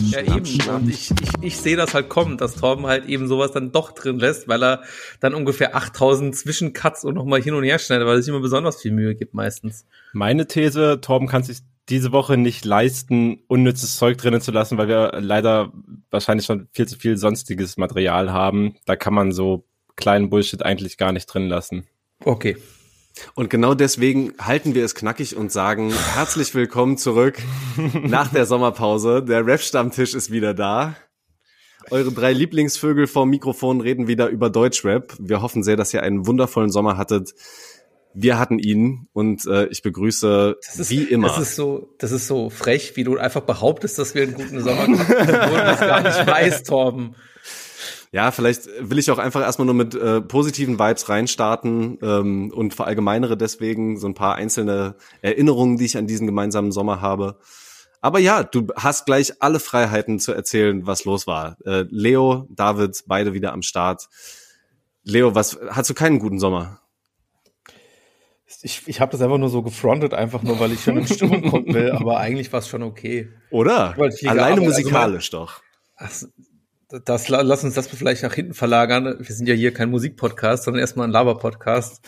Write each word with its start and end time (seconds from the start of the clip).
Ja, 0.00 0.20
eben. 0.20 0.60
Und 0.70 0.88
ich, 0.88 1.10
ich, 1.10 1.30
ich 1.40 1.56
sehe 1.58 1.76
das 1.76 1.94
halt 1.94 2.08
kommen, 2.08 2.36
dass 2.36 2.56
Torben 2.56 2.86
halt 2.86 3.06
eben 3.06 3.28
sowas 3.28 3.52
dann 3.52 3.72
doch 3.72 3.92
drin 3.92 4.18
lässt, 4.18 4.48
weil 4.48 4.62
er 4.62 4.82
dann 5.20 5.34
ungefähr 5.34 5.76
8000 5.76 6.34
Zwischencuts 6.34 7.04
und 7.04 7.14
nochmal 7.14 7.42
hin 7.42 7.54
und 7.54 7.64
her 7.64 7.78
schneidet, 7.78 8.06
weil 8.06 8.18
es 8.18 8.28
immer 8.28 8.40
besonders 8.40 8.80
viel 8.80 8.92
Mühe 8.92 9.14
gibt 9.14 9.34
meistens. 9.34 9.86
Meine 10.12 10.46
These, 10.46 11.00
Torben 11.00 11.28
kann 11.28 11.42
sich 11.42 11.58
diese 11.88 12.12
Woche 12.12 12.36
nicht 12.36 12.64
leisten, 12.64 13.42
unnützes 13.46 13.96
Zeug 13.96 14.16
drinnen 14.16 14.40
zu 14.40 14.52
lassen, 14.52 14.78
weil 14.78 14.88
wir 14.88 15.20
leider 15.20 15.72
wahrscheinlich 16.10 16.46
schon 16.46 16.68
viel 16.72 16.88
zu 16.88 16.98
viel 16.98 17.16
sonstiges 17.16 17.76
Material 17.76 18.32
haben. 18.32 18.76
Da 18.86 18.96
kann 18.96 19.12
man 19.12 19.32
so 19.32 19.64
kleinen 19.96 20.30
Bullshit 20.30 20.62
eigentlich 20.62 20.96
gar 20.96 21.12
nicht 21.12 21.26
drin 21.26 21.48
lassen. 21.48 21.86
Okay. 22.20 22.56
Und 23.34 23.50
genau 23.50 23.74
deswegen 23.74 24.34
halten 24.40 24.74
wir 24.74 24.84
es 24.84 24.94
knackig 24.94 25.36
und 25.36 25.52
sagen 25.52 25.92
herzlich 26.14 26.54
willkommen 26.54 26.98
zurück 26.98 27.38
nach 28.02 28.28
der 28.28 28.46
Sommerpause. 28.46 29.22
Der 29.22 29.46
Rap-Stammtisch 29.46 30.14
ist 30.14 30.30
wieder 30.30 30.54
da. 30.54 30.96
Eure 31.90 32.12
drei 32.12 32.32
Lieblingsvögel 32.32 33.06
vorm 33.06 33.30
Mikrofon 33.30 33.80
reden 33.80 34.08
wieder 34.08 34.28
über 34.28 34.50
Deutschrap. 34.50 35.14
Wir 35.18 35.42
hoffen 35.42 35.62
sehr, 35.62 35.76
dass 35.76 35.92
ihr 35.92 36.02
einen 36.02 36.26
wundervollen 36.26 36.70
Sommer 36.70 36.96
hattet. 36.96 37.34
Wir 38.14 38.38
hatten 38.38 38.58
ihn 38.58 39.08
und 39.12 39.44
äh, 39.46 39.66
ich 39.66 39.82
begrüße 39.82 40.56
ist, 40.60 40.90
wie 40.90 41.02
immer. 41.02 41.28
Das 41.28 41.38
ist 41.38 41.56
so, 41.56 41.94
das 41.98 42.12
ist 42.12 42.28
so 42.28 42.48
frech, 42.48 42.96
wie 42.96 43.04
du 43.04 43.18
einfach 43.18 43.42
behauptest, 43.42 43.98
dass 43.98 44.14
wir 44.14 44.22
einen 44.22 44.34
guten 44.34 44.60
Sommer 44.60 44.82
hatten, 44.82 44.94
obwohl 44.94 45.58
du 45.58 45.64
das 45.64 45.80
gar 45.80 46.00
nicht 46.00 46.26
weißt, 46.26 46.66
Torben. 46.66 47.16
Ja, 48.14 48.30
vielleicht 48.30 48.68
will 48.78 49.00
ich 49.00 49.10
auch 49.10 49.18
einfach 49.18 49.40
erstmal 49.40 49.66
nur 49.66 49.74
mit 49.74 49.96
äh, 49.96 50.20
positiven 50.20 50.78
Vibes 50.78 51.08
reinstarten 51.08 51.98
ähm, 52.00 52.52
und 52.54 52.72
verallgemeinere 52.72 53.36
deswegen 53.36 53.96
so 53.98 54.06
ein 54.06 54.14
paar 54.14 54.36
einzelne 54.36 54.94
Erinnerungen, 55.20 55.78
die 55.78 55.86
ich 55.86 55.96
an 55.96 56.06
diesen 56.06 56.28
gemeinsamen 56.28 56.70
Sommer 56.70 57.00
habe. 57.00 57.40
Aber 58.00 58.20
ja, 58.20 58.44
du 58.44 58.68
hast 58.76 59.06
gleich 59.06 59.42
alle 59.42 59.58
Freiheiten 59.58 60.20
zu 60.20 60.32
erzählen, 60.32 60.86
was 60.86 61.04
los 61.04 61.26
war. 61.26 61.56
Äh, 61.66 61.86
Leo, 61.90 62.46
David, 62.50 63.02
beide 63.08 63.32
wieder 63.32 63.52
am 63.52 63.62
Start. 63.62 64.08
Leo, 65.02 65.34
was 65.34 65.58
hast 65.70 65.90
du 65.90 65.94
keinen 65.94 66.20
guten 66.20 66.38
Sommer? 66.38 66.82
Ich, 68.62 68.82
ich 68.86 69.00
habe 69.00 69.10
das 69.10 69.22
einfach 69.22 69.38
nur 69.38 69.48
so 69.48 69.62
gefrontet, 69.62 70.14
einfach 70.14 70.44
nur, 70.44 70.60
weil 70.60 70.70
ich 70.70 70.84
schon 70.84 70.98
in 70.98 71.08
Stimmung 71.08 71.42
kommen 71.50 71.74
will, 71.74 71.90
aber 71.90 72.18
eigentlich 72.18 72.52
war 72.52 72.60
es 72.60 72.68
schon 72.68 72.84
okay. 72.84 73.28
Oder? 73.50 73.96
Alleine 74.24 74.60
musikalisch 74.60 75.34
also, 75.34 75.46
doch. 75.46 75.62
Ach, 75.96 76.12
das, 77.04 77.28
lass 77.28 77.64
uns 77.64 77.74
das 77.74 77.88
vielleicht 77.88 78.22
nach 78.22 78.34
hinten 78.34 78.54
verlagern. 78.54 79.16
Wir 79.18 79.34
sind 79.34 79.48
ja 79.48 79.54
hier 79.54 79.72
kein 79.72 79.90
Musikpodcast, 79.90 80.64
sondern 80.64 80.80
erstmal 80.80 81.06
ein 81.06 81.12
Laber-Podcast. 81.12 82.04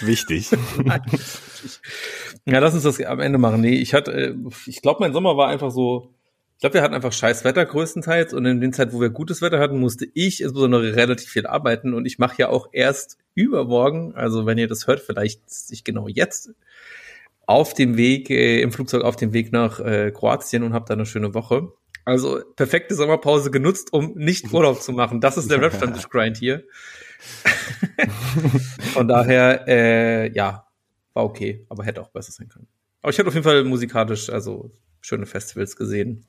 Wichtig. 0.00 0.50
ja, 2.46 2.58
lass 2.58 2.74
uns 2.74 2.84
das 2.84 3.00
am 3.02 3.20
Ende 3.20 3.38
machen. 3.38 3.60
Nee, 3.60 3.76
ich 3.76 3.94
hatte, 3.94 4.36
ich 4.66 4.80
glaube, 4.82 5.00
mein 5.00 5.12
Sommer 5.12 5.36
war 5.36 5.48
einfach 5.48 5.70
so, 5.70 6.14
ich 6.54 6.60
glaube, 6.60 6.74
wir 6.74 6.82
hatten 6.82 6.94
einfach 6.94 7.12
scheiß 7.12 7.44
Wetter 7.44 7.66
größtenteils 7.66 8.32
und 8.34 8.46
in 8.46 8.60
den 8.60 8.72
Zeit, 8.72 8.92
wo 8.92 9.00
wir 9.00 9.10
gutes 9.10 9.42
Wetter 9.42 9.58
hatten, 9.58 9.78
musste 9.78 10.06
ich 10.14 10.40
insbesondere 10.40 10.96
relativ 10.96 11.28
viel 11.28 11.46
arbeiten 11.46 11.92
und 11.92 12.06
ich 12.06 12.18
mache 12.18 12.36
ja 12.38 12.48
auch 12.48 12.68
erst 12.72 13.18
übermorgen, 13.34 14.14
also 14.14 14.46
wenn 14.46 14.58
ihr 14.58 14.68
das 14.68 14.86
hört, 14.86 15.00
vielleicht 15.00 15.50
sich 15.50 15.84
genau 15.84 16.08
jetzt 16.08 16.50
auf 17.46 17.74
dem 17.74 17.96
Weg, 17.96 18.30
äh, 18.30 18.62
im 18.62 18.72
Flugzeug 18.72 19.02
auf 19.02 19.16
dem 19.16 19.32
Weg 19.32 19.52
nach 19.52 19.80
äh, 19.80 20.12
Kroatien 20.12 20.62
und 20.62 20.72
habe 20.72 20.84
da 20.86 20.94
eine 20.94 21.06
schöne 21.06 21.34
Woche. 21.34 21.72
Also 22.04 22.42
perfekte 22.56 22.94
Sommerpause 22.94 23.50
genutzt, 23.50 23.92
um 23.92 24.14
nicht 24.14 24.52
Urlaub 24.52 24.82
zu 24.82 24.92
machen. 24.92 25.20
Das 25.20 25.36
ist 25.36 25.50
der 25.50 25.60
Rap-Stammtisch-Grind 25.62 26.36
hier. 26.36 26.64
Von 28.92 29.06
daher, 29.06 29.64
äh, 29.68 30.32
ja, 30.32 30.66
war 31.14 31.24
okay, 31.24 31.64
aber 31.68 31.84
hätte 31.84 32.02
auch 32.02 32.10
besser 32.10 32.32
sein 32.32 32.48
können. 32.48 32.66
Aber 33.02 33.10
ich 33.10 33.18
hatte 33.18 33.28
auf 33.28 33.34
jeden 33.34 33.44
Fall 33.44 33.64
musikalisch, 33.64 34.30
also 34.30 34.70
schöne 35.00 35.26
Festivals 35.26 35.76
gesehen. 35.76 36.24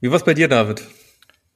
Wie 0.00 0.10
war's 0.10 0.24
bei 0.24 0.34
dir, 0.34 0.48
David? 0.48 0.84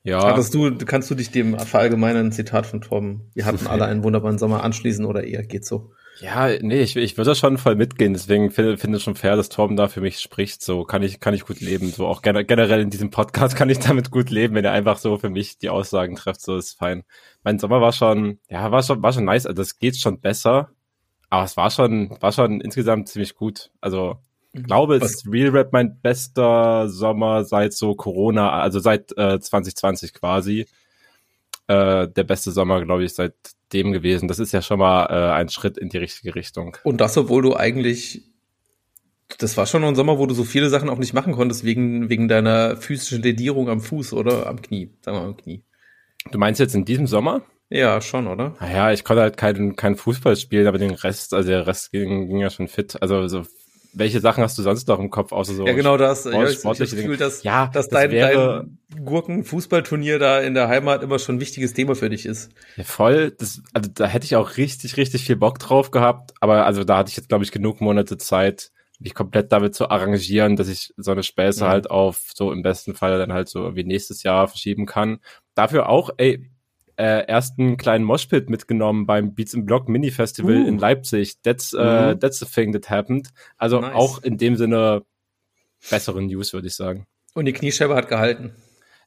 Ja. 0.03 0.25
Hattest 0.25 0.55
du, 0.55 0.77
kannst 0.79 1.11
du 1.11 1.15
dich 1.15 1.31
dem 1.31 1.59
verallgemeinern 1.59 2.33
Zitat 2.33 2.67
von 2.67 2.81
Tom, 2.81 3.23
wir 3.35 3.45
hatten 3.45 3.67
alle 3.67 3.85
einen 3.87 4.03
wunderbaren 4.03 4.39
Sommer 4.39 4.65
anschließen 4.65 5.05
oder 5.05 5.25
eher 5.25 5.43
geht 5.43 5.65
so? 5.65 5.93
Ja, 6.21 6.49
nee, 6.61 6.83
ich, 6.83 6.97
ich 6.97 7.17
würde 7.17 7.35
schon 7.35 7.57
voll 7.57 7.77
mitgehen, 7.77 8.13
deswegen 8.13 8.51
finde 8.51 8.77
finde 8.77 8.99
es 8.99 9.03
schon 9.03 9.15
fair, 9.15 9.37
dass 9.37 9.49
Torben 9.49 9.77
da 9.77 9.89
für 9.89 10.03
mich 10.03 10.21
spricht, 10.21 10.63
so 10.63 10.85
kann 10.85 11.03
ich, 11.03 11.19
kann 11.19 11.33
ich 11.33 11.47
gut 11.47 11.61
leben, 11.61 11.91
so 11.91 12.07
auch 12.07 12.21
generell 12.21 12.81
in 12.81 12.91
diesem 12.91 13.11
Podcast 13.11 13.57
kann 13.57 13.71
ich 13.71 13.79
damit 13.79 14.11
gut 14.11 14.29
leben, 14.29 14.55
wenn 14.55 14.65
er 14.65 14.73
einfach 14.73 14.99
so 14.99 15.17
für 15.17 15.31
mich 15.31 15.57
die 15.59 15.71
Aussagen 15.71 16.17
trifft, 16.17 16.43
so 16.43 16.57
ist 16.57 16.79
fein. 16.79 17.05
Mein 17.43 17.59
Sommer 17.59 17.81
war 17.81 17.93
schon, 17.93 18.39
ja, 18.51 18.71
war 18.71 18.83
schon, 18.83 19.03
war 19.03 19.13
schon 19.15 19.25
nice, 19.25 19.47
also 19.47 19.63
es 19.63 19.79
geht 19.79 19.97
schon 19.97 20.21
besser, 20.21 20.71
aber 21.31 21.45
es 21.45 21.57
war 21.57 21.71
schon, 21.71 22.15
war 22.21 22.33
schon 22.33 22.61
insgesamt 22.61 23.09
ziemlich 23.09 23.35
gut, 23.35 23.71
also 23.81 24.19
ich 24.53 24.65
glaube, 24.65 24.97
es 24.97 25.05
ist 25.05 25.29
Real 25.31 25.51
Rap 25.51 25.73
mein 25.73 26.01
bester 26.01 26.89
Sommer 26.89 27.45
seit 27.45 27.73
so 27.73 27.95
Corona, 27.95 28.51
also 28.51 28.81
seit 28.81 29.17
äh, 29.17 29.39
2020 29.39 30.13
quasi. 30.13 30.67
Äh, 31.71 32.09
der 32.09 32.25
beste 32.25 32.51
Sommer, 32.51 32.85
glaube 32.85 33.05
ich, 33.05 33.15
seit 33.15 33.35
dem 33.73 33.93
gewesen. 33.93 34.27
Das 34.27 34.41
ist 34.41 34.51
ja 34.51 34.61
schon 34.61 34.81
mal 34.81 35.07
äh, 35.07 35.33
ein 35.35 35.49
Schritt 35.51 35.79
in 35.79 35.89
die 35.89 35.99
richtige 35.99 36.35
Richtung. 36.35 36.77
Und 36.83 37.01
das, 37.01 37.17
obwohl 37.17 37.43
du 37.43 37.55
eigentlich, 37.55 38.25
das 39.39 39.57
war 39.57 39.67
schon 39.67 39.85
ein 39.85 39.95
Sommer, 39.95 40.19
wo 40.19 40.27
du 40.27 40.35
so 40.35 40.43
viele 40.43 40.69
Sachen 40.69 40.89
auch 40.89 40.99
nicht 40.99 41.15
machen 41.15 41.33
konntest, 41.33 41.63
wegen, 41.63 42.09
wegen 42.09 42.27
deiner 42.27 42.77
physischen 42.77 43.23
Ledierung 43.23 43.69
am 43.69 43.81
Fuß 43.81 44.15
oder 44.15 44.49
am 44.49 44.61
Knie, 44.61 44.91
sagen 45.01 45.17
wir 45.17 45.21
mal 45.21 45.29
am 45.29 45.37
Knie. 45.37 45.63
Du 46.33 46.39
meinst 46.39 46.59
jetzt 46.59 46.75
in 46.75 46.85
diesem 46.85 47.07
Sommer? 47.07 47.43
Ja, 47.69 48.01
schon, 48.01 48.27
oder? 48.27 48.57
Naja, 48.59 48.91
ich 48.91 49.05
konnte 49.05 49.23
halt 49.23 49.37
keinen 49.37 49.77
kein 49.77 49.95
Fußball 49.95 50.35
spielen, 50.35 50.67
aber 50.67 50.79
den 50.79 50.91
Rest, 50.91 51.33
also 51.33 51.49
der 51.49 51.69
Rest 51.69 51.93
ging, 51.93 52.27
ging 52.27 52.39
ja 52.39 52.51
schon 52.51 52.67
fit. 52.67 53.01
Also 53.01 53.29
so 53.29 53.45
welche 53.93 54.21
Sachen 54.21 54.43
hast 54.43 54.57
du 54.59 54.63
sonst 54.63 54.89
noch 54.89 54.99
im 54.99 55.11
Kopf, 55.11 55.33
außer 55.33 55.55
so 55.55 55.67
Ja, 55.67 55.73
genau 55.73 55.97
das. 55.97 56.21
Sport, 56.21 56.35
ja, 56.35 56.49
ich 56.49 56.65
habe 56.65 56.79
das 56.79 56.91
Gefühl, 56.91 57.17
dass, 57.17 57.43
ja, 57.43 57.67
dass 57.67 57.89
das 57.89 58.01
dein, 58.01 58.11
wäre, 58.11 58.67
dein 58.91 59.05
Gurken-Fußballturnier 59.05 60.19
da 60.19 60.41
in 60.41 60.55
der 60.55 60.69
Heimat 60.69 61.03
immer 61.03 61.19
schon 61.19 61.37
ein 61.37 61.41
wichtiges 61.41 61.73
Thema 61.73 61.95
für 61.95 62.11
dich 62.11 62.27
ist. 62.27 62.51
Ja, 62.77 62.85
voll. 62.85 63.33
Das, 63.39 63.63
also 63.73 63.91
da 63.93 64.07
hätte 64.07 64.25
ich 64.25 64.37
auch 64.37 64.57
richtig, 64.57 64.97
richtig 64.97 65.25
viel 65.25 65.37
Bock 65.37 65.59
drauf 65.59 65.91
gehabt. 65.91 66.33
Aber 66.41 66.67
also 66.67 66.85
da 66.85 66.99
hatte 66.99 67.11
ich 67.11 67.17
jetzt, 67.17 67.29
glaube 67.29 67.45
ich, 67.45 67.53
genug 67.53 67.81
Monate 67.81 68.19
Zeit, 68.19 68.71
mich 68.99 69.15
komplett 69.15 69.51
damit 69.51 69.75
zu 69.75 69.89
arrangieren, 69.89 70.57
dass 70.57 70.69
ich 70.69 70.93
so 70.97 71.11
eine 71.11 71.23
Späße 71.23 71.65
mhm. 71.65 71.69
halt 71.69 71.91
auf 71.91 72.31
so 72.35 72.53
im 72.53 72.63
besten 72.63 72.95
Fall 72.95 73.19
dann 73.19 73.33
halt 73.33 73.49
so 73.49 73.75
wie 73.75 73.85
nächstes 73.85 74.23
Jahr 74.23 74.47
verschieben 74.47 74.87
kann. 74.87 75.19
Dafür 75.55 75.89
auch, 75.89 76.11
ey, 76.19 76.51
äh, 77.01 77.27
ersten 77.27 77.79
kleinen 77.79 78.05
Moshpit 78.05 78.51
mitgenommen 78.51 79.07
beim 79.07 79.35
Beats 79.35 79.55
in 79.55 79.65
Block 79.65 79.89
Mini 79.89 80.11
Festival 80.11 80.63
uh. 80.63 80.67
in 80.67 80.79
Leipzig. 80.79 81.41
That's, 81.43 81.73
uh, 81.73 82.15
that's 82.15 82.39
the 82.41 82.45
thing 82.47 82.73
that 82.75 82.91
happened. 82.91 83.31
Also 83.57 83.81
nice. 83.81 83.95
auch 83.95 84.23
in 84.23 84.37
dem 84.37 84.57
Sinne 84.57 85.03
bessere 85.89 86.21
News, 86.21 86.53
würde 86.53 86.67
ich 86.67 86.75
sagen. 86.75 87.07
Und 87.33 87.47
die 87.47 87.55
Kniescheibe 87.55 87.95
hat 87.95 88.09
gehalten. 88.09 88.53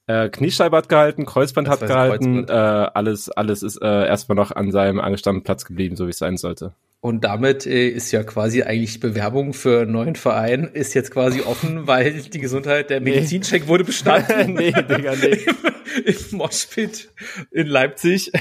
Äh, 0.05 0.29
Kniescheibe 0.29 0.75
hat 0.75 0.89
gehalten, 0.89 1.25
Kreuzband 1.25 1.67
das 1.67 1.79
hat 1.79 1.87
gehalten, 1.87 2.45
Kreuzband. 2.45 2.49
Äh, 2.49 2.91
alles, 2.93 3.29
alles 3.29 3.63
ist 3.63 3.81
äh, 3.81 4.05
erstmal 4.07 4.35
noch 4.35 4.51
an 4.51 4.71
seinem 4.71 4.99
angestammten 4.99 5.43
Platz 5.43 5.63
geblieben, 5.63 5.95
so 5.95 6.07
wie 6.07 6.11
es 6.11 6.17
sein 6.17 6.35
sollte. 6.37 6.73
Und 6.99 7.23
damit 7.23 7.65
äh, 7.65 7.87
ist 7.87 8.11
ja 8.11 8.23
quasi 8.23 8.63
eigentlich 8.63 8.99
Bewerbung 8.99 9.53
für 9.53 9.81
einen 9.81 9.91
neuen 9.91 10.15
Verein 10.15 10.65
ist 10.65 10.93
jetzt 10.93 11.11
quasi 11.11 11.41
offen, 11.41 11.87
weil 11.87 12.21
die 12.21 12.39
Gesundheit, 12.39 12.89
der 12.89 13.01
Medizincheck 13.01 13.63
nee. 13.63 13.67
wurde 13.67 13.83
bestanden. 13.85 14.53
nee, 14.55 14.71
Digga, 14.71 15.13
nee. 15.15 15.37
Im, 16.05 16.15
im 16.31 16.37
Moshpit 16.37 17.11
in 17.51 17.67
Leipzig. 17.67 18.31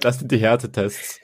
das 0.00 0.18
sind 0.18 0.30
die 0.30 0.38
Härtetests. 0.38 1.20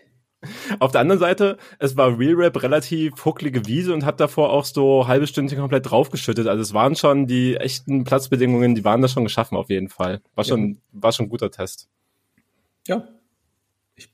Auf 0.80 0.92
der 0.92 1.00
anderen 1.00 1.20
Seite, 1.20 1.56
es 1.78 1.96
war 1.96 2.18
Real 2.18 2.34
Rap 2.34 2.62
relativ 2.62 3.24
hucklige 3.24 3.66
Wiese 3.66 3.94
und 3.94 4.04
hat 4.04 4.20
davor 4.20 4.50
auch 4.50 4.64
so 4.64 5.06
halbe 5.06 5.26
Stündchen 5.26 5.58
komplett 5.58 5.90
draufgeschüttet. 5.90 6.48
Also 6.48 6.62
es 6.62 6.74
waren 6.74 6.96
schon 6.96 7.26
die 7.26 7.56
echten 7.56 8.04
Platzbedingungen, 8.04 8.74
die 8.74 8.84
waren 8.84 9.00
da 9.02 9.08
schon 9.08 9.24
geschaffen 9.24 9.56
auf 9.56 9.70
jeden 9.70 9.88
Fall. 9.88 10.20
War 10.34 10.44
schon, 10.44 10.72
ja. 10.72 10.76
war 10.92 11.12
schon 11.12 11.26
ein 11.26 11.28
guter 11.30 11.50
Test. 11.50 11.88
Ja. 12.88 13.06
Ich, 13.94 14.08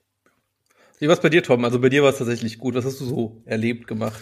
wie 0.99 1.07
war 1.07 1.15
es 1.15 1.21
bei 1.21 1.31
dir, 1.31 1.43
Tom? 1.43 1.65
Also 1.65 1.81
bei 1.81 1.89
dir 1.89 2.03
war 2.03 2.11
es 2.11 2.19
tatsächlich 2.19 2.59
gut. 2.59 2.75
Was 2.75 2.85
hast 2.85 3.01
du 3.01 3.05
so 3.05 3.43
erlebt, 3.47 3.87
gemacht? 3.87 4.21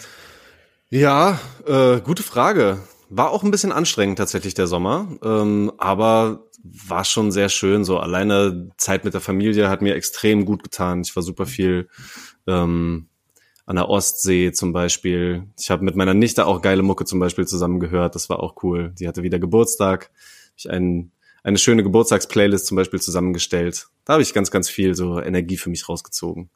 Ja, 0.89 1.41
äh, 1.67 2.01
gute 2.01 2.23
Frage. 2.23 2.79
War 3.09 3.31
auch 3.31 3.43
ein 3.43 3.51
bisschen 3.51 3.73
anstrengend 3.73 4.19
tatsächlich 4.19 4.55
der 4.55 4.67
Sommer, 4.67 5.09
ähm, 5.23 5.73
aber 5.79 6.46
war 6.87 7.05
schon 7.05 7.33
sehr 7.33 7.49
schön. 7.49 7.85
So 7.85 7.99
alleine 7.99 8.71
Zeit 8.77 9.05
mit 9.05 9.15
der 9.15 9.21
Familie 9.21 9.69
hat 9.69 9.83
mir 9.83 9.95
extrem 9.95 10.45
gut 10.45 10.63
getan. 10.63 11.03
Ich 11.03 11.15
war 11.17 11.23
super 11.23 11.47
viel 11.47 11.89
ähm, 12.47 13.09
an 13.67 13.77
der 13.77 13.89
Ostsee 13.89 14.53
zum 14.53 14.73
Beispiel. 14.73 15.47
Ich 15.59 15.71
habe 15.71 15.85
mit 15.85 15.97
meiner 15.97 16.15
Nichte 16.15 16.47
auch 16.47 16.63
geile 16.63 16.83
Mucke 16.83 17.05
zum 17.05 17.19
Beispiel 17.19 17.47
zusammen 17.47 17.81
gehört. 17.81 18.15
Das 18.15 18.29
war 18.29 18.41
auch 18.41 18.63
cool. 18.63 18.93
Die 18.99 19.09
hatte 19.09 19.23
wieder 19.23 19.39
Geburtstag. 19.39 20.11
Ich 20.57 20.71
ein, 20.71 21.11
eine 21.43 21.59
schöne 21.59 21.83
Geburtstagsplaylist 21.83 22.67
zum 22.67 22.77
Beispiel 22.77 23.01
zusammengestellt. 23.01 23.89
Da 24.05 24.15
habe 24.15 24.23
ich 24.23 24.33
ganz, 24.33 24.51
ganz 24.51 24.69
viel 24.69 24.95
so 24.95 25.21
Energie 25.21 25.57
für 25.57 25.71
mich 25.71 25.89
rausgezogen. 25.89 26.49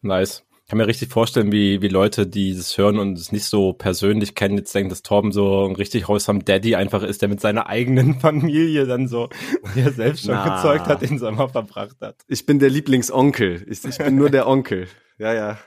Nice. 0.00 0.44
Ich 0.68 0.70
kann 0.70 0.76
mir 0.76 0.86
richtig 0.86 1.10
vorstellen, 1.10 1.50
wie, 1.50 1.80
wie 1.80 1.88
Leute, 1.88 2.26
die 2.26 2.54
das 2.54 2.76
hören 2.76 2.98
und 2.98 3.16
es 3.16 3.32
nicht 3.32 3.46
so 3.46 3.72
persönlich 3.72 4.34
kennen, 4.34 4.58
jetzt 4.58 4.74
denken, 4.74 4.90
dass 4.90 5.02
Torben 5.02 5.32
so 5.32 5.66
ein 5.66 5.74
richtig 5.74 6.08
wholesome 6.08 6.40
Daddy 6.40 6.74
einfach 6.74 7.02
ist, 7.02 7.22
der 7.22 7.30
mit 7.30 7.40
seiner 7.40 7.68
eigenen 7.68 8.20
Familie 8.20 8.86
dann 8.86 9.08
so, 9.08 9.30
die 9.74 9.80
er 9.80 9.92
selbst 9.92 10.26
schon 10.26 10.34
Na, 10.34 10.56
gezeugt 10.56 10.86
hat, 10.86 11.00
den 11.00 11.18
Sommer 11.18 11.48
verbracht 11.48 11.96
hat. 12.02 12.16
Ich 12.28 12.44
bin 12.44 12.58
der 12.58 12.68
Lieblingsonkel. 12.68 13.64
Ich, 13.66 13.82
ich 13.82 13.96
bin 13.96 14.16
nur 14.16 14.28
der 14.28 14.46
Onkel. 14.46 14.88
Ja, 15.18 15.32
ja. 15.32 15.58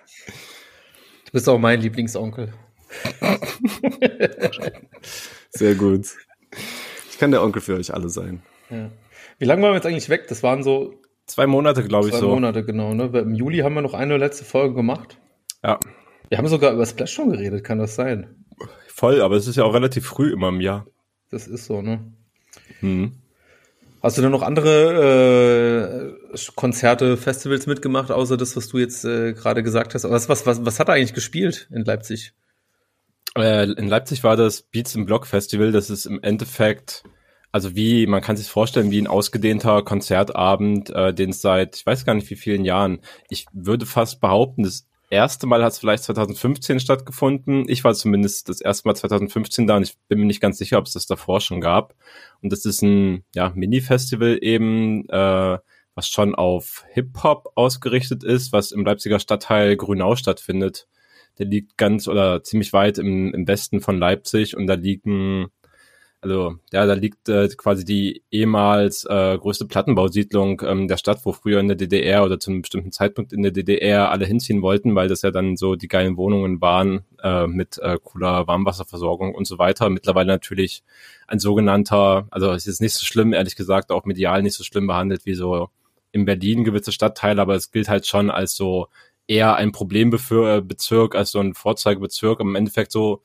Du 1.25 1.31
bist 1.33 1.49
auch 1.49 1.57
mein 1.57 1.81
Lieblingsonkel. 1.81 2.53
Sehr 5.49 5.73
gut. 5.75 6.05
Ich 7.09 7.17
kann 7.17 7.31
der 7.31 7.41
Onkel 7.41 7.61
für 7.63 7.75
euch 7.75 7.91
alle 7.91 8.07
sein. 8.07 8.43
Ja. 8.69 8.91
Wie 9.39 9.45
lange 9.45 9.63
waren 9.63 9.71
wir 9.71 9.77
jetzt 9.77 9.87
eigentlich 9.87 10.09
weg? 10.09 10.27
Das 10.29 10.43
waren 10.43 10.63
so 10.63 11.00
Zwei 11.31 11.47
Monate, 11.47 11.81
glaube 11.85 12.09
ich, 12.09 12.13
so. 12.13 12.19
Zwei 12.19 12.27
Monate, 12.27 12.65
genau. 12.65 12.93
Ne? 12.93 13.05
Im 13.05 13.33
Juli 13.33 13.59
haben 13.59 13.73
wir 13.73 13.81
noch 13.81 13.93
eine 13.93 14.17
letzte 14.17 14.43
Folge 14.43 14.75
gemacht. 14.75 15.17
Ja. 15.63 15.79
Wir 16.27 16.37
haben 16.37 16.47
sogar 16.49 16.73
über 16.73 16.85
Splash 16.85 17.13
schon 17.13 17.31
geredet, 17.31 17.63
kann 17.63 17.79
das 17.79 17.95
sein? 17.95 18.43
Voll, 18.89 19.21
aber 19.21 19.37
es 19.37 19.47
ist 19.47 19.55
ja 19.55 19.63
auch 19.63 19.73
relativ 19.73 20.05
früh 20.05 20.33
immer 20.33 20.49
im 20.49 20.59
Jahr. 20.59 20.87
Das 21.29 21.47
ist 21.47 21.67
so, 21.67 21.81
ne? 21.81 22.01
Mhm. 22.81 23.13
Hast 24.03 24.17
du 24.17 24.21
denn 24.21 24.31
noch 24.31 24.41
andere 24.41 26.17
äh, 26.33 26.37
Konzerte, 26.55 27.15
Festivals 27.15 27.65
mitgemacht, 27.65 28.11
außer 28.11 28.35
das, 28.35 28.57
was 28.57 28.67
du 28.67 28.79
jetzt 28.79 29.05
äh, 29.05 29.31
gerade 29.31 29.63
gesagt 29.63 29.95
hast? 29.95 30.03
Was, 30.03 30.27
was, 30.27 30.45
was, 30.45 30.65
was 30.65 30.79
hat 30.81 30.89
er 30.89 30.95
eigentlich 30.95 31.13
gespielt 31.13 31.69
in 31.71 31.85
Leipzig? 31.85 32.33
Äh, 33.37 33.71
in 33.71 33.87
Leipzig 33.87 34.25
war 34.25 34.35
das 34.35 34.63
Beats 34.63 34.95
im 34.95 35.05
Block 35.05 35.27
Festival. 35.27 35.71
Das 35.71 35.89
ist 35.89 36.07
im 36.07 36.21
Endeffekt 36.21 37.05
also 37.51 37.75
wie, 37.75 38.07
man 38.07 38.21
kann 38.21 38.37
sich 38.37 38.47
vorstellen, 38.47 38.91
wie 38.91 39.01
ein 39.01 39.07
ausgedehnter 39.07 39.83
Konzertabend, 39.83 40.89
äh, 40.89 41.13
den 41.13 41.31
es 41.31 41.41
seit, 41.41 41.75
ich 41.75 41.85
weiß 41.85 42.05
gar 42.05 42.13
nicht 42.13 42.29
wie 42.29 42.35
vielen 42.35 42.65
Jahren, 42.65 42.99
ich 43.29 43.45
würde 43.51 43.85
fast 43.85 44.21
behaupten, 44.21 44.63
das 44.63 44.87
erste 45.11 45.45
Mal 45.45 45.63
hat 45.63 45.73
es 45.73 45.79
vielleicht 45.79 46.03
2015 46.03 46.79
stattgefunden. 46.79 47.65
Ich 47.67 47.83
war 47.83 47.93
zumindest 47.93 48.49
das 48.49 48.61
erste 48.61 48.87
Mal 48.87 48.95
2015 48.95 49.67
da 49.67 49.77
und 49.77 49.83
ich 49.83 49.97
bin 50.07 50.19
mir 50.19 50.25
nicht 50.25 50.41
ganz 50.41 50.57
sicher, 50.57 50.77
ob 50.77 50.85
es 50.85 50.93
das 50.93 51.05
davor 51.05 51.41
schon 51.41 51.61
gab. 51.61 51.93
Und 52.41 52.51
das 52.51 52.65
ist 52.65 52.81
ein 52.81 53.25
ja, 53.35 53.51
Mini-Festival 53.53 54.39
eben, 54.41 55.07
äh, 55.09 55.57
was 55.93 56.07
schon 56.07 56.33
auf 56.33 56.85
Hip-Hop 56.93 57.51
ausgerichtet 57.55 58.23
ist, 58.23 58.53
was 58.53 58.71
im 58.71 58.85
Leipziger 58.85 59.19
Stadtteil 59.19 59.75
Grünau 59.75 60.15
stattfindet. 60.15 60.87
Der 61.37 61.45
liegt 61.45 61.77
ganz 61.77 62.07
oder 62.07 62.43
ziemlich 62.43 62.71
weit 62.71 62.97
im, 62.97 63.33
im 63.33 63.47
Westen 63.47 63.81
von 63.81 63.99
Leipzig 63.99 64.55
und 64.55 64.67
da 64.67 64.75
liegen 64.75 65.51
also 66.23 66.59
ja, 66.71 66.85
da 66.85 66.93
liegt 66.93 67.29
äh, 67.29 67.49
quasi 67.57 67.83
die 67.83 68.21
ehemals 68.29 69.05
äh, 69.05 69.37
größte 69.39 69.65
Plattenbausiedlung 69.65 70.61
ähm, 70.63 70.87
der 70.87 70.97
Stadt, 70.97 71.19
wo 71.25 71.31
früher 71.31 71.59
in 71.59 71.67
der 71.67 71.77
DDR 71.77 72.23
oder 72.23 72.39
zu 72.39 72.51
einem 72.51 72.61
bestimmten 72.61 72.91
Zeitpunkt 72.91 73.33
in 73.33 73.41
der 73.41 73.51
DDR 73.51 74.11
alle 74.11 74.25
hinziehen 74.27 74.61
wollten, 74.61 74.93
weil 74.93 75.07
das 75.07 75.23
ja 75.23 75.31
dann 75.31 75.57
so 75.57 75.75
die 75.75 75.87
geilen 75.87 76.17
Wohnungen 76.17 76.61
waren 76.61 77.05
äh, 77.23 77.47
mit 77.47 77.79
äh, 77.79 77.97
cooler 78.03 78.45
Warmwasserversorgung 78.45 79.33
und 79.33 79.47
so 79.47 79.57
weiter. 79.57 79.89
Mittlerweile 79.89 80.27
natürlich 80.27 80.83
ein 81.25 81.39
sogenannter, 81.39 82.27
also 82.29 82.51
es 82.51 82.67
ist 82.67 82.81
nicht 82.81 82.93
so 82.93 83.03
schlimm, 83.03 83.33
ehrlich 83.33 83.55
gesagt, 83.55 83.91
auch 83.91 84.05
medial 84.05 84.43
nicht 84.43 84.55
so 84.55 84.63
schlimm 84.63 84.85
behandelt 84.85 85.25
wie 85.25 85.33
so 85.33 85.69
in 86.11 86.25
Berlin 86.25 86.63
gewisse 86.63 86.91
Stadtteile, 86.91 87.41
aber 87.41 87.55
es 87.55 87.71
gilt 87.71 87.89
halt 87.89 88.05
schon 88.05 88.29
als 88.29 88.55
so 88.55 88.89
eher 89.27 89.55
ein 89.55 89.71
Problembezirk 89.71 91.15
als 91.15 91.31
so 91.31 91.39
ein 91.39 91.55
Vorzeigebezirk. 91.55 92.39
Im 92.41 92.55
Endeffekt 92.55 92.91
so 92.91 93.21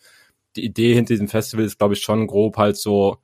die 0.57 0.65
Idee 0.65 0.95
hinter 0.95 1.15
diesem 1.15 1.29
Festival 1.29 1.65
ist, 1.65 1.79
glaube 1.79 1.95
ich, 1.95 2.01
schon 2.01 2.27
grob 2.27 2.57
halt 2.57 2.77
so 2.77 3.19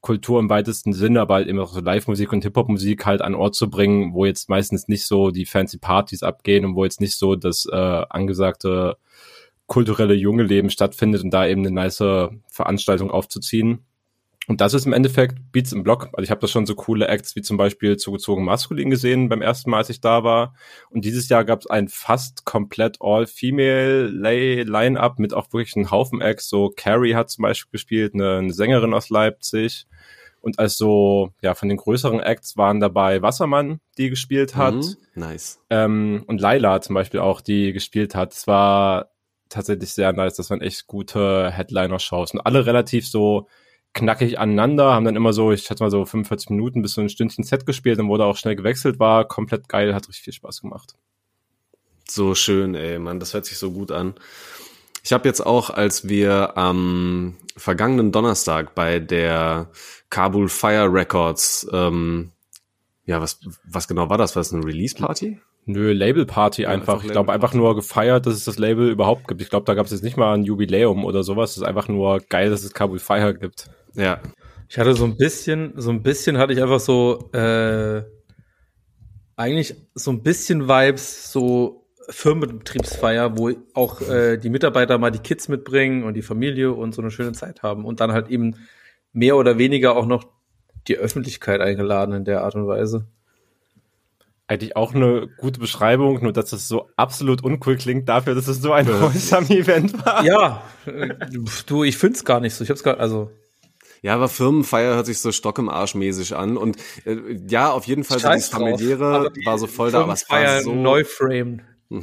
Kultur 0.00 0.38
im 0.38 0.48
weitesten 0.48 0.92
Sinne, 0.92 1.20
aber 1.20 1.34
halt 1.34 1.48
eben 1.48 1.58
auch 1.58 1.72
so 1.72 1.80
Live-Musik 1.80 2.32
und 2.32 2.44
Hip-Hop-Musik 2.44 3.06
halt 3.06 3.22
an 3.22 3.34
Ort 3.34 3.54
zu 3.56 3.68
bringen, 3.68 4.14
wo 4.14 4.24
jetzt 4.24 4.48
meistens 4.48 4.88
nicht 4.88 5.04
so 5.04 5.30
die 5.30 5.46
fancy 5.46 5.78
Partys 5.78 6.22
abgehen 6.22 6.64
und 6.64 6.76
wo 6.76 6.84
jetzt 6.84 7.00
nicht 7.00 7.16
so 7.16 7.34
das 7.34 7.66
äh, 7.66 7.74
angesagte 8.08 8.98
kulturelle 9.66 10.14
junge 10.14 10.44
Leben 10.44 10.70
stattfindet 10.70 11.24
und 11.24 11.30
da 11.30 11.46
eben 11.46 11.62
eine 11.62 11.72
nice 11.72 12.30
Veranstaltung 12.48 13.10
aufzuziehen. 13.10 13.85
Und 14.48 14.60
das 14.60 14.74
ist 14.74 14.86
im 14.86 14.92
Endeffekt 14.92 15.36
Beats 15.50 15.72
im 15.72 15.82
Block. 15.82 16.08
Also 16.12 16.22
ich 16.22 16.30
habe 16.30 16.40
da 16.40 16.46
schon 16.46 16.66
so 16.66 16.74
coole 16.76 17.08
Acts 17.08 17.34
wie 17.34 17.42
zum 17.42 17.56
Beispiel 17.56 17.96
zugezogen 17.96 18.44
Maskulin 18.44 18.90
gesehen 18.90 19.28
beim 19.28 19.42
ersten 19.42 19.70
Mal, 19.70 19.78
als 19.78 19.90
ich 19.90 20.00
da 20.00 20.22
war. 20.22 20.54
Und 20.88 21.04
dieses 21.04 21.28
Jahr 21.28 21.44
gab 21.44 21.60
es 21.60 21.66
ein 21.66 21.88
fast 21.88 22.44
komplett 22.44 22.98
all-female 23.00 24.06
Line-Up 24.06 25.18
mit 25.18 25.34
auch 25.34 25.52
wirklich 25.52 25.74
einem 25.76 25.90
Haufen 25.90 26.20
Acts. 26.20 26.48
So 26.48 26.72
Carrie 26.74 27.14
hat 27.14 27.30
zum 27.30 27.42
Beispiel 27.42 27.72
gespielt, 27.72 28.14
eine, 28.14 28.38
eine 28.38 28.52
Sängerin 28.52 28.94
aus 28.94 29.10
Leipzig. 29.10 29.86
Und 30.40 30.60
also, 30.60 31.30
ja, 31.42 31.54
von 31.54 31.68
den 31.68 31.78
größeren 31.78 32.20
Acts 32.20 32.56
waren 32.56 32.78
dabei 32.78 33.20
Wassermann, 33.20 33.80
die 33.98 34.10
gespielt 34.10 34.54
hat. 34.54 34.76
Mhm, 34.76 34.96
nice. 35.16 35.60
Ähm, 35.70 36.22
und 36.28 36.40
Laila 36.40 36.80
zum 36.80 36.94
Beispiel 36.94 37.18
auch, 37.18 37.40
die 37.40 37.72
gespielt 37.72 38.14
hat. 38.14 38.32
Es 38.32 38.46
war 38.46 39.10
tatsächlich 39.48 39.92
sehr 39.92 40.12
nice. 40.12 40.36
Das 40.36 40.50
waren 40.50 40.60
echt 40.60 40.86
gute 40.86 41.50
Headliner-Shows. 41.50 42.32
Und 42.34 42.40
alle 42.40 42.64
relativ 42.64 43.08
so 43.08 43.48
knackig 43.96 44.38
aneinander, 44.38 44.92
haben 44.92 45.04
dann 45.04 45.16
immer 45.16 45.32
so, 45.32 45.50
ich 45.50 45.68
hatte 45.70 45.82
mal 45.82 45.90
so 45.90 46.04
45 46.04 46.50
Minuten 46.50 46.82
bis 46.82 46.92
so 46.92 47.00
ein 47.00 47.08
Stündchen 47.08 47.44
Set 47.44 47.66
gespielt, 47.66 47.98
dann 47.98 48.08
wurde 48.08 48.24
auch 48.24 48.36
schnell 48.36 48.54
gewechselt, 48.54 49.00
war 49.00 49.26
komplett 49.26 49.68
geil, 49.68 49.94
hat 49.94 50.08
richtig 50.08 50.24
viel 50.24 50.32
Spaß 50.34 50.60
gemacht. 50.60 50.94
So 52.08 52.34
schön, 52.34 52.74
ey, 52.74 52.98
Mann, 52.98 53.18
das 53.18 53.34
hört 53.34 53.46
sich 53.46 53.58
so 53.58 53.72
gut 53.72 53.90
an. 53.90 54.14
Ich 55.02 55.12
habe 55.12 55.26
jetzt 55.26 55.44
auch, 55.44 55.70
als 55.70 56.08
wir 56.08 56.56
am 56.56 57.36
vergangenen 57.56 58.12
Donnerstag 58.12 58.74
bei 58.74 59.00
der 59.00 59.70
Kabul 60.10 60.48
Fire 60.48 60.92
Records, 60.92 61.66
ähm, 61.72 62.32
ja, 63.06 63.20
was, 63.20 63.40
was 63.64 63.88
genau 63.88 64.10
war 64.10 64.18
das? 64.18 64.36
War 64.36 64.40
das 64.40 64.52
eine 64.52 64.64
Release-Party? 64.64 65.38
Nö, 65.64 65.92
Label-Party 65.92 66.62
ja, 66.62 66.68
einfach. 66.68 67.02
Ich 67.02 67.10
glaube 67.10 67.32
einfach 67.32 67.54
nur 67.54 67.74
gefeiert, 67.74 68.26
dass 68.26 68.34
es 68.34 68.44
das 68.44 68.58
Label 68.58 68.88
überhaupt 68.88 69.26
gibt. 69.26 69.42
Ich 69.42 69.50
glaube, 69.50 69.64
da 69.64 69.74
gab 69.74 69.86
es 69.86 69.92
jetzt 69.92 70.04
nicht 70.04 70.16
mal 70.16 70.34
ein 70.34 70.44
Jubiläum 70.44 71.04
oder 71.04 71.22
sowas. 71.24 71.50
Es 71.52 71.56
ist 71.58 71.62
einfach 71.62 71.88
nur 71.88 72.20
geil, 72.20 72.50
dass 72.50 72.62
es 72.62 72.74
Kabul 72.74 72.98
Fire 72.98 73.34
gibt. 73.34 73.70
Ja. 73.96 74.20
Ich 74.68 74.78
hatte 74.78 74.94
so 74.94 75.04
ein 75.04 75.16
bisschen, 75.16 75.72
so 75.76 75.90
ein 75.90 76.02
bisschen 76.02 76.38
hatte 76.38 76.52
ich 76.52 76.62
einfach 76.62 76.80
so, 76.80 77.30
äh, 77.32 78.02
eigentlich 79.36 79.74
so 79.94 80.10
ein 80.10 80.22
bisschen 80.22 80.68
Vibes, 80.68 81.30
so 81.30 81.86
Firmenbetriebsfeier, 82.08 83.36
wo 83.36 83.52
auch 83.74 84.00
äh, 84.00 84.38
die 84.38 84.50
Mitarbeiter 84.50 84.98
mal 84.98 85.10
die 85.10 85.18
Kids 85.18 85.48
mitbringen 85.48 86.04
und 86.04 86.14
die 86.14 86.22
Familie 86.22 86.72
und 86.72 86.94
so 86.94 87.02
eine 87.02 87.10
schöne 87.10 87.32
Zeit 87.32 87.62
haben 87.62 87.84
und 87.84 88.00
dann 88.00 88.12
halt 88.12 88.28
eben 88.28 88.56
mehr 89.12 89.36
oder 89.36 89.58
weniger 89.58 89.96
auch 89.96 90.06
noch 90.06 90.24
die 90.88 90.96
Öffentlichkeit 90.96 91.60
eingeladen 91.60 92.14
in 92.14 92.24
der 92.24 92.42
Art 92.42 92.54
und 92.54 92.66
Weise. 92.66 93.06
Eigentlich 94.48 94.76
auch 94.76 94.94
eine 94.94 95.26
gute 95.38 95.58
Beschreibung, 95.58 96.22
nur 96.22 96.32
dass 96.32 96.50
das 96.50 96.68
so 96.68 96.88
absolut 96.96 97.42
uncool 97.42 97.76
klingt 97.76 98.08
dafür, 98.08 98.36
dass 98.36 98.46
es 98.46 98.62
so 98.62 98.72
ein 98.72 98.86
wholesome 98.86 99.50
Event 99.50 100.04
war. 100.06 100.24
Ja, 100.24 100.62
du, 101.66 101.82
ich 101.82 101.98
find's 101.98 102.24
gar 102.24 102.38
nicht 102.38 102.54
so. 102.54 102.62
Ich 102.62 102.70
hab's 102.70 102.84
gar, 102.84 103.00
also 103.00 103.32
ja, 104.06 104.14
aber 104.14 104.28
Firmenfeier 104.28 104.94
hört 104.94 105.06
sich 105.06 105.18
so 105.18 105.32
Stock 105.32 105.58
im 105.58 105.68
Arsch 105.68 105.96
mäßig 105.96 106.36
an 106.36 106.56
und 106.56 106.76
äh, 107.06 107.16
ja, 107.48 107.72
auf 107.72 107.88
jeden 107.88 108.04
Fall 108.04 108.20
so 108.20 108.28
das 108.28 108.48
familiäre 108.48 109.32
die 109.34 109.44
war 109.44 109.58
so 109.58 109.66
voll 109.66 109.90
da, 109.90 110.02
aber 110.02 110.12
es 110.12 110.30
war 110.30 110.62
so 110.62 110.76
Neuframe. 110.76 111.62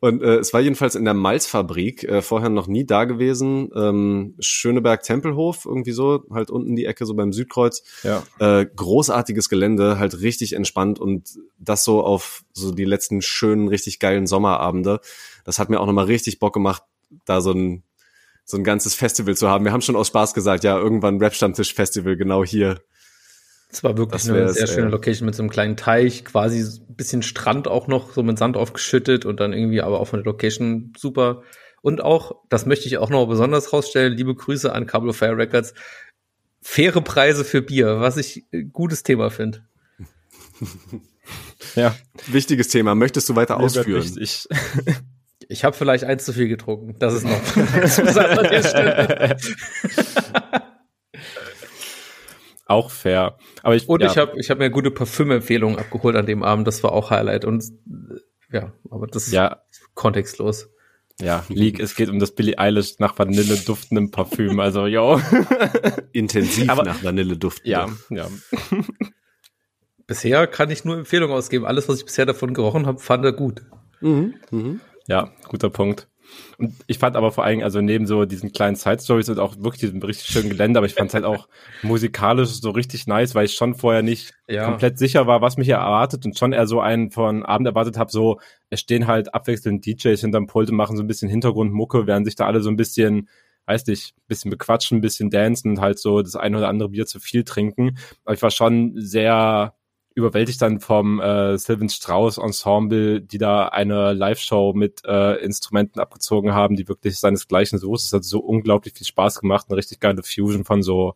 Und 0.00 0.22
äh, 0.22 0.36
es 0.36 0.52
war 0.52 0.60
jedenfalls 0.60 0.94
in 0.94 1.04
der 1.04 1.14
Malzfabrik, 1.14 2.02
äh, 2.04 2.22
vorher 2.22 2.48
noch 2.48 2.66
nie 2.66 2.84
da 2.86 3.04
gewesen. 3.04 3.68
Ähm, 3.76 4.34
Schöneberg-Tempelhof, 4.40 5.66
irgendwie 5.66 5.92
so, 5.92 6.24
halt 6.32 6.50
unten 6.50 6.74
die 6.74 6.86
Ecke, 6.86 7.04
so 7.04 7.14
beim 7.14 7.32
Südkreuz. 7.32 7.84
Ja. 8.02 8.22
Äh, 8.40 8.66
großartiges 8.74 9.48
Gelände, 9.48 9.98
halt 9.98 10.20
richtig 10.20 10.54
entspannt 10.54 10.98
und 10.98 11.38
das 11.58 11.84
so 11.84 12.02
auf 12.02 12.42
so 12.52 12.72
die 12.72 12.86
letzten 12.86 13.22
schönen, 13.22 13.68
richtig 13.68 14.00
geilen 14.00 14.26
Sommerabende. 14.26 15.00
Das 15.44 15.58
hat 15.58 15.68
mir 15.68 15.78
auch 15.78 15.86
nochmal 15.86 16.06
richtig 16.06 16.38
Bock 16.40 16.54
gemacht, 16.54 16.82
da 17.26 17.40
so 17.40 17.52
ein 17.52 17.84
so 18.44 18.56
ein 18.56 18.64
ganzes 18.64 18.94
Festival 18.94 19.36
zu 19.36 19.48
haben. 19.48 19.64
Wir 19.64 19.72
haben 19.72 19.82
schon 19.82 19.96
aus 19.96 20.08
Spaß 20.08 20.34
gesagt, 20.34 20.64
ja, 20.64 20.76
irgendwann 20.78 21.18
Rap-Stammtisch-Festival 21.18 22.16
genau 22.16 22.44
hier. 22.44 22.80
Es 23.70 23.82
war 23.82 23.96
wirklich 23.96 24.28
eine 24.28 24.52
sehr 24.52 24.66
schöne 24.66 24.90
Location 24.90 25.24
mit 25.24 25.34
so 25.34 25.42
einem 25.42 25.50
kleinen 25.50 25.78
Teich, 25.78 26.26
quasi 26.26 26.60
ein 26.60 26.94
bisschen 26.94 27.22
Strand 27.22 27.68
auch 27.68 27.86
noch, 27.86 28.12
so 28.12 28.22
mit 28.22 28.38
Sand 28.38 28.56
aufgeschüttet 28.56 29.24
und 29.24 29.40
dann 29.40 29.54
irgendwie 29.54 29.80
aber 29.80 29.98
auch 29.98 30.08
von 30.08 30.18
der 30.18 30.26
Location 30.26 30.92
super. 30.96 31.42
Und 31.80 32.02
auch, 32.02 32.42
das 32.50 32.66
möchte 32.66 32.86
ich 32.86 32.98
auch 32.98 33.08
noch 33.08 33.26
besonders 33.26 33.72
rausstellen, 33.72 34.14
liebe 34.14 34.34
Grüße 34.34 34.72
an 34.72 34.86
Cablo 34.86 35.14
Fire 35.14 35.38
Records, 35.38 35.72
faire 36.60 37.00
Preise 37.00 37.44
für 37.44 37.62
Bier, 37.62 38.00
was 38.00 38.18
ich 38.18 38.44
ein 38.52 38.72
gutes 38.72 39.02
Thema 39.02 39.30
finde. 39.30 39.64
ja. 41.74 41.94
Wichtiges 42.26 42.68
Thema. 42.68 42.94
Möchtest 42.94 43.28
du 43.28 43.36
weiter 43.36 43.58
ausführen? 43.58 44.18
Ich, 45.52 45.64
habe 45.64 45.76
vielleicht 45.76 46.04
eins 46.04 46.24
zu 46.24 46.32
viel 46.32 46.48
getrunken. 46.48 46.96
Das 46.98 47.14
ist 47.14 47.24
noch. 47.24 47.32
auch 52.66 52.90
fair. 52.90 53.36
Aber 53.62 53.76
ich, 53.76 53.88
und 53.88 54.02
ja. 54.02 54.10
ich 54.10 54.16
habe 54.16 54.38
ich 54.38 54.50
hab 54.50 54.58
mir 54.58 54.70
gute 54.70 54.90
Parfümempfehlungen 54.90 55.78
abgeholt 55.78 56.16
an 56.16 56.26
dem 56.26 56.42
Abend. 56.42 56.66
Das 56.66 56.82
war 56.82 56.92
auch 56.92 57.10
Highlight. 57.10 57.44
Und 57.44 57.64
ja, 58.50 58.72
aber 58.90 59.06
das 59.06 59.26
ist 59.26 59.32
Ja, 59.32 59.62
kontextlos. 59.94 60.70
ja, 61.20 61.44
Leak, 61.48 61.80
es 61.80 61.94
geht 61.94 62.08
um 62.08 62.18
das 62.18 62.34
Billie 62.34 62.58
Eilish 62.58 62.98
nach 62.98 63.18
Vanille 63.18 63.56
duftendem 63.56 64.10
Parfüm, 64.10 64.60
also, 64.60 64.86
yo. 64.86 65.20
Intensiv 66.12 66.70
Aber- 66.70 66.84
nach 66.84 67.02
Vanilleduft. 67.04 67.66
Ja, 67.66 67.88
ja. 68.10 68.28
Bisher 70.06 70.46
kann 70.46 70.70
ich 70.70 70.84
nur 70.84 70.98
Empfehlungen 70.98 71.34
ausgeben. 71.34 71.64
Alles, 71.64 71.88
was 71.88 71.98
ich 71.98 72.04
bisher 72.04 72.26
davon 72.26 72.54
gerochen 72.54 72.86
habe, 72.86 72.98
fand 72.98 73.24
er 73.24 73.32
gut. 73.32 73.62
Mhm. 74.00 74.34
Mhm. 74.50 74.80
Ja, 75.12 75.30
guter 75.46 75.68
Punkt. 75.68 76.08
Und 76.56 76.74
ich 76.86 76.96
fand 76.96 77.16
aber 77.16 77.32
vor 77.32 77.44
allem, 77.44 77.62
also 77.62 77.82
neben 77.82 78.06
so 78.06 78.24
diesen 78.24 78.50
kleinen 78.50 78.76
Side-Stories 78.76 79.28
und 79.28 79.38
auch 79.38 79.56
wirklich 79.58 79.80
diesem 79.80 80.00
richtig 80.00 80.26
schönen 80.28 80.48
Gelände, 80.48 80.78
aber 80.78 80.86
ich 80.86 80.94
fand 80.94 81.08
es 81.10 81.14
halt 81.14 81.26
auch 81.26 81.48
musikalisch 81.82 82.48
so 82.48 82.70
richtig 82.70 83.06
nice, 83.06 83.34
weil 83.34 83.44
ich 83.44 83.52
schon 83.52 83.74
vorher 83.74 84.02
nicht 84.02 84.32
Ja. 84.48 84.64
komplett 84.64 84.98
sicher 84.98 85.26
war, 85.26 85.42
was 85.42 85.58
mich 85.58 85.66
hier 85.66 85.76
erwartet 85.76 86.24
und 86.24 86.38
schon 86.38 86.54
eher 86.54 86.66
so 86.66 86.80
einen 86.80 87.10
von 87.10 87.44
Abend 87.44 87.66
erwartet 87.66 87.98
habe, 87.98 88.10
so, 88.10 88.40
es 88.70 88.80
stehen 88.80 89.06
halt 89.06 89.34
abwechselnd 89.34 89.84
DJs 89.84 90.18
hinterm 90.18 90.46
Pult 90.46 90.70
und 90.70 90.76
machen 90.76 90.96
so 90.96 91.02
ein 91.02 91.08
bisschen 91.08 91.28
Hintergrundmucke, 91.28 92.06
während 92.06 92.24
sich 92.24 92.36
da 92.36 92.46
alle 92.46 92.62
so 92.62 92.70
ein 92.70 92.76
bisschen, 92.76 93.28
weiß 93.66 93.86
nicht, 93.88 94.14
ein 94.16 94.28
bisschen 94.28 94.50
bequatschen, 94.50 94.96
ein 94.96 95.02
bisschen 95.02 95.28
dancen 95.28 95.72
und 95.72 95.80
halt 95.82 95.98
so 95.98 96.22
das 96.22 96.36
eine 96.36 96.56
oder 96.56 96.68
andere 96.68 96.88
Bier 96.88 97.04
zu 97.04 97.20
viel 97.20 97.44
trinken. 97.44 97.98
Aber 98.24 98.34
ich 98.34 98.40
war 98.40 98.50
schon 98.50 98.92
sehr 98.96 99.74
überwältigt 100.14 100.60
dann 100.62 100.80
vom 100.80 101.20
äh, 101.20 101.56
Sylvan 101.58 101.88
Strauss 101.88 102.38
Ensemble, 102.38 103.20
die 103.20 103.38
da 103.38 103.68
eine 103.68 104.12
Live-Show 104.12 104.72
mit 104.74 105.02
äh, 105.04 105.36
Instrumenten 105.42 106.00
abgezogen 106.00 106.54
haben, 106.54 106.76
die 106.76 106.88
wirklich 106.88 107.18
seinesgleichen 107.18 107.78
sucht. 107.78 108.00
Es 108.00 108.12
hat 108.12 108.24
so 108.24 108.40
unglaublich 108.40 108.94
viel 108.94 109.06
Spaß 109.06 109.40
gemacht, 109.40 109.66
eine 109.68 109.76
richtig 109.76 110.00
geile 110.00 110.22
Fusion 110.22 110.64
von 110.64 110.82
so 110.82 111.14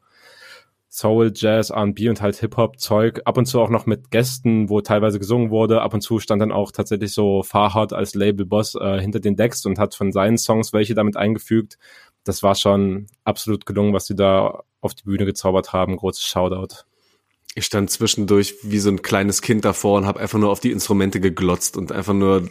Soul, 0.88 1.32
Jazz, 1.34 1.68
R&B 1.70 2.08
und 2.08 2.22
halt 2.22 2.36
Hip-Hop-Zeug. 2.36 3.20
Ab 3.26 3.36
und 3.36 3.44
zu 3.44 3.60
auch 3.60 3.68
noch 3.68 3.84
mit 3.84 4.10
Gästen, 4.10 4.70
wo 4.70 4.80
teilweise 4.80 5.18
gesungen 5.18 5.50
wurde. 5.50 5.82
Ab 5.82 5.92
und 5.92 6.00
zu 6.00 6.20
stand 6.20 6.40
dann 6.40 6.52
auch 6.52 6.72
tatsächlich 6.72 7.12
so 7.12 7.42
Farhad 7.42 7.92
als 7.92 8.14
Label-Boss 8.14 8.76
äh, 8.76 9.00
hinter 9.00 9.20
den 9.20 9.36
Decks 9.36 9.66
und 9.66 9.78
hat 9.78 9.94
von 9.94 10.10
seinen 10.10 10.38
Songs 10.38 10.72
welche 10.72 10.94
damit 10.94 11.18
eingefügt. 11.18 11.76
Das 12.24 12.42
war 12.42 12.54
schon 12.54 13.08
absolut 13.24 13.66
gelungen, 13.66 13.92
was 13.92 14.06
sie 14.06 14.16
da 14.16 14.62
auf 14.80 14.94
die 14.94 15.04
Bühne 15.04 15.26
gezaubert 15.26 15.74
haben. 15.74 15.96
Großes 15.96 16.24
Shoutout. 16.24 16.86
Ich 17.56 17.64
stand 17.64 17.90
zwischendurch 17.90 18.54
wie 18.62 18.78
so 18.78 18.90
ein 18.90 19.00
kleines 19.00 19.40
Kind 19.40 19.64
davor 19.64 19.96
und 19.96 20.04
habe 20.04 20.20
einfach 20.20 20.38
nur 20.38 20.50
auf 20.50 20.60
die 20.60 20.72
Instrumente 20.72 21.20
geglotzt 21.20 21.78
und 21.78 21.90
einfach 21.90 22.12
nur 22.12 22.50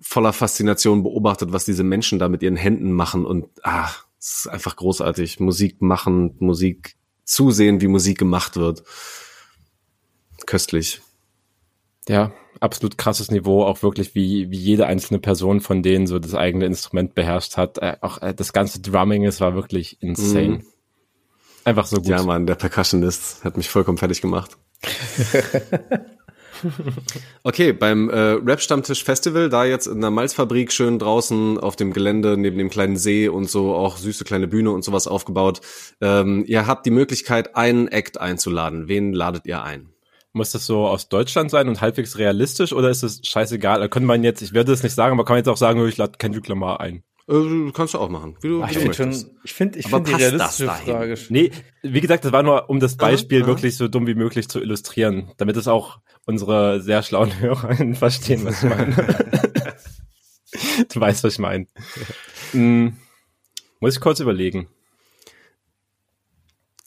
voller 0.00 0.32
Faszination 0.32 1.04
beobachtet, 1.04 1.52
was 1.52 1.64
diese 1.64 1.84
Menschen 1.84 2.18
da 2.18 2.28
mit 2.28 2.42
ihren 2.42 2.56
Händen 2.56 2.90
machen. 2.90 3.24
Und 3.24 3.46
ah, 3.62 3.88
es 4.18 4.38
ist 4.38 4.48
einfach 4.48 4.74
großartig. 4.74 5.38
Musik 5.38 5.80
machen, 5.80 6.34
Musik 6.40 6.96
zusehen, 7.22 7.80
wie 7.80 7.86
Musik 7.86 8.18
gemacht 8.18 8.56
wird. 8.56 8.82
Köstlich. 10.46 11.00
Ja, 12.08 12.32
absolut 12.58 12.98
krasses 12.98 13.30
Niveau, 13.30 13.62
auch 13.62 13.84
wirklich 13.84 14.16
wie, 14.16 14.50
wie 14.50 14.58
jede 14.58 14.86
einzelne 14.86 15.20
Person 15.20 15.60
von 15.60 15.84
denen 15.84 16.08
so 16.08 16.18
das 16.18 16.34
eigene 16.34 16.66
Instrument 16.66 17.14
beherrscht 17.14 17.56
hat. 17.56 17.78
Äh, 17.78 17.98
auch 18.00 18.20
äh, 18.20 18.34
das 18.34 18.52
ganze 18.52 18.80
Drumming, 18.80 19.26
es 19.26 19.40
war 19.40 19.54
wirklich 19.54 20.02
insane. 20.02 20.48
Mhm. 20.48 20.66
Einfach 21.68 21.84
so 21.84 21.96
gut. 21.96 22.06
Ja, 22.06 22.22
Mann, 22.22 22.46
der 22.46 22.54
Percussionist 22.54 23.44
hat 23.44 23.58
mich 23.58 23.68
vollkommen 23.68 23.98
fertig 23.98 24.22
gemacht. 24.22 24.56
Okay, 27.44 27.72
beim 27.72 28.10
äh, 28.10 28.32
Rap-Stammtisch 28.32 29.04
Festival, 29.04 29.48
da 29.48 29.64
jetzt 29.64 29.86
in 29.86 30.00
der 30.00 30.10
Malzfabrik 30.10 30.72
schön 30.72 30.98
draußen 30.98 31.56
auf 31.56 31.76
dem 31.76 31.92
Gelände 31.92 32.36
neben 32.36 32.58
dem 32.58 32.68
kleinen 32.68 32.96
See 32.96 33.28
und 33.28 33.48
so 33.48 33.76
auch 33.76 33.96
süße 33.96 34.24
kleine 34.24 34.48
Bühne 34.48 34.72
und 34.72 34.84
sowas 34.84 35.06
aufgebaut. 35.06 35.60
Ähm, 36.00 36.42
ihr 36.48 36.66
habt 36.66 36.84
die 36.84 36.90
Möglichkeit, 36.90 37.54
einen 37.54 37.86
Act 37.86 38.20
einzuladen. 38.20 38.88
Wen 38.88 39.12
ladet 39.12 39.46
ihr 39.46 39.62
ein? 39.62 39.90
Muss 40.32 40.50
das 40.50 40.66
so 40.66 40.88
aus 40.88 41.08
Deutschland 41.08 41.52
sein 41.52 41.68
und 41.68 41.80
halbwegs 41.80 42.18
realistisch 42.18 42.72
oder 42.72 42.90
ist 42.90 43.04
es 43.04 43.20
scheißegal? 43.22 43.78
Da 43.78 43.86
könnte 43.86 44.08
man 44.08 44.24
jetzt, 44.24 44.42
ich 44.42 44.52
werde 44.52 44.72
es 44.72 44.82
nicht 44.82 44.96
sagen, 44.96 45.12
aber 45.12 45.24
kann 45.24 45.34
man 45.34 45.38
jetzt 45.38 45.48
auch 45.48 45.56
sagen, 45.56 45.86
ich 45.86 45.96
lade 45.96 46.18
Kendrick 46.18 46.48
Lamar 46.48 46.80
ein. 46.80 47.04
Äh, 47.28 47.72
kannst 47.74 47.92
du 47.92 47.98
auch 47.98 48.08
machen, 48.08 48.36
wie 48.40 48.48
du, 48.48 48.62
Ah, 48.62 48.68
wie 48.68 48.72
ich 48.72 48.78
finde 48.78 48.94
schon, 48.94 49.10
ich 49.44 49.52
finde, 49.52 49.78
ich 49.78 49.86
finde 49.86 50.04
die 50.04 50.12
passt 50.12 50.22
das 50.22 50.32
realistische 50.32 50.66
dahin? 50.66 50.94
Frage. 50.94 51.18
Nee, 51.28 51.50
wie 51.82 52.00
gesagt, 52.00 52.24
das 52.24 52.32
war 52.32 52.42
nur, 52.42 52.70
um 52.70 52.80
das 52.80 52.96
Beispiel 52.96 53.42
aha. 53.42 53.48
wirklich 53.48 53.76
so 53.76 53.86
dumm 53.86 54.06
wie 54.06 54.14
möglich 54.14 54.48
zu 54.48 54.60
illustrieren, 54.60 55.30
damit 55.36 55.56
es 55.56 55.68
auch 55.68 56.00
unsere 56.24 56.80
sehr 56.80 57.02
schlauen 57.02 57.38
Hörerinnen 57.40 57.94
verstehen, 57.94 58.44
was 58.44 58.62
ich 58.62 58.70
meine. 58.70 58.94
du 60.92 61.00
weißt, 61.00 61.22
was 61.22 61.34
ich 61.34 61.38
meine. 61.38 61.66
Hm, 62.52 62.96
muss 63.80 63.94
ich 63.94 64.00
kurz 64.00 64.20
überlegen. 64.20 64.68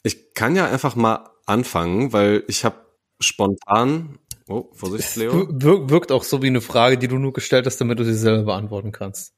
Ich 0.02 0.34
kann 0.34 0.56
ja 0.56 0.68
einfach 0.68 0.96
mal 0.96 1.30
anfangen, 1.46 2.12
weil 2.12 2.42
ich 2.48 2.64
habe 2.64 2.76
spontan. 3.20 4.18
Oh, 4.48 4.70
Vorsicht, 4.72 5.14
Leo. 5.14 5.48
Wir, 5.52 5.88
wirkt 5.88 6.10
auch 6.10 6.24
so 6.24 6.42
wie 6.42 6.48
eine 6.48 6.60
Frage, 6.60 6.98
die 6.98 7.06
du 7.06 7.18
nur 7.18 7.32
gestellt 7.32 7.64
hast, 7.66 7.80
damit 7.80 8.00
du 8.00 8.04
sie 8.04 8.14
selber 8.14 8.42
beantworten 8.42 8.90
kannst. 8.90 9.34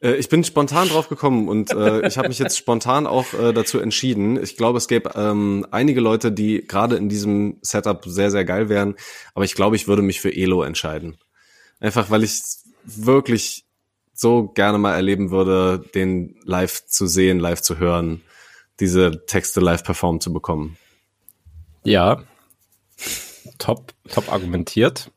Äh, 0.00 0.14
ich 0.14 0.28
bin 0.28 0.44
spontan 0.44 0.88
drauf 0.88 1.08
gekommen 1.08 1.48
und 1.48 1.70
äh, 1.70 2.06
ich 2.06 2.18
habe 2.18 2.28
mich 2.28 2.38
jetzt 2.38 2.58
spontan 2.58 3.06
auch 3.06 3.32
äh, 3.34 3.52
dazu 3.52 3.78
entschieden. 3.78 4.42
Ich 4.42 4.56
glaube, 4.56 4.78
es 4.78 4.88
gäbe 4.88 5.12
ähm, 5.14 5.66
einige 5.70 6.00
Leute, 6.00 6.32
die 6.32 6.66
gerade 6.66 6.96
in 6.96 7.08
diesem 7.08 7.58
Setup 7.62 8.04
sehr, 8.06 8.30
sehr 8.30 8.44
geil 8.44 8.68
wären. 8.68 8.96
Aber 9.34 9.44
ich 9.44 9.54
glaube, 9.54 9.76
ich 9.76 9.88
würde 9.88 10.02
mich 10.02 10.20
für 10.20 10.34
Elo 10.34 10.62
entscheiden. 10.62 11.16
Einfach, 11.80 12.10
weil 12.10 12.24
ich 12.24 12.40
wirklich 12.84 13.64
so 14.14 14.48
gerne 14.48 14.78
mal 14.78 14.94
erleben 14.94 15.30
würde, 15.30 15.84
den 15.94 16.36
live 16.44 16.86
zu 16.86 17.06
sehen, 17.06 17.40
live 17.40 17.60
zu 17.60 17.78
hören, 17.78 18.22
diese 18.80 19.26
Texte 19.26 19.60
live 19.60 19.82
performen 19.82 20.20
zu 20.20 20.32
bekommen. 20.32 20.76
Ja. 21.82 22.22
Top, 23.58 23.92
top 24.10 24.32
argumentiert. 24.32 25.10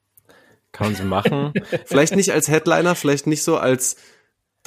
Kann 0.71 0.87
man 0.87 0.95
so 0.95 1.03
machen. 1.03 1.53
Vielleicht 1.85 2.15
nicht 2.15 2.31
als 2.31 2.49
Headliner, 2.49 2.95
vielleicht 2.95 3.25
nicht 3.25 3.43
so 3.43 3.57
als 3.57 3.95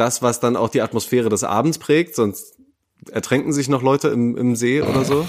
das, 0.00 0.22
was 0.22 0.40
dann 0.40 0.56
auch 0.56 0.68
die 0.70 0.82
Atmosphäre 0.82 1.28
des 1.28 1.44
Abends 1.44 1.78
prägt, 1.78 2.14
sonst 2.16 2.56
ertränken 3.12 3.52
sich 3.52 3.68
noch 3.68 3.82
Leute 3.82 4.08
im, 4.08 4.36
im 4.36 4.56
See 4.56 4.82
oder 4.82 5.04
so. 5.04 5.26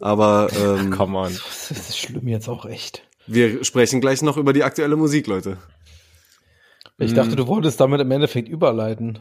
Aber 0.00 0.48
ähm, 0.58 0.90
Come 0.96 1.18
on. 1.18 1.32
Das 1.32 1.70
ist 1.70 1.98
schlimm 1.98 2.28
jetzt 2.28 2.48
auch 2.48 2.64
echt. 2.66 3.02
wir 3.26 3.64
sprechen 3.64 4.00
gleich 4.00 4.22
noch 4.22 4.36
über 4.36 4.52
die 4.52 4.62
aktuelle 4.64 4.96
Musik, 4.96 5.26
Leute. 5.26 5.56
Ich 6.98 7.14
dachte, 7.14 7.34
du 7.34 7.46
wolltest 7.48 7.80
damit 7.80 8.00
im 8.00 8.10
Endeffekt 8.10 8.48
überleiten. 8.48 9.18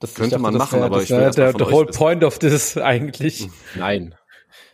Das, 0.00 0.12
Könnte 0.14 0.38
man 0.38 0.52
das 0.52 0.58
machen, 0.58 0.80
wär- 0.80 0.86
aber 0.86 0.96
das 0.96 1.04
ich 1.04 1.10
will 1.10 1.30
der, 1.30 1.50
von 1.52 1.58
der 1.58 1.66
euch 1.68 1.72
whole 1.72 1.88
wissen. 1.88 1.98
point 1.98 2.24
of 2.24 2.38
this 2.38 2.76
eigentlich. 2.76 3.48
Nein. 3.76 4.14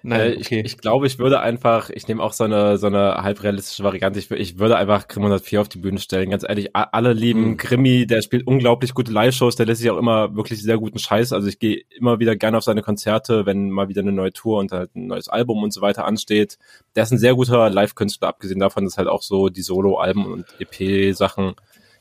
Nein, 0.04 0.20
Äh, 0.20 0.32
ich, 0.32 0.50
ich 0.50 0.78
glaube, 0.78 1.06
ich 1.06 1.18
würde 1.18 1.40
einfach, 1.40 1.88
ich 1.90 2.08
nehme 2.08 2.22
auch 2.22 2.32
so 2.32 2.44
eine, 2.44 2.76
so 2.76 2.88
eine 2.88 3.22
halbrealistische 3.22 3.84
Variante. 3.84 4.18
Ich, 4.18 4.30
ich 4.30 4.58
würde 4.58 4.76
einfach 4.76 5.06
Grimm 5.06 5.22
104 5.22 5.60
auf 5.60 5.68
die 5.68 5.78
Bühne 5.78 5.98
stellen. 6.00 6.30
Ganz 6.30 6.42
ehrlich, 6.42 6.74
alle 6.74 7.12
lieben 7.12 7.50
Mhm. 7.50 7.56
Grimmy, 7.56 8.06
der 8.06 8.22
spielt 8.22 8.46
unglaublich 8.46 8.94
gute 8.94 9.12
Live-Shows, 9.12 9.56
der 9.56 9.66
lässt 9.66 9.80
sich 9.80 9.90
auch 9.90 9.98
immer 9.98 10.34
wirklich 10.34 10.60
sehr 10.62 10.78
guten 10.78 10.98
Scheiß. 10.98 11.32
Also 11.32 11.46
ich 11.48 11.58
gehe 11.60 11.82
immer 11.96 12.18
wieder 12.18 12.34
gerne 12.34 12.58
auf 12.58 12.64
seine 12.64 12.82
Konzerte, 12.82 13.46
wenn 13.46 13.70
mal 13.70 13.88
wieder 13.88 14.02
eine 14.02 14.12
neue 14.12 14.32
Tour 14.32 14.58
und 14.58 14.72
halt 14.72 14.94
ein 14.96 15.06
neues 15.06 15.28
Album 15.28 15.62
und 15.62 15.72
so 15.72 15.80
weiter 15.80 16.04
ansteht. 16.04 16.58
Der 16.96 17.04
ist 17.04 17.12
ein 17.12 17.18
sehr 17.18 17.34
guter 17.34 17.70
Live-Künstler, 17.70 18.28
abgesehen 18.28 18.58
davon, 18.60 18.84
dass 18.84 18.98
halt 18.98 19.08
auch 19.08 19.22
so 19.22 19.48
die 19.50 19.62
Solo-Alben 19.62 20.26
und 20.26 20.46
EP-Sachen 20.58 21.54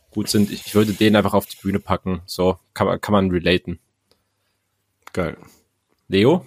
gut 0.09 0.27
sind. 0.27 0.51
Ich 0.51 0.73
würde 0.73 0.93
den 0.93 1.15
einfach 1.15 1.33
auf 1.33 1.45
die 1.45 1.57
Bühne 1.61 1.79
packen. 1.79 2.21
So 2.25 2.57
kann 2.73 2.87
man, 2.87 2.99
kann 2.99 3.13
man 3.13 3.29
relaten. 3.31 3.79
Geil. 5.13 5.37
Leo? 6.07 6.45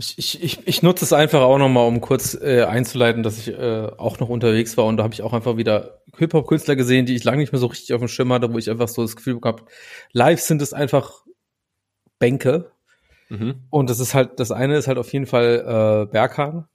Ich, 0.00 0.16
ich, 0.16 0.42
ich, 0.42 0.66
ich 0.66 0.82
nutze 0.82 1.04
es 1.04 1.12
einfach 1.12 1.40
auch 1.40 1.58
nochmal, 1.58 1.86
um 1.88 2.00
kurz 2.00 2.34
äh, 2.40 2.62
einzuleiten, 2.62 3.24
dass 3.24 3.38
ich 3.38 3.48
äh, 3.48 3.88
auch 3.96 4.20
noch 4.20 4.28
unterwegs 4.28 4.76
war 4.76 4.84
und 4.84 4.96
da 4.96 5.02
habe 5.02 5.12
ich 5.12 5.22
auch 5.22 5.32
einfach 5.32 5.56
wieder 5.56 6.02
Hip-Hop-Künstler 6.16 6.76
gesehen, 6.76 7.04
die 7.04 7.16
ich 7.16 7.24
lange 7.24 7.38
nicht 7.38 7.52
mehr 7.52 7.58
so 7.58 7.66
richtig 7.66 7.92
auf 7.94 8.00
dem 8.00 8.06
Schirm 8.08 8.32
hatte, 8.32 8.52
wo 8.52 8.58
ich 8.58 8.70
einfach 8.70 8.86
so 8.86 9.02
das 9.02 9.16
Gefühl 9.16 9.40
habe, 9.44 9.64
live 10.12 10.40
sind 10.40 10.62
es 10.62 10.72
einfach 10.72 11.24
Bänke. 12.20 12.70
Mhm. 13.28 13.64
Und 13.70 13.90
das 13.90 14.00
ist 14.00 14.14
halt, 14.14 14.38
das 14.40 14.52
eine 14.52 14.76
ist 14.76 14.86
halt 14.88 14.98
auf 14.98 15.12
jeden 15.12 15.26
Fall 15.26 16.06
äh, 16.06 16.12
Berghahn, 16.12 16.66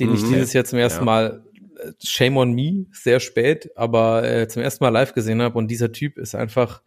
den 0.00 0.14
ich 0.14 0.22
Mhm. 0.22 0.28
dieses 0.28 0.52
Jahr 0.52 0.64
zum 0.64 0.78
ersten 0.78 1.00
Ja. 1.00 1.04
Mal, 1.04 1.44
äh, 1.78 1.92
shame 2.02 2.36
on 2.36 2.52
me, 2.52 2.86
sehr 2.92 3.18
spät, 3.20 3.70
aber 3.76 4.24
äh, 4.24 4.46
zum 4.48 4.62
ersten 4.62 4.84
Mal 4.84 4.90
live 4.90 5.14
gesehen 5.14 5.42
habe. 5.42 5.58
Und 5.58 5.68
dieser 5.68 5.90
Typ 5.92 6.16
ist 6.16 6.34
einfach, 6.34 6.80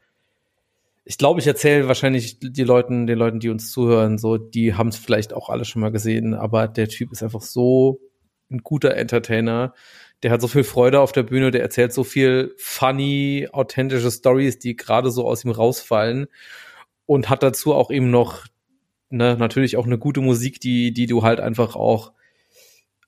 ich 1.06 1.20
glaube, 1.20 1.40
ich 1.40 1.46
erzähle 1.46 1.88
wahrscheinlich 1.88 2.40
die 2.40 2.64
Leuten, 2.64 3.06
den 3.06 3.20
Leuten, 3.20 3.40
die 3.40 3.50
uns 3.50 3.72
zuhören, 3.72 4.18
so, 4.18 4.38
die 4.38 4.74
haben 4.74 4.90
es 4.90 4.98
vielleicht 4.98 5.34
auch 5.34 5.50
alle 5.50 5.64
schon 5.64 5.82
mal 5.82 5.92
gesehen, 5.92 6.34
aber 6.34 6.68
der 6.68 6.90
Typ 6.90 7.12
ist 7.12 7.22
einfach 7.22 7.42
so 7.42 8.02
ein 8.50 8.60
guter 8.64 8.96
Entertainer. 8.96 9.76
Der 10.24 10.32
hat 10.32 10.42
so 10.42 10.48
viel 10.48 10.64
Freude 10.64 11.00
auf 11.02 11.12
der 11.12 11.22
Bühne, 11.24 11.52
der 11.52 11.62
erzählt 11.62 11.94
so 11.94 12.04
viel 12.04 12.56
funny, 12.58 13.48
authentische 13.52 14.10
Stories, 14.10 14.58
die 14.58 14.76
gerade 14.76 15.12
so 15.12 15.28
aus 15.28 15.46
ihm 15.46 15.52
rausfallen 15.52 16.26
und 17.06 17.30
hat 17.30 17.44
dazu 17.44 17.76
auch 17.76 17.92
eben 17.92 18.10
noch 18.10 18.48
ne, 19.12 19.38
natürlich 19.38 19.78
auch 19.78 19.86
eine 19.86 20.00
gute 20.00 20.22
Musik, 20.22 20.60
die, 20.60 20.92
die 20.92 21.06
du 21.06 21.22
halt 21.22 21.40
einfach 21.40 21.76
auch, 21.76 22.14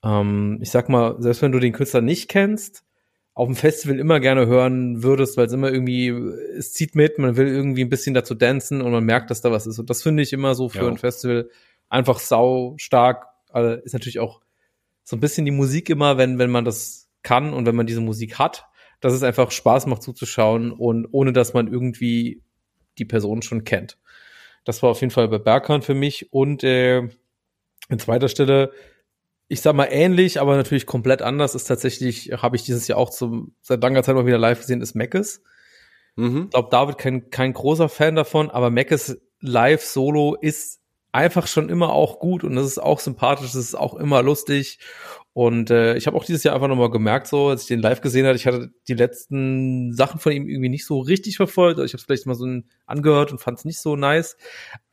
ähm, 0.04 0.58
ich 0.62 0.70
sag 0.70 0.88
mal, 0.88 1.16
selbst 1.18 1.42
wenn 1.42 1.52
du 1.52 1.58
den 1.58 1.72
Künstler 1.72 2.00
nicht 2.00 2.28
kennst, 2.28 2.84
auf 3.38 3.46
dem 3.46 3.54
Festival 3.54 4.00
immer 4.00 4.18
gerne 4.18 4.48
hören 4.48 5.04
würdest, 5.04 5.36
weil 5.36 5.46
es 5.46 5.52
immer 5.52 5.70
irgendwie, 5.70 6.08
es 6.08 6.72
zieht 6.72 6.96
mit, 6.96 7.20
man 7.20 7.36
will 7.36 7.46
irgendwie 7.46 7.84
ein 7.84 7.88
bisschen 7.88 8.12
dazu 8.12 8.34
dancen 8.34 8.82
und 8.82 8.90
man 8.90 9.04
merkt, 9.04 9.30
dass 9.30 9.40
da 9.40 9.52
was 9.52 9.64
ist. 9.68 9.78
Und 9.78 9.88
das 9.90 10.02
finde 10.02 10.24
ich 10.24 10.32
immer 10.32 10.56
so 10.56 10.68
für 10.68 10.80
Ja. 10.86 10.88
ein 10.88 10.98
Festival 10.98 11.48
einfach 11.88 12.18
sau 12.18 12.74
stark. 12.78 13.26
Also 13.50 13.80
ist 13.80 13.92
natürlich 13.92 14.18
auch 14.18 14.40
so 15.04 15.14
ein 15.14 15.20
bisschen 15.20 15.44
die 15.44 15.52
Musik 15.52 15.88
immer, 15.88 16.18
wenn, 16.18 16.40
wenn 16.40 16.50
man 16.50 16.64
das 16.64 17.08
kann 17.22 17.54
und 17.54 17.64
wenn 17.64 17.76
man 17.76 17.86
diese 17.86 18.00
Musik 18.00 18.40
hat, 18.40 18.64
dass 18.98 19.12
es 19.12 19.22
einfach 19.22 19.52
Spaß 19.52 19.86
macht 19.86 20.02
zuzuschauen 20.02 20.72
und 20.72 21.06
ohne 21.12 21.32
dass 21.32 21.54
man 21.54 21.68
irgendwie 21.68 22.42
die 22.98 23.04
Person 23.04 23.42
schon 23.42 23.62
kennt. 23.62 23.98
Das 24.64 24.82
war 24.82 24.90
auf 24.90 25.00
jeden 25.00 25.12
Fall 25.12 25.28
bei 25.28 25.38
Berkan 25.38 25.82
für 25.82 25.94
mich 25.94 26.32
und 26.32 26.64
äh, 26.64 27.02
in 27.88 27.98
zweiter 28.00 28.26
Stelle, 28.28 28.72
ich 29.48 29.62
sag 29.62 29.74
mal 29.74 29.88
ähnlich, 29.90 30.40
aber 30.40 30.56
natürlich 30.56 30.86
komplett 30.86 31.22
anders 31.22 31.54
ist 31.54 31.64
tatsächlich, 31.64 32.32
habe 32.36 32.56
ich 32.56 32.64
dieses 32.64 32.86
Jahr 32.86 32.98
auch 32.98 33.10
zum, 33.10 33.54
seit 33.62 33.82
langer 33.82 34.02
Zeit 34.02 34.14
mal 34.14 34.26
wieder 34.26 34.38
live 34.38 34.60
gesehen, 34.60 34.82
ist 34.82 34.94
Meckes. 34.94 35.42
Mhm. 36.16 36.44
Ich 36.44 36.50
glaube, 36.50 36.68
David 36.70 36.98
kein, 36.98 37.30
kein 37.30 37.54
großer 37.54 37.88
Fan 37.88 38.14
davon, 38.14 38.50
aber 38.50 38.70
Meckes 38.70 39.18
live 39.40 39.82
Solo 39.82 40.34
ist 40.34 40.80
einfach 41.12 41.46
schon 41.46 41.70
immer 41.70 41.92
auch 41.92 42.18
gut 42.18 42.44
und 42.44 42.54
das 42.54 42.66
ist 42.66 42.78
auch 42.78 43.00
sympathisch, 43.00 43.52
das 43.52 43.64
ist 43.64 43.74
auch 43.74 43.94
immer 43.94 44.22
lustig. 44.22 44.78
Und 45.32 45.70
äh, 45.70 45.96
ich 45.96 46.06
habe 46.06 46.16
auch 46.16 46.24
dieses 46.24 46.42
Jahr 46.42 46.54
einfach 46.54 46.68
nochmal 46.68 46.90
gemerkt, 46.90 47.28
so 47.28 47.48
als 47.48 47.62
ich 47.62 47.68
den 47.68 47.80
live 47.80 48.00
gesehen 48.00 48.26
hatte, 48.26 48.36
ich 48.36 48.46
hatte 48.46 48.70
die 48.88 48.94
letzten 48.94 49.92
Sachen 49.92 50.20
von 50.20 50.32
ihm 50.32 50.48
irgendwie 50.48 50.68
nicht 50.68 50.84
so 50.84 50.98
richtig 50.98 51.36
verfolgt. 51.36 51.78
Ich 51.78 51.92
habe 51.92 51.98
es 51.98 52.04
vielleicht 52.04 52.26
mal 52.26 52.34
so 52.34 52.46
angehört 52.86 53.30
und 53.30 53.38
fand 53.38 53.58
es 53.58 53.64
nicht 53.64 53.80
so 53.80 53.94
nice. 53.94 54.36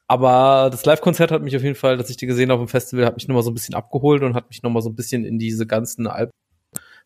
Aber 0.08 0.70
das 0.72 0.86
Live-Konzert 0.86 1.32
hat 1.32 1.42
mich 1.42 1.56
auf 1.56 1.64
jeden 1.64 1.76
Fall, 1.76 1.98
dass 1.98 2.10
ich 2.10 2.18
die 2.18 2.28
gesehen 2.28 2.52
habe 2.52 2.62
im 2.62 2.68
Festival, 2.68 3.06
hat 3.06 3.16
mich 3.16 3.28
nochmal 3.28 3.44
so 3.44 3.52
ein 3.52 3.56
bisschen 3.56 3.74
abgeholt 3.74 4.22
und 4.22 4.36
hat 4.36 4.50
mich 4.50 4.62
nochmal 4.62 4.84
so 4.84 4.90
ein 4.90 4.96
bisschen 4.96 5.26
in 5.26 5.40
diese 5.40 5.66
ganzen 5.66 6.08
Alben 6.08 6.32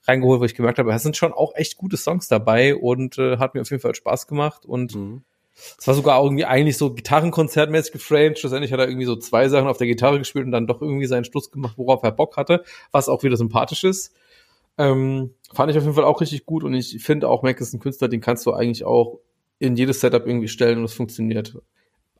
reingeholt, 0.08 0.42
wo 0.42 0.46
ich 0.46 0.56
gemerkt 0.56 0.80
habe, 0.80 0.94
es 0.94 1.04
sind 1.04 1.18
schon 1.18 1.34
auch 1.34 1.54
echt 1.56 1.78
gute 1.78 1.98
Songs 1.98 2.28
dabei 2.28 2.76
und 2.76 3.18
äh, 3.18 3.38
hat 3.38 3.54
mir 3.54 3.62
auf 3.62 3.70
jeden 3.70 3.82
Fall 3.82 3.96
Spaß 3.96 4.28
gemacht 4.28 4.66
und 4.66 4.96
mhm. 4.96 5.24
Es 5.78 5.88
war 5.88 5.94
sogar 5.94 6.24
irgendwie 6.24 6.46
eigentlich 6.46 6.78
so 6.78 6.94
Gitarrenkonzertmäßig 6.94 7.92
geframed. 7.92 8.40
Schlussendlich 8.40 8.72
hat 8.72 8.80
er 8.80 8.88
irgendwie 8.88 9.06
so 9.06 9.16
zwei 9.16 9.50
Sachen 9.50 9.68
auf 9.68 9.78
der 9.78 9.88
Gitarre 9.88 10.18
gespielt 10.18 10.46
und 10.46 10.52
dann 10.52 10.68
doch 10.68 10.82
irgendwie 10.82 11.06
seinen 11.06 11.26
Schluss 11.26 11.52
gemacht, 11.52 11.74
worauf 11.78 12.04
er 12.04 12.12
Bock 12.12 12.38
hatte, 12.38 12.64
was 12.92 13.10
auch 13.10 13.24
wieder 13.24 13.38
sympathisch 13.38 13.84
ist. 13.84 14.16
Ähm, 14.78 15.34
fand 15.54 15.72
ich 15.72 15.78
auf 15.78 15.84
jeden 15.84 15.96
Fall 15.96 16.06
auch 16.06 16.22
richtig 16.22 16.46
gut 16.46 16.64
und 16.64 16.74
ich 16.74 17.04
finde 17.04 17.28
auch 17.28 17.44
Mac 17.44 17.60
ist 17.60 17.74
ein 17.74 17.82
Künstler, 17.82 18.08
den 18.08 18.22
kannst 18.22 18.46
du 18.46 18.54
eigentlich 18.54 18.86
auch 18.86 19.20
in 19.58 19.76
jedes 19.76 20.00
Setup 20.00 20.26
irgendwie 20.26 20.48
stellen 20.48 20.78
und 20.78 20.86
es 20.86 20.94
funktioniert. 20.94 21.58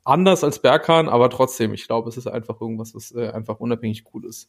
Anders 0.04 0.44
als 0.44 0.60
Berghahn, 0.60 1.08
aber 1.08 1.28
trotzdem, 1.30 1.74
ich 1.74 1.86
glaube, 1.86 2.08
es 2.08 2.16
ist 2.16 2.26
einfach 2.26 2.60
irgendwas, 2.60 2.94
was 2.94 3.12
äh, 3.12 3.28
einfach 3.28 3.60
unabhängig 3.60 4.04
cool 4.14 4.24
ist. 4.24 4.48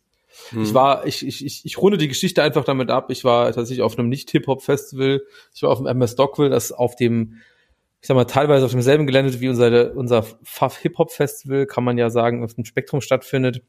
Hm. 0.50 0.64
Ich 0.64 0.74
war, 0.74 1.06
ich, 1.06 1.26
ich, 1.28 1.46
ich, 1.46 1.66
ich 1.66 1.78
runde 1.78 1.98
die 1.98 2.08
Geschichte 2.08 2.42
einfach 2.42 2.64
damit 2.64 2.90
ab. 2.90 3.10
Ich 3.10 3.24
war 3.24 3.52
tatsächlich 3.52 3.82
auf 3.82 3.98
einem 3.98 4.08
Nicht-Hip-Hop-Festival. 4.10 5.22
Ich 5.54 5.64
war 5.64 5.72
auf 5.72 5.80
dem 5.80 5.88
MS 5.88 6.16
Dockville, 6.16 6.50
das 6.50 6.72
auf 6.72 6.96
dem 6.96 7.42
ich 8.02 8.08
sag 8.08 8.16
mal, 8.16 8.26
teilweise 8.26 8.66
auf 8.66 8.72
demselben 8.72 9.06
Gelände 9.06 9.40
wie 9.40 9.50
unser, 9.50 9.96
unser 9.96 10.26
Hip-Hop-Festival, 10.82 11.68
kann 11.68 11.84
man 11.84 12.00
ja 12.00 12.10
sagen, 12.10 12.44
auf 12.44 12.56
dem 12.56 12.66
Spektrum 12.66 13.00
stattfindet, 13.00 13.62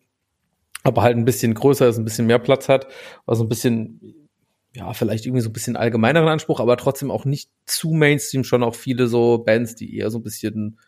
aber 0.82 1.02
halt 1.02 1.18
ein 1.18 1.26
bisschen 1.26 1.52
größer 1.52 1.86
ist, 1.86 1.98
ein 1.98 2.04
bisschen 2.04 2.26
mehr 2.26 2.38
Platz 2.38 2.70
hat, 2.70 2.86
also 3.26 3.44
ein 3.44 3.50
bisschen, 3.50 4.28
ja, 4.74 4.94
vielleicht 4.94 5.26
irgendwie 5.26 5.42
so 5.42 5.50
ein 5.50 5.52
bisschen 5.52 5.76
allgemeineren 5.76 6.28
Anspruch, 6.28 6.60
aber 6.60 6.78
trotzdem 6.78 7.10
auch 7.10 7.26
nicht 7.26 7.50
zu 7.66 7.90
Mainstream, 7.90 8.42
schon 8.42 8.62
auch 8.62 8.74
viele 8.74 9.06
so 9.06 9.36
Bands, 9.36 9.74
die 9.74 9.98
eher 9.98 10.10
so 10.10 10.18
ein 10.18 10.22
bisschen, 10.22 10.78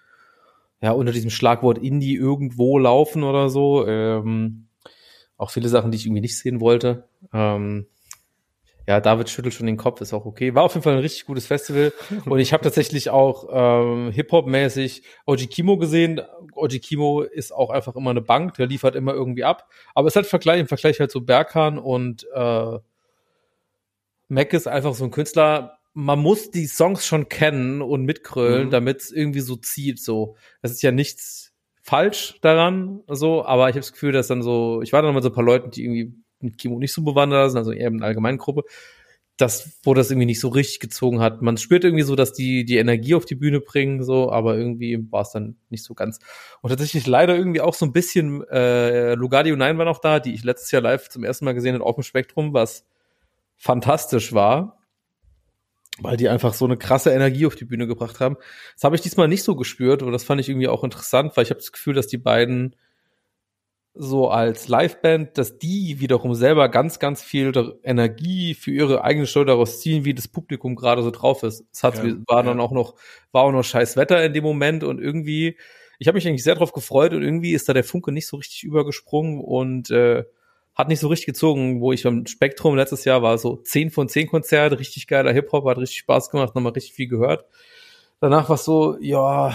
ja, 0.85 0.93
unter 0.93 1.13
diesem 1.13 1.31
Schlagwort 1.31 1.79
Indie 1.79 2.15
irgendwo 2.15 2.79
laufen 2.79 3.23
oder 3.23 3.49
so, 3.49 3.87
ähm, 3.89 4.67
auch 5.39 5.49
viele 5.51 5.71
Sachen, 5.71 5.91
die 5.91 5.97
ich 5.97 6.05
irgendwie 6.05 6.21
nicht 6.21 6.37
sehen 6.39 6.61
wollte. 6.61 7.09
Ähm, 7.33 7.87
ja, 8.87 9.01
David 9.01 9.31
schüttelt 9.31 9.55
schon 9.55 9.67
den 9.67 9.79
Kopf, 9.79 10.03
ist 10.03 10.13
auch 10.13 10.27
okay. 10.27 10.55
War 10.55 10.65
auf 10.65 10.75
jeden 10.75 10.83
Fall 10.83 10.93
ein 10.93 10.99
richtig 10.99 11.25
gutes 11.25 11.47
Festival. 11.47 11.95
Und 12.27 12.39
ich 12.39 12.53
habe 12.53 12.63
tatsächlich 12.63 13.09
auch 13.09 13.49
ähm, 13.51 14.11
Hip-Hop-mäßig 14.11 15.05
Oji 15.25 15.47
Kimo 15.47 15.79
gesehen. 15.79 16.21
Oji 16.55 16.81
Kimo 16.81 17.23
ist 17.23 17.53
auch 17.53 17.71
einfach 17.71 17.97
immer 17.97 18.11
eine 18.11 18.21
Bank, 18.21 18.53
der 18.53 18.67
liefert 18.67 18.95
immer 18.95 19.15
irgendwie 19.15 19.45
ab. 19.45 19.71
Aber 19.95 20.09
es 20.09 20.17
halt 20.17 20.27
Vergleich, 20.27 20.61
im 20.61 20.69
Vergleich 20.69 21.01
halt 21.01 21.11
zu 21.11 21.25
Berkan 21.25 21.79
und 21.79 22.27
äh, 22.35 22.79
Mac 24.29 24.53
ist 24.53 24.69
einfach 24.69 24.93
so 24.93 25.05
ein 25.05 25.11
Künstler. 25.11 25.79
Man 25.95 26.19
muss 26.19 26.51
die 26.51 26.67
Songs 26.67 27.07
schon 27.07 27.29
kennen 27.29 27.81
und 27.81 28.05
mitkrölen, 28.05 28.67
mhm. 28.67 28.71
damit 28.71 29.01
es 29.01 29.13
irgendwie 29.13 29.41
so 29.41 29.57
zieht. 29.57 30.01
So, 30.01 30.37
das 30.61 30.73
ist 30.73 30.83
ja 30.83 30.91
nichts 30.91 31.55
falsch 31.85 32.39
daran, 32.41 33.03
so, 33.09 33.45
aber 33.45 33.69
ich 33.69 33.75
habe 33.75 33.81
das 33.81 33.93
Gefühl, 33.93 34.13
dass 34.13 34.27
dann 34.27 34.43
so, 34.43 34.81
ich 34.81 34.95
war 34.95 35.03
dann 35.03 35.15
mit 35.15 35.23
so 35.23 35.29
ein 35.29 35.35
paar 35.35 35.45
Leuten, 35.45 35.71
die 35.71 35.85
irgendwie 35.85 36.15
mit 36.41 36.57
Kimo 36.57 36.79
nicht 36.79 36.95
so 36.95 37.03
bewandert 37.03 37.51
sind, 37.51 37.59
also 37.59 37.73
eher 37.73 37.89
in 37.89 37.99
der 37.99 38.09
allgemeinen 38.09 38.39
Gruppe, 38.39 38.63
das, 39.37 39.81
wo 39.83 39.93
das 39.93 40.11
irgendwie 40.11 40.27
nicht 40.27 40.41
so 40.41 40.49
richtig 40.49 40.81
gezogen 40.81 41.21
hat. 41.21 41.43
Man 41.43 41.59
spürt 41.59 41.85
irgendwie 41.85 42.05
so, 42.05 42.17
dass 42.17 42.33
die 42.33 42.65
die 42.65 42.79
Energie 42.79 43.15
auf 43.15 43.27
die 43.27 43.35
Bühne 43.35 43.61
bringen, 43.61 44.03
so, 44.03 44.33
aber 44.33 44.57
irgendwie 44.57 44.99
war 45.11 45.23
es 45.23 45.33
dann 45.33 45.57
nicht 45.69 45.85
so 45.85 45.93
ganz. 45.93 46.21
Und 46.63 46.71
tatsächlich 46.71 47.07
leider 47.07 47.37
irgendwie 47.37 47.61
auch 47.61 47.75
so 47.75 47.85
ein 47.85 47.93
bisschen 47.93 48.43
äh, 48.49 49.15
Lugardio 49.15 49.55
9 49.55 49.77
war 49.77 49.85
noch 49.85 49.99
da, 49.99 50.21
die 50.21 50.33
ich 50.33 50.43
letztes 50.43 50.71
Jahr 50.71 50.83
live 50.83 51.11
zum 51.11 51.23
ersten 51.23 51.45
Mal 51.45 51.53
gesehen 51.53 51.75
habe 51.75 51.85
auf 51.85 51.97
dem 51.97 52.05
Spektrum, 52.05 52.55
was 52.55 52.87
fantastisch 53.57 54.33
war, 54.33 54.79
weil 56.01 56.17
die 56.17 56.29
einfach 56.29 56.55
so 56.55 56.65
eine 56.65 56.77
krasse 56.77 57.13
Energie 57.13 57.47
auf 57.47 57.55
die 57.55 57.65
Bühne 57.65 57.87
gebracht 57.87 58.21
haben. 58.21 58.37
Das 58.75 58.85
habe 58.85 58.97
ich 58.97 59.03
diesmal 59.03 59.29
nicht 59.29 59.45
so 59.45 59.55
gespürt 59.57 60.03
und 60.03 60.13
das 60.13 60.25
fand 60.25 60.41
ich 60.41 60.49
irgendwie 60.49 60.69
auch 60.69 60.85
interessant, 60.85 61.37
weil 61.37 61.45
ich 61.45 61.51
habe 61.51 61.61
das 61.61 61.73
Gefühl, 61.73 61.95
dass 61.95 62.07
die 62.07 62.19
beiden 62.19 62.75
so 63.97 64.29
als 64.29 64.67
Liveband, 64.67 65.39
dass 65.39 65.59
die 65.59 66.01
wiederum 66.01 66.35
selber 66.35 66.69
ganz, 66.69 66.99
ganz 66.99 67.23
viel 67.23 67.53
Energie 67.85 68.55
für 68.55 68.73
ihre 68.73 69.05
eigene 69.05 69.27
Show 69.27 69.45
daraus 69.45 69.81
ziehen, 69.81 70.05
wie 70.05 70.15
das 70.15 70.27
Publikum 70.27 70.75
gerade 70.75 71.03
so 71.05 71.13
drauf 71.13 71.45
ist. 71.45 71.65
Es 71.73 71.85
hat, 71.85 72.03
ja, 72.03 72.17
war 72.27 72.43
dann 72.43 72.59
auch 72.59 72.73
noch, 72.73 72.97
war 73.31 73.45
auch 73.45 73.53
noch 73.53 73.63
scheiß 73.63 73.97
Wetter 73.97 74.25
in 74.25 74.33
dem 74.33 74.43
Moment 74.43 74.83
und 74.83 75.01
irgendwie, 75.01 75.57
ich 76.01 76.09
habe 76.09 76.17
mich 76.17 76.27
eigentlich 76.27 76.43
sehr 76.43 76.57
drauf 76.57 76.73
gefreut 76.73 77.13
und 77.13 77.23
irgendwie 77.23 77.53
ist 77.53 77.69
da 77.69 77.73
der 77.73 77.85
Funke 77.85 78.11
nicht 78.11 78.27
so 78.27 78.37
richtig 78.37 78.65
übergesprungen 78.65 79.41
und 79.41 79.93
äh, 79.93 80.25
hat 80.75 80.89
nicht 80.89 81.01
so 81.01 81.09
richtig 81.09 81.27
gezogen, 81.27 81.81
wo 81.81 81.93
ich 81.93 82.07
am 82.07 82.27
Spektrum 82.27 82.75
letztes 82.75 83.05
Jahr 83.05 83.23
war, 83.23 83.39
so 83.39 83.57
10 83.57 83.91
von 83.91 84.09
10 84.09 84.29
Konzerte, 84.29 84.79
richtig 84.79 85.07
geiler 85.07 85.33
Hip-Hop, 85.33 85.67
hat 85.67 85.79
richtig 85.79 85.99
Spaß 85.99 86.31
gemacht, 86.31 86.55
nochmal 86.55 86.73
richtig 86.73 86.95
viel 86.95 87.09
gehört. 87.09 87.45
Danach 88.21 88.49
war 88.49 88.57
es 88.57 88.65
so, 88.65 88.97
ja, 89.01 89.55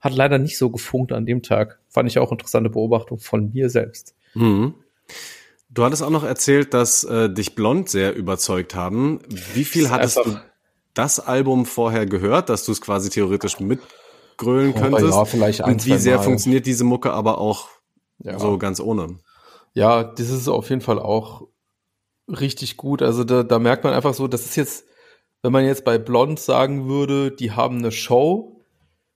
hat 0.00 0.14
leider 0.14 0.38
nicht 0.38 0.58
so 0.58 0.70
gefunkt 0.70 1.12
an 1.12 1.26
dem 1.26 1.42
Tag. 1.42 1.80
Fand 1.88 2.08
ich 2.08 2.18
auch 2.18 2.30
interessante 2.30 2.70
Beobachtung 2.70 3.18
von 3.18 3.50
mir 3.52 3.70
selbst. 3.70 4.14
Mhm. 4.34 4.74
Du 5.70 5.84
hattest 5.84 6.02
auch 6.02 6.10
noch 6.10 6.24
erzählt, 6.24 6.74
dass 6.74 7.04
äh, 7.04 7.30
dich 7.30 7.54
Blond 7.54 7.88
sehr 7.88 8.14
überzeugt 8.14 8.74
haben. 8.74 9.20
Wie 9.54 9.64
viel 9.64 9.90
hattest 9.90 10.16
du 10.18 10.38
das 10.94 11.20
Album 11.20 11.66
vorher 11.66 12.06
gehört, 12.06 12.48
dass 12.48 12.64
du 12.64 12.72
es 12.72 12.80
quasi 12.80 13.10
theoretisch 13.10 13.60
mitgrölen 13.60 14.72
oh, 14.76 14.80
könntest? 14.80 15.14
Ja, 15.14 15.24
vielleicht 15.24 15.62
ein, 15.62 15.74
Und 15.74 15.86
wie 15.86 15.98
sehr 15.98 16.16
Mal. 16.16 16.22
funktioniert 16.22 16.66
diese 16.66 16.84
Mucke 16.84 17.12
aber 17.12 17.38
auch 17.38 17.68
ja. 18.18 18.38
so 18.38 18.56
ganz 18.58 18.80
ohne? 18.80 19.18
Ja, 19.74 20.04
das 20.04 20.30
ist 20.30 20.48
auf 20.48 20.70
jeden 20.70 20.80
Fall 20.82 20.98
auch 20.98 21.48
richtig 22.28 22.76
gut. 22.76 23.02
Also 23.02 23.24
da, 23.24 23.42
da 23.42 23.58
merkt 23.58 23.84
man 23.84 23.94
einfach 23.94 24.14
so, 24.14 24.28
das 24.28 24.44
ist 24.44 24.56
jetzt, 24.56 24.86
wenn 25.42 25.52
man 25.52 25.64
jetzt 25.64 25.84
bei 25.84 25.98
Blond 25.98 26.40
sagen 26.40 26.88
würde, 26.88 27.30
die 27.30 27.52
haben 27.52 27.78
eine 27.78 27.92
Show, 27.92 28.60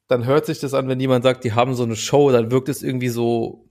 dann 0.08 0.26
hört 0.26 0.46
sich 0.46 0.60
das 0.60 0.74
an, 0.74 0.88
wenn 0.88 1.00
jemand 1.00 1.24
sagt, 1.24 1.44
die 1.44 1.52
haben 1.52 1.74
so 1.74 1.82
eine 1.84 1.96
Show, 1.96 2.30
dann 2.30 2.50
wirkt 2.50 2.68
es 2.68 2.82
irgendwie 2.82 3.08
so, 3.08 3.68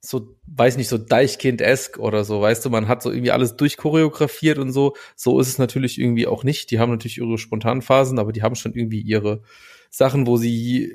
so, 0.00 0.36
weiß 0.46 0.76
nicht, 0.76 0.88
so 0.88 0.96
Deichkind-esk 0.96 1.98
oder 1.98 2.24
so, 2.24 2.40
weißt 2.40 2.64
du, 2.64 2.70
man 2.70 2.88
hat 2.88 3.02
so 3.02 3.10
irgendwie 3.10 3.32
alles 3.32 3.56
durchchoreografiert 3.56 4.58
und 4.58 4.72
so. 4.72 4.94
So 5.16 5.40
ist 5.40 5.48
es 5.48 5.58
natürlich 5.58 5.98
irgendwie 5.98 6.26
auch 6.26 6.44
nicht. 6.44 6.70
Die 6.70 6.78
haben 6.78 6.90
natürlich 6.90 7.18
ihre 7.18 7.36
spontanen 7.38 7.82
Phasen, 7.82 8.18
aber 8.18 8.32
die 8.32 8.42
haben 8.42 8.54
schon 8.54 8.74
irgendwie 8.74 9.00
ihre 9.00 9.42
Sachen, 9.90 10.26
wo 10.26 10.36
sie, 10.36 10.92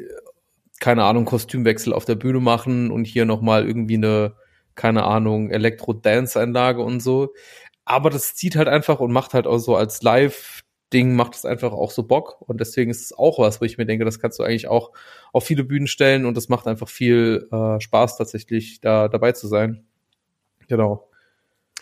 keine 0.80 1.04
Ahnung, 1.04 1.26
Kostümwechsel 1.26 1.94
auf 1.94 2.06
der 2.06 2.16
Bühne 2.16 2.40
machen 2.40 2.92
und 2.92 3.06
hier 3.06 3.26
nochmal 3.26 3.68
irgendwie 3.68 3.96
eine, 3.96 4.36
keine 4.76 5.04
Ahnung, 5.04 5.50
Elektro-Dance-Einlage 5.50 6.82
und 6.82 7.00
so. 7.02 7.34
Aber 7.86 8.10
das 8.10 8.36
zieht 8.36 8.56
halt 8.56 8.68
einfach 8.68 9.00
und 9.00 9.12
macht 9.12 9.34
halt 9.34 9.48
auch 9.48 9.58
so 9.58 9.76
als 9.76 10.02
Live 10.02 10.64
Ding 10.94 11.16
macht 11.16 11.34
es 11.34 11.44
einfach 11.44 11.74
auch 11.74 11.92
so 11.92 12.04
Bock 12.04 12.40
und 12.42 12.62
deswegen 12.62 12.92
ist 12.92 13.02
es 13.02 13.14
auch 13.14 13.40
was, 13.40 13.60
wo 13.60 13.66
ich 13.66 13.78
mir 13.78 13.86
denke, 13.86 14.06
das 14.06 14.20
kannst 14.20 14.38
du 14.40 14.44
eigentlich 14.44 14.68
auch 14.68 14.92
auf 15.34 15.44
viele 15.44 15.64
Bühnen 15.64 15.88
stellen 15.88 16.26
und 16.26 16.38
es 16.38 16.50
macht 16.50 16.68
einfach 16.68 16.88
viel 16.88 17.48
äh, 17.52 17.82
Spaß 17.82 18.18
tatsächlich 18.18 18.80
da 18.80 19.08
dabei 19.08 19.32
zu 19.32 19.48
sein. 19.48 19.86
Genau. 20.68 21.10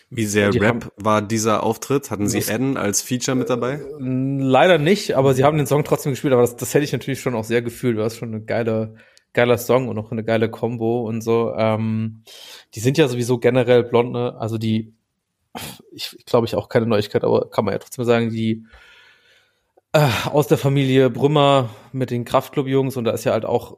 Wie 0.09 0.25
sehr 0.25 0.53
Rap 0.53 0.63
haben, 0.63 0.79
war 0.97 1.21
dieser 1.21 1.63
Auftritt? 1.63 2.11
Hatten 2.11 2.27
Sie 2.27 2.39
Eden 2.39 2.75
als 2.75 3.01
Feature 3.01 3.35
mit 3.35 3.49
dabei? 3.49 3.79
Leider 3.97 4.77
nicht, 4.77 5.15
aber 5.15 5.33
sie 5.33 5.45
haben 5.45 5.57
den 5.57 5.67
Song 5.67 5.85
trotzdem 5.85 6.11
gespielt, 6.11 6.33
aber 6.33 6.41
das, 6.41 6.57
das 6.57 6.73
hätte 6.73 6.83
ich 6.83 6.91
natürlich 6.91 7.21
schon 7.21 7.35
auch 7.35 7.45
sehr 7.45 7.61
gefühlt. 7.61 7.97
Du 7.97 8.03
hast 8.03 8.17
schon 8.17 8.33
eine 8.33 8.43
geile, 8.43 8.95
geiler 9.33 9.57
Song 9.57 9.87
und 9.87 9.97
auch 9.97 10.11
eine 10.11 10.23
geile 10.23 10.49
Combo 10.49 11.07
und 11.07 11.21
so. 11.21 11.53
Ähm, 11.55 12.23
die 12.75 12.79
sind 12.79 12.97
ja 12.97 13.07
sowieso 13.07 13.37
generell 13.37 13.83
blonde, 13.83 14.35
also 14.37 14.57
die, 14.57 14.93
ich, 15.91 16.15
ich 16.17 16.25
glaube 16.25 16.47
ich 16.47 16.55
auch 16.55 16.69
keine 16.69 16.85
Neuigkeit, 16.85 17.23
aber 17.23 17.49
kann 17.49 17.65
man 17.65 17.73
ja 17.73 17.79
trotzdem 17.79 18.05
sagen, 18.05 18.29
die 18.29 18.65
äh, 19.93 20.07
aus 20.25 20.47
der 20.47 20.57
Familie 20.57 21.09
Brümmer 21.09 21.69
mit 21.91 22.11
den 22.11 22.25
Kraftclub-Jungs 22.25 22.97
und 22.97 23.05
da 23.05 23.11
ist 23.11 23.23
ja 23.23 23.33
halt 23.33 23.45
auch 23.45 23.77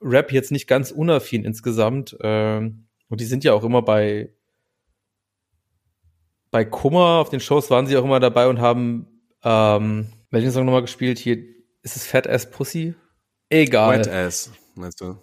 Rap 0.00 0.32
jetzt 0.32 0.52
nicht 0.52 0.66
ganz 0.66 0.90
unaffin 0.90 1.44
insgesamt. 1.44 2.16
Ähm, 2.20 2.86
und 3.08 3.20
die 3.20 3.24
sind 3.24 3.44
ja 3.44 3.54
auch 3.54 3.64
immer 3.64 3.82
bei 3.82 4.32
bei 6.50 6.64
Kummer 6.64 7.18
auf 7.18 7.28
den 7.28 7.40
Shows 7.40 7.70
waren 7.70 7.86
sie 7.86 7.96
auch 7.96 8.04
immer 8.04 8.20
dabei 8.20 8.48
und 8.48 8.60
haben 8.60 9.16
ähm, 9.42 10.08
welchen 10.30 10.50
Song 10.50 10.64
nochmal 10.64 10.82
gespielt? 10.82 11.18
Hier 11.18 11.38
ist 11.82 11.96
es 11.96 12.06
Fat 12.06 12.28
Ass 12.28 12.50
Pussy? 12.50 12.94
Egal. 13.50 14.00
Wet 14.00 14.08
Ass, 14.08 14.50
meinst 14.74 15.00
du? 15.00 15.16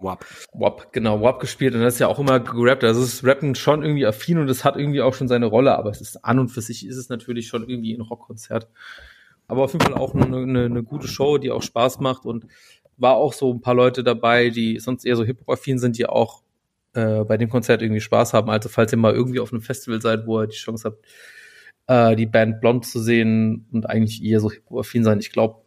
WAP. 0.00 0.24
WAP, 0.52 0.92
genau, 0.92 1.20
WAP 1.20 1.40
gespielt 1.40 1.74
und 1.74 1.80
das 1.80 1.94
ist 1.94 2.00
ja 2.00 2.06
auch 2.06 2.18
immer 2.18 2.38
gerappt. 2.38 2.84
Also 2.84 3.02
es 3.02 3.14
ist 3.14 3.24
Rappen 3.24 3.54
schon 3.54 3.82
irgendwie 3.82 4.06
affin 4.06 4.38
und 4.38 4.48
es 4.48 4.64
hat 4.64 4.76
irgendwie 4.76 5.02
auch 5.02 5.14
schon 5.14 5.28
seine 5.28 5.46
Rolle, 5.46 5.76
aber 5.76 5.90
es 5.90 6.00
ist 6.00 6.24
an 6.24 6.38
und 6.38 6.48
für 6.50 6.60
sich 6.60 6.86
ist 6.86 6.96
es 6.96 7.08
natürlich 7.08 7.48
schon 7.48 7.68
irgendwie 7.68 7.94
ein 7.94 8.00
Rockkonzert. 8.00 8.68
Aber 9.48 9.64
auf 9.64 9.72
jeden 9.72 9.84
Fall 9.84 9.94
auch 9.94 10.14
eine, 10.14 10.36
eine, 10.36 10.64
eine 10.66 10.82
gute 10.84 11.08
Show, 11.08 11.38
die 11.38 11.50
auch 11.50 11.62
Spaß 11.62 12.00
macht 12.00 12.26
und 12.26 12.46
war 12.96 13.14
auch 13.14 13.32
so 13.32 13.52
ein 13.52 13.60
paar 13.60 13.74
Leute 13.74 14.04
dabei, 14.04 14.50
die 14.50 14.78
sonst 14.78 15.04
eher 15.04 15.16
so 15.16 15.24
Hip-Hop-affin 15.24 15.78
sind, 15.78 15.98
die 15.98 16.06
auch 16.06 16.42
äh, 16.92 17.24
bei 17.24 17.36
dem 17.36 17.48
Konzert 17.48 17.82
irgendwie 17.82 18.00
Spaß 18.00 18.34
haben. 18.34 18.50
Also 18.50 18.68
falls 18.68 18.92
ihr 18.92 18.98
mal 18.98 19.14
irgendwie 19.14 19.40
auf 19.40 19.52
einem 19.52 19.62
Festival 19.62 20.00
seid, 20.00 20.26
wo 20.26 20.40
ihr 20.42 20.46
die 20.46 20.56
Chance 20.56 20.84
habt, 20.90 21.04
äh, 21.86 22.14
die 22.14 22.26
Band 22.26 22.60
Blond 22.60 22.86
zu 22.86 23.00
sehen 23.00 23.66
und 23.72 23.88
eigentlich 23.88 24.22
eher 24.22 24.40
so 24.40 24.50
Hip-Hop-affin 24.50 25.02
sein, 25.02 25.18
ich 25.18 25.32
glaube, 25.32 25.62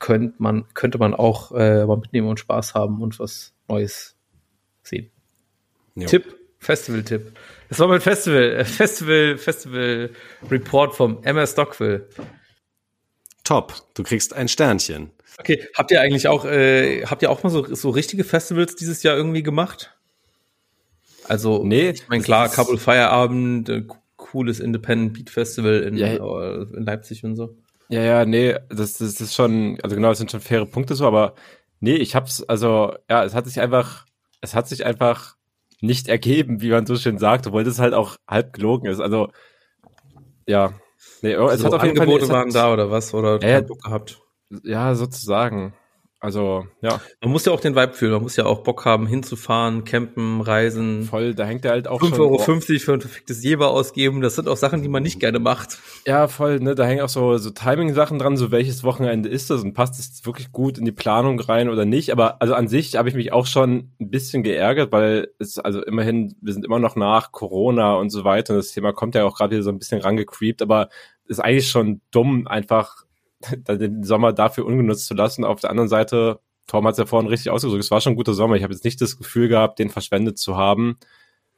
könnte 0.00 0.34
man, 0.38 0.64
könnte 0.74 0.98
man 0.98 1.14
auch 1.14 1.52
äh, 1.52 1.86
mal 1.86 1.96
mitnehmen 1.96 2.26
und 2.28 2.40
Spaß 2.40 2.74
haben 2.74 3.00
und 3.00 3.18
was 3.20 3.52
Neues 3.68 4.16
sehen. 4.82 5.10
Jo. 5.94 6.08
Tipp, 6.08 6.34
Festival-Tipp. 6.58 7.32
Das 7.68 7.78
war 7.78 7.86
mein 7.86 8.00
Festival, 8.00 8.42
äh, 8.42 8.64
Festival, 8.64 9.38
Festival-Report 9.38 10.94
vom 10.96 11.22
MS 11.22 11.52
Stockville. 11.52 12.08
Top. 13.44 13.74
Du 13.94 14.02
kriegst 14.02 14.34
ein 14.34 14.48
Sternchen. 14.48 15.10
Okay, 15.38 15.66
habt 15.76 15.90
ihr 15.90 16.00
eigentlich 16.00 16.28
auch, 16.28 16.44
äh, 16.44 17.04
habt 17.06 17.22
ihr 17.22 17.30
auch 17.30 17.42
mal 17.42 17.50
so, 17.50 17.72
so 17.74 17.90
richtige 17.90 18.24
Festivals 18.24 18.74
dieses 18.76 19.02
Jahr 19.02 19.16
irgendwie 19.16 19.42
gemacht? 19.42 19.94
Also, 21.24 21.62
Nee, 21.64 21.90
ich 21.90 22.08
meine, 22.08 22.22
klar, 22.22 22.48
Couple 22.48 22.78
Feierabend, 22.78 23.68
äh, 23.68 23.84
cooles 24.16 24.60
Independent 24.60 25.12
Beat 25.14 25.30
Festival 25.30 25.80
in, 25.80 25.96
Ja. 25.96 26.08
äh, 26.08 26.62
in 26.74 26.84
Leipzig 26.84 27.24
und 27.24 27.36
so. 27.36 27.56
Ja, 27.90 28.02
ja, 28.02 28.24
nee, 28.24 28.54
das, 28.68 28.94
das 28.94 29.20
ist 29.20 29.34
schon, 29.34 29.78
also 29.82 29.96
genau, 29.96 30.08
das 30.10 30.18
sind 30.18 30.30
schon 30.30 30.40
faire 30.40 30.64
Punkte 30.66 30.94
so, 30.94 31.06
aber 31.06 31.34
nee, 31.80 31.94
ich 31.96 32.14
hab's, 32.14 32.42
also, 32.44 32.94
ja, 33.08 33.24
es 33.24 33.34
hat 33.34 33.46
sich 33.46 33.60
einfach, 33.60 34.06
es 34.40 34.54
hat 34.54 34.68
sich 34.68 34.86
einfach 34.86 35.36
nicht 35.80 36.06
ergeben, 36.08 36.60
wie 36.60 36.70
man 36.70 36.86
so 36.86 36.94
schön 36.96 37.18
sagt, 37.18 37.46
obwohl 37.48 37.64
das 37.64 37.80
halt 37.80 37.94
auch 37.94 38.16
halb 38.28 38.52
gelogen 38.52 38.88
ist. 38.88 39.00
Also, 39.00 39.32
ja, 40.46 40.72
nee, 41.22 41.36
oh, 41.36 41.48
es 41.48 41.60
so 41.60 41.66
hat 41.66 41.74
auf 41.74 41.82
jeden 41.82 41.96
Fall, 41.96 42.06
Angebote 42.06 42.26
hat- 42.26 42.32
waren 42.32 42.52
da 42.52 42.72
oder 42.72 42.90
was? 42.90 43.12
Oder 43.12 43.40
Ja, 43.42 43.60
Bock 43.60 43.82
gehabt? 43.82 44.20
ja, 44.62 44.94
sozusagen. 44.94 45.74
Also, 46.22 46.66
ja, 46.82 47.00
Man 47.22 47.32
muss 47.32 47.46
ja 47.46 47.52
auch 47.52 47.60
den 47.60 47.74
Vibe 47.74 47.94
fühlen, 47.94 48.12
man 48.12 48.22
muss 48.22 48.36
ja 48.36 48.44
auch 48.44 48.62
Bock 48.62 48.84
haben, 48.84 49.06
hinzufahren, 49.06 49.84
campen, 49.84 50.42
reisen. 50.42 51.04
voll, 51.04 51.34
da 51.34 51.46
hängt 51.46 51.64
er 51.64 51.70
halt 51.70 51.88
auch 51.88 52.02
5,50 52.02 52.08
schon. 52.10 52.20
Euro 52.20 52.38
für 52.38 52.92
ein 52.92 53.00
verficktes 53.00 53.42
Jeber 53.42 53.70
ausgeben, 53.70 54.20
das 54.20 54.34
sind 54.34 54.46
auch 54.46 54.58
Sachen, 54.58 54.82
die 54.82 54.90
man 54.90 55.02
nicht 55.02 55.18
gerne 55.18 55.38
macht. 55.38 55.78
Ja, 56.06 56.28
voll, 56.28 56.60
ne, 56.60 56.74
da 56.74 56.84
hängen 56.84 57.00
auch 57.00 57.08
so, 57.08 57.38
so 57.38 57.48
Timing-Sachen 57.48 58.18
dran, 58.18 58.36
so 58.36 58.50
welches 58.50 58.84
Wochenende 58.84 59.30
ist 59.30 59.48
das 59.48 59.62
und 59.62 59.72
passt 59.72 59.98
es 59.98 60.26
wirklich 60.26 60.52
gut 60.52 60.76
in 60.76 60.84
die 60.84 60.92
Planung 60.92 61.40
rein 61.40 61.70
oder 61.70 61.86
nicht. 61.86 62.12
Aber 62.12 62.42
also 62.42 62.52
an 62.52 62.68
sich 62.68 62.96
habe 62.96 63.08
ich 63.08 63.14
mich 63.14 63.32
auch 63.32 63.46
schon 63.46 63.90
ein 63.98 64.10
bisschen 64.10 64.42
geärgert, 64.42 64.92
weil 64.92 65.28
es, 65.38 65.58
also 65.58 65.82
immerhin, 65.82 66.34
wir 66.42 66.52
sind 66.52 66.66
immer 66.66 66.78
noch 66.78 66.96
nach 66.96 67.32
Corona 67.32 67.94
und 67.94 68.10
so 68.10 68.24
weiter 68.24 68.52
und 68.52 68.58
das 68.58 68.72
Thema 68.72 68.92
kommt 68.92 69.14
ja 69.14 69.24
auch 69.24 69.36
gerade 69.38 69.52
wieder 69.52 69.62
so 69.62 69.70
ein 69.70 69.78
bisschen 69.78 70.02
rangecreept, 70.02 70.60
aber 70.60 70.90
ist 71.28 71.40
eigentlich 71.40 71.70
schon 71.70 72.02
dumm, 72.10 72.46
einfach 72.46 73.04
den 73.68 74.02
Sommer 74.02 74.32
dafür 74.32 74.66
ungenutzt 74.66 75.06
zu 75.06 75.14
lassen. 75.14 75.44
Auf 75.44 75.60
der 75.60 75.70
anderen 75.70 75.88
Seite, 75.88 76.40
Tom 76.66 76.86
hat 76.86 76.92
es 76.92 76.98
ja 76.98 77.06
vorhin 77.06 77.28
richtig 77.28 77.50
ausgedrückt, 77.50 77.84
es 77.84 77.90
war 77.90 78.00
schon 78.00 78.12
ein 78.12 78.16
guter 78.16 78.34
Sommer. 78.34 78.56
Ich 78.56 78.62
habe 78.62 78.72
jetzt 78.72 78.84
nicht 78.84 79.00
das 79.00 79.16
Gefühl 79.16 79.48
gehabt, 79.48 79.78
den 79.78 79.90
verschwendet 79.90 80.38
zu 80.38 80.56
haben. 80.56 80.98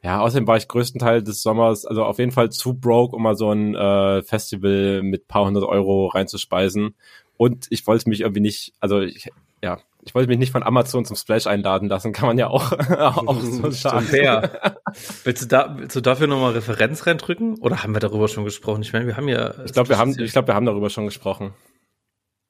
Ja, 0.03 0.21
außerdem 0.21 0.49
war 0.49 0.57
ich 0.57 0.67
größten 0.67 0.99
Teil 0.99 1.23
des 1.23 1.43
Sommers, 1.43 1.87
also 1.87 2.05
auf 2.05 2.19
jeden 2.19 2.33
Fall 2.33 2.51
zu 2.51 2.75
broke, 2.75 3.15
um 3.15 3.23
mal 3.23 3.37
so 3.37 3.53
ein 3.53 3.75
äh, 3.77 4.23
Festival 4.23 5.03
mit 5.03 5.29
paar 5.29 5.45
hundert 5.45 5.63
Euro 5.63 6.09
reinzuspeisen. 6.09 6.97
Und 7.37 7.67
ich 7.71 7.87
wollte 7.87 8.09
mich 8.09 8.21
irgendwie 8.21 8.41
nicht, 8.41 8.73
also 8.81 9.01
ich, 9.01 9.31
ja, 9.63 9.79
ich 10.05 10.15
wollte 10.15 10.29
mich 10.29 10.39
nicht 10.39 10.51
von 10.51 10.65
Amazon 10.65 11.05
zum 11.05 11.15
Splash 11.15 11.47
einladen 11.47 11.89
lassen, 11.89 12.13
kann 12.13 12.27
man 12.27 12.37
ja 12.37 12.49
auch, 12.49 12.73
auch 12.99 13.41
so 13.41 13.71
sagen. 13.71 14.07
Fair. 14.07 14.81
willst, 15.23 15.43
du 15.43 15.47
da, 15.47 15.77
willst 15.79 15.95
du 15.95 16.01
dafür 16.01 16.27
nochmal 16.27 16.53
Referenz 16.53 17.07
reindrücken? 17.07 17.59
Oder 17.61 17.85
haben 17.85 17.95
wir 17.95 18.01
darüber 18.01 18.27
schon 18.27 18.45
gesprochen? 18.45 18.83
Ich 18.83 18.93
meine, 18.93 19.07
wir 19.07 19.17
haben 19.17 19.29
ja. 19.29 19.55
Ich 19.65 19.73
glaube, 19.73 19.89
wir 19.89 19.99
haben, 19.99 20.19
ich 20.19 20.33
glaube, 20.33 20.49
wir 20.49 20.55
haben 20.55 20.67
darüber 20.67 20.91
schon 20.91 21.05
gesprochen. 21.05 21.55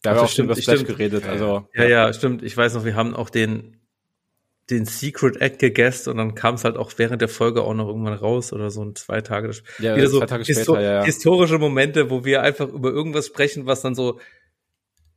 Da 0.03 0.11
haben 0.11 0.17
wir 0.17 0.23
das 0.23 0.31
auch 0.31 0.35
schon 0.35 0.45
über 0.47 0.55
stimmt, 0.55 0.65
Splash 0.65 0.81
stimmt. 0.81 0.99
geredet, 0.99 1.27
also. 1.27 1.67
Ja, 1.75 1.85
ja, 1.85 2.13
stimmt. 2.13 2.43
Ich 2.43 2.57
weiß 2.57 2.75
noch, 2.75 2.85
wir 2.85 2.97
haben 2.97 3.15
auch 3.15 3.31
den, 3.31 3.77
den 4.69 4.85
Secret 4.85 5.41
Act 5.41 5.61
gegessen 5.61 6.11
und 6.11 6.17
dann 6.17 6.35
kam 6.35 6.57
es 6.57 6.65
halt 6.65 6.77
auch 6.77 6.93
während 6.97 7.23
der 7.23 7.29
Folge 7.29 7.63
auch 7.63 7.75
noch 7.75 7.87
irgendwann 7.87 8.15
raus 8.15 8.53
oder 8.53 8.71
so 8.71 8.85
ein 8.85 8.97
zwei 8.97 9.21
Tage. 9.21 9.51
Ja, 9.79 9.97
wieder 9.97 10.09
so 10.09 10.19
zwei 10.19 10.27
Tage 10.27 10.45
später, 10.45 10.81
ja, 10.81 10.93
ja. 10.95 11.05
historische 11.05 11.59
Momente, 11.59 12.11
wo 12.11 12.25
wir 12.25 12.43
einfach 12.43 12.69
über 12.69 12.91
irgendwas 12.91 13.27
sprechen, 13.27 13.67
was 13.67 13.83
dann 13.83 13.95
so 13.95 14.19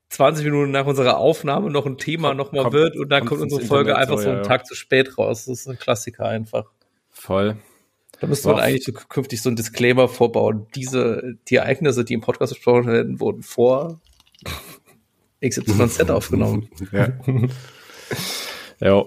20 0.10 0.46
Minuten 0.46 0.72
nach 0.72 0.86
unserer 0.86 1.18
Aufnahme 1.18 1.72
noch 1.72 1.88
ein 1.88 1.98
Thema 1.98 2.36
nochmal 2.36 2.72
wird 2.72 2.96
und 2.96 3.10
dann 3.10 3.26
kommt 3.26 3.42
unsere 3.42 3.62
Folge 3.62 3.92
Internet 3.92 4.10
einfach 4.10 4.18
so, 4.18 4.24
so 4.24 4.30
ja, 4.30 4.36
einen 4.36 4.44
ja. 4.44 4.48
Tag 4.48 4.68
zu 4.68 4.76
spät 4.76 5.18
raus. 5.18 5.46
Das 5.46 5.62
ist 5.62 5.68
ein 5.68 5.80
Klassiker 5.80 6.26
einfach. 6.26 6.66
Voll. 7.10 7.58
Da 8.20 8.28
müsste 8.28 8.48
man 8.50 8.60
eigentlich 8.60 8.86
so 8.86 8.94
künftig 8.94 9.42
so 9.42 9.50
ein 9.50 9.56
Disclaimer 9.56 10.08
vorbauen. 10.08 10.68
Diese, 10.76 11.38
die 11.50 11.56
Ereignisse, 11.56 12.06
die 12.06 12.14
im 12.14 12.22
Podcast 12.22 12.54
besprochen 12.54 12.88
werden, 12.88 13.20
wurden 13.20 13.44
vor 13.44 14.00
XYZ 15.48 16.10
aufgenommen. 16.10 16.70
Ja. 16.92 17.10
Ja. 18.82 19.06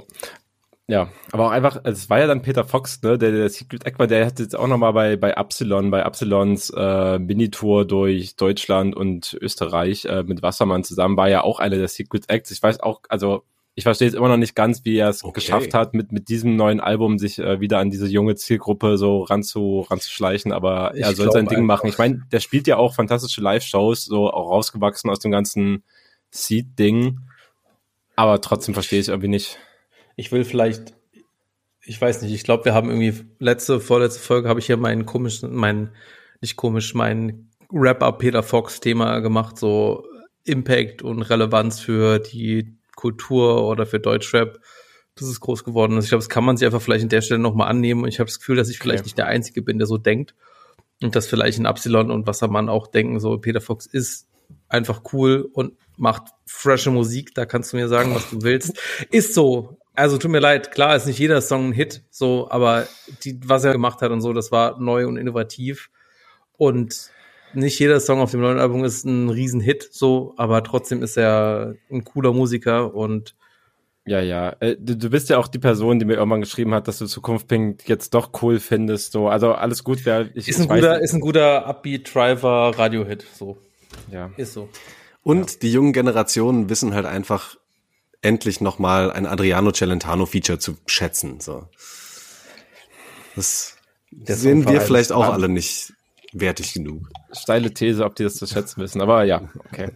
Ja, 0.90 1.10
aber 1.32 1.46
auch 1.46 1.50
einfach, 1.50 1.84
also 1.84 1.98
es 1.98 2.08
war 2.08 2.18
ja 2.18 2.26
dann 2.26 2.40
Peter 2.40 2.64
Fox, 2.64 3.02
ne, 3.02 3.18
der, 3.18 3.30
der 3.30 3.50
Secret 3.50 3.84
Act 3.84 3.98
war, 3.98 4.06
der 4.06 4.24
hat 4.24 4.38
jetzt 4.40 4.56
auch 4.56 4.66
nochmal 4.66 4.94
bei, 4.94 5.16
bei 5.16 5.36
Absilon, 5.36 5.90
bei 5.90 6.02
Absilons 6.02 6.70
äh, 6.74 7.18
Minitour 7.18 7.86
durch 7.86 8.36
Deutschland 8.36 8.96
und 8.96 9.36
Österreich 9.38 10.06
äh, 10.06 10.22
mit 10.22 10.40
Wassermann 10.40 10.84
zusammen, 10.84 11.18
war 11.18 11.28
ja 11.28 11.44
auch 11.44 11.60
einer 11.60 11.76
der 11.76 11.88
Secret 11.88 12.30
Acts. 12.30 12.50
Ich 12.52 12.62
weiß 12.62 12.80
auch, 12.80 13.02
also 13.10 13.42
ich 13.74 13.84
verstehe 13.84 14.08
jetzt 14.08 14.14
immer 14.14 14.28
noch 14.28 14.38
nicht 14.38 14.54
ganz, 14.56 14.86
wie 14.86 14.96
er 14.96 15.10
es 15.10 15.22
Okay. 15.22 15.34
geschafft 15.34 15.74
hat, 15.74 15.92
mit, 15.92 16.10
mit 16.10 16.30
diesem 16.30 16.56
neuen 16.56 16.80
Album 16.80 17.18
sich 17.18 17.38
äh, 17.38 17.60
wieder 17.60 17.80
an 17.80 17.90
diese 17.90 18.06
junge 18.06 18.36
Zielgruppe 18.36 18.96
so 18.96 19.20
ranzu, 19.24 19.86
ranzuschleichen, 19.90 20.52
aber 20.52 20.92
Ich 20.94 21.02
er 21.02 21.14
soll 21.14 21.30
sein 21.30 21.48
Ding 21.48 21.64
machen. 21.66 21.88
Ich 21.88 21.98
meine, 21.98 22.22
der 22.32 22.40
spielt 22.40 22.66
ja 22.66 22.78
auch 22.78 22.94
fantastische 22.94 23.42
Live-Shows, 23.42 24.06
so 24.06 24.30
auch 24.30 24.50
rausgewachsen 24.50 25.10
aus 25.10 25.18
dem 25.18 25.32
ganzen 25.32 25.84
Seed-Ding, 26.30 27.20
aber 28.16 28.40
trotzdem 28.40 28.74
verstehe 28.74 29.00
ich 29.00 29.08
irgendwie 29.08 29.28
nicht. 29.28 29.58
Ich 30.16 30.32
will 30.32 30.44
vielleicht, 30.44 30.94
ich 31.82 32.00
weiß 32.00 32.22
nicht, 32.22 32.32
ich 32.34 32.42
glaube, 32.42 32.64
wir 32.64 32.74
haben 32.74 32.90
irgendwie 32.90 33.24
letzte, 33.38 33.80
vorletzte 33.80 34.20
Folge 34.20 34.48
habe 34.48 34.60
ich 34.60 34.66
hier 34.66 34.76
meinen 34.76 35.06
komischen, 35.06 35.54
mein, 35.54 35.92
nicht 36.40 36.56
komisch, 36.56 36.94
mein 36.94 37.50
Wrap-Up 37.70 38.18
Peter 38.18 38.42
Fox 38.42 38.80
Thema 38.80 39.20
gemacht, 39.20 39.58
so 39.58 40.04
Impact 40.44 41.02
und 41.02 41.22
Relevanz 41.22 41.80
für 41.80 42.18
die 42.18 42.76
Kultur 42.96 43.68
oder 43.68 43.86
für 43.86 44.00
Deutschrap. 44.00 44.58
Das 45.14 45.28
ist 45.28 45.40
groß 45.40 45.64
geworden. 45.64 45.94
Also 45.94 46.06
ich 46.06 46.10
glaube, 46.10 46.22
das 46.22 46.28
kann 46.28 46.44
man 46.44 46.56
sich 46.56 46.66
einfach 46.66 46.80
vielleicht 46.80 47.04
an 47.04 47.08
der 47.10 47.20
Stelle 47.20 47.40
nochmal 47.40 47.68
annehmen. 47.68 48.02
Und 48.02 48.08
ich 48.08 48.18
habe 48.18 48.28
das 48.28 48.38
Gefühl, 48.38 48.56
dass 48.56 48.70
ich 48.70 48.78
vielleicht 48.78 49.00
Okay. 49.00 49.06
nicht 49.06 49.18
der 49.18 49.26
Einzige 49.26 49.62
bin, 49.62 49.78
der 49.78 49.86
so 49.86 49.98
denkt. 49.98 50.34
Und 51.02 51.14
dass 51.14 51.26
vielleicht 51.26 51.58
ein 51.58 51.66
Absilon 51.66 52.10
und 52.10 52.26
Wassermann 52.26 52.68
auch 52.68 52.86
denken, 52.86 53.20
so 53.20 53.38
Peter 53.38 53.60
Fox 53.60 53.86
ist 53.86 54.28
einfach 54.68 55.02
cool 55.12 55.48
und 55.52 55.74
macht 55.98 56.32
frische 56.46 56.90
Musik. 56.90 57.34
Da 57.34 57.44
kannst 57.46 57.72
du 57.72 57.76
mir 57.76 57.88
sagen, 57.88 58.14
was 58.14 58.30
du 58.30 58.42
willst. 58.42 58.78
Ist 59.10 59.34
so. 59.34 59.78
Also 59.94 60.16
tut 60.16 60.30
mir 60.30 60.38
leid, 60.38 60.70
klar 60.70 60.94
ist 60.94 61.06
nicht 61.06 61.18
jeder 61.18 61.40
Song 61.40 61.70
ein 61.70 61.72
Hit, 61.72 62.04
so, 62.10 62.48
aber 62.50 62.86
die, 63.24 63.40
was 63.44 63.64
er 63.64 63.72
gemacht 63.72 64.00
hat 64.00 64.12
und 64.12 64.20
so, 64.20 64.32
das 64.32 64.52
war 64.52 64.78
neu 64.80 65.08
und 65.08 65.16
innovativ. 65.16 65.90
Und 66.56 67.10
nicht 67.52 67.80
jeder 67.80 67.98
Song 67.98 68.20
auf 68.20 68.30
dem 68.30 68.40
neuen 68.40 68.60
Album 68.60 68.84
ist 68.84 69.04
ein 69.04 69.28
Riesenhit, 69.28 69.88
so, 69.90 70.34
aber 70.36 70.62
trotzdem 70.62 71.02
ist 71.02 71.16
er 71.16 71.74
ein 71.90 72.04
cooler 72.04 72.32
Musiker 72.32 72.94
und 72.94 73.34
Ja, 74.06 74.20
ja. 74.20 74.54
Äh, 74.60 74.76
Du, 74.78 75.10
bist 75.10 75.30
ja 75.30 75.38
auch 75.38 75.48
die 75.48 75.58
Person, 75.58 75.98
die 75.98 76.04
mir 76.04 76.14
irgendwann 76.14 76.42
geschrieben 76.42 76.74
hat, 76.74 76.86
dass 76.86 76.98
du 76.98 77.06
Zukunft 77.06 77.48
Pink 77.48 77.88
jetzt 77.88 78.14
doch 78.14 78.30
cool 78.42 78.60
findest. 78.60 79.10
So, 79.12 79.28
also 79.28 79.52
alles 79.52 79.82
gut. 79.82 80.04
Wer, 80.04 80.28
ich, 80.36 80.46
ist 80.48 80.60
ein 80.60 80.68
weiß 80.68 80.80
guter, 80.80 80.92
nicht. 80.94 81.04
ist 81.04 81.12
ein 81.14 81.20
guter 81.20 81.66
Upbeat 81.66 82.14
Driver 82.14 82.72
Radio-Hit, 82.78 83.26
so. 83.34 83.58
ja. 84.12 84.30
Ist 84.36 84.52
so. 84.54 84.68
Und 85.22 85.62
die 85.62 85.72
jungen 85.72 85.92
Generationen 85.92 86.68
wissen 86.68 86.94
halt 86.94 87.06
einfach 87.06 87.56
endlich 88.22 88.60
nochmal 88.60 89.12
ein 89.12 89.26
Adriano 89.26 89.72
Celentano 89.72 90.26
Feature 90.26 90.58
zu 90.58 90.76
schätzen. 90.86 91.40
So. 91.40 91.68
Das 93.36 93.76
Der 94.10 94.36
sehen 94.36 94.68
wir 94.68 94.80
vielleicht 94.80 95.12
auch 95.12 95.32
alle 95.32 95.48
nicht 95.48 95.92
wertig 96.32 96.72
genug. 96.72 97.08
Steile 97.32 97.72
These, 97.72 98.04
ob 98.04 98.16
die 98.16 98.24
das 98.24 98.36
zu 98.36 98.46
schätzen 98.46 98.80
wissen. 98.80 99.00
Aber 99.00 99.24
ja, 99.24 99.48
okay. 99.66 99.90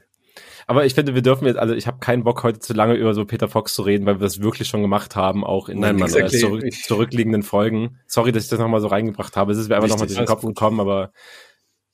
Aber 0.66 0.86
ich 0.86 0.94
finde, 0.94 1.14
wir 1.14 1.22
dürfen 1.22 1.46
jetzt, 1.46 1.58
also 1.58 1.74
ich 1.74 1.86
habe 1.86 1.98
keinen 1.98 2.22
Bock 2.22 2.42
heute 2.44 2.60
zu 2.60 2.72
lange 2.72 2.94
über 2.94 3.14
so 3.14 3.24
Peter 3.24 3.48
Fox 3.48 3.74
zu 3.74 3.82
reden, 3.82 4.06
weil 4.06 4.20
wir 4.20 4.24
das 4.24 4.40
wirklich 4.40 4.68
schon 4.68 4.80
gemacht 4.80 5.16
haben, 5.16 5.44
auch 5.44 5.68
in 5.68 5.80
Nein, 5.80 5.96
den 5.96 6.00
Mann, 6.00 6.14
äh, 6.14 6.18
exactly. 6.18 6.38
zurück, 6.38 6.72
zurückliegenden 6.72 7.42
Folgen. 7.42 7.98
Sorry, 8.06 8.32
dass 8.32 8.44
ich 8.44 8.50
das 8.50 8.60
nochmal 8.60 8.80
so 8.80 8.86
reingebracht 8.86 9.36
habe. 9.36 9.52
Es 9.52 9.58
ist 9.58 9.68
mir 9.68 9.76
einfach 9.76 9.88
nochmal 9.88 10.06
durch 10.06 10.18
den 10.18 10.26
Kopf 10.26 10.42
gekommen, 10.42 10.80
aber 10.80 11.12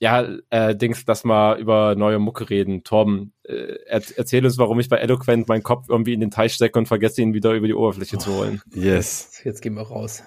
ja, 0.01 0.27
äh, 0.51 0.77
Dings, 0.77 1.05
lass 1.07 1.25
mal 1.25 1.59
über 1.59 1.95
neue 1.97 2.19
Mucke 2.19 2.49
reden. 2.49 2.85
Torben, 2.85 3.33
äh, 3.43 3.77
er, 3.87 4.03
erzähl 4.17 4.45
uns, 4.45 4.59
warum 4.59 4.79
ich 4.79 4.89
bei 4.89 4.97
Eloquent 4.99 5.49
meinen 5.49 5.63
Kopf 5.63 5.87
irgendwie 5.89 6.13
in 6.13 6.21
den 6.21 6.31
Teich 6.31 6.55
stecke 6.55 6.79
und 6.79 6.87
vergesse 6.87 7.21
ihn 7.23 7.35
wieder 7.35 7.53
über 7.53 7.67
die 7.67 7.75
Oberfläche 7.75 8.19
zu 8.19 8.37
holen. 8.37 8.63
Yes. 8.75 9.41
Jetzt 9.45 9.61
gehen 9.61 9.75
wir 9.75 9.83
raus. 9.83 10.23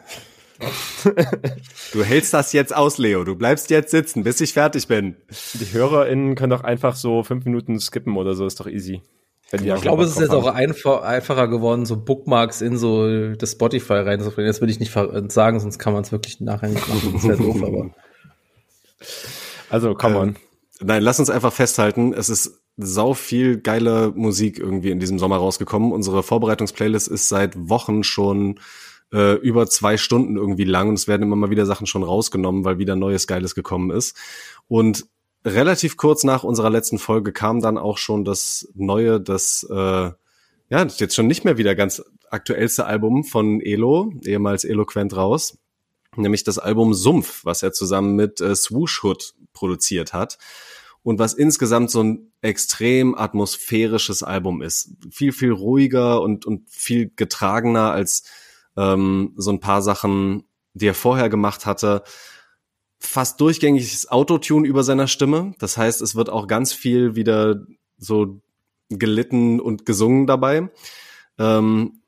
Du 1.93 2.03
hältst 2.03 2.33
das 2.33 2.53
jetzt 2.53 2.75
aus, 2.75 2.97
Leo. 2.97 3.23
Du 3.23 3.35
bleibst 3.35 3.69
jetzt 3.69 3.91
sitzen, 3.91 4.23
bis 4.23 4.41
ich 4.41 4.53
fertig 4.53 4.87
bin. 4.87 5.15
Die 5.53 5.73
HörerInnen 5.73 6.35
können 6.35 6.51
doch 6.51 6.63
einfach 6.63 6.95
so 6.95 7.23
fünf 7.23 7.45
Minuten 7.45 7.79
skippen 7.79 8.15
oder 8.15 8.35
so, 8.35 8.45
ist 8.45 8.59
doch 8.59 8.67
easy. 8.67 9.01
Ich 9.53 9.81
glaube, 9.81 10.03
es 10.03 10.11
ist 10.11 10.19
jetzt 10.19 10.31
auch 10.31 10.45
einfach, 10.45 11.01
einfacher 11.01 11.47
geworden, 11.49 11.85
so 11.85 11.97
Bookmarks 11.97 12.61
in 12.61 12.77
so 12.77 13.33
das 13.33 13.51
Spotify 13.53 13.95
reinzubringen. 13.95 14.47
Das 14.47 14.61
will 14.61 14.69
ich 14.69 14.79
nicht 14.79 14.93
sagen, 14.93 15.59
sonst 15.59 15.77
kann 15.77 15.93
man 15.93 16.03
es 16.03 16.11
wirklich 16.11 16.39
nachher 16.39 16.69
nicht 16.69 16.87
machen. 16.87 17.13
Das 17.13 17.23
ist 17.23 17.29
ja 17.29 17.35
doof, 17.35 17.61
aber. 17.63 17.89
Also, 19.71 19.95
come 19.95 20.17
on. 20.17 20.27
Ähm, 20.29 20.35
nein, 20.81 21.03
lass 21.03 21.19
uns 21.19 21.29
einfach 21.29 21.53
festhalten, 21.53 22.13
es 22.13 22.29
ist 22.29 22.61
sau 22.77 23.13
viel 23.13 23.57
geile 23.57 24.11
Musik 24.15 24.59
irgendwie 24.59 24.91
in 24.91 24.99
diesem 24.99 25.19
Sommer 25.19 25.37
rausgekommen. 25.37 25.91
Unsere 25.91 26.23
Vorbereitungsplaylist 26.23 27.07
ist 27.07 27.29
seit 27.29 27.69
Wochen 27.69 28.03
schon 28.03 28.59
äh, 29.13 29.35
über 29.35 29.67
zwei 29.67 29.97
Stunden 29.97 30.37
irgendwie 30.37 30.63
lang 30.63 30.89
und 30.89 30.95
es 30.95 31.07
werden 31.07 31.23
immer 31.23 31.35
mal 31.35 31.49
wieder 31.49 31.65
Sachen 31.65 31.87
schon 31.87 32.03
rausgenommen, 32.03 32.65
weil 32.65 32.79
wieder 32.79 32.95
neues 32.95 33.27
Geiles 33.27 33.55
gekommen 33.55 33.91
ist. 33.91 34.15
Und 34.67 35.05
relativ 35.45 35.97
kurz 35.97 36.23
nach 36.23 36.43
unserer 36.43 36.69
letzten 36.69 36.99
Folge 36.99 37.31
kam 37.31 37.61
dann 37.61 37.77
auch 37.77 37.97
schon 37.97 38.25
das 38.25 38.67
neue, 38.73 39.19
das 39.19 39.65
äh, 39.69 39.73
ja 39.73 40.15
jetzt 40.69 41.15
schon 41.15 41.27
nicht 41.27 41.45
mehr 41.45 41.57
wieder 41.57 41.75
ganz 41.75 42.03
aktuellste 42.29 42.85
Album 42.85 43.23
von 43.23 43.59
Elo, 43.61 44.13
ehemals 44.25 44.63
Eloquent 44.63 45.15
raus, 45.15 45.57
nämlich 46.15 46.43
das 46.43 46.57
Album 46.57 46.93
Sumpf, 46.93 47.43
was 47.43 47.63
er 47.63 47.73
zusammen 47.73 48.15
mit 48.15 48.39
äh, 48.39 48.55
Swoosh 48.55 49.03
Hood 49.03 49.33
produziert 49.53 50.13
hat 50.13 50.37
und 51.03 51.19
was 51.19 51.33
insgesamt 51.33 51.89
so 51.89 52.03
ein 52.03 52.31
extrem 52.41 53.15
atmosphärisches 53.15 54.23
Album 54.23 54.61
ist. 54.61 54.95
Viel, 55.11 55.31
viel 55.31 55.51
ruhiger 55.51 56.21
und, 56.21 56.45
und 56.45 56.69
viel 56.69 57.11
getragener 57.15 57.91
als 57.91 58.23
ähm, 58.77 59.33
so 59.35 59.51
ein 59.51 59.59
paar 59.59 59.81
Sachen, 59.81 60.43
die 60.73 60.87
er 60.87 60.93
vorher 60.93 61.29
gemacht 61.29 61.65
hatte. 61.65 62.03
Fast 62.99 63.41
durchgängiges 63.41 64.09
Autotune 64.09 64.67
über 64.67 64.83
seiner 64.83 65.07
Stimme. 65.07 65.53
Das 65.57 65.77
heißt, 65.77 66.01
es 66.01 66.15
wird 66.15 66.29
auch 66.29 66.47
ganz 66.47 66.71
viel 66.71 67.15
wieder 67.15 67.65
so 67.97 68.41
gelitten 68.89 69.59
und 69.59 69.85
gesungen 69.85 70.27
dabei. 70.27 70.69
Ähm, 71.39 72.01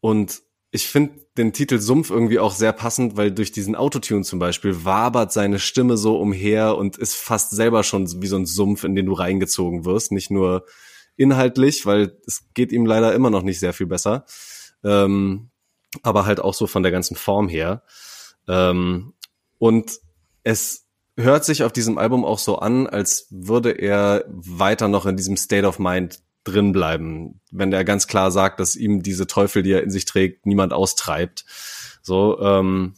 und 0.00 0.42
ich 0.70 0.86
finde 0.86 1.26
den 1.36 1.52
Titel 1.52 1.78
Sumpf 1.78 2.10
irgendwie 2.10 2.38
auch 2.38 2.52
sehr 2.52 2.72
passend, 2.72 3.16
weil 3.16 3.32
durch 3.32 3.52
diesen 3.52 3.74
Autotune 3.74 4.22
zum 4.22 4.38
Beispiel 4.38 4.84
wabert 4.84 5.32
seine 5.32 5.58
Stimme 5.58 5.96
so 5.96 6.18
umher 6.18 6.76
und 6.76 6.98
ist 6.98 7.14
fast 7.14 7.52
selber 7.52 7.84
schon 7.84 8.20
wie 8.20 8.26
so 8.26 8.36
ein 8.36 8.46
Sumpf, 8.46 8.84
in 8.84 8.94
den 8.94 9.06
du 9.06 9.14
reingezogen 9.14 9.84
wirst. 9.84 10.12
Nicht 10.12 10.30
nur 10.30 10.66
inhaltlich, 11.16 11.86
weil 11.86 12.18
es 12.26 12.44
geht 12.54 12.72
ihm 12.72 12.84
leider 12.84 13.14
immer 13.14 13.30
noch 13.30 13.42
nicht 13.42 13.60
sehr 13.60 13.72
viel 13.72 13.86
besser, 13.86 14.26
ähm, 14.84 15.50
aber 16.02 16.26
halt 16.26 16.40
auch 16.40 16.54
so 16.54 16.66
von 16.66 16.82
der 16.82 16.92
ganzen 16.92 17.16
Form 17.16 17.48
her. 17.48 17.82
Ähm, 18.46 19.14
und 19.58 19.98
es 20.44 20.86
hört 21.16 21.44
sich 21.44 21.64
auf 21.64 21.72
diesem 21.72 21.98
Album 21.98 22.24
auch 22.24 22.38
so 22.38 22.58
an, 22.58 22.86
als 22.86 23.26
würde 23.30 23.72
er 23.72 24.24
weiter 24.28 24.88
noch 24.88 25.06
in 25.06 25.16
diesem 25.16 25.36
State 25.36 25.66
of 25.66 25.78
Mind 25.78 26.20
drin 26.50 26.72
bleiben, 26.72 27.40
wenn 27.50 27.72
er 27.72 27.84
ganz 27.84 28.06
klar 28.06 28.30
sagt, 28.30 28.60
dass 28.60 28.76
ihm 28.76 29.02
diese 29.02 29.26
Teufel, 29.26 29.62
die 29.62 29.72
er 29.72 29.82
in 29.82 29.90
sich 29.90 30.04
trägt, 30.04 30.46
niemand 30.46 30.72
austreibt. 30.72 31.44
So, 32.02 32.40
ähm, 32.40 32.94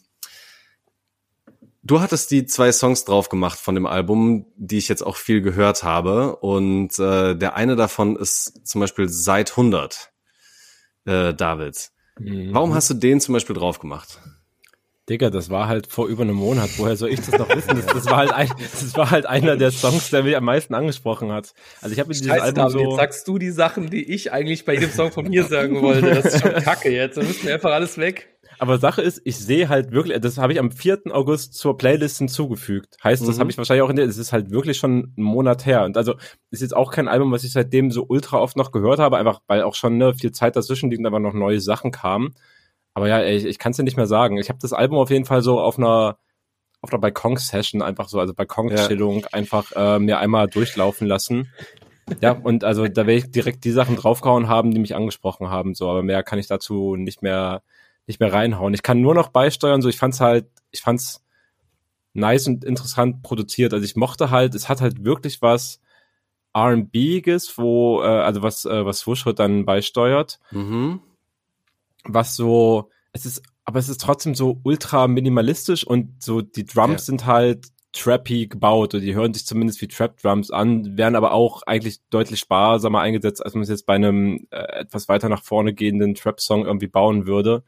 du 1.83 2.01
hattest 2.01 2.31
die 2.31 2.47
zwei 2.47 2.73
Songs 2.73 3.05
drauf 3.05 3.29
gemacht 3.29 3.59
von 3.59 3.75
dem 3.75 3.87
Album, 3.87 4.47
die 4.57 4.79
ich 4.79 4.89
jetzt 4.89 5.03
auch 5.03 5.17
viel 5.17 5.41
gehört 5.41 5.83
habe, 5.83 6.37
und 6.37 6.99
äh, 6.99 7.35
der 7.35 7.57
eine 7.57 7.77
davon 7.77 8.17
ist 8.17 8.67
zum 8.67 8.81
Beispiel 8.81 9.09
seit 9.09 9.51
100, 9.51 10.13
äh, 11.05 11.35
David. 11.35 11.91
Mhm. 12.19 12.55
Warum 12.55 12.75
hast 12.75 12.91
du 12.91 12.95
den 12.95 13.21
zum 13.21 13.33
Beispiel 13.33 13.57
drauf 13.57 13.79
gemacht? 13.79 14.21
Digga, 15.09 15.31
das 15.31 15.51
war 15.51 15.67
halt 15.67 15.89
vor 15.89 16.07
über 16.07 16.23
einem 16.23 16.37
Monat. 16.37 16.71
Woher 16.77 16.97
soll 16.97 17.11
ich 17.11 17.21
das 17.21 17.37
noch 17.37 17.49
wissen? 17.49 17.75
Das, 17.75 17.87
das, 17.87 18.07
war 18.07 18.19
halt 18.19 18.33
ein, 18.33 18.49
das 18.59 18.97
war 18.97 19.11
halt 19.11 19.27
einer 19.27 19.57
der 19.57 19.73
Songs, 19.73 20.11
der 20.11 20.23
mich 20.23 20.37
am 20.37 20.45
meisten 20.45 20.75
angesprochen 20.75 21.33
hat. 21.33 21.53
Also 21.81 21.93
ich 21.95 21.99
habe 21.99 22.13
dieses 22.13 22.27
Scheiße, 22.27 22.43
Album 22.43 22.71
so. 22.71 22.79
Jetzt 22.79 22.97
sagst 22.97 23.29
du 23.29 23.39
die 23.39 23.51
Sachen, 23.51 23.91
die 23.91 24.05
ich 24.05 24.33
eigentlich 24.33 24.65
bei 24.65 24.75
jedem 24.75 24.91
Song 24.91 25.11
von 25.11 25.29
mir 25.29 25.45
sagen 25.45 25.83
wollte. 25.83 26.15
Das 26.15 26.35
ist 26.35 26.43
schon 26.43 26.53
Kacke 26.63 26.91
jetzt. 26.91 27.17
Da 27.17 27.23
müssen 27.23 27.45
wir 27.45 27.55
einfach 27.55 27.73
alles 27.73 27.99
weg. 27.99 28.29
Aber 28.61 28.77
Sache 28.77 29.01
ist, 29.01 29.23
ich 29.25 29.39
sehe 29.39 29.71
halt 29.71 29.91
wirklich, 29.91 30.21
das 30.21 30.37
habe 30.37 30.53
ich 30.53 30.59
am 30.59 30.71
4. 30.71 31.05
August 31.13 31.55
zur 31.55 31.79
Playlist 31.79 32.19
hinzugefügt. 32.19 32.99
Heißt, 33.03 33.27
das 33.27 33.37
mhm. 33.37 33.41
habe 33.41 33.51
ich 33.51 33.57
wahrscheinlich 33.57 33.83
auch 33.83 33.89
in 33.89 33.97
der, 33.97 34.05
es 34.05 34.19
ist 34.19 34.35
halt 34.35 34.51
wirklich 34.51 34.77
schon 34.77 35.15
einen 35.17 35.25
Monat 35.25 35.65
her. 35.65 35.85
Und 35.85 35.97
also 35.97 36.17
ist 36.51 36.61
jetzt 36.61 36.77
auch 36.77 36.93
kein 36.93 37.09
Album, 37.09 37.33
was 37.33 37.43
ich 37.43 37.53
seitdem 37.53 37.91
so 37.91 38.05
ultra 38.07 38.39
oft 38.39 38.59
noch 38.59 38.71
gehört 38.71 38.99
habe, 38.99 39.17
einfach 39.17 39.41
weil 39.47 39.63
auch 39.63 39.75
schon 39.75 39.97
ne, 39.97 40.13
viel 40.13 40.33
Zeit 40.33 40.57
dazwischen 40.57 40.91
liegt 40.91 41.01
und 41.01 41.07
aber 41.07 41.21
noch 41.21 41.33
neue 41.33 41.59
Sachen 41.59 41.91
kamen. 41.91 42.35
Aber 43.01 43.09
ja, 43.09 43.25
ich, 43.25 43.47
ich 43.47 43.59
kann 43.59 43.71
es 43.71 43.79
dir 43.79 43.83
nicht 43.83 43.97
mehr 43.97 44.07
sagen. 44.07 44.37
Ich 44.37 44.51
habe 44.51 44.59
das 44.61 44.75
Album 44.75 44.99
auf 44.99 45.09
jeden 45.09 45.25
Fall 45.25 45.41
so 45.41 45.59
auf 45.59 45.79
einer 45.79 46.19
auf 46.83 46.93
einer 46.93 47.01
Balkon-Session 47.01 47.81
einfach 47.81 48.11
so, 48.11 48.21
also 48.21 48.35
Balkon-Chillung 48.35 49.21
ja. 49.21 49.29
einfach 49.33 49.73
äh, 49.75 49.99
mir 49.99 50.19
einmal 50.19 50.49
durchlaufen 50.49 51.07
lassen. 51.07 51.51
Ja, 52.21 52.33
und 52.33 52.63
also 52.63 52.89
da 52.89 53.07
werde 53.07 53.15
ich 53.15 53.31
direkt 53.31 53.65
die 53.65 53.71
Sachen 53.71 53.97
draufgehauen 53.97 54.49
haben, 54.49 54.73
die 54.73 54.81
mich 54.81 54.95
angesprochen 54.95 55.49
haben, 55.49 55.75
so, 55.75 55.89
aber 55.89 56.03
mehr 56.03 56.23
kann 56.23 56.39
ich 56.39 56.47
dazu 56.47 56.95
nicht 56.97 57.23
mehr 57.23 57.63
nicht 58.07 58.21
mehr 58.21 58.35
reinhauen. 58.35 58.75
Ich 58.75 58.83
kann 58.83 59.01
nur 59.01 59.15
noch 59.15 59.29
beisteuern, 59.29 59.81
so 59.81 59.89
ich 59.89 59.97
fand's 59.97 60.21
halt, 60.21 60.47
ich 60.71 60.83
fand's 60.83 61.25
nice 62.13 62.49
und 62.49 62.65
interessant 62.65 63.23
produziert. 63.23 63.73
Also 63.73 63.87
ich 63.87 63.97
mochte 63.97 64.31
halt, 64.31 64.55
es 64.55 64.69
hat 64.69 64.83
halt 64.83 65.05
wirklich 65.05 65.41
was 65.41 65.81
R&Biges, 66.53 67.57
wo 67.57 68.03
äh, 68.03 68.07
also 68.07 68.43
was 68.43 68.67
äh, 68.67 68.85
was 68.85 69.07
Wushwood 69.07 69.39
dann 69.39 69.65
beisteuert. 69.65 70.39
Mhm 70.51 71.01
was 72.05 72.37
so, 72.37 72.91
es 73.13 73.27
ist, 73.27 73.43
aber 73.65 73.79
es 73.79 73.89
ist 73.89 74.01
trotzdem 74.01 74.35
so 74.35 74.61
ultra 74.63 75.09
minimalistisch 75.09 75.87
und 75.87 76.23
so 76.23 76.41
die 76.41 76.65
Drums 76.65 76.93
ja. 76.93 76.99
sind 76.99 77.27
halt 77.27 77.67
trappy 77.93 78.47
gebaut 78.47 78.95
oder 78.95 79.01
die 79.03 79.15
hören 79.15 79.35
sich 79.35 79.47
zumindest 79.47 79.81
wie 79.81 79.89
Trap 79.89 80.17
Drums 80.21 80.51
an, 80.51 80.97
werden 80.97 81.17
aber 81.17 81.33
auch 81.33 81.63
eigentlich 81.65 82.01
deutlich 82.11 82.39
sparsamer 82.39 83.01
eingesetzt, 83.01 83.45
als 83.45 83.55
man 83.55 83.63
es 83.63 83.69
jetzt 83.69 83.87
bei 83.87 83.95
einem 83.95 84.47
äh, 84.51 84.81
etwas 84.81 85.09
weiter 85.09 85.29
nach 85.29 85.43
vorne 85.43 85.75
gehenden 85.75 86.15
Trap 86.15 86.41
Song 86.41 86.67
irgendwie 86.67 86.87
bauen 86.87 87.27
würde. 87.27 87.65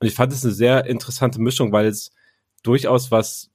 Und 0.00 0.06
ich 0.06 0.14
fand 0.14 0.32
es 0.32 0.44
eine 0.44 0.54
sehr 0.54 0.86
interessante 0.86 1.40
Mischung, 1.40 1.72
weil 1.72 1.86
es 1.86 2.12
durchaus 2.62 3.10
was 3.10 3.50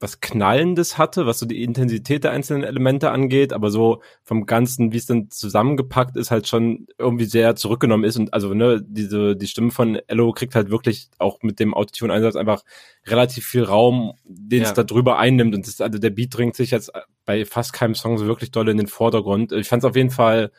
was 0.00 0.20
Knallendes 0.20 0.96
hatte, 0.96 1.26
was 1.26 1.38
so 1.38 1.46
die 1.46 1.62
Intensität 1.62 2.24
der 2.24 2.30
einzelnen 2.32 2.64
Elemente 2.64 3.10
angeht, 3.10 3.52
aber 3.52 3.70
so 3.70 4.00
vom 4.22 4.46
Ganzen, 4.46 4.92
wie 4.92 4.96
es 4.96 5.04
dann 5.04 5.30
zusammengepackt 5.30 6.16
ist, 6.16 6.30
halt 6.30 6.48
schon 6.48 6.86
irgendwie 6.98 7.26
sehr 7.26 7.54
zurückgenommen 7.54 8.04
ist. 8.04 8.16
Und 8.16 8.32
also, 8.32 8.54
ne, 8.54 8.82
diese, 8.82 9.36
die 9.36 9.46
Stimme 9.46 9.70
von 9.70 10.00
Ello 10.06 10.32
kriegt 10.32 10.54
halt 10.54 10.70
wirklich 10.70 11.10
auch 11.18 11.42
mit 11.42 11.60
dem 11.60 11.74
Autotune-Einsatz 11.74 12.34
einfach 12.34 12.64
relativ 13.06 13.46
viel 13.46 13.62
Raum, 13.62 14.14
den 14.24 14.62
ja. 14.62 14.68
es 14.68 14.74
da 14.74 14.84
drüber 14.84 15.18
einnimmt. 15.18 15.54
Und 15.54 15.66
das, 15.66 15.82
also 15.82 15.98
der 15.98 16.10
Beat 16.10 16.34
dringt 16.34 16.56
sich 16.56 16.70
jetzt 16.70 16.90
bei 17.26 17.44
fast 17.44 17.74
keinem 17.74 17.94
Song 17.94 18.16
so 18.16 18.26
wirklich 18.26 18.50
doll 18.50 18.70
in 18.70 18.78
den 18.78 18.86
Vordergrund. 18.86 19.52
Ich 19.52 19.68
fand 19.68 19.84
es 19.84 19.88
auf 19.88 19.96
jeden 19.96 20.10
Fall 20.10 20.50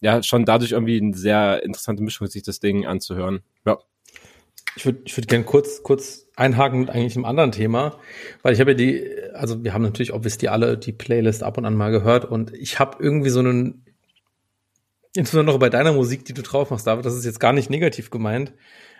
ja 0.00 0.22
schon 0.22 0.44
dadurch 0.44 0.72
irgendwie 0.72 1.00
eine 1.00 1.14
sehr 1.14 1.62
interessante 1.62 2.02
Mischung, 2.02 2.26
sich 2.26 2.42
das 2.42 2.60
Ding 2.60 2.86
anzuhören. 2.86 3.40
Ja. 3.64 3.78
Ich 4.76 4.86
würde 4.86 5.00
ich 5.04 5.16
würd 5.16 5.28
gerne 5.28 5.44
kurz, 5.44 5.82
kurz 5.82 6.28
einhaken 6.36 6.80
mit 6.80 6.90
eigentlich 6.90 7.16
einem 7.16 7.26
anderen 7.26 7.52
Thema, 7.52 7.98
weil 8.42 8.54
ich 8.54 8.60
habe 8.60 8.70
ja 8.70 8.76
die, 8.76 9.06
also 9.34 9.62
wir 9.62 9.74
haben 9.74 9.82
natürlich 9.82 10.12
obviously 10.12 10.48
alle 10.48 10.78
die 10.78 10.92
Playlist 10.92 11.42
ab 11.42 11.58
und 11.58 11.66
an 11.66 11.74
mal 11.74 11.90
gehört 11.90 12.24
und 12.24 12.54
ich 12.54 12.78
habe 12.78 13.02
irgendwie 13.02 13.30
so 13.30 13.40
einen, 13.40 13.84
insbesondere 15.14 15.58
bei 15.58 15.68
deiner 15.68 15.92
Musik, 15.92 16.24
die 16.24 16.32
du 16.32 16.42
drauf 16.42 16.70
machst, 16.70 16.86
David, 16.86 17.04
das 17.04 17.14
ist 17.14 17.26
jetzt 17.26 17.38
gar 17.38 17.52
nicht 17.52 17.68
negativ 17.68 18.10
gemeint, 18.10 18.54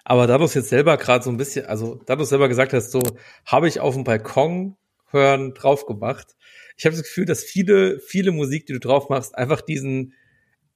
aber 0.04 0.26
da 0.26 0.38
du 0.38 0.44
es 0.44 0.54
jetzt 0.54 0.68
selber 0.68 0.96
gerade 0.98 1.24
so 1.24 1.30
ein 1.30 1.37
bisschen, 1.38 1.66
also 1.66 2.00
da 2.06 2.16
du 2.16 2.24
es 2.24 2.28
selber 2.28 2.48
gesagt 2.48 2.72
hast, 2.74 2.90
so 2.90 3.00
habe 3.46 3.68
ich 3.68 3.80
auf 3.80 3.94
dem 3.94 4.04
Balkon 4.04 4.76
hören 5.11 5.54
drauf 5.54 5.87
gemacht. 5.87 6.37
Ich 6.76 6.85
habe 6.85 6.96
das 6.96 7.04
Gefühl, 7.04 7.26
dass 7.26 7.44
viele, 7.44 8.00
viele 8.00 8.32
Musik, 8.32 8.66
die 8.66 8.72
du 8.72 8.80
drauf 8.80 9.08
machst, 9.08 9.37
einfach 9.37 9.61
diesen 9.61 10.14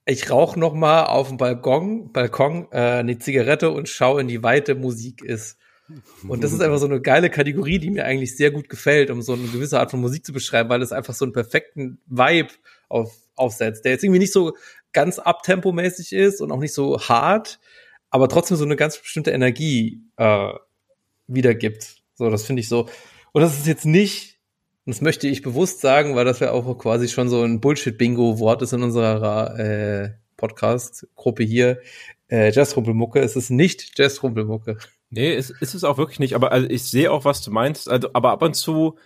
ich 0.07 0.31
rauche 0.31 0.57
noch 0.59 0.73
mal 0.73 1.03
auf 1.03 1.27
dem 1.27 1.37
Balkon, 1.37 2.11
Balkon 2.13 2.67
äh, 2.71 2.77
eine 2.77 3.19
Zigarette 3.19 3.71
und 3.71 3.89
schaue 3.89 4.21
in 4.21 4.27
die 4.27 4.41
Weite 4.41 4.73
Musik 4.73 5.21
ist. 5.21 5.57
Und 6.27 6.43
das 6.43 6.51
ist 6.51 6.61
einfach 6.61 6.79
so 6.79 6.85
eine 6.85 7.01
geile 7.01 7.29
Kategorie, 7.29 7.79
die 7.79 7.89
mir 7.89 8.05
eigentlich 8.05 8.35
sehr 8.35 8.51
gut 8.51 8.67
gefällt, 8.67 9.09
um 9.09 9.21
so 9.21 9.33
eine 9.33 9.47
gewisse 9.47 9.79
Art 9.79 9.91
von 9.91 10.01
Musik 10.01 10.25
zu 10.25 10.33
beschreiben, 10.33 10.69
weil 10.69 10.81
es 10.81 10.91
einfach 10.91 11.13
so 11.13 11.23
einen 11.23 11.33
perfekten 11.33 11.99
Vibe 12.07 12.49
auf, 12.89 13.15
aufsetzt, 13.35 13.85
der 13.85 13.93
jetzt 13.93 14.03
irgendwie 14.03 14.19
nicht 14.19 14.33
so 14.33 14.53
ganz 14.91 15.19
abtempomäßig 15.19 16.13
ist 16.13 16.41
und 16.41 16.51
auch 16.51 16.59
nicht 16.59 16.73
so 16.73 16.99
hart, 16.99 17.59
aber 18.09 18.27
trotzdem 18.27 18.57
so 18.57 18.65
eine 18.65 18.75
ganz 18.75 18.97
bestimmte 18.97 19.31
Energie 19.31 20.01
äh, 20.17 20.53
wiedergibt. 21.27 22.01
So, 22.15 22.29
das 22.29 22.45
finde 22.45 22.61
ich 22.61 22.69
so. 22.69 22.89
Und 23.31 23.41
das 23.41 23.57
ist 23.57 23.67
jetzt 23.67 23.85
nicht, 23.85 24.36
das 24.87 25.01
möchte 25.01 25.27
ich 25.27 25.41
bewusst 25.41 25.81
sagen, 25.81 26.15
weil 26.15 26.23
das 26.23 26.39
ja 26.39 26.51
auch 26.51 26.77
quasi 26.77 27.09
schon 27.09 27.27
so 27.27 27.43
ein 27.43 27.59
Bullshit-Bingo-Wort 27.59 28.61
ist 28.61 28.71
in 28.71 28.83
unserer 28.83 29.59
äh, 29.59 30.11
Podcast-Gruppe 30.37 31.43
hier. 31.43 31.81
Äh, 32.29 32.51
Jazz-Rumpelmucke. 32.51 33.19
Es 33.19 33.35
ist 33.35 33.49
nicht 33.49 33.97
Jazz-Rumpelmucke. 33.99 34.77
Nee, 35.09 35.33
es 35.33 35.49
ist 35.49 35.73
es 35.73 35.83
auch 35.83 35.97
wirklich 35.97 36.19
nicht, 36.19 36.35
aber 36.35 36.53
also 36.53 36.69
ich 36.69 36.83
sehe 36.83 37.11
auch, 37.11 37.25
was 37.25 37.41
du 37.41 37.51
meinst. 37.51 37.89
Also, 37.89 38.09
aber 38.13 38.31
ab 38.31 38.41
und 38.41 38.55
zu, 38.55 38.97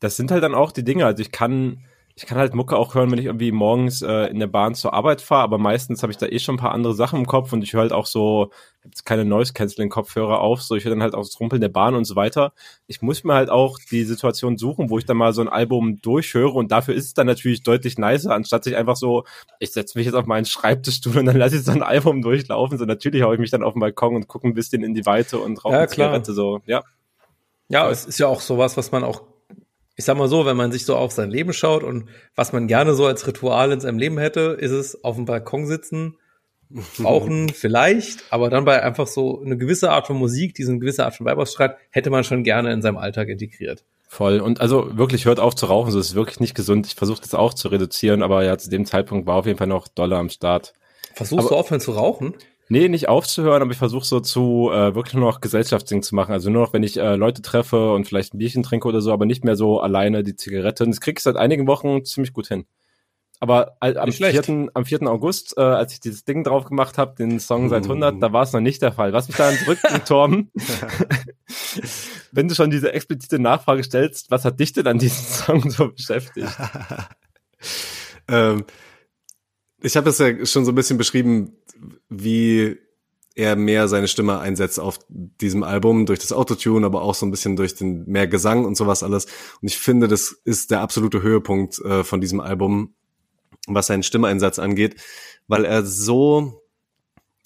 das 0.00 0.16
sind 0.16 0.32
halt 0.32 0.42
dann 0.42 0.54
auch 0.54 0.72
die 0.72 0.84
Dinge. 0.84 1.06
Also 1.06 1.22
ich 1.22 1.30
kann, 1.30 1.84
ich 2.18 2.26
kann 2.26 2.36
halt 2.36 2.52
Mucke 2.52 2.76
auch 2.76 2.96
hören, 2.96 3.12
wenn 3.12 3.18
ich 3.20 3.26
irgendwie 3.26 3.52
morgens 3.52 4.02
äh, 4.02 4.24
in 4.24 4.40
der 4.40 4.48
Bahn 4.48 4.74
zur 4.74 4.92
Arbeit 4.92 5.20
fahre, 5.20 5.44
aber 5.44 5.56
meistens 5.56 6.02
habe 6.02 6.10
ich 6.10 6.18
da 6.18 6.26
eh 6.26 6.40
schon 6.40 6.56
ein 6.56 6.58
paar 6.58 6.72
andere 6.72 6.92
Sachen 6.92 7.20
im 7.20 7.26
Kopf 7.26 7.52
und 7.52 7.62
ich 7.62 7.74
höre 7.74 7.82
halt 7.82 7.92
auch 7.92 8.06
so, 8.06 8.50
jetzt 8.84 9.06
keine 9.06 9.24
Noise 9.24 9.52
Canceling 9.52 9.88
Kopfhörer 9.88 10.40
auf, 10.40 10.60
so 10.60 10.74
ich 10.74 10.84
höre 10.84 10.90
dann 10.90 11.02
halt 11.02 11.14
auch 11.14 11.22
das 11.22 11.38
Rumpeln 11.38 11.60
der 11.60 11.68
Bahn 11.68 11.94
und 11.94 12.06
so 12.06 12.16
weiter. 12.16 12.54
Ich 12.88 13.02
muss 13.02 13.22
mir 13.22 13.34
halt 13.34 13.50
auch 13.50 13.78
die 13.92 14.02
Situation 14.02 14.56
suchen, 14.56 14.90
wo 14.90 14.98
ich 14.98 15.04
dann 15.04 15.16
mal 15.16 15.32
so 15.32 15.42
ein 15.42 15.48
Album 15.48 16.00
durchhöre 16.02 16.54
und 16.54 16.72
dafür 16.72 16.94
ist 16.96 17.04
es 17.04 17.14
dann 17.14 17.28
natürlich 17.28 17.62
deutlich 17.62 17.98
nicer, 17.98 18.34
anstatt 18.34 18.64
sich 18.64 18.74
einfach 18.74 18.96
so, 18.96 19.22
ich 19.60 19.70
setze 19.70 19.96
mich 19.96 20.06
jetzt 20.06 20.16
auf 20.16 20.26
meinen 20.26 20.44
Schreibtischstuhl 20.44 21.18
und 21.18 21.26
dann 21.26 21.36
lasse 21.36 21.54
ich 21.54 21.62
so 21.62 21.70
ein 21.70 21.84
Album 21.84 22.20
durchlaufen. 22.22 22.78
So 22.78 22.84
natürlich 22.84 23.22
haue 23.22 23.34
ich 23.34 23.40
mich 23.40 23.52
dann 23.52 23.62
auf 23.62 23.74
den 23.74 23.80
Balkon 23.80 24.16
und 24.16 24.26
gucke 24.26 24.48
ein 24.48 24.54
bisschen 24.54 24.82
in 24.82 24.92
die 24.92 25.06
Weite 25.06 25.38
und 25.38 25.64
rauche 25.64 25.72
Ja, 25.74 25.78
eine 25.78 25.86
klar. 25.86 26.08
Zigarette 26.08 26.32
so, 26.32 26.62
ja. 26.66 26.82
Ja, 27.68 27.88
es 27.90 28.06
ist 28.06 28.18
ja 28.18 28.26
auch 28.26 28.40
sowas, 28.40 28.76
was 28.76 28.90
man 28.90 29.04
auch, 29.04 29.22
ich 29.98 30.04
sag 30.04 30.16
mal 30.16 30.28
so, 30.28 30.46
wenn 30.46 30.56
man 30.56 30.70
sich 30.70 30.86
so 30.86 30.94
auf 30.96 31.10
sein 31.10 31.28
Leben 31.28 31.52
schaut 31.52 31.82
und 31.82 32.08
was 32.36 32.52
man 32.52 32.68
gerne 32.68 32.94
so 32.94 33.04
als 33.06 33.26
Ritual 33.26 33.72
in 33.72 33.80
seinem 33.80 33.98
Leben 33.98 34.16
hätte, 34.16 34.56
ist 34.58 34.70
es 34.70 35.02
auf 35.02 35.16
dem 35.16 35.24
Balkon 35.24 35.66
sitzen, 35.66 36.16
rauchen 37.02 37.48
vielleicht, 37.48 38.22
aber 38.30 38.48
dann 38.48 38.64
bei 38.64 38.80
einfach 38.80 39.08
so 39.08 39.42
eine 39.42 39.58
gewisse 39.58 39.90
Art 39.90 40.06
von 40.06 40.16
Musik, 40.16 40.54
diesen 40.54 40.78
gewisse 40.78 41.04
Art 41.04 41.16
von 41.16 41.28
ausstrahlt, 41.28 41.76
hätte 41.90 42.10
man 42.10 42.22
schon 42.22 42.44
gerne 42.44 42.72
in 42.72 42.80
seinem 42.80 42.96
Alltag 42.96 43.28
integriert. 43.28 43.84
Voll. 44.06 44.38
Und 44.40 44.60
also 44.60 44.96
wirklich 44.96 45.24
hört 45.24 45.40
auf 45.40 45.56
zu 45.56 45.66
rauchen, 45.66 45.90
so 45.90 45.98
ist 45.98 46.14
wirklich 46.14 46.38
nicht 46.38 46.54
gesund. 46.54 46.86
Ich 46.86 46.94
versuche 46.94 47.20
das 47.20 47.34
auch 47.34 47.52
zu 47.52 47.66
reduzieren, 47.68 48.22
aber 48.22 48.44
ja, 48.44 48.56
zu 48.56 48.70
dem 48.70 48.86
Zeitpunkt 48.86 49.26
war 49.26 49.34
auf 49.34 49.46
jeden 49.46 49.58
Fall 49.58 49.66
noch 49.66 49.88
Dollar 49.88 50.20
am 50.20 50.28
Start. 50.30 50.74
Versuchst 51.14 51.46
Aber- 51.46 51.56
du 51.56 51.60
aufhören 51.60 51.80
zu 51.80 51.90
rauchen? 51.92 52.34
Nee, 52.70 52.88
nicht 52.88 53.08
aufzuhören, 53.08 53.62
aber 53.62 53.72
ich 53.72 53.78
versuche 53.78 54.04
so 54.04 54.20
zu 54.20 54.70
äh, 54.72 54.94
wirklich 54.94 55.14
nur 55.14 55.30
noch 55.30 55.40
Gesellschaftsding 55.40 56.02
zu 56.02 56.14
machen. 56.14 56.32
Also 56.32 56.50
nur 56.50 56.64
noch, 56.64 56.72
wenn 56.72 56.82
ich 56.82 56.98
äh, 56.98 57.16
Leute 57.16 57.40
treffe 57.40 57.92
und 57.92 58.06
vielleicht 58.06 58.34
ein 58.34 58.38
Bierchen 58.38 58.62
trinke 58.62 58.86
oder 58.88 59.00
so, 59.00 59.12
aber 59.12 59.24
nicht 59.24 59.44
mehr 59.44 59.56
so 59.56 59.80
alleine 59.80 60.22
die 60.22 60.36
Zigarette. 60.36 60.84
Und 60.84 60.90
das 60.90 61.00
krieg 61.00 61.18
ich 61.18 61.22
seit 61.22 61.36
einigen 61.36 61.66
Wochen 61.66 62.04
ziemlich 62.04 62.32
gut 62.34 62.48
hin. 62.48 62.66
Aber 63.40 63.76
äh, 63.80 63.94
am, 63.96 64.06
Nicht 64.06 64.16
schlecht. 64.16 64.44
4., 64.46 64.70
am 64.74 64.84
4. 64.84 65.02
August, 65.02 65.56
äh, 65.56 65.60
als 65.60 65.92
ich 65.92 66.00
dieses 66.00 66.24
Ding 66.24 66.42
drauf 66.42 66.64
gemacht 66.64 66.98
habe, 66.98 67.14
den 67.14 67.38
Song 67.38 67.68
seit 67.68 67.84
Uh. 67.84 67.92
100, 67.92 68.22
da 68.22 68.32
war 68.32 68.42
es 68.42 68.52
noch 68.52 68.60
nicht 68.60 68.82
der 68.82 68.92
Fall. 68.92 69.12
Was 69.12 69.28
mich 69.28 69.36
daran 69.36 69.56
zurückbringt, 69.56 70.04
Torben, 70.08 70.50
wenn 72.32 72.48
du 72.48 72.54
schon 72.54 72.70
diese 72.70 72.92
explizite 72.92 73.38
Nachfrage 73.38 73.84
stellst, 73.84 74.30
was 74.30 74.44
hat 74.44 74.58
dich 74.58 74.72
denn 74.72 74.86
an 74.88 74.98
diesem 74.98 75.24
Song 75.24 75.70
so 75.70 75.92
beschäftigt? 75.92 76.48
ähm, 78.28 78.64
ich 79.80 79.96
habe 79.96 80.10
es 80.10 80.18
ja 80.18 80.44
schon 80.44 80.64
so 80.64 80.72
ein 80.72 80.74
bisschen 80.74 80.98
beschrieben, 80.98 81.56
wie 82.08 82.76
er 83.34 83.54
mehr 83.54 83.86
seine 83.86 84.08
Stimme 84.08 84.40
einsetzt 84.40 84.80
auf 84.80 84.98
diesem 85.08 85.62
Album 85.62 86.06
durch 86.06 86.18
das 86.18 86.32
Autotune, 86.32 86.84
aber 86.84 87.02
auch 87.02 87.14
so 87.14 87.24
ein 87.24 87.30
bisschen 87.30 87.54
durch 87.54 87.76
den 87.76 88.04
mehr 88.06 88.26
Gesang 88.26 88.64
und 88.64 88.76
sowas 88.76 89.04
alles. 89.04 89.26
Und 89.62 89.68
ich 89.68 89.78
finde, 89.78 90.08
das 90.08 90.32
ist 90.44 90.72
der 90.72 90.80
absolute 90.80 91.22
Höhepunkt 91.22 91.78
äh, 91.80 92.02
von 92.02 92.20
diesem 92.20 92.40
Album, 92.40 92.94
was 93.68 93.86
seinen 93.86 94.02
Stimmeinsatz 94.02 94.58
angeht, 94.58 95.00
weil 95.46 95.64
er 95.64 95.84
so 95.84 96.62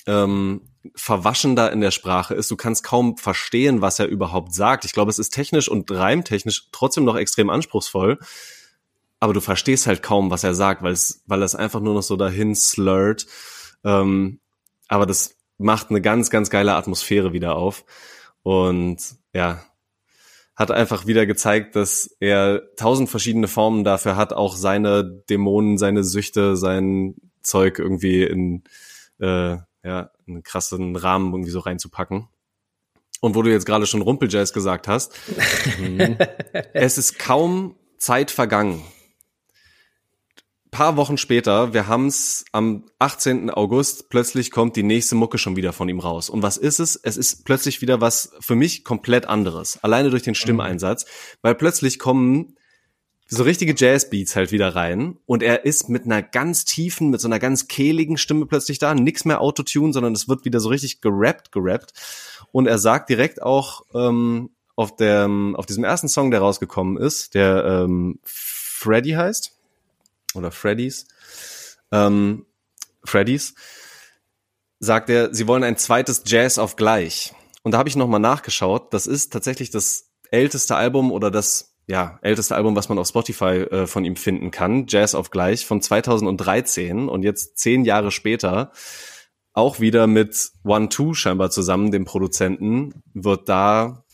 ähm, 0.06 0.62
verwaschen 0.94 1.56
da 1.56 1.68
in 1.68 1.82
der 1.82 1.90
Sprache 1.90 2.34
ist. 2.34 2.50
Du 2.50 2.56
kannst 2.56 2.84
kaum 2.84 3.18
verstehen, 3.18 3.82
was 3.82 3.98
er 3.98 4.06
überhaupt 4.06 4.54
sagt. 4.54 4.86
Ich 4.86 4.92
glaube, 4.92 5.10
es 5.10 5.18
ist 5.18 5.34
technisch 5.34 5.68
und 5.68 5.90
reimtechnisch 5.90 6.68
trotzdem 6.72 7.04
noch 7.04 7.16
extrem 7.16 7.50
anspruchsvoll 7.50 8.18
aber 9.22 9.34
du 9.34 9.40
verstehst 9.40 9.86
halt 9.86 10.02
kaum, 10.02 10.32
was 10.32 10.42
er 10.42 10.52
sagt, 10.52 10.82
weil 10.82 10.90
es, 10.90 11.22
weil 11.26 11.44
es 11.44 11.54
einfach 11.54 11.78
nur 11.78 11.94
noch 11.94 12.02
so 12.02 12.16
dahin 12.16 12.56
slurrt. 12.56 13.28
Ähm, 13.84 14.40
aber 14.88 15.06
das 15.06 15.36
macht 15.58 15.90
eine 15.90 16.00
ganz, 16.00 16.30
ganz 16.30 16.50
geile 16.50 16.74
Atmosphäre 16.74 17.32
wieder 17.32 17.56
auf. 17.56 17.84
Und 18.42 18.98
ja, 19.32 19.62
hat 20.54 20.70
einfach 20.70 21.06
wieder 21.06 21.26
gezeigt, 21.26 21.76
dass 21.76 22.16
er 22.20 22.62
tausend 22.76 23.08
verschiedene 23.08 23.48
Formen 23.48 23.84
dafür 23.84 24.16
hat, 24.16 24.32
auch 24.32 24.56
seine 24.56 25.04
Dämonen, 25.04 25.78
seine 25.78 26.04
Süchte, 26.04 26.56
sein 26.56 27.14
Zeug 27.42 27.78
irgendwie 27.78 28.22
in 28.22 28.64
äh, 29.18 29.56
ja, 29.84 30.10
einen 30.26 30.42
krassen 30.42 30.96
Rahmen 30.96 31.32
irgendwie 31.32 31.50
so 31.50 31.60
reinzupacken. 31.60 32.28
Und 33.20 33.34
wo 33.34 33.42
du 33.42 33.50
jetzt 33.50 33.66
gerade 33.66 33.86
schon 33.86 34.02
Rumpeljazz 34.02 34.52
gesagt 34.52 34.88
hast, 34.88 35.14
es 36.72 36.98
ist 36.98 37.18
kaum 37.18 37.76
Zeit 37.98 38.30
vergangen. 38.30 38.82
Paar 40.72 40.96
Wochen 40.96 41.18
später, 41.18 41.74
wir 41.74 41.86
haben's 41.86 42.46
am 42.50 42.84
18. 42.98 43.50
August, 43.50 44.08
plötzlich 44.08 44.50
kommt 44.50 44.74
die 44.74 44.82
nächste 44.82 45.14
Mucke 45.14 45.36
schon 45.36 45.54
wieder 45.54 45.74
von 45.74 45.86
ihm 45.86 46.00
raus. 46.00 46.30
Und 46.30 46.42
was 46.42 46.56
ist 46.56 46.80
es? 46.80 46.96
Es 46.96 47.18
ist 47.18 47.44
plötzlich 47.44 47.82
wieder 47.82 48.00
was 48.00 48.32
für 48.40 48.54
mich 48.54 48.82
komplett 48.82 49.26
anderes. 49.26 49.78
Alleine 49.84 50.08
durch 50.08 50.22
den 50.22 50.34
Stimmeinsatz, 50.34 51.04
weil 51.42 51.54
plötzlich 51.54 51.98
kommen 51.98 52.56
so 53.26 53.42
richtige 53.42 53.74
Jazzbeats 53.76 54.34
halt 54.34 54.50
wieder 54.50 54.74
rein 54.74 55.18
und 55.26 55.42
er 55.42 55.66
ist 55.66 55.90
mit 55.90 56.06
einer 56.06 56.22
ganz 56.22 56.64
tiefen, 56.64 57.10
mit 57.10 57.20
so 57.20 57.28
einer 57.28 57.38
ganz 57.38 57.68
kehligen 57.68 58.16
Stimme 58.16 58.46
plötzlich 58.46 58.78
da, 58.78 58.94
nix 58.94 59.26
mehr 59.26 59.42
Autotune, 59.42 59.92
sondern 59.92 60.14
es 60.14 60.26
wird 60.26 60.46
wieder 60.46 60.58
so 60.58 60.70
richtig 60.70 61.02
gerappt, 61.02 61.52
gerappt 61.52 61.92
und 62.50 62.66
er 62.66 62.78
sagt 62.78 63.10
direkt 63.10 63.42
auch 63.42 63.84
ähm, 63.94 64.48
auf 64.74 64.96
dem 64.96 65.54
auf 65.54 65.66
diesem 65.66 65.84
ersten 65.84 66.08
Song, 66.08 66.30
der 66.30 66.40
rausgekommen 66.40 66.96
ist, 66.96 67.34
der 67.34 67.62
ähm, 67.66 68.20
Freddy 68.24 69.10
heißt 69.10 69.58
oder 70.34 70.50
Freddy's, 70.50 71.06
ähm, 71.90 72.46
Freddy's, 73.04 73.54
sagt 74.78 75.10
er, 75.10 75.34
sie 75.34 75.46
wollen 75.46 75.64
ein 75.64 75.76
zweites 75.76 76.22
Jazz 76.26 76.58
auf 76.58 76.76
gleich. 76.76 77.34
Und 77.62 77.72
da 77.72 77.78
habe 77.78 77.88
ich 77.88 77.96
nochmal 77.96 78.20
nachgeschaut. 78.20 78.92
Das 78.92 79.06
ist 79.06 79.32
tatsächlich 79.32 79.70
das 79.70 80.10
älteste 80.30 80.76
Album 80.76 81.12
oder 81.12 81.30
das 81.30 81.76
ja 81.86 82.18
älteste 82.22 82.54
Album, 82.54 82.76
was 82.76 82.88
man 82.88 82.98
auf 82.98 83.08
Spotify 83.08 83.66
äh, 83.70 83.86
von 83.86 84.04
ihm 84.04 84.16
finden 84.16 84.50
kann. 84.50 84.86
Jazz 84.88 85.14
auf 85.14 85.30
gleich 85.30 85.66
von 85.66 85.80
2013 85.80 87.08
und 87.08 87.22
jetzt 87.22 87.58
zehn 87.58 87.84
Jahre 87.84 88.10
später 88.10 88.72
auch 89.52 89.80
wieder 89.80 90.06
mit 90.06 90.52
One 90.64 90.88
Two 90.88 91.14
scheinbar 91.14 91.50
zusammen, 91.50 91.90
dem 91.90 92.04
Produzenten, 92.04 93.02
wird 93.12 93.48
da 93.48 94.04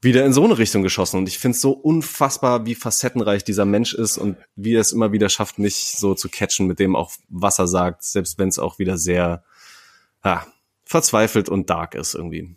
wieder 0.00 0.24
in 0.24 0.32
so 0.32 0.44
eine 0.44 0.56
Richtung 0.56 0.82
geschossen. 0.82 1.18
Und 1.18 1.28
ich 1.28 1.38
finde 1.38 1.56
es 1.56 1.60
so 1.60 1.72
unfassbar, 1.72 2.64
wie 2.66 2.74
facettenreich 2.74 3.44
dieser 3.44 3.66
Mensch 3.66 3.92
ist 3.92 4.16
und 4.16 4.36
wie 4.56 4.74
er 4.74 4.80
es 4.80 4.92
immer 4.92 5.12
wieder 5.12 5.28
schafft, 5.28 5.58
mich 5.58 5.94
so 5.96 6.14
zu 6.14 6.28
catchen 6.28 6.66
mit 6.66 6.78
dem 6.78 6.96
auch, 6.96 7.12
was 7.28 7.58
er 7.58 7.66
sagt, 7.66 8.04
selbst 8.04 8.38
wenn 8.38 8.48
es 8.48 8.58
auch 8.58 8.78
wieder 8.78 8.96
sehr 8.96 9.44
ja, 10.24 10.46
verzweifelt 10.84 11.48
und 11.48 11.68
dark 11.68 11.94
ist 11.94 12.14
irgendwie. 12.14 12.56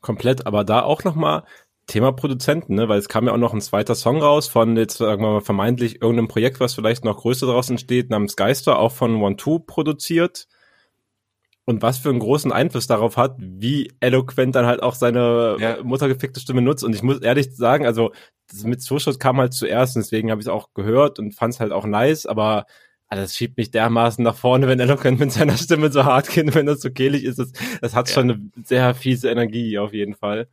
Komplett, 0.00 0.46
aber 0.46 0.62
da 0.62 0.82
auch 0.82 1.02
nochmal 1.02 1.44
Thema 1.86 2.12
Produzenten, 2.12 2.74
ne? 2.74 2.88
weil 2.88 2.98
es 2.98 3.08
kam 3.08 3.26
ja 3.26 3.32
auch 3.32 3.38
noch 3.38 3.54
ein 3.54 3.60
zweiter 3.60 3.94
Song 3.94 4.20
raus 4.20 4.48
von 4.48 4.76
jetzt 4.76 4.98
sagen 4.98 5.22
wir 5.22 5.34
mal 5.34 5.40
vermeintlich 5.40 6.02
irgendeinem 6.02 6.28
Projekt, 6.28 6.58
was 6.58 6.74
vielleicht 6.74 7.04
noch 7.04 7.18
größer 7.18 7.46
draus 7.46 7.70
entsteht, 7.70 8.10
namens 8.10 8.36
Geister, 8.36 8.78
auch 8.78 8.92
von 8.92 9.22
One 9.22 9.36
Two 9.36 9.60
produziert. 9.60 10.48
Und 11.66 11.82
was 11.82 11.98
für 11.98 12.10
einen 12.10 12.20
großen 12.20 12.52
Einfluss 12.52 12.86
darauf 12.86 13.16
hat, 13.16 13.34
wie 13.38 13.92
eloquent 14.00 14.54
dann 14.54 14.66
halt 14.66 14.82
auch 14.82 14.94
seine 14.94 15.56
Ja. 15.58 15.82
muttergefickte 15.82 16.40
Stimme 16.40 16.62
nutzt. 16.62 16.84
Und 16.84 16.94
ich 16.94 17.02
muss 17.02 17.20
ehrlich 17.20 17.54
sagen, 17.56 17.84
also 17.86 18.12
das 18.50 18.62
mit 18.64 18.80
Zuschuss 18.80 19.18
kam 19.18 19.38
halt 19.38 19.52
zuerst 19.52 19.96
und 19.96 20.02
deswegen 20.04 20.30
habe 20.30 20.40
ich 20.40 20.46
es 20.46 20.52
auch 20.52 20.72
gehört 20.74 21.18
und 21.18 21.32
fand 21.34 21.54
es 21.54 21.60
halt 21.60 21.72
auch 21.72 21.84
nice, 21.84 22.24
aber 22.26 22.66
also 23.08 23.22
das 23.22 23.34
schiebt 23.34 23.56
mich 23.56 23.70
dermaßen 23.72 24.22
nach 24.24 24.36
vorne, 24.36 24.68
wenn 24.68 24.78
Eloquent 24.80 25.18
mit 25.18 25.32
seiner 25.32 25.56
Stimme 25.56 25.90
so 25.92 26.04
hart 26.04 26.28
geht, 26.28 26.54
wenn 26.54 26.66
das 26.66 26.80
so 26.80 26.90
kehlig 26.90 27.24
ist. 27.24 27.38
Das, 27.40 27.52
das 27.80 27.94
hat 27.96 28.08
Ja. 28.08 28.14
schon 28.14 28.30
eine 28.30 28.50
sehr 28.64 28.94
fiese 28.94 29.28
Energie 29.30 29.78
auf 29.78 29.92
jeden 29.92 30.14
Fall. 30.14 30.46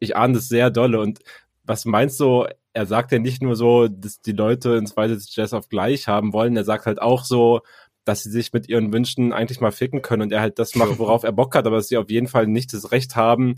Ich 0.00 0.16
ahne 0.16 0.34
das 0.34 0.48
sehr 0.48 0.70
dolle. 0.70 0.98
Und 1.00 1.20
was 1.64 1.84
meinst 1.84 2.18
du, 2.20 2.46
er 2.72 2.86
sagt 2.86 3.12
ja 3.12 3.18
nicht 3.18 3.42
nur 3.42 3.54
so, 3.56 3.88
dass 3.88 4.20
die 4.20 4.32
Leute 4.32 4.74
ins 4.76 4.90
zweite 4.92 5.18
Jazz 5.18 5.52
auf 5.52 5.68
gleich 5.68 6.08
haben 6.08 6.32
wollen, 6.32 6.56
er 6.56 6.64
sagt 6.64 6.86
halt 6.86 7.00
auch 7.00 7.24
so, 7.24 7.60
dass 8.04 8.22
sie 8.22 8.30
sich 8.30 8.52
mit 8.52 8.68
ihren 8.68 8.92
Wünschen 8.92 9.32
eigentlich 9.32 9.60
mal 9.60 9.72
ficken 9.72 10.02
können 10.02 10.22
und 10.22 10.32
er 10.32 10.40
halt 10.40 10.58
das 10.58 10.74
macht, 10.74 10.98
worauf 10.98 11.24
er 11.24 11.32
Bock 11.32 11.54
hat, 11.54 11.66
aber 11.66 11.76
dass 11.76 11.88
sie 11.88 11.96
auf 11.96 12.10
jeden 12.10 12.26
Fall 12.28 12.46
nicht 12.46 12.72
das 12.74 12.92
Recht 12.92 13.16
haben, 13.16 13.56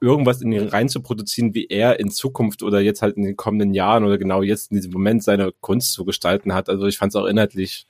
irgendwas 0.00 0.42
in 0.42 0.52
ihn 0.52 0.66
rein 0.68 0.88
zu 0.88 1.00
produzieren, 1.00 1.54
wie 1.54 1.66
er 1.66 1.98
in 2.00 2.10
Zukunft 2.10 2.62
oder 2.62 2.80
jetzt 2.80 3.00
halt 3.02 3.16
in 3.16 3.22
den 3.22 3.36
kommenden 3.36 3.72
Jahren 3.72 4.04
oder 4.04 4.18
genau 4.18 4.42
jetzt 4.42 4.70
in 4.70 4.76
diesem 4.76 4.92
Moment 4.92 5.22
seine 5.22 5.52
Kunst 5.60 5.92
zu 5.92 6.04
gestalten 6.04 6.52
hat. 6.54 6.68
Also 6.68 6.86
ich 6.86 6.98
fand 6.98 7.10
es 7.12 7.16
auch 7.16 7.26
inhaltlich, 7.26 7.86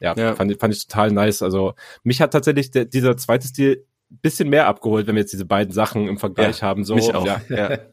ja, 0.00 0.14
Ja. 0.16 0.34
Fand, 0.34 0.50
ich- 0.50 0.58
fand 0.58 0.74
ich 0.74 0.86
total 0.86 1.12
nice. 1.12 1.42
Also 1.42 1.74
mich 2.02 2.20
hat 2.20 2.32
tatsächlich 2.32 2.70
der, 2.70 2.86
dieser 2.86 3.16
zweite 3.16 3.46
Stil 3.46 3.84
bisschen 4.22 4.48
mehr 4.50 4.66
abgeholt, 4.66 5.06
wenn 5.06 5.14
wir 5.14 5.20
jetzt 5.22 5.32
diese 5.32 5.46
beiden 5.46 5.72
Sachen 5.72 6.06
im 6.08 6.18
Vergleich 6.18 6.60
Ja, 6.60 6.66
haben. 6.66 6.84
So, 6.84 6.96
mich 6.96 7.14
auch. 7.14 7.24
Ja, 7.26 7.40
Ja. 7.48 7.78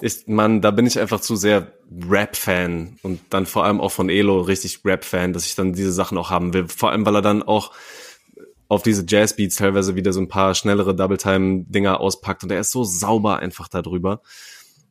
Ich, 0.00 0.26
Mann, 0.26 0.60
da 0.60 0.70
bin 0.70 0.86
ich 0.86 0.98
einfach 0.98 1.20
zu 1.20 1.36
sehr 1.36 1.72
Rap-Fan 2.08 2.98
und 3.02 3.20
dann 3.30 3.46
vor 3.46 3.64
allem 3.64 3.80
auch 3.80 3.92
von 3.92 4.08
Elo 4.08 4.40
richtig 4.40 4.80
Rap-Fan, 4.84 5.32
dass 5.32 5.46
ich 5.46 5.54
dann 5.54 5.72
diese 5.72 5.92
Sachen 5.92 6.18
auch 6.18 6.30
haben 6.30 6.52
will. 6.52 6.68
Vor 6.68 6.90
allem, 6.90 7.06
weil 7.06 7.16
er 7.16 7.22
dann 7.22 7.42
auch 7.42 7.72
auf 8.68 8.82
diese 8.82 9.04
Jazzbeats 9.06 9.56
teilweise 9.56 9.94
wieder 9.94 10.12
so 10.12 10.20
ein 10.20 10.28
paar 10.28 10.54
schnellere 10.54 10.94
Double-Time-Dinger 10.94 12.00
auspackt 12.00 12.42
und 12.42 12.50
er 12.50 12.60
ist 12.60 12.70
so 12.70 12.84
sauber 12.84 13.38
einfach 13.38 13.68
da 13.68 13.82
drüber. 13.82 14.22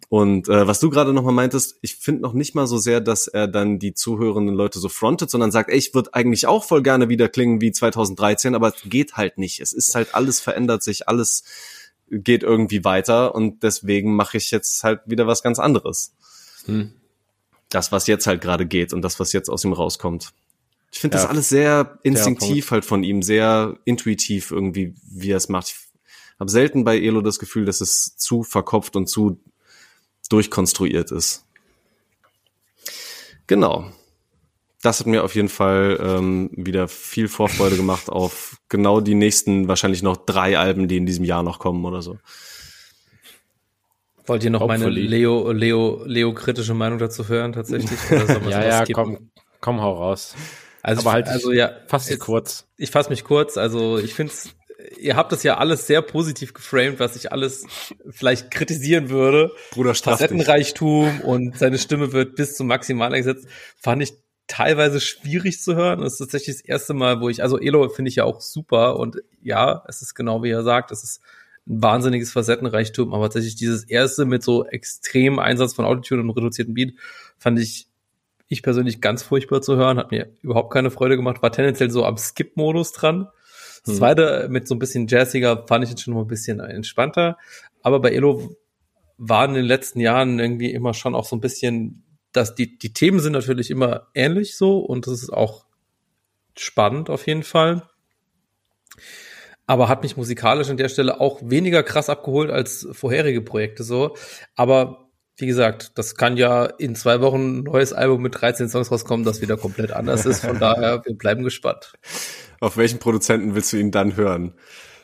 Und 0.09 0.47
äh, 0.47 0.67
was 0.67 0.79
du 0.79 0.91
gerade 0.91 1.11
nochmal 1.11 1.33
meintest, 1.33 1.79
ich 1.81 1.95
finde 1.95 2.21
noch 2.21 2.33
nicht 2.33 2.53
mal 2.53 2.67
so 2.67 2.77
sehr, 2.77 3.01
dass 3.01 3.27
er 3.27 3.47
dann 3.47 3.79
die 3.79 3.95
zuhörenden 3.95 4.53
Leute 4.53 4.77
so 4.77 4.87
frontet, 4.87 5.31
sondern 5.31 5.51
sagt, 5.51 5.71
ey, 5.71 5.77
ich 5.77 5.95
würde 5.95 6.13
eigentlich 6.13 6.45
auch 6.45 6.63
voll 6.63 6.83
gerne 6.83 7.09
wieder 7.09 7.29
klingen 7.29 7.61
wie 7.61 7.71
2013, 7.71 8.53
aber 8.53 8.67
es 8.67 8.75
geht 8.85 9.13
halt 9.17 9.39
nicht. 9.39 9.59
Es 9.59 9.73
ist 9.73 9.95
halt 9.95 10.13
alles 10.13 10.39
verändert 10.39 10.83
sich, 10.83 11.07
alles 11.07 11.43
geht 12.09 12.43
irgendwie 12.43 12.83
weiter 12.83 13.33
und 13.35 13.63
deswegen 13.63 14.15
mache 14.15 14.37
ich 14.37 14.51
jetzt 14.51 14.83
halt 14.83 15.01
wieder 15.05 15.27
was 15.27 15.41
ganz 15.43 15.59
anderes. 15.59 16.13
Hm. 16.65 16.93
das, 17.69 17.91
was 17.91 18.05
jetzt 18.07 18.27
halt 18.27 18.39
gerade 18.41 18.65
geht 18.67 18.93
und 18.93 19.01
das, 19.01 19.19
was 19.19 19.33
jetzt 19.33 19.49
aus 19.49 19.63
ihm 19.65 19.73
rauskommt. 19.73 20.31
Ich 20.91 20.99
finde 20.99 21.17
Ja. 21.17 21.23
das 21.23 21.29
alles 21.31 21.49
sehr 21.49 21.97
instinktiv 22.03 22.69
halt 22.69 22.85
von 22.85 23.03
ihm, 23.03 23.23
sehr 23.23 23.77
intuitiv 23.83 24.51
irgendwie, 24.51 24.93
wie 25.09 25.31
er 25.31 25.37
es 25.37 25.49
macht. 25.49 25.69
Ich 25.69 25.75
habe 26.39 26.51
selten 26.51 26.83
bei 26.83 26.99
Elo 26.99 27.21
das 27.21 27.39
Gefühl, 27.39 27.65
dass 27.65 27.81
es 27.81 28.15
zu 28.15 28.43
verkopft 28.43 28.95
und 28.95 29.07
zu 29.09 29.39
durchkonstruiert 30.29 31.11
ist. 31.11 31.45
Genau. 33.47 33.91
Das 34.83 34.99
hat 34.99 35.07
mir 35.07 35.23
auf 35.23 35.33
jeden 35.33 35.49
Fall 35.49 35.97
ähm, 36.01 36.49
wieder 36.53 36.87
viel 36.87 37.27
Vorfreude 37.29 37.77
gemacht 37.77 38.09
auf 38.09 38.57
genau 38.69 38.99
die 38.99 39.15
nächsten, 39.15 39.67
wahrscheinlich 39.69 40.03
noch 40.03 40.17
drei 40.17 40.57
Alben, 40.59 40.87
die 40.89 40.97
in 40.97 41.05
diesem 41.05 41.23
Jahr 41.25 41.41
noch 41.41 41.57
kommen 41.57 41.83
oder 41.85 42.01
so. 42.01 42.17
Wollt 44.25 44.43
ihr 44.43 44.49
noch 44.51 44.65
meine 44.67 44.85
Hopefully. 44.85 45.07
Leo, 45.07 45.51
Leo, 45.51 46.03
Leo 46.05 46.33
kritische 46.33 46.73
Meinung 46.73 46.99
dazu 46.99 47.27
hören 47.27 47.53
tatsächlich? 47.53 47.99
Ja, 48.49 48.63
ja, 48.63 48.83
skippen? 48.83 48.93
komm, 48.93 49.29
komm, 49.59 49.81
hau 49.81 49.93
raus. 49.93 50.35
Also, 50.81 51.01
Aber 51.01 51.13
halt 51.13 51.27
also 51.27 51.51
ja, 51.51 51.71
Fast 51.87 52.09
jetzt- 52.09 52.19
kurz. 52.19 52.67
ich 52.77 52.91
fasse 52.91 53.09
mich 53.09 53.23
kurz. 53.23 53.57
Also 53.57 53.97
ich 53.97 54.13
finde 54.13 54.33
ihr 54.99 55.15
habt 55.15 55.31
das 55.31 55.43
ja 55.43 55.57
alles 55.57 55.87
sehr 55.87 56.01
positiv 56.01 56.53
geframed, 56.53 56.99
was 56.99 57.15
ich 57.15 57.31
alles 57.31 57.65
vielleicht 58.09 58.51
kritisieren 58.51 59.09
würde. 59.09 59.51
Bruder, 59.71 59.93
straff 59.93 60.17
dich. 60.19 60.27
Facettenreichtum 60.27 61.21
und 61.21 61.57
seine 61.57 61.77
Stimme 61.77 62.11
wird 62.11 62.35
bis 62.35 62.55
zum 62.55 62.67
Maximal 62.67 63.13
eingesetzt, 63.13 63.47
fand 63.77 64.03
ich 64.03 64.13
teilweise 64.47 64.99
schwierig 64.99 65.61
zu 65.61 65.75
hören. 65.75 66.01
Das 66.01 66.13
ist 66.13 66.19
tatsächlich 66.19 66.57
das 66.57 66.65
erste 66.65 66.93
Mal, 66.93 67.21
wo 67.21 67.29
ich, 67.29 67.41
also 67.41 67.59
Elo 67.59 67.87
finde 67.89 68.09
ich 68.09 68.15
ja 68.15 68.25
auch 68.25 68.41
super 68.41 68.99
und 68.99 69.17
ja, 69.41 69.83
es 69.87 70.01
ist 70.01 70.15
genau 70.15 70.43
wie 70.43 70.49
er 70.49 70.63
sagt, 70.63 70.91
es 70.91 71.03
ist 71.03 71.21
ein 71.65 71.81
wahnsinniges 71.81 72.31
Facettenreichtum, 72.31 73.13
aber 73.13 73.25
tatsächlich 73.25 73.55
dieses 73.55 73.85
erste 73.85 74.25
mit 74.25 74.43
so 74.43 74.65
extremem 74.65 75.39
Einsatz 75.39 75.73
von 75.73 75.85
Autotune 75.85 76.21
und 76.21 76.29
reduzierten 76.31 76.73
Beat 76.73 76.93
fand 77.37 77.59
ich 77.59 77.87
ich 78.49 78.61
persönlich 78.61 79.01
ganz 79.01 79.23
furchtbar 79.23 79.61
zu 79.61 79.77
hören, 79.77 79.97
hat 79.97 80.11
mir 80.11 80.29
überhaupt 80.41 80.71
keine 80.71 80.91
Freude 80.91 81.15
gemacht, 81.15 81.41
war 81.41 81.51
tendenziell 81.51 81.89
so 81.89 82.05
am 82.05 82.17
Skip-Modus 82.17 82.91
dran. 82.91 83.27
Das 83.83 83.93
Hm. 83.93 83.99
zweite 83.99 84.47
mit 84.49 84.67
so 84.67 84.75
ein 84.75 84.79
bisschen 84.79 85.07
jazziger 85.07 85.65
fand 85.67 85.83
ich 85.83 85.89
jetzt 85.89 86.03
schon 86.03 86.13
mal 86.13 86.21
ein 86.21 86.27
bisschen 86.27 86.59
entspannter, 86.59 87.37
aber 87.81 87.99
bei 87.99 88.11
Elo 88.11 88.55
waren 89.17 89.51
in 89.51 89.55
den 89.55 89.65
letzten 89.65 89.99
Jahren 89.99 90.37
irgendwie 90.39 90.71
immer 90.71 90.93
schon 90.93 91.15
auch 91.15 91.25
so 91.25 91.35
ein 91.35 91.41
bisschen, 91.41 92.02
dass 92.33 92.55
die, 92.55 92.77
die 92.77 92.93
Themen 92.93 93.19
sind 93.19 93.33
natürlich 93.33 93.71
immer 93.71 94.07
ähnlich 94.13 94.57
so 94.57 94.79
und 94.79 95.07
das 95.07 95.23
ist 95.23 95.31
auch 95.31 95.65
spannend 96.57 97.09
auf 97.09 97.25
jeden 97.27 97.43
Fall. 97.43 97.87
Aber 99.65 99.87
hat 99.87 100.03
mich 100.03 100.17
musikalisch 100.17 100.69
an 100.69 100.77
der 100.77 100.89
Stelle 100.89 101.21
auch 101.21 101.39
weniger 101.41 101.83
krass 101.83 102.09
abgeholt 102.09 102.51
als 102.51 102.85
vorherige 102.91 103.41
Projekte 103.41 103.83
so. 103.83 104.17
Aber 104.55 105.03
wie 105.37 105.47
gesagt, 105.47 105.97
das 105.97 106.15
kann 106.15 106.37
ja 106.37 106.65
in 106.65 106.95
zwei 106.95 107.21
Wochen 107.21 107.59
ein 107.59 107.63
neues 107.63 107.93
Album 107.93 108.21
mit 108.21 108.39
13 108.39 108.69
Songs 108.69 108.91
rauskommen, 108.91 109.25
das 109.25 109.41
wieder 109.41 109.57
komplett 109.57 109.91
anders 109.91 110.25
ist. 110.25 110.41
Von 110.45 110.59
daher, 110.59 111.03
wir 111.05 111.15
bleiben 111.15 111.43
gespannt. 111.43 111.93
Auf 112.59 112.77
welchen 112.77 112.99
Produzenten 112.99 113.55
willst 113.55 113.73
du 113.73 113.77
ihn 113.77 113.91
dann 113.91 114.15
hören? 114.15 114.53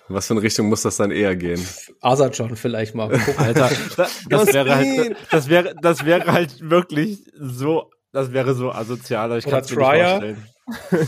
In 0.10 0.16
Was 0.16 0.26
für 0.28 0.34
eine 0.34 0.42
Richtung 0.42 0.68
muss 0.70 0.82
das 0.82 0.98
dann 0.98 1.12
eher 1.12 1.36
gehen? 1.36 1.64
Asajon 2.02 2.56
vielleicht 2.56 2.96
mal 2.96 3.10
gucken. 3.10 3.38
Alter, 3.38 3.70
das, 3.98 4.26
Was 4.30 4.54
wäre 4.54 4.76
halt, 4.76 5.16
das 5.32 5.50
wäre, 5.50 5.76
das 5.82 6.04
wäre 6.04 6.32
halt 6.32 6.68
wirklich 6.68 7.20
so, 7.40 7.92
das 8.12 8.34
wäre 8.34 8.56
so 8.56 8.72
asozial. 8.72 9.38
Ich 9.38 9.46
kann 9.46 9.62
es 9.62 9.70
mir 9.70 9.78
nicht 9.78 9.90
Trier. 9.90 10.10
vorstellen. 10.10 10.46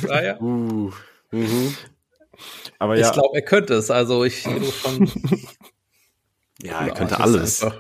Ja. 0.08 0.40
Uh, 0.42 0.92
mhm. 1.32 1.76
Aber 2.80 2.96
Ich 2.96 3.02
ja, 3.02 3.12
glaube, 3.12 3.30
er 3.36 3.42
könnte 3.44 3.76
es. 3.76 3.92
Also 3.92 4.24
ich 4.24 4.42
schon. 4.82 5.12
Ja, 6.62 6.86
er 6.86 6.94
könnte 6.94 7.20
alles. 7.20 7.64
einfach. 7.64 7.80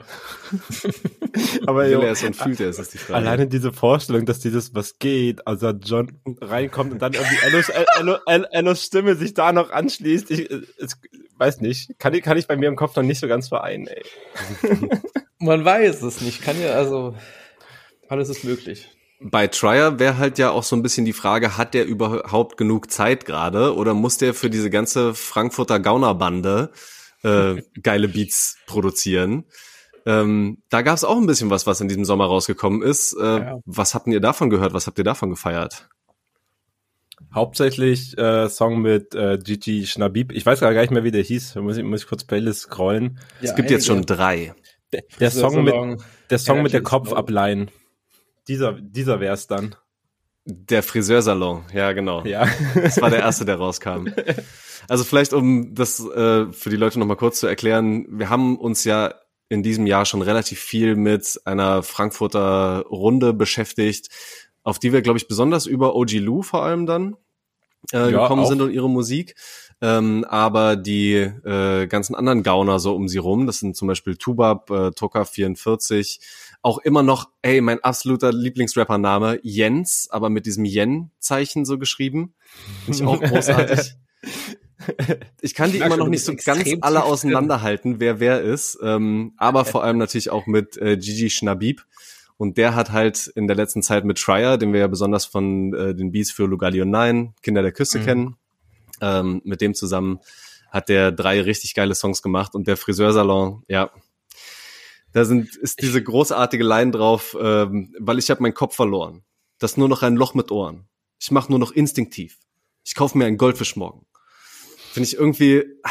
aber 1.65 1.85
Will 1.85 2.01
er 2.01 2.11
es 2.11 2.23
und 2.23 2.35
fühlt 2.35 2.59
er 2.59 2.69
es, 2.69 2.79
ist 2.79 2.93
die 2.93 2.97
Frage. 2.97 3.17
alleine 3.17 3.47
diese 3.47 3.71
Vorstellung, 3.71 4.25
dass 4.25 4.39
dieses, 4.39 4.75
was 4.75 4.99
geht, 4.99 5.47
also 5.47 5.69
John 5.69 6.19
reinkommt 6.41 6.91
und 6.91 7.01
dann 7.01 7.13
irgendwie 7.13 7.37
Ellos, 7.43 7.69
Ello, 7.69 8.17
Ello, 8.25 8.45
Ellos 8.51 8.83
Stimme 8.83 9.15
sich 9.15 9.33
da 9.33 9.53
noch 9.53 9.71
anschließt, 9.71 10.31
ich, 10.31 10.49
es, 10.77 10.97
weiß 11.37 11.61
nicht, 11.61 11.97
kann 11.99 12.13
ich, 12.13 12.21
kann 12.21 12.37
ich 12.37 12.47
bei 12.47 12.55
mir 12.55 12.67
im 12.67 12.75
Kopf 12.75 12.95
noch 12.95 13.03
nicht 13.03 13.19
so 13.19 13.27
ganz 13.27 13.49
vereinen, 13.49 13.87
ey. 13.87 14.03
Man 15.39 15.65
weiß 15.65 16.03
es 16.03 16.21
nicht. 16.21 16.43
Kann 16.43 16.61
ja, 16.61 16.73
also 16.73 17.15
alles 18.07 18.29
ist 18.29 18.43
möglich. 18.43 18.87
Bei 19.19 19.47
Trier 19.47 19.99
wäre 19.99 20.17
halt 20.17 20.37
ja 20.37 20.51
auch 20.51 20.63
so 20.63 20.75
ein 20.75 20.83
bisschen 20.83 21.05
die 21.05 21.13
Frage, 21.13 21.57
hat 21.57 21.73
der 21.73 21.85
überhaupt 21.85 22.57
genug 22.57 22.91
Zeit 22.91 23.25
gerade 23.25 23.75
oder 23.75 23.93
muss 23.93 24.17
der 24.17 24.33
für 24.33 24.49
diese 24.49 24.69
ganze 24.69 25.13
Frankfurter 25.13 25.79
Gaunerbande 25.79 26.71
äh, 27.23 27.61
geile 27.81 28.07
Beats 28.07 28.57
produzieren? 28.65 29.45
Ähm, 30.05 30.57
da 30.69 30.81
gab 30.81 30.95
es 30.95 31.03
auch 31.03 31.17
ein 31.17 31.27
bisschen 31.27 31.49
was, 31.49 31.67
was 31.67 31.81
in 31.81 31.87
diesem 31.87 32.05
Sommer 32.05 32.25
rausgekommen 32.25 32.81
ist. 32.81 33.13
Äh, 33.13 33.23
Ja. 33.23 33.59
Was 33.65 33.93
habt 33.93 34.07
ihr 34.07 34.19
davon 34.19 34.49
gehört? 34.49 34.73
Was 34.73 34.87
habt 34.87 34.97
ihr 34.97 35.03
davon 35.03 35.29
gefeiert? 35.29 35.89
Hauptsächlich 37.33 38.17
äh, 38.17 38.49
Song 38.49 38.81
mit 38.81 39.13
äh, 39.15 39.37
Gigi 39.37 39.85
Schnabib. 39.85 40.31
Ich 40.31 40.45
weiß 40.45 40.59
gar 40.59 40.71
nicht 40.73 40.91
mehr, 40.91 41.03
wie 41.03 41.11
der 41.11 41.21
hieß. 41.23 41.53
Da 41.53 41.61
muss 41.61 41.77
ich, 41.77 41.83
muss 41.83 42.01
ich 42.01 42.07
kurz 42.07 42.23
Playlist 42.23 42.61
scrollen. 42.61 43.19
es 43.41 43.55
gibt 43.55 43.69
jetzt 43.69 43.85
schon 43.85 44.01
drei. 44.05 44.53
Der, 44.91 45.03
der 45.19 45.31
Song 45.31 45.63
mit, 45.63 45.73
der 46.29 46.39
Song 46.39 46.63
mit 46.63 46.73
der 46.73 46.81
Kopfableihen. 46.83 47.71
Dieser, 48.47 48.73
dieser 48.73 49.19
wär's 49.19 49.47
dann. 49.47 49.75
Der 50.45 50.81
Friseursalon, 50.81 51.63
ja 51.71 51.91
genau. 51.93 52.25
Ja. 52.25 52.47
Das 52.73 52.99
war 52.99 53.11
der 53.11 53.19
erste, 53.19 53.45
der 53.45 53.57
rauskam. 53.57 54.07
Also 54.87 55.03
vielleicht, 55.03 55.31
um 55.31 55.75
das 55.75 55.99
äh, 55.99 56.51
für 56.51 56.69
die 56.69 56.75
Leute 56.75 56.99
nochmal 56.99 57.15
kurz 57.15 57.39
zu 57.39 57.47
erklären, 57.47 58.07
wir 58.09 58.29
haben 58.29 58.57
uns 58.57 58.83
ja 58.83 59.13
in 59.51 59.63
diesem 59.63 59.85
Jahr 59.85 60.05
schon 60.05 60.21
relativ 60.21 60.59
viel 60.61 60.95
mit 60.95 61.41
einer 61.43 61.83
Frankfurter 61.83 62.85
Runde 62.89 63.33
beschäftigt, 63.33 64.07
auf 64.63 64.79
die 64.79 64.93
wir, 64.93 65.01
glaube 65.01 65.17
ich, 65.17 65.27
besonders 65.27 65.65
über 65.65 65.93
OG 65.93 66.13
Lou 66.13 66.41
vor 66.41 66.63
allem 66.63 66.85
dann 66.85 67.17
äh, 67.91 68.11
Ja, 68.11 68.21
gekommen 68.23 68.43
auch. 68.43 68.47
sind 68.47 68.61
und 68.61 68.71
ihre 68.71 68.89
Musik. 68.89 69.35
Ähm, 69.81 70.23
aber 70.29 70.77
die 70.77 71.15
äh, 71.15 71.87
ganzen 71.87 72.15
anderen 72.15 72.43
Gauner 72.43 72.79
so 72.79 72.95
um 72.95 73.09
sie 73.09 73.17
rum, 73.17 73.45
das 73.45 73.59
sind 73.59 73.75
zum 73.75 73.89
Beispiel 73.89 74.15
Tubab, 74.15 74.69
äh, 74.69 74.91
Toka 74.91 75.25
44, 75.25 76.21
auch 76.61 76.77
immer 76.77 77.03
noch, 77.03 77.27
ey, 77.41 77.59
mein 77.59 77.83
absoluter 77.83 78.31
Lieblingsrapper-Name, 78.31 79.39
Jens, 79.43 80.07
aber 80.11 80.29
mit 80.29 80.45
diesem 80.45 80.63
Yen-Zeichen 80.63 81.65
so 81.65 81.77
geschrieben. 81.77 82.35
Finde 82.85 82.99
ich 82.99 83.05
auch 83.05 83.19
großartig. 83.29 83.95
Ich 85.41 85.55
kann 85.55 85.71
die 85.71 85.79
merke 85.79 85.93
immer 85.93 86.03
noch 86.03 86.09
nicht 86.09 86.23
so 86.23 86.35
ganz 86.35 86.69
alle 86.81 87.03
auseinanderhalten, 87.03 87.99
wer 87.99 88.19
wer 88.19 88.41
ist. 88.41 88.77
Ähm, 88.81 89.33
aber 89.37 89.65
vor 89.65 89.83
allem 89.83 89.97
natürlich 89.97 90.29
auch 90.29 90.47
mit 90.47 90.77
äh, 90.77 90.97
Gigi 90.97 91.29
Schnabib. 91.29 91.85
Und 92.37 92.57
der 92.57 92.73
hat 92.75 92.91
halt 92.91 93.27
in 93.35 93.47
der 93.47 93.55
letzten 93.55 93.83
Zeit 93.83 94.03
mit 94.03 94.17
Trier, 94.17 94.57
den 94.57 94.73
wir 94.73 94.79
ja 94.79 94.87
besonders 94.87 95.25
von 95.25 95.73
äh, 95.73 95.93
den 95.93 96.11
Beats 96.11 96.31
für 96.31 96.45
Lugalio 96.45 96.85
9, 96.85 97.35
Kinder 97.43 97.61
der 97.61 97.71
Küste 97.71 97.99
Mhm. 97.99 98.03
kennen, 98.03 98.35
ähm, 98.99 99.41
mit 99.43 99.61
dem 99.61 99.73
zusammen 99.75 100.19
hat 100.71 100.89
der 100.89 101.11
drei 101.11 101.41
richtig 101.41 101.75
geile 101.75 101.93
Songs 101.93 102.21
gemacht 102.21 102.55
und 102.55 102.65
der 102.67 102.77
Friseursalon, 102.77 103.63
ja, 103.67 103.91
da 105.11 105.25
sind 105.25 105.55
ist 105.57 105.81
diese 105.81 106.01
großartige 106.01 106.63
Line 106.63 106.91
drauf, 106.91 107.37
ähm, 107.39 107.93
weil 107.99 108.17
ich 108.17 108.29
habe 108.29 108.41
meinen 108.41 108.53
Kopf 108.53 108.75
verloren. 108.75 109.23
Das 109.59 109.71
ist 109.71 109.77
nur 109.77 109.89
noch 109.89 110.01
ein 110.01 110.15
Loch 110.15 110.33
mit 110.33 110.49
Ohren. 110.49 110.87
Ich 111.19 111.29
mache 111.29 111.51
nur 111.51 111.59
noch 111.59 111.73
instinktiv. 111.73 112.39
Ich 112.85 112.95
kaufe 112.95 113.17
mir 113.17 113.25
einen 113.25 113.37
Goldfisch 113.37 113.75
morgen. 113.75 114.05
Finde 114.91 115.07
ich 115.07 115.15
irgendwie, 115.15 115.63
ah, 115.83 115.89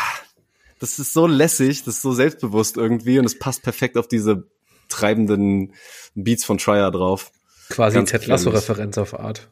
das 0.78 0.98
ist 0.98 1.12
so 1.12 1.26
lässig, 1.26 1.84
das 1.84 1.96
ist 1.96 2.02
so 2.02 2.12
selbstbewusst 2.12 2.76
irgendwie 2.76 3.18
und 3.18 3.24
es 3.24 3.38
passt 3.38 3.62
perfekt 3.62 3.96
auf 3.96 4.08
diese 4.08 4.48
treibenden 4.88 5.74
Beats 6.14 6.44
von 6.44 6.58
Trier 6.58 6.90
drauf. 6.90 7.32
Quasi 7.68 7.96
Ganz 7.96 8.10
Ted 8.10 8.26
Lasso-Referenz 8.26 8.98
auf 8.98 9.18
Art. 9.18 9.48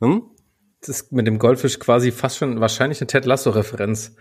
Hm? 0.00 0.22
Das 0.80 0.88
ist 0.88 1.12
mit 1.12 1.26
dem 1.26 1.38
Goldfisch 1.38 1.78
quasi 1.78 2.10
fast 2.10 2.38
schon 2.38 2.60
wahrscheinlich 2.60 3.00
eine 3.00 3.06
Ted 3.06 3.26
Lasso-Referenz. 3.26 4.16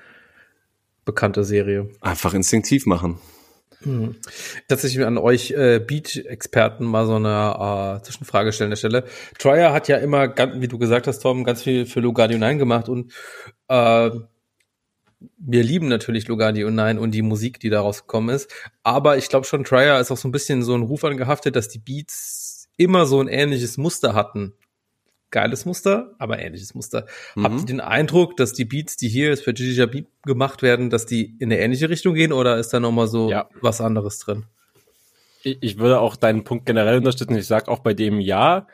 Bekannte 1.05 1.43
Serie. 1.43 1.89
Einfach 2.01 2.34
instinktiv 2.34 2.86
machen. 2.86 3.20
Hm. 3.82 4.17
Tatsächlich 4.67 5.05
an 5.05 5.17
euch 5.17 5.51
äh, 5.51 5.80
Beat-Experten 5.80 6.86
mal 6.86 7.05
so 7.05 7.15
eine 7.15 7.99
äh, 7.99 8.03
Zwischenfrage 8.03 8.51
stellen 8.51 8.72
der 8.72 8.78
Stelle. 8.78 9.05
Trier 9.38 9.72
hat 9.72 9.88
ja 9.88 9.97
immer, 9.97 10.36
wie 10.59 10.67
du 10.67 10.78
gesagt 10.78 11.07
hast, 11.07 11.20
Tom, 11.20 11.45
ganz 11.45 11.63
viel 11.63 11.86
für 11.86 12.01
Lugardio 12.01 12.38
9 12.38 12.59
gemacht 12.59 12.89
und 12.89 13.13
äh, 13.70 14.11
wir 15.38 15.63
lieben 15.63 15.88
natürlich 15.88 16.28
Lugardio 16.28 16.70
9 16.72 16.97
und 16.97 17.11
die 17.11 17.22
Musik, 17.22 17.59
die 17.59 17.70
daraus 17.70 18.01
gekommen 18.01 18.30
ist. 18.30 18.51
Aber 18.84 19.17
ich 19.17 19.28
glaube 19.30 19.45
schon, 19.45 19.63
Trier 19.63 19.99
ist 19.99 20.11
auch 20.11 20.17
so 20.17 20.28
ein 20.28 20.32
bisschen 20.32 20.63
so 20.63 20.74
ein 20.76 20.84
Ruf 20.84 21.03
angehaftet, 21.03 21.55
dass 21.55 21.67
die 21.67 21.80
Beats 21.80 22.70
immer 22.78 23.05
so 23.05 23.20
ein 23.20 23.28
ähnliches 23.28 23.78
Muster 23.78 24.13
hatten. 24.13 24.53
Geiles 25.32 25.65
Muster, 25.65 26.15
aber 26.17 26.39
ähnliches 26.39 26.74
Muster. 26.74 27.05
Mhm. 27.36 27.43
Habt 27.43 27.59
ihr 27.59 27.65
den 27.65 27.82
Eindruck, 27.82 28.38
dass 28.38 28.53
die 28.53 28.65
Beats, 28.65 28.97
die 28.97 29.09
hier 29.09 29.28
jetzt 29.30 29.43
für 29.43 29.53
Gigi 29.53 29.74
Jabib 29.74 30.07
gemacht 30.24 30.61
werden, 30.61 30.89
dass 30.89 31.05
die 31.05 31.36
in 31.39 31.51
eine 31.51 31.59
ähnliche 31.59 31.89
Richtung 31.89 32.15
gehen 32.15 32.32
oder 32.34 32.57
ist 32.57 32.70
da 32.70 32.80
nochmal 32.80 33.07
so 33.07 33.30
Ja. 33.30 33.47
was 33.61 33.82
anderes 33.82 34.20
drin? 34.20 34.45
Ich, 35.43 35.57
ich 35.61 35.78
würde 35.78 35.99
auch 35.99 36.15
deinen 36.15 36.43
Punkt 36.45 36.65
generell 36.65 36.97
unterstützen. 36.97 37.36
Ich 37.36 37.45
sage 37.47 37.67
auch 37.67 37.80
bei 37.80 37.93
dem 37.93 38.20
ja. 38.20 38.67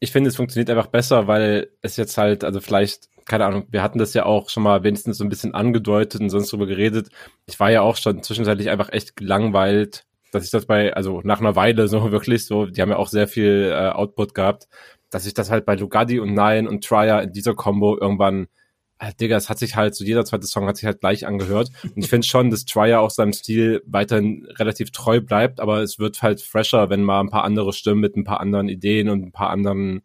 Ich 0.00 0.10
finde, 0.12 0.28
es 0.28 0.36
funktioniert 0.36 0.70
einfach 0.70 0.86
besser, 0.86 1.26
weil 1.26 1.68
es 1.82 1.96
jetzt 1.96 2.16
halt, 2.16 2.44
also 2.44 2.60
vielleicht, 2.60 3.08
keine 3.26 3.46
Ahnung, 3.46 3.66
wir 3.70 3.82
hatten 3.82 3.98
das 3.98 4.14
ja 4.14 4.26
auch 4.26 4.50
schon 4.50 4.62
mal 4.62 4.82
wenigstens 4.82 5.18
so 5.18 5.24
ein 5.24 5.30
bisschen 5.30 5.54
angedeutet 5.54 6.20
und 6.20 6.30
sonst 6.30 6.52
drüber 6.52 6.66
geredet. 6.66 7.08
Ich 7.46 7.58
war 7.58 7.70
ja 7.70 7.82
auch 7.82 7.96
schon 7.96 8.22
zwischenzeitlich 8.22 8.70
einfach 8.70 8.90
echt 8.92 9.16
gelangweilt 9.16 10.04
dass 10.34 10.44
ich 10.44 10.50
das 10.50 10.66
bei, 10.66 10.92
also 10.94 11.20
nach 11.24 11.40
einer 11.40 11.56
Weile 11.56 11.88
so 11.88 12.10
wirklich 12.12 12.46
so, 12.46 12.66
die 12.66 12.82
haben 12.82 12.90
ja 12.90 12.96
auch 12.96 13.08
sehr 13.08 13.28
viel 13.28 13.70
äh, 13.72 13.90
Output 13.90 14.34
gehabt, 14.34 14.68
dass 15.10 15.26
ich 15.26 15.34
das 15.34 15.50
halt 15.50 15.64
bei 15.64 15.76
Lugardi 15.76 16.18
und 16.18 16.34
Nine 16.34 16.68
und 16.68 16.84
Trier 16.84 17.22
in 17.22 17.32
dieser 17.32 17.54
Combo 17.54 17.96
irgendwann 17.96 18.48
äh, 18.98 19.12
Digga, 19.14 19.36
es 19.36 19.48
hat 19.48 19.58
sich 19.58 19.76
halt, 19.76 19.94
so 19.94 20.04
jeder 20.04 20.24
zweite 20.24 20.46
Song 20.46 20.66
hat 20.66 20.76
sich 20.76 20.86
halt 20.86 21.00
gleich 21.00 21.26
angehört. 21.26 21.70
Und 21.82 21.98
ich 21.98 22.08
finde 22.08 22.26
schon, 22.26 22.50
dass 22.50 22.64
Trier 22.64 23.00
auch 23.00 23.10
seinem 23.10 23.32
Stil 23.32 23.82
weiterhin 23.86 24.46
relativ 24.56 24.90
treu 24.90 25.20
bleibt, 25.20 25.60
aber 25.60 25.82
es 25.82 25.98
wird 25.98 26.22
halt 26.22 26.40
fresher, 26.40 26.90
wenn 26.90 27.02
mal 27.02 27.20
ein 27.20 27.30
paar 27.30 27.44
andere 27.44 27.72
Stimmen 27.72 28.00
mit 28.00 28.16
ein 28.16 28.24
paar 28.24 28.40
anderen 28.40 28.68
Ideen 28.68 29.08
und 29.08 29.22
ein 29.22 29.32
paar 29.32 29.50
anderen, 29.50 30.02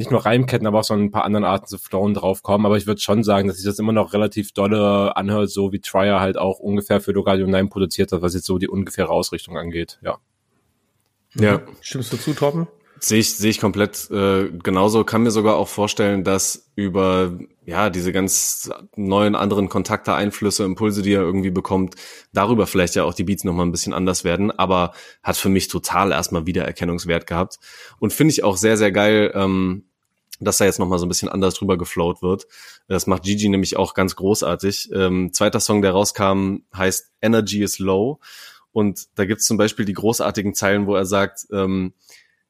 nicht 0.00 0.10
nur 0.10 0.24
Reimketten, 0.24 0.66
aber 0.66 0.80
auch 0.80 0.84
so 0.84 0.94
ein 0.94 1.10
paar 1.10 1.24
anderen 1.24 1.44
Arten 1.44 1.66
zu 1.66 1.76
flowen 1.76 2.14
draufkommen. 2.14 2.64
Aber 2.64 2.78
ich 2.78 2.86
würde 2.86 3.00
schon 3.00 3.22
sagen, 3.22 3.46
dass 3.46 3.58
sich 3.58 3.66
das 3.66 3.78
immer 3.78 3.92
noch 3.92 4.14
relativ 4.14 4.52
dolle 4.52 5.14
anhört, 5.14 5.50
so 5.50 5.72
wie 5.72 5.80
Trier 5.80 6.20
halt 6.20 6.38
auch 6.38 6.58
ungefähr 6.58 7.00
für 7.00 7.12
Logadio 7.12 7.46
9 7.46 7.68
produziert 7.68 8.10
hat, 8.10 8.22
was 8.22 8.34
jetzt 8.34 8.46
so 8.46 8.58
die 8.58 8.68
ungefähre 8.68 9.10
Ausrichtung 9.10 9.58
angeht, 9.58 9.98
ja. 10.02 10.18
Ja. 11.34 11.62
Stimmst 11.82 12.12
du 12.12 12.16
zu, 12.16 12.32
Torben? 12.32 12.66
Sehe 13.02 13.18
ich, 13.20 13.34
sehe 13.34 13.50
ich 13.50 13.60
komplett 13.60 14.10
äh, 14.10 14.50
genauso. 14.62 15.04
Kann 15.04 15.22
mir 15.22 15.30
sogar 15.30 15.56
auch 15.56 15.68
vorstellen, 15.68 16.22
dass 16.22 16.70
über 16.76 17.38
ja 17.64 17.88
diese 17.88 18.12
ganz 18.12 18.70
neuen 18.96 19.34
anderen 19.34 19.68
Kontakte, 19.68 20.12
Einflüsse, 20.12 20.64
Impulse, 20.64 21.00
die 21.00 21.14
er 21.14 21.22
irgendwie 21.22 21.50
bekommt, 21.50 21.94
darüber 22.32 22.66
vielleicht 22.66 22.96
ja 22.96 23.04
auch 23.04 23.14
die 23.14 23.24
Beats 23.24 23.44
nochmal 23.44 23.64
ein 23.64 23.72
bisschen 23.72 23.94
anders 23.94 24.24
werden. 24.24 24.50
Aber 24.50 24.92
hat 25.22 25.36
für 25.36 25.48
mich 25.48 25.68
total 25.68 26.12
erstmal 26.12 26.46
Wiedererkennungswert 26.46 27.26
gehabt. 27.26 27.58
Und 28.00 28.12
finde 28.12 28.32
ich 28.32 28.44
auch 28.44 28.56
sehr, 28.56 28.76
sehr 28.76 28.92
geil, 28.92 29.32
ähm, 29.34 29.89
dass 30.40 30.58
da 30.58 30.64
jetzt 30.64 30.78
nochmal 30.78 30.98
so 30.98 31.06
ein 31.06 31.08
bisschen 31.08 31.28
anders 31.28 31.54
drüber 31.54 31.78
geflowt 31.78 32.22
wird. 32.22 32.46
Das 32.88 33.06
macht 33.06 33.22
Gigi 33.24 33.48
nämlich 33.48 33.76
auch 33.76 33.94
ganz 33.94 34.16
großartig. 34.16 34.90
Ähm, 34.92 35.32
zweiter 35.32 35.60
Song, 35.60 35.82
der 35.82 35.92
rauskam, 35.92 36.62
heißt 36.74 37.12
Energy 37.20 37.62
is 37.62 37.78
Low. 37.78 38.20
Und 38.72 39.08
da 39.16 39.24
gibt's 39.24 39.46
zum 39.46 39.56
Beispiel 39.56 39.84
die 39.84 39.92
großartigen 39.92 40.54
Zeilen, 40.54 40.86
wo 40.86 40.94
er 40.94 41.06
sagt, 41.06 41.46
ähm, 41.52 41.92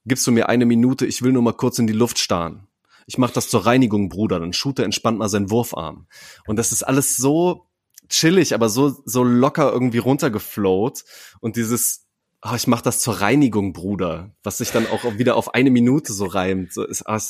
gibst 0.06 0.26
du 0.26 0.32
mir 0.32 0.48
eine 0.48 0.66
Minute, 0.66 1.06
ich 1.06 1.22
will 1.22 1.32
nur 1.32 1.42
mal 1.42 1.52
kurz 1.52 1.78
in 1.78 1.86
die 1.86 1.92
Luft 1.92 2.18
starren. 2.18 2.66
Ich 3.06 3.18
mach 3.18 3.30
das 3.30 3.48
zur 3.48 3.66
Reinigung, 3.66 4.08
Bruder. 4.08 4.38
Dann 4.38 4.52
shooter 4.52 4.84
entspannt 4.84 5.18
mal 5.18 5.28
seinen 5.28 5.50
Wurfarm. 5.50 6.06
Und 6.46 6.56
das 6.56 6.72
ist 6.72 6.82
alles 6.84 7.16
so 7.16 7.66
chillig, 8.08 8.54
aber 8.54 8.68
so, 8.68 9.02
so 9.04 9.24
locker 9.24 9.72
irgendwie 9.72 9.98
runtergeflowt. 9.98 11.04
Und 11.40 11.56
dieses, 11.56 12.06
oh, 12.42 12.54
ich 12.54 12.66
mach 12.66 12.82
das 12.82 13.00
zur 13.00 13.20
Reinigung, 13.20 13.72
Bruder, 13.72 14.34
was 14.42 14.58
sich 14.58 14.70
dann 14.70 14.86
auch 14.86 15.04
wieder 15.18 15.36
auf 15.36 15.54
eine 15.54 15.70
Minute 15.70 16.12
so 16.12 16.26
reimt. 16.26 16.72
So 16.72 16.84
ist, 16.84 17.06
ah, 17.08 17.20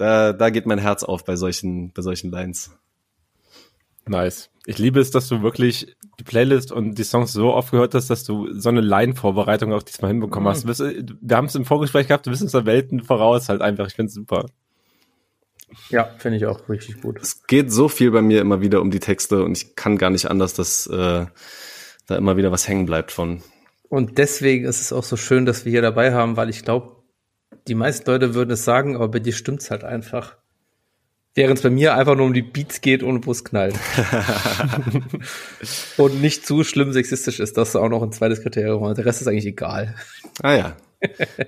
da, 0.00 0.32
da 0.32 0.50
geht 0.50 0.66
mein 0.66 0.78
Herz 0.78 1.02
auf 1.02 1.24
bei 1.24 1.36
solchen, 1.36 1.92
bei 1.92 2.02
solchen 2.02 2.30
Lines. 2.30 2.70
Nice. 4.06 4.50
Ich 4.66 4.78
liebe 4.78 4.98
es, 4.98 5.10
dass 5.10 5.28
du 5.28 5.42
wirklich 5.42 5.94
die 6.18 6.24
Playlist 6.24 6.72
und 6.72 6.96
die 6.96 7.04
Songs 7.04 7.32
so 7.32 7.52
oft 7.52 7.70
gehört 7.70 7.94
hast, 7.94 8.08
dass 8.08 8.24
du 8.24 8.52
so 8.58 8.70
eine 8.70 8.80
Line-Vorbereitung 8.80 9.72
auch 9.72 9.82
diesmal 9.82 10.10
hinbekommen 10.10 10.48
hast. 10.48 10.64
Mhm. 10.64 11.18
Wir 11.20 11.36
haben 11.36 11.46
es 11.46 11.54
im 11.54 11.64
Vorgespräch 11.64 12.08
gehabt, 12.08 12.26
du 12.26 12.30
bist 12.30 12.42
uns 12.42 12.52
der 12.52 12.66
Welten 12.66 13.02
voraus 13.02 13.48
halt 13.48 13.60
einfach. 13.60 13.88
Ich 13.88 13.94
finde 13.94 14.08
es 14.08 14.14
super. 14.14 14.46
Ja, 15.90 16.04
finde 16.18 16.38
ich 16.38 16.46
auch 16.46 16.68
richtig 16.68 17.00
gut. 17.02 17.18
Es 17.20 17.46
geht 17.46 17.70
so 17.70 17.88
viel 17.88 18.10
bei 18.10 18.22
mir 18.22 18.40
immer 18.40 18.60
wieder 18.60 18.80
um 18.80 18.90
die 18.90 19.00
Texte 19.00 19.44
und 19.44 19.56
ich 19.56 19.76
kann 19.76 19.98
gar 19.98 20.10
nicht 20.10 20.30
anders, 20.30 20.54
dass 20.54 20.86
äh, 20.86 21.26
da 22.06 22.16
immer 22.16 22.36
wieder 22.36 22.50
was 22.50 22.66
hängen 22.66 22.86
bleibt 22.86 23.12
von. 23.12 23.42
Und 23.88 24.18
deswegen 24.18 24.64
ist 24.64 24.80
es 24.80 24.92
auch 24.92 25.04
so 25.04 25.16
schön, 25.16 25.46
dass 25.46 25.64
wir 25.64 25.72
hier 25.72 25.82
dabei 25.82 26.12
haben, 26.12 26.36
weil 26.36 26.48
ich 26.48 26.64
glaube, 26.64 26.99
die 27.70 27.76
meisten 27.76 28.10
Leute 28.10 28.34
würden 28.34 28.50
es 28.50 28.64
sagen, 28.64 28.96
aber 28.96 29.06
bei 29.06 29.20
dir 29.20 29.32
stimmt's 29.32 29.70
halt 29.70 29.84
einfach. 29.84 30.36
Während 31.34 31.58
es 31.58 31.62
bei 31.62 31.70
mir 31.70 31.94
einfach 31.94 32.16
nur 32.16 32.26
um 32.26 32.34
die 32.34 32.42
Beats 32.42 32.80
geht 32.80 33.04
und 33.04 33.24
wo 33.28 33.30
es 33.30 33.44
knallt. 33.44 33.76
und 35.96 36.20
nicht 36.20 36.44
zu 36.44 36.64
schlimm 36.64 36.92
sexistisch 36.92 37.38
ist, 37.38 37.56
das 37.56 37.68
ist 37.68 37.76
auch 37.76 37.88
noch 37.88 38.02
ein 38.02 38.10
zweites 38.10 38.42
Kriterium. 38.42 38.92
Der 38.92 39.06
Rest 39.06 39.20
ist 39.20 39.28
eigentlich 39.28 39.46
egal. 39.46 39.94
Ah 40.42 40.54
ja. 40.54 40.76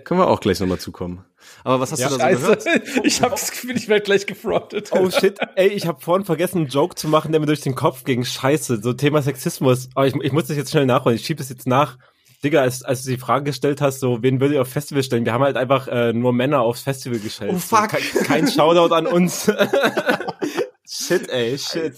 Können 0.04 0.20
wir 0.20 0.28
auch 0.28 0.38
gleich 0.38 0.60
nochmal 0.60 0.78
zukommen. 0.78 1.24
Aber 1.64 1.80
was 1.80 1.90
hast 1.90 1.98
ja, 1.98 2.08
du 2.08 2.16
da 2.16 2.32
so 2.32 2.38
gehört? 2.38 2.64
Ich 3.02 3.20
habe 3.20 3.32
das 3.32 3.50
Gefühl, 3.50 3.76
ich 3.76 3.88
werde 3.88 4.04
gleich 4.04 4.24
gefrontet. 4.24 4.90
Oh 4.92 5.10
shit, 5.10 5.38
ey, 5.56 5.68
ich 5.68 5.88
habe 5.88 6.00
vorhin 6.00 6.24
vergessen, 6.24 6.58
einen 6.58 6.68
Joke 6.68 6.94
zu 6.94 7.08
machen, 7.08 7.32
der 7.32 7.40
mir 7.40 7.46
durch 7.46 7.60
den 7.60 7.74
Kopf 7.74 8.04
ging. 8.04 8.24
Scheiße, 8.24 8.80
so 8.80 8.92
Thema 8.92 9.22
Sexismus. 9.22 9.88
Aber 9.96 10.06
ich, 10.06 10.14
ich 10.14 10.30
muss 10.30 10.46
das 10.46 10.56
jetzt 10.56 10.70
schnell 10.70 10.86
nachholen. 10.86 11.16
Ich 11.16 11.26
schiebe 11.26 11.38
das 11.38 11.48
jetzt 11.48 11.66
nach. 11.66 11.98
Digga, 12.42 12.62
als, 12.62 12.82
als 12.82 13.04
du 13.04 13.10
die 13.10 13.18
Frage 13.18 13.44
gestellt 13.44 13.80
hast, 13.80 14.00
so, 14.00 14.22
wen 14.22 14.40
würdet 14.40 14.56
ihr 14.56 14.62
auf 14.62 14.68
Festival 14.68 15.02
stellen? 15.02 15.24
Wir 15.24 15.32
haben 15.32 15.44
halt 15.44 15.56
einfach 15.56 15.86
äh, 15.86 16.12
nur 16.12 16.32
Männer 16.32 16.60
aufs 16.60 16.82
Festival 16.82 17.20
gestellt. 17.20 17.52
Oh 17.54 17.58
fuck. 17.58 17.90
So, 17.90 18.18
kein, 18.18 18.24
kein 18.24 18.48
Shoutout 18.48 18.92
an 18.92 19.06
uns. 19.06 19.44
shit, 20.88 21.28
ey, 21.28 21.56
shit. 21.56 21.94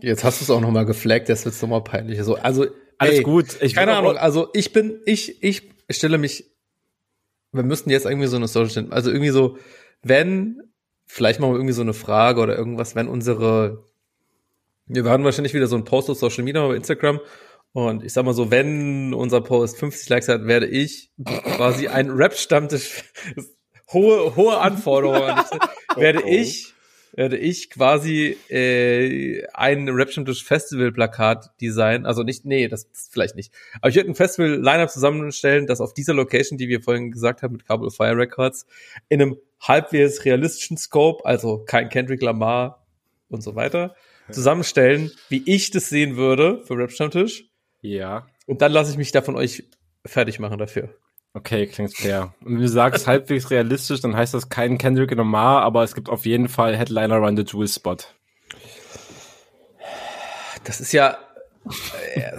Jetzt 0.00 0.22
hast 0.22 0.40
du 0.40 0.44
es 0.44 0.50
auch 0.50 0.60
nochmal 0.60 0.86
geflaggt, 0.86 1.28
das 1.28 1.44
wird 1.44 1.60
nochmal 1.62 1.82
peinlich. 1.82 2.22
So, 2.22 2.36
also, 2.36 2.66
alles 2.98 3.16
ey, 3.16 3.22
gut. 3.22 3.60
Ich 3.60 3.74
keine 3.74 3.96
Ahnung, 3.96 4.16
also 4.16 4.48
ich 4.52 4.72
bin, 4.72 5.00
ich, 5.04 5.42
ich 5.42 5.62
stelle 5.90 6.18
mich, 6.18 6.52
wir 7.50 7.64
müssten 7.64 7.90
jetzt 7.90 8.06
irgendwie 8.06 8.28
so 8.28 8.36
eine 8.36 8.46
Social 8.46 8.70
stellen. 8.70 8.92
Also 8.92 9.10
irgendwie 9.10 9.30
so, 9.30 9.58
wenn, 10.02 10.62
vielleicht 11.06 11.40
machen 11.40 11.52
wir 11.52 11.56
irgendwie 11.56 11.74
so 11.74 11.82
eine 11.82 11.94
Frage 11.94 12.40
oder 12.40 12.56
irgendwas, 12.56 12.94
wenn 12.94 13.08
unsere, 13.08 13.84
wir 14.86 15.04
werden 15.04 15.24
wahrscheinlich 15.24 15.54
wieder 15.54 15.66
so 15.66 15.76
ein 15.76 15.84
Post 15.84 16.08
auf 16.10 16.18
Social 16.18 16.44
Media 16.44 16.66
bei 16.66 16.76
Instagram 16.76 17.20
und 17.74 18.04
ich 18.04 18.12
sag 18.12 18.24
mal 18.24 18.34
so, 18.34 18.52
wenn 18.52 19.12
unser 19.14 19.40
Post 19.40 19.78
50 19.78 20.08
Likes 20.08 20.28
hat, 20.28 20.46
werde 20.46 20.68
ich 20.68 21.10
quasi 21.56 21.88
ein 21.88 22.08
Rap-Stammtisch, 22.08 23.02
hohe, 23.92 24.36
hohe 24.36 24.58
Anforderungen, 24.58 25.42
werde 25.96 26.22
ich, 26.22 26.72
werde 27.14 27.36
ich 27.36 27.70
quasi 27.70 28.36
äh, 28.48 29.44
ein 29.54 29.88
Rap-Stammtisch-Festival-Plakat 29.88 31.50
designen. 31.60 32.06
Also 32.06 32.22
nicht, 32.22 32.44
nee, 32.44 32.68
das, 32.68 32.88
vielleicht 33.10 33.34
nicht. 33.34 33.52
Aber 33.80 33.88
ich 33.88 33.96
werde 33.96 34.08
ein 34.08 34.14
Festival-Line-Up 34.14 34.90
zusammenstellen, 34.90 35.66
das 35.66 35.80
auf 35.80 35.94
dieser 35.94 36.14
Location, 36.14 36.56
die 36.56 36.68
wir 36.68 36.80
vorhin 36.80 37.10
gesagt 37.10 37.42
haben, 37.42 37.54
mit 37.54 37.66
Cable 37.66 37.90
Fire 37.90 38.16
Records, 38.16 38.66
in 39.08 39.20
einem 39.20 39.36
halbwegs 39.60 40.24
realistischen 40.24 40.76
Scope, 40.76 41.24
also 41.26 41.64
kein 41.64 41.88
Kendrick 41.88 42.22
Lamar 42.22 42.86
und 43.28 43.42
so 43.42 43.56
weiter, 43.56 43.96
zusammenstellen, 44.30 45.10
wie 45.28 45.42
ich 45.44 45.72
das 45.72 45.88
sehen 45.88 46.14
würde 46.14 46.62
für 46.64 46.78
Rap 46.78 46.92
Stammtisch. 46.92 47.48
Ja. 47.84 48.26
Und 48.46 48.62
dann 48.62 48.72
lasse 48.72 48.90
ich 48.90 48.96
mich 48.96 49.12
da 49.12 49.20
von 49.20 49.36
euch 49.36 49.64
fertig 50.06 50.40
machen 50.40 50.56
dafür. 50.58 50.88
Okay, 51.34 51.66
klingt 51.66 51.94
fair. 51.94 52.32
Und 52.40 52.54
wenn 52.54 52.62
du 52.62 52.68
sagst 52.68 53.06
halbwegs 53.06 53.50
realistisch, 53.50 54.00
dann 54.00 54.16
heißt 54.16 54.32
das 54.32 54.48
kein 54.48 54.78
Kendrick 54.78 55.10
Lamar, 55.10 55.62
aber 55.62 55.82
es 55.82 55.94
gibt 55.94 56.08
auf 56.08 56.24
jeden 56.24 56.48
Fall 56.48 56.76
Headliner 56.76 57.18
Run 57.18 57.36
the 57.36 57.42
Jewel 57.42 57.68
Spot. 57.68 57.96
Das 60.64 60.80
ist 60.80 60.92
ja, 60.92 61.18
äh, 62.14 62.32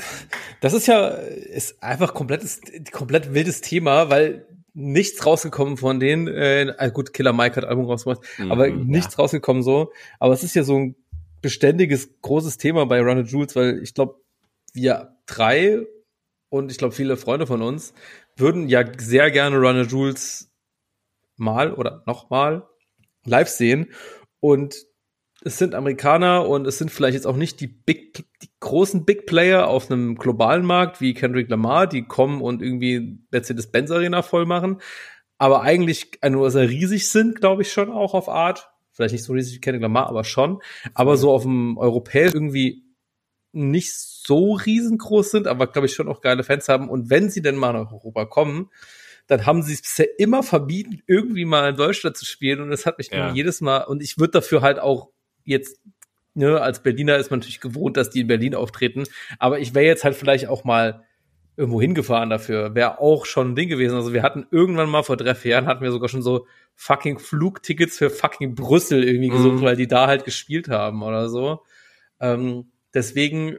das 0.61 0.73
ist 0.73 0.87
ja, 0.87 1.09
ist 1.09 1.83
einfach 1.83 2.15
komplettes, 2.15 2.61
komplett 2.91 3.35
wildes 3.35 3.61
Thema, 3.61 4.09
weil 4.09 4.47
nichts 4.73 5.23
rausgekommen 5.23 5.77
von 5.77 5.99
denen. 5.99 6.27
Äh, 6.27 6.73
gut, 6.91 7.13
Killer 7.13 7.33
Mike 7.33 7.57
hat 7.57 7.65
Album 7.65 7.85
rausgebracht, 7.85 8.21
mhm, 8.39 8.51
aber 8.51 8.67
nichts 8.69 9.15
ja. 9.15 9.21
rausgekommen 9.21 9.61
so. 9.61 9.91
Aber 10.19 10.33
es 10.33 10.43
ist 10.43 10.55
ja 10.55 10.63
so 10.63 10.75
ein 10.75 10.95
beständiges 11.43 12.09
großes 12.21 12.57
Thema 12.57 12.87
bei 12.87 12.99
Run 12.99 13.23
the 13.23 13.31
Jewels, 13.31 13.55
weil 13.55 13.83
ich 13.83 13.93
glaube, 13.93 14.15
wir 14.73 15.14
drei 15.25 15.85
und 16.49 16.71
ich 16.71 16.77
glaube 16.77 16.95
viele 16.95 17.17
Freunde 17.17 17.47
von 17.47 17.61
uns 17.61 17.93
würden 18.37 18.67
ja 18.67 18.83
sehr 18.97 19.31
gerne 19.31 19.57
Runner 19.57 19.83
Jules 19.83 20.51
mal 21.37 21.73
oder 21.73 22.03
nochmal 22.05 22.67
live 23.25 23.49
sehen 23.49 23.91
und 24.39 24.75
es 25.41 25.57
sind 25.57 25.75
Amerikaner 25.75 26.47
und 26.47 26.65
es 26.65 26.77
sind 26.77 26.91
vielleicht 26.91 27.13
jetzt 27.13 27.27
auch 27.27 27.35
nicht 27.35 27.59
die 27.59 27.67
Big, 27.67 28.23
die 28.41 28.49
großen 28.61 29.05
Big 29.05 29.25
Player 29.25 29.67
auf 29.67 29.91
einem 29.91 30.15
globalen 30.15 30.65
Markt 30.65 31.01
wie 31.01 31.13
Kendrick 31.13 31.49
Lamar, 31.49 31.87
die 31.87 32.03
kommen 32.03 32.41
und 32.41 32.61
irgendwie 32.61 33.19
Mercedes-Benz 33.31 33.91
Arena 33.91 34.21
voll 34.21 34.45
machen, 34.45 34.81
aber 35.37 35.61
eigentlich 35.61 36.19
nur 36.27 36.49
sehr 36.51 36.69
riesig 36.69 37.09
sind, 37.09 37.41
glaube 37.41 37.63
ich 37.63 37.71
schon 37.71 37.91
auch 37.91 38.13
auf 38.13 38.29
Art. 38.29 38.71
Vielleicht 38.91 39.13
nicht 39.13 39.23
so 39.23 39.33
riesig 39.33 39.55
wie 39.55 39.61
Kendrick 39.61 39.81
Lamar, 39.81 40.07
aber 40.07 40.23
schon. 40.23 40.61
Aber 40.93 41.17
so 41.17 41.31
auf 41.31 41.43
dem 41.43 41.77
europäisch 41.77 42.33
irgendwie 42.33 42.84
nicht 43.55 43.93
so 43.93 44.53
riesengroß 44.53 45.31
sind, 45.31 45.47
aber 45.47 45.67
glaube 45.67 45.87
ich 45.87 45.93
schon 45.93 46.09
auch 46.09 46.21
geile 46.21 46.43
Fans 46.43 46.67
haben. 46.67 46.89
Und 46.89 47.09
wenn 47.09 47.29
sie 47.29 47.41
denn 47.41 47.55
mal 47.55 47.73
nach 47.73 47.91
Europa 47.91 48.25
kommen, 48.25 48.69
dann 49.27 49.45
haben 49.45 49.63
sie 49.63 49.73
es 49.73 49.81
bisher 49.81 50.19
immer 50.19 50.43
verbieten, 50.43 51.01
irgendwie 51.07 51.45
mal 51.45 51.69
in 51.69 51.75
Deutschland 51.75 52.17
zu 52.17 52.25
spielen. 52.25 52.61
Und 52.61 52.69
das 52.69 52.85
hat 52.85 52.97
mich 52.97 53.09
ja. 53.11 53.31
jedes 53.33 53.61
Mal, 53.61 53.83
und 53.83 54.03
ich 54.03 54.17
würde 54.17 54.31
dafür 54.31 54.61
halt 54.61 54.79
auch 54.79 55.09
jetzt, 55.43 55.79
ne, 56.33 56.61
als 56.61 56.83
Berliner 56.83 57.17
ist 57.17 57.31
man 57.31 57.39
natürlich 57.39 57.61
gewohnt, 57.61 57.97
dass 57.97 58.09
die 58.09 58.21
in 58.21 58.27
Berlin 58.27 58.55
auftreten. 58.55 59.05
Aber 59.39 59.59
ich 59.59 59.73
wäre 59.73 59.85
jetzt 59.85 60.03
halt 60.03 60.15
vielleicht 60.15 60.47
auch 60.47 60.63
mal 60.63 61.05
irgendwo 61.57 61.79
hingefahren 61.79 62.29
dafür. 62.29 62.75
Wäre 62.75 62.99
auch 62.99 63.25
schon 63.25 63.51
ein 63.51 63.55
Ding 63.55 63.69
gewesen. 63.69 63.95
Also 63.95 64.13
wir 64.13 64.21
hatten 64.21 64.45
irgendwann 64.51 64.89
mal 64.89 65.03
vor 65.03 65.17
drei, 65.17 65.33
vier 65.33 65.51
Jahren 65.51 65.67
hatten 65.67 65.83
wir 65.83 65.91
sogar 65.91 66.09
schon 66.09 66.21
so 66.21 66.45
fucking 66.75 67.19
Flugtickets 67.19 67.97
für 67.97 68.09
fucking 68.09 68.55
Brüssel 68.55 69.03
irgendwie 69.03 69.29
gesucht, 69.29 69.55
mhm. 69.55 69.61
weil 69.61 69.77
die 69.77 69.87
da 69.87 70.07
halt 70.07 70.25
gespielt 70.25 70.67
haben 70.67 71.01
oder 71.01 71.29
so. 71.29 71.61
Ähm, 72.19 72.71
Deswegen 72.95 73.57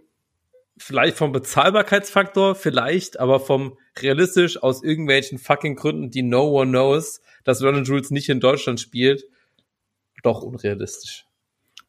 vielleicht 0.78 1.16
vom 1.16 1.32
Bezahlbarkeitsfaktor, 1.32 2.54
vielleicht, 2.54 3.20
aber 3.20 3.38
vom 3.40 3.78
realistisch 4.00 4.62
aus 4.62 4.82
irgendwelchen 4.82 5.38
fucking 5.38 5.76
Gründen, 5.76 6.10
die 6.10 6.22
no 6.22 6.48
one 6.50 6.70
knows, 6.70 7.20
dass 7.44 7.62
Ronald 7.62 7.86
Jules 7.86 8.10
nicht 8.10 8.28
in 8.28 8.40
Deutschland 8.40 8.80
spielt, 8.80 9.24
doch 10.22 10.42
unrealistisch. 10.42 11.24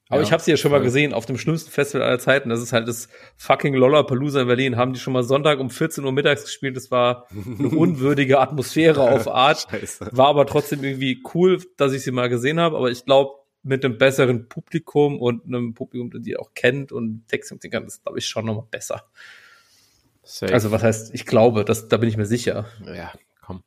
Aber 0.09 0.21
Ja, 0.21 0.23
ich 0.27 0.31
habe 0.31 0.41
sie 0.41 0.51
ja 0.51 0.57
schon 0.57 0.71
mal 0.71 0.77
voll. 0.77 0.85
gesehen 0.85 1.13
auf 1.13 1.25
dem 1.25 1.37
schlimmsten 1.37 1.69
Festival 1.69 2.07
aller 2.07 2.19
Zeiten. 2.19 2.47
Das 2.49 2.61
ist 2.61 2.71
halt 2.71 2.87
das 2.87 3.09
fucking 3.35 3.73
Lollapalooza 3.73 4.41
in 4.41 4.47
Berlin. 4.47 4.77
Haben 4.77 4.93
die 4.93 4.99
schon 5.01 5.11
mal 5.11 5.23
Sonntag 5.23 5.59
um 5.59 5.69
14 5.69 6.05
Uhr 6.05 6.13
mittags 6.13 6.45
gespielt. 6.45 6.77
Das 6.77 6.91
war 6.91 7.27
eine 7.59 7.67
unwürdige 7.77 8.39
Atmosphäre 8.39 9.01
auf 9.01 9.27
Art. 9.27 9.67
Scheiße. 9.69 10.09
War 10.13 10.27
aber 10.27 10.45
trotzdem 10.45 10.81
irgendwie 10.81 11.21
cool, 11.33 11.61
dass 11.75 11.91
ich 11.91 12.03
sie 12.03 12.11
mal 12.11 12.29
gesehen 12.29 12.57
habe. 12.57 12.77
Aber 12.77 12.89
ich 12.89 13.03
glaube, 13.03 13.33
mit 13.63 13.83
einem 13.83 13.97
besseren 13.97 14.47
Publikum 14.47 15.19
und 15.19 15.45
einem 15.45 15.73
Publikum, 15.73 16.09
das 16.11 16.21
die 16.21 16.37
auch 16.37 16.53
kennt 16.53 16.91
und 16.91 17.27
Text 17.27 17.49
singen 17.49 17.71
kann, 17.71 17.85
ist, 17.85 18.03
glaube 18.03 18.19
ich, 18.19 18.27
schon 18.27 18.45
nochmal 18.45 18.67
besser. 18.69 19.03
Safe. 20.23 20.53
Also 20.53 20.71
was 20.71 20.83
heißt, 20.83 21.13
ich 21.13 21.25
glaube, 21.25 21.63
das, 21.63 21.87
da 21.87 21.97
bin 21.97 22.09
ich 22.09 22.17
mir 22.17 22.25
sicher. 22.25 22.65
ja, 22.85 23.13
komm. 23.41 23.63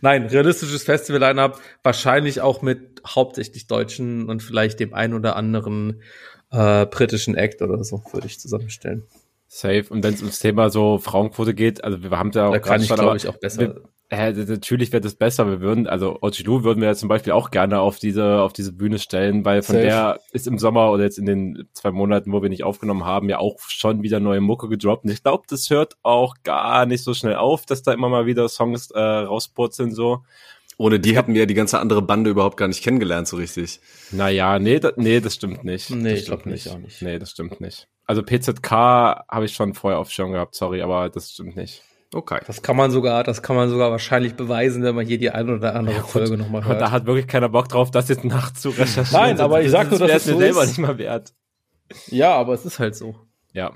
Nein, 0.00 0.26
realistisches 0.26 0.82
Festival-Line-Up, 0.82 1.60
wahrscheinlich 1.82 2.40
auch 2.40 2.60
mit 2.62 3.02
hauptsächlich 3.06 3.66
Deutschen 3.66 4.28
und 4.28 4.42
vielleicht 4.42 4.78
dem 4.78 4.92
ein 4.92 5.14
oder 5.14 5.36
anderen 5.36 6.02
äh, 6.50 6.86
britischen 6.86 7.34
Act 7.34 7.62
oder 7.62 7.82
so, 7.82 8.02
würde 8.12 8.26
ich 8.26 8.38
zusammenstellen. 8.38 9.04
Safe. 9.48 9.84
Und 9.88 10.02
wenn 10.02 10.14
es 10.14 10.20
ums 10.20 10.38
Thema 10.38 10.70
so 10.70 10.98
Frauenquote 10.98 11.54
geht, 11.54 11.84
also 11.84 12.02
wir 12.02 12.10
haben 12.10 12.30
ja 12.32 12.46
auch 12.46 12.52
Da 12.52 12.58
kann 12.58 12.80
ich, 12.80 12.88
glaube 12.88 13.16
ich, 13.16 13.28
auch 13.28 13.38
besser. 13.38 13.60
Wir, 13.60 13.82
d- 14.12 14.44
natürlich 14.44 14.92
wäre 14.92 15.00
das 15.00 15.14
besser. 15.14 15.46
Wir 15.48 15.60
würden, 15.60 15.86
also 15.86 16.18
Ochilu 16.20 16.64
würden 16.64 16.80
wir 16.80 16.88
ja 16.88 16.94
zum 16.94 17.08
Beispiel 17.08 17.32
auch 17.32 17.50
gerne 17.50 17.80
auf 17.80 17.98
diese, 17.98 18.40
auf 18.42 18.52
diese 18.52 18.72
Bühne 18.72 18.98
stellen, 18.98 19.44
weil 19.44 19.62
von 19.62 19.74
Safe. 19.76 19.86
der 19.86 20.20
ist 20.32 20.46
im 20.46 20.58
Sommer 20.58 20.90
oder 20.90 21.04
jetzt 21.04 21.18
in 21.18 21.26
den 21.26 21.68
zwei 21.72 21.90
Monaten, 21.90 22.32
wo 22.32 22.42
wir 22.42 22.48
nicht 22.48 22.64
aufgenommen 22.64 23.04
haben, 23.04 23.28
ja 23.28 23.38
auch 23.38 23.58
schon 23.68 24.02
wieder 24.02 24.20
neue 24.20 24.40
Mucke 24.40 24.68
gedroppt. 24.68 25.04
Und 25.04 25.10
ich 25.10 25.22
glaube, 25.22 25.44
das 25.48 25.70
hört 25.70 25.96
auch 26.02 26.34
gar 26.44 26.84
nicht 26.86 27.02
so 27.04 27.14
schnell 27.14 27.36
auf, 27.36 27.64
dass 27.66 27.82
da 27.82 27.92
immer 27.92 28.08
mal 28.08 28.26
wieder 28.26 28.48
Songs 28.48 28.90
äh, 28.90 29.00
rauspurzeln 29.00 29.92
so. 29.92 30.22
Ohne 30.78 30.98
die 30.98 31.16
hätten 31.16 31.34
wir 31.34 31.40
ja 31.40 31.46
die 31.46 31.54
ganze 31.54 31.78
andere 31.78 32.02
Bande 32.02 32.30
überhaupt 32.30 32.56
gar 32.56 32.66
nicht 32.66 32.82
kennengelernt, 32.82 33.28
so 33.28 33.36
richtig. 33.36 33.80
Naja, 34.10 34.58
nee, 34.58 34.80
da, 34.80 34.92
nee, 34.96 35.20
das 35.20 35.34
stimmt 35.34 35.64
nicht. 35.64 35.90
Nee, 35.90 36.10
das 36.12 36.20
ich 36.20 36.26
glaub 36.26 36.40
stimmt 36.40 36.54
nicht, 36.54 36.68
auch 36.70 36.78
nicht. 36.78 37.02
Nee, 37.02 37.18
das 37.18 37.30
stimmt 37.30 37.60
nicht. 37.60 37.88
Also 38.06 38.22
PZK 38.22 38.70
habe 38.72 39.44
ich 39.44 39.54
schon 39.54 39.74
vorher 39.74 40.00
auf 40.00 40.10
Schirm 40.10 40.32
gehabt, 40.32 40.54
sorry, 40.54 40.82
aber 40.82 41.08
das 41.08 41.32
stimmt 41.32 41.56
nicht. 41.56 41.82
Okay. 42.14 42.40
Das 42.46 42.60
kann 42.62 42.76
man 42.76 42.90
sogar, 42.90 43.24
das 43.24 43.42
kann 43.42 43.56
man 43.56 43.70
sogar 43.70 43.90
wahrscheinlich 43.90 44.34
beweisen, 44.34 44.82
wenn 44.82 44.94
man 44.94 45.06
hier 45.06 45.18
die 45.18 45.30
eine 45.30 45.54
oder 45.54 45.74
andere 45.74 46.02
Folge 46.02 46.36
nochmal 46.36 46.60
Und 46.62 46.68
hört. 46.68 46.80
da 46.80 46.90
hat 46.90 47.06
wirklich 47.06 47.26
keiner 47.26 47.48
Bock 47.48 47.68
drauf, 47.68 47.90
das 47.90 48.08
jetzt 48.08 48.24
nachzurecherchieren. 48.24 49.08
Nein, 49.12 49.40
aber 49.40 49.62
ich 49.62 49.70
sag 49.70 49.90
nur, 49.90 49.98
dass 50.00 50.10
es 50.22 50.26
mir 50.26 50.32
so 50.34 50.38
selber 50.40 50.62
ist. 50.62 50.68
nicht 50.68 50.78
mal 50.78 50.98
wert. 50.98 51.32
ja, 52.08 52.34
aber 52.34 52.52
es 52.52 52.64
ist 52.66 52.78
halt 52.78 52.94
so. 52.96 53.16
Ja. 53.54 53.72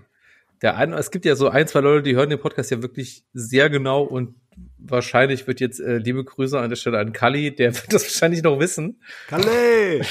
Der 0.62 0.76
eine, 0.76 0.96
es 0.96 1.10
gibt 1.10 1.24
ja 1.24 1.34
so 1.36 1.48
ein, 1.48 1.66
zwei 1.66 1.80
Leute, 1.80 2.02
die 2.02 2.14
hören 2.16 2.30
den 2.30 2.38
Podcast 2.38 2.70
ja 2.70 2.82
wirklich 2.82 3.24
sehr 3.32 3.70
genau 3.70 4.02
und 4.02 4.34
wahrscheinlich 4.78 5.46
wird 5.46 5.60
jetzt 5.60 5.80
äh, 5.80 5.98
liebe 5.98 6.24
Grüße 6.24 6.58
an 6.58 6.68
der 6.70 6.76
Stelle 6.76 6.98
an 6.98 7.12
Kali, 7.12 7.54
der 7.54 7.74
wird 7.74 7.92
das 7.92 8.04
wahrscheinlich 8.04 8.42
noch 8.42 8.58
wissen. 8.58 9.00
Kalle! 9.28 10.00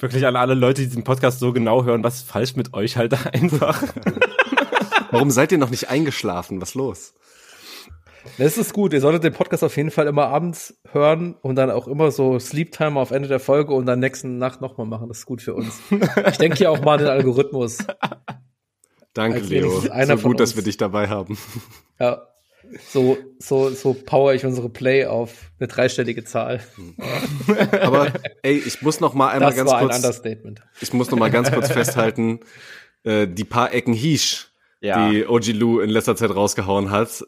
Wirklich 0.00 0.26
an 0.26 0.34
alle 0.36 0.54
Leute, 0.54 0.80
die 0.82 0.88
diesen 0.88 1.04
Podcast 1.04 1.38
so 1.38 1.52
genau 1.52 1.84
hören, 1.84 2.02
was 2.02 2.16
ist 2.16 2.28
falsch 2.28 2.56
mit 2.56 2.74
euch 2.74 2.96
halt 2.96 3.12
einfach. 3.34 3.82
Warum 5.10 5.30
seid 5.30 5.52
ihr 5.52 5.58
noch 5.58 5.70
nicht 5.70 5.90
eingeschlafen? 5.90 6.60
Was 6.60 6.74
los? 6.74 7.14
Das 8.36 8.58
ist 8.58 8.72
gut. 8.72 8.92
Ihr 8.92 9.00
solltet 9.00 9.24
den 9.24 9.32
Podcast 9.32 9.64
auf 9.64 9.76
jeden 9.76 9.90
Fall 9.90 10.06
immer 10.06 10.26
abends 10.26 10.78
hören 10.92 11.34
und 11.40 11.56
dann 11.56 11.70
auch 11.70 11.88
immer 11.88 12.10
so 12.10 12.38
Sleep 12.38 12.72
Timer 12.72 13.00
auf 13.00 13.10
Ende 13.10 13.28
der 13.28 13.40
Folge 13.40 13.72
und 13.72 13.86
dann 13.86 14.00
nächsten 14.00 14.38
Nacht 14.38 14.60
nochmal 14.60 14.86
machen. 14.86 15.08
Das 15.08 15.18
ist 15.18 15.26
gut 15.26 15.40
für 15.40 15.54
uns. 15.54 15.80
Ich 16.30 16.38
denke 16.38 16.56
hier 16.56 16.70
auch 16.70 16.80
mal 16.82 16.94
an 16.94 16.98
den 17.00 17.08
Algorithmus. 17.08 17.78
Danke, 19.14 19.38
Leo. 19.40 19.80
So 19.80 20.16
gut, 20.18 20.40
dass 20.40 20.56
wir 20.56 20.62
dich 20.62 20.76
dabei 20.76 21.08
haben. 21.08 21.38
Ja. 21.98 22.22
So, 22.90 23.16
so, 23.38 23.70
so 23.70 23.94
power 23.94 24.34
ich 24.34 24.44
unsere 24.44 24.68
Play 24.68 25.06
auf 25.06 25.50
eine 25.58 25.68
dreistellige 25.68 26.24
Zahl. 26.24 26.60
Aber 27.80 28.12
ey, 28.42 28.58
ich 28.58 28.82
muss 28.82 29.00
noch 29.00 29.14
mal 29.14 29.30
einmal 29.30 29.50
Das 29.50 29.56
ganz 29.56 29.70
war 29.70 29.78
ein 29.78 29.84
kurz, 29.86 29.96
Understatement. 29.96 30.62
ich 30.80 30.92
muss 30.92 31.10
noch 31.10 31.18
mal 31.18 31.30
ganz 31.30 31.50
kurz 31.50 31.70
festhalten, 31.72 32.40
äh, 33.04 33.26
die 33.26 33.44
paar 33.44 33.72
Ecken 33.72 33.94
Hisch, 33.94 34.47
Ja. 34.80 35.10
die 35.10 35.26
OG 35.26 35.46
Lou 35.54 35.80
in 35.80 35.90
letzter 35.90 36.16
Zeit 36.16 36.34
rausgehauen 36.34 36.90
hat, 36.90 37.24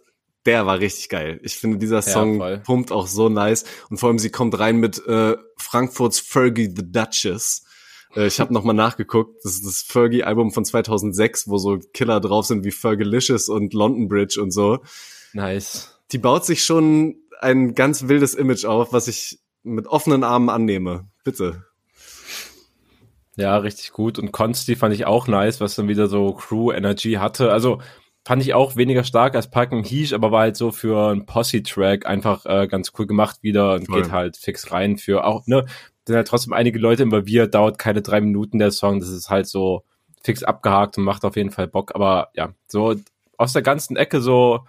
der 0.47 0.67
war 0.67 0.79
richtig 0.79 1.09
geil. 1.09 1.41
Ich 1.43 1.57
finde, 1.57 1.79
dieser 1.79 2.03
Song 2.03 2.39
voll. 2.39 2.59
pumpt 2.59 2.93
auch 2.93 3.07
so 3.07 3.29
nice. 3.29 3.65
Und 3.91 3.99
vor 3.99 4.09
allem, 4.09 4.19
sie 4.19 4.31
kommt 4.31 4.59
rein 4.59 4.77
mit 4.77 5.05
äh, 5.07 5.37
Frankfurts 5.57 6.19
Fergie 6.19 6.73
the 6.75 6.91
Duchess. 6.91 7.65
Äh, 8.15 8.27
ich 8.27 8.41
habe 8.41 8.53
nochmal 8.55 8.75
nachgeguckt. 8.75 9.45
Das 9.45 9.55
ist 9.55 9.67
das 9.67 9.83
Fergie-Album 9.83 10.53
von 10.53 10.65
2006, 10.65 11.49
wo 11.49 11.59
so 11.59 11.79
Killer 11.93 12.21
drauf 12.21 12.47
sind 12.47 12.65
wie 12.65 12.71
Fergalicious 12.71 13.49
und 13.49 13.75
London 13.75 14.09
Bridge 14.09 14.41
und 14.41 14.51
so. 14.51 14.79
Nice. 15.33 15.99
Die 16.13 16.19
baut 16.19 16.45
sich 16.45 16.65
schon 16.65 17.17
ein 17.41 17.75
ganz 17.75 18.09
wildes 18.09 18.35
Image 18.35 18.65
auf, 18.65 18.93
was 18.93 19.09
ich 19.09 19.41
mit 19.63 19.87
offenen 19.87 20.25
Armen 20.25 20.49
annehme. 20.49 21.09
Bitte. 21.23 21.65
Ja, 23.41 23.57
richtig 23.57 23.93
gut. 23.93 24.19
Und 24.19 24.33
Consti 24.33 24.77
fand 24.77 24.95
ich 24.95 25.07
auch 25.07 25.27
nice, 25.27 25.61
was 25.61 25.75
dann 25.75 25.89
wieder 25.89 26.09
so 26.09 26.33
Crew-Energy 26.33 27.15
hatte. 27.15 27.53
Also 27.53 27.81
fand 28.25 28.43
ich 28.43 28.55
auch 28.55 28.77
weniger 28.77 29.05
stark 29.05 29.35
als 29.35 29.51
Park 29.51 29.73
and 29.73 29.91
Heesh, 29.91 30.13
aber 30.13 30.31
war 30.31 30.43
halt 30.43 30.57
so 30.57 30.73
für 30.73 31.11
einen 31.11 31.27
Posse-Track 31.27 32.07
einfach 32.07 32.45
äh, 32.47 32.69
ganz 32.69 32.93
cool 32.99 33.07
gemacht 33.07 33.39
wieder 33.43 33.75
und 33.75 33.87
Voll. 33.87 34.03
geht 34.03 34.13
halt 34.13 34.37
fix 34.37 34.73
rein 34.73 34.99
für 34.99 35.25
auch, 35.25 35.47
ne, 35.47 35.65
sind 36.07 36.17
halt 36.17 36.29
trotzdem 36.29 36.53
einige 36.53 36.79
Leute 36.79 37.03
involviert, 37.03 37.55
dauert 37.55 37.79
keine 37.79 38.03
drei 38.03 38.21
Minuten 38.21 38.59
der 38.59 38.73
Song, 38.73 39.01
das 39.01 39.09
ist 39.09 39.31
halt 39.31 39.47
so 39.47 39.85
fix 40.23 40.43
abgehakt 40.43 40.99
und 40.99 41.05
macht 41.05 41.25
auf 41.25 41.37
jeden 41.37 41.51
Fall 41.51 41.67
Bock, 41.67 41.95
aber 41.95 42.29
ja, 42.35 42.53
so 42.67 42.95
aus 43.39 43.53
der 43.55 43.63
ganzen 43.63 43.97
Ecke 43.97 44.21
so, 44.21 44.67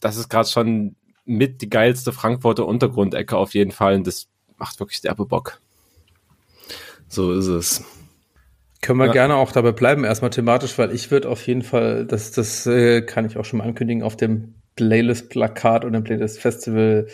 das 0.00 0.16
ist 0.16 0.28
gerade 0.28 0.48
schon 0.48 0.96
mit 1.24 1.62
die 1.62 1.70
geilste 1.70 2.12
Frankfurter 2.12 2.66
Untergrundecke 2.66 3.36
auf 3.36 3.54
jeden 3.54 3.70
Fall 3.70 3.94
und 3.94 4.06
das 4.06 4.28
macht 4.56 4.80
wirklich 4.80 5.00
derbe 5.00 5.24
Bock. 5.24 5.60
So 7.08 7.32
ist 7.32 7.46
es. 7.46 7.84
Können 8.80 8.98
wir 9.00 9.06
Ja. 9.06 9.12
gerne 9.12 9.34
auch 9.36 9.50
dabei 9.52 9.72
bleiben, 9.72 10.04
erstmal 10.04 10.30
thematisch, 10.30 10.78
weil 10.78 10.92
ich 10.92 11.10
würde 11.10 11.28
auf 11.28 11.46
jeden 11.46 11.62
Fall, 11.62 12.06
das, 12.06 12.30
das 12.30 12.66
äh, 12.66 13.02
kann 13.02 13.26
ich 13.26 13.36
auch 13.36 13.44
schon 13.44 13.58
mal 13.58 13.64
ankündigen, 13.64 14.02
auf 14.02 14.16
dem 14.16 14.54
Playlist-Plakat 14.76 15.84
und 15.84 15.92
dem 15.94 16.04
Playlist-Festival 16.04 17.08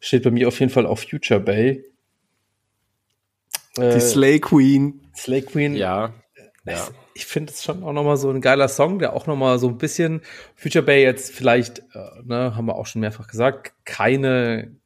steht 0.00 0.22
bei 0.22 0.30
mir 0.30 0.46
auf 0.46 0.60
jeden 0.60 0.70
Fall 0.70 0.86
auch 0.86 0.98
Future 0.98 1.40
Bay. 1.40 1.84
Die 3.76 3.82
Äh, 3.82 4.00
Slay 4.00 4.38
Queen. 4.38 5.00
Slay 5.16 5.42
Queen. 5.42 5.74
Ja. 5.74 6.12
Ja. 6.64 6.88
Ich 7.14 7.26
finde 7.26 7.52
es 7.52 7.64
schon 7.64 7.82
auch 7.82 7.92
nochmal 7.92 8.16
so 8.16 8.30
ein 8.30 8.40
geiler 8.40 8.68
Song, 8.68 9.00
der 9.00 9.12
auch 9.14 9.26
nochmal 9.26 9.58
so 9.58 9.68
ein 9.68 9.78
bisschen 9.78 10.20
Future 10.54 10.84
Bay 10.84 11.02
jetzt 11.02 11.32
vielleicht, 11.32 11.80
äh, 11.94 12.22
ne, 12.24 12.54
haben 12.54 12.66
wir 12.66 12.76
auch 12.76 12.86
schon 12.86 13.00
mehrfach 13.00 13.26
gesagt, 13.26 13.72
keine 13.84 14.76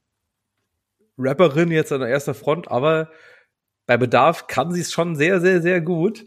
Rapperin 1.18 1.70
jetzt 1.70 1.92
an 1.92 2.00
der 2.00 2.08
erster 2.08 2.32
Front, 2.34 2.70
aber 2.70 3.10
bei 3.86 3.96
Bedarf 3.96 4.46
kann 4.46 4.72
sie 4.72 4.80
es 4.80 4.92
schon 4.92 5.16
sehr, 5.16 5.40
sehr, 5.40 5.60
sehr 5.60 5.80
gut. 5.80 6.24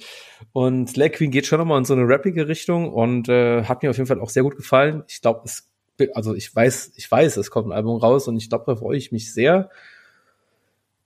Und 0.52 0.90
Slay 0.90 1.10
Queen 1.10 1.32
geht 1.32 1.46
schon 1.46 1.60
nochmal 1.60 1.80
in 1.80 1.86
so 1.86 1.94
eine 1.94 2.08
rappige 2.08 2.48
Richtung 2.48 2.92
und 2.92 3.30
äh, 3.30 3.64
hat 3.64 3.84
mir 3.84 3.90
auf 3.90 3.98
jeden 3.98 4.08
Fall 4.08 4.20
auch 4.20 4.30
sehr 4.30 4.44
gut 4.44 4.56
gefallen. 4.56 5.04
Ich 5.08 5.22
glaube, 5.22 5.42
es, 5.46 5.70
also 6.14 6.36
ich 6.36 6.54
weiß, 6.54 6.94
ich 6.96 7.10
weiß, 7.10 7.38
es 7.38 7.52
kommt 7.52 7.68
ein 7.68 7.74
Album 7.74 7.98
raus 7.98 8.28
und 8.28 8.38
ich 8.38 8.50
glaube, 8.50 8.66
da 8.68 8.76
freue 8.76 8.98
ich 8.98 9.12
mich 9.12 9.34
sehr. 9.34 9.70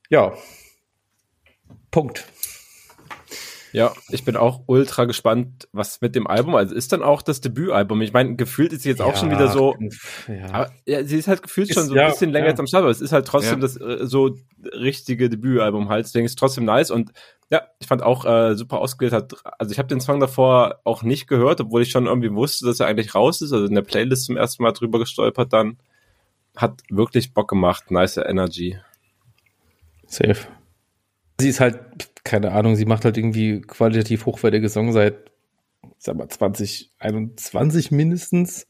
Ja. 0.10 0.34
Punkt. 1.92 2.26
Ja, 3.72 3.94
ich 4.10 4.24
bin 4.26 4.36
auch 4.36 4.62
ultra 4.66 5.06
gespannt, 5.06 5.68
was 5.72 6.02
mit 6.02 6.16
dem 6.16 6.26
Album, 6.28 6.56
also 6.56 6.74
ist 6.74 6.92
dann 6.92 7.04
auch 7.04 7.22
das 7.22 7.40
Debütalbum. 7.42 8.02
Ich 8.02 8.14
meine, 8.14 8.36
gefühlt 8.36 8.74
ist 8.74 8.84
sie 8.84 8.90
jetzt 8.90 9.02
auch 9.02 9.16
schon 9.16 9.30
wieder 9.32 9.48
so, 9.50 9.76
Ja. 10.28 10.46
aber 10.52 10.72
ja, 10.86 11.04
sie 11.04 11.18
ist 11.18 11.28
halt 11.28 11.44
gefühlt 11.44 11.70
Ist- 11.70 11.76
schon 11.76 11.86
so 11.88 11.96
ja, 11.96 12.06
ein 12.06 12.12
bisschen 12.12 12.32
länger 12.32 12.46
ja. 12.46 12.52
jetzt 12.52 12.60
am 12.60 12.68
Start, 12.68 12.82
aber 12.82 12.92
es 12.92 13.02
ist 13.02 13.12
halt 13.12 13.28
trotzdem 13.28 13.60
Ja. 13.60 13.62
das 13.62 13.78
äh, 13.78 14.06
so 14.08 14.36
richtige 14.74 15.30
Debütalbum 15.30 15.90
halt, 15.90 16.06
deswegen 16.06 16.26
ist 16.26 16.32
es 16.32 16.36
trotzdem 16.36 16.66
nice 16.66 16.90
und 16.92 17.12
ja, 17.52 17.64
ich 17.80 17.88
fand 17.88 18.04
auch 18.04 18.26
äh, 18.26 18.56
super 18.56 18.80
ausgewählt 18.80 19.14
hat. 19.14 19.34
Also 19.58 19.72
ich 19.72 19.80
habe 19.80 19.88
den 19.88 20.02
Song 20.02 20.20
davor 20.20 20.80
auch 20.84 21.02
nicht 21.04 21.28
gehört, 21.28 21.60
obwohl 21.62 21.82
ich 21.82 21.90
schon 21.92 22.06
irgendwie 22.06 22.34
wusste, 22.34 22.66
dass 22.66 22.80
er 22.80 22.88
eigentlich 22.88 23.16
raus 23.16 23.42
ist, 23.42 23.54
also 23.54 23.66
in 23.66 23.74
der 23.76 23.82
Playlist 23.82 24.26
zum 24.26 24.38
ersten 24.38 24.62
Mal 24.64 24.72
drüber 24.72 25.00
gestolpert 25.00 25.52
dann. 25.54 25.78
Hat 26.56 26.82
wirklich 26.90 27.34
Bock 27.34 27.48
gemacht, 27.50 27.90
nice 27.92 28.18
Energy. 28.18 28.78
Safe. 30.08 30.36
Sie 31.40 31.50
ist 31.50 31.60
halt, 31.60 31.80
keine 32.24 32.52
Ahnung, 32.52 32.76
sie 32.76 32.86
macht 32.86 33.06
halt 33.06 33.18
irgendwie 33.18 33.62
qualitativ 33.62 34.26
hochwertige 34.26 34.70
Songs 34.70 34.94
seit, 34.94 35.32
sag 35.98 36.16
mal, 36.16 36.28
2021 36.28 37.92
mindestens. 37.92 38.68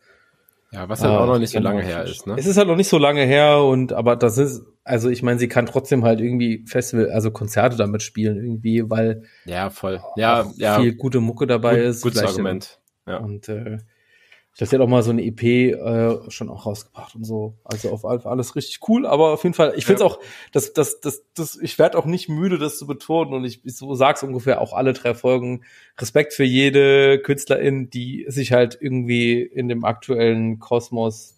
Ja, 0.72 0.88
was 0.88 1.02
halt 1.02 1.12
Ah, 1.14 1.20
auch 1.22 1.26
noch 1.26 1.40
nicht 1.40 1.52
so 1.52 1.60
lange 1.60 1.82
her 1.82 2.04
ist, 2.04 2.28
ne? 2.28 2.36
Es 2.38 2.46
ist 2.46 2.58
halt 2.58 2.68
noch 2.68 2.76
nicht 2.76 2.90
so 2.90 3.00
lange 3.00 3.24
her 3.24 3.64
und, 3.64 3.92
aber 3.92 4.16
das 4.16 4.38
ist, 4.38 4.62
also 4.84 5.10
ich 5.10 5.24
meine, 5.24 5.40
sie 5.40 5.48
kann 5.48 5.66
trotzdem 5.66 6.04
halt 6.04 6.22
irgendwie 6.22 6.64
Festival, 6.68 7.10
also 7.10 7.32
Konzerte 7.32 7.76
damit 7.76 8.04
spielen 8.04 8.38
irgendwie, 8.38 8.88
weil 8.88 9.24
Ja, 9.46 9.72
voll. 9.72 10.00
Ja, 10.16 10.46
ja. 10.58 10.80
viel 10.80 10.94
gute 10.94 11.22
Mucke 11.22 11.48
dabei 11.48 11.78
gut, 11.78 11.86
ist. 11.86 12.02
Gutes 12.04 12.24
Argument. 12.24 12.80
Ja. 13.08 13.18
Und 13.18 13.50
äh, 13.50 13.80
ich 14.66 14.70
sie 14.70 14.76
hat 14.76 14.82
auch 14.82 14.88
mal 14.90 15.04
so 15.04 15.12
eine 15.12 15.24
EP 15.24 15.42
äh, 15.44 16.32
schon 16.32 16.50
auch 16.50 16.66
rausgebracht 16.66 17.16
und 17.16 17.24
so. 17.24 17.56
Also 17.64 17.92
auf 17.92 18.06
all- 18.06 18.22
alles 18.26 18.56
richtig 18.56 18.80
cool, 18.90 19.06
aber 19.06 19.34
auf 19.34 19.44
jeden 19.44 19.54
Fall, 19.54 19.74
ich 19.78 19.86
finde 19.86 20.04
es 20.04 20.10
Ja. 20.10 20.16
auch, 20.16 20.20
das, 20.52 20.74
das, 20.74 21.00
das, 21.00 21.24
das, 21.36 21.58
ich 21.62 21.80
werde 21.80 21.98
auch 21.98 22.06
nicht 22.06 22.30
müde, 22.30 22.58
das 22.58 22.78
zu 22.78 22.86
betonen 22.86 23.34
und 23.34 23.46
ich, 23.46 23.64
ich 23.66 23.76
so 23.78 23.94
sag's 23.96 24.22
ungefähr 24.24 24.60
auch 24.62 24.74
alle 24.74 24.94
drei 24.94 25.14
Folgen. 25.14 25.64
Respekt 25.98 26.34
für 26.34 26.44
jede 26.44 27.20
Künstlerin, 27.20 27.90
die 27.90 28.26
sich 28.28 28.52
halt 28.52 28.78
irgendwie 28.82 29.42
in 29.42 29.68
dem 29.70 29.86
aktuellen 29.86 30.60
Kosmos 30.60 31.36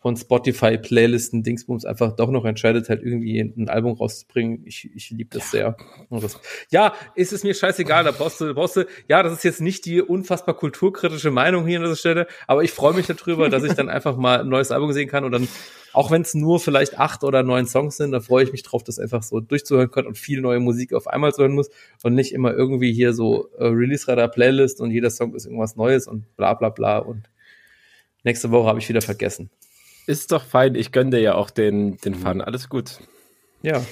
von 0.00 0.16
Spotify, 0.16 0.78
Playlisten, 0.78 1.42
Dingsbums 1.42 1.84
einfach 1.84 2.14
doch 2.14 2.30
noch 2.30 2.44
entscheidet, 2.44 2.88
halt 2.88 3.02
irgendwie 3.02 3.40
ein 3.40 3.68
Album 3.68 3.94
rauszubringen. 3.94 4.62
Ich, 4.64 4.88
ich 4.94 5.10
liebe 5.10 5.30
das 5.36 5.50
sehr. 5.50 5.76
Das, 6.08 6.38
ja, 6.70 6.94
ist 7.16 7.32
es 7.32 7.42
mir 7.42 7.52
scheißegal, 7.52 8.04
da 8.04 8.12
brauchst 8.12 8.40
du, 8.40 8.54
brauchst 8.54 8.76
du, 8.76 8.86
ja, 9.08 9.24
das 9.24 9.32
ist 9.32 9.42
jetzt 9.42 9.60
nicht 9.60 9.84
die 9.86 10.00
unfassbar 10.00 10.54
kulturkritische 10.54 11.32
Meinung 11.32 11.66
hier 11.66 11.78
an 11.78 11.84
dieser 11.84 11.96
Stelle, 11.96 12.26
aber 12.46 12.62
ich 12.62 12.70
freue 12.70 12.94
mich 12.94 13.06
darüber, 13.06 13.48
dass 13.48 13.64
ich 13.64 13.72
dann 13.72 13.88
einfach 13.88 14.16
mal 14.16 14.40
ein 14.40 14.48
neues 14.48 14.70
Album 14.70 14.92
sehen 14.92 15.08
kann 15.08 15.24
und 15.24 15.32
dann, 15.32 15.48
auch 15.92 16.12
wenn 16.12 16.22
es 16.22 16.32
nur 16.34 16.60
vielleicht 16.60 17.00
acht 17.00 17.24
oder 17.24 17.42
neun 17.42 17.66
Songs 17.66 17.96
sind, 17.96 18.12
da 18.12 18.20
freue 18.20 18.44
ich 18.44 18.52
mich 18.52 18.62
drauf, 18.62 18.84
das 18.84 19.00
einfach 19.00 19.24
so 19.24 19.40
durchzuhören 19.40 19.90
können 19.90 20.06
und 20.06 20.16
viel 20.16 20.40
neue 20.40 20.60
Musik 20.60 20.92
auf 20.92 21.08
einmal 21.08 21.32
zu 21.32 21.42
hören 21.42 21.54
muss 21.54 21.70
und 22.04 22.14
nicht 22.14 22.32
immer 22.32 22.52
irgendwie 22.52 22.92
hier 22.92 23.14
so 23.14 23.48
äh, 23.58 23.64
Release-Radar-Playlist 23.64 24.80
und 24.80 24.92
jeder 24.92 25.10
Song 25.10 25.34
ist 25.34 25.46
irgendwas 25.46 25.74
Neues 25.74 26.06
und 26.06 26.36
bla 26.36 26.54
bla 26.54 26.68
bla 26.68 26.98
und 26.98 27.28
nächste 28.22 28.52
Woche 28.52 28.68
habe 28.68 28.78
ich 28.78 28.88
wieder 28.88 29.02
vergessen. 29.02 29.50
Ist 30.08 30.32
doch 30.32 30.42
fein, 30.42 30.74
ich 30.74 30.90
gönne 30.90 31.10
dir 31.10 31.20
ja 31.20 31.34
auch 31.34 31.50
den, 31.50 31.98
den 31.98 32.14
Fun. 32.14 32.40
Alles 32.40 32.70
gut. 32.70 32.98
Ja. 33.60 33.84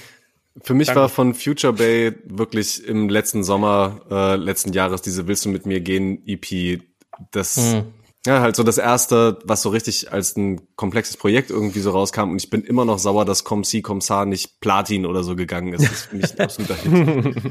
Für 0.63 0.73
mich 0.73 0.87
Danke. 0.87 1.01
war 1.01 1.09
von 1.09 1.35
Future 1.35 1.73
Bay 1.73 2.11
wirklich 2.25 2.83
im 2.87 3.07
letzten 3.07 3.43
Sommer 3.43 4.01
äh, 4.09 4.35
letzten 4.35 4.73
Jahres 4.73 5.03
diese 5.03 5.27
Willst 5.27 5.45
du 5.45 5.49
mit 5.49 5.67
mir 5.67 5.79
gehen 5.79 6.23
EP 6.25 6.81
das 7.29 7.57
mhm. 7.57 7.93
ja 8.25 8.41
halt 8.41 8.55
so 8.55 8.63
das 8.63 8.79
erste, 8.79 9.37
was 9.43 9.61
so 9.61 9.69
richtig 9.69 10.11
als 10.11 10.35
ein 10.35 10.59
komplexes 10.75 11.17
Projekt 11.17 11.51
irgendwie 11.51 11.81
so 11.81 11.91
rauskam 11.91 12.31
und 12.31 12.41
ich 12.41 12.49
bin 12.49 12.63
immer 12.63 12.83
noch 12.83 12.97
sauer, 12.97 13.23
dass 13.23 13.43
Com 13.43 13.63
Si 13.63 13.83
Com 13.83 14.01
Sa 14.01 14.25
nicht 14.25 14.59
Platin 14.59 15.05
oder 15.05 15.21
so 15.21 15.35
gegangen 15.35 15.73
ist. 15.73 15.83
Das 15.83 15.91
ist 15.91 16.05
für 16.07 16.15
mich 16.15 16.31
ein 16.31 16.39
absoluter 16.45 16.75
Hit. 16.77 17.43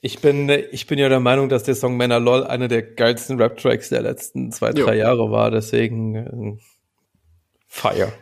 Ich 0.00 0.18
bin, 0.18 0.50
ich 0.50 0.88
bin 0.88 0.98
ja 0.98 1.08
der 1.08 1.20
Meinung, 1.20 1.48
dass 1.48 1.62
der 1.62 1.76
Song 1.76 1.96
Männer 1.96 2.18
LOL 2.18 2.44
einer 2.44 2.68
der 2.68 2.82
geilsten 2.82 3.40
Rap-Tracks 3.40 3.90
der 3.90 4.02
letzten 4.02 4.50
zwei, 4.50 4.72
drei 4.72 4.96
jo. 4.96 5.00
Jahre 5.00 5.30
war. 5.30 5.50
Deswegen 5.50 6.14
äh, 6.14 6.58
Fire. 7.74 8.12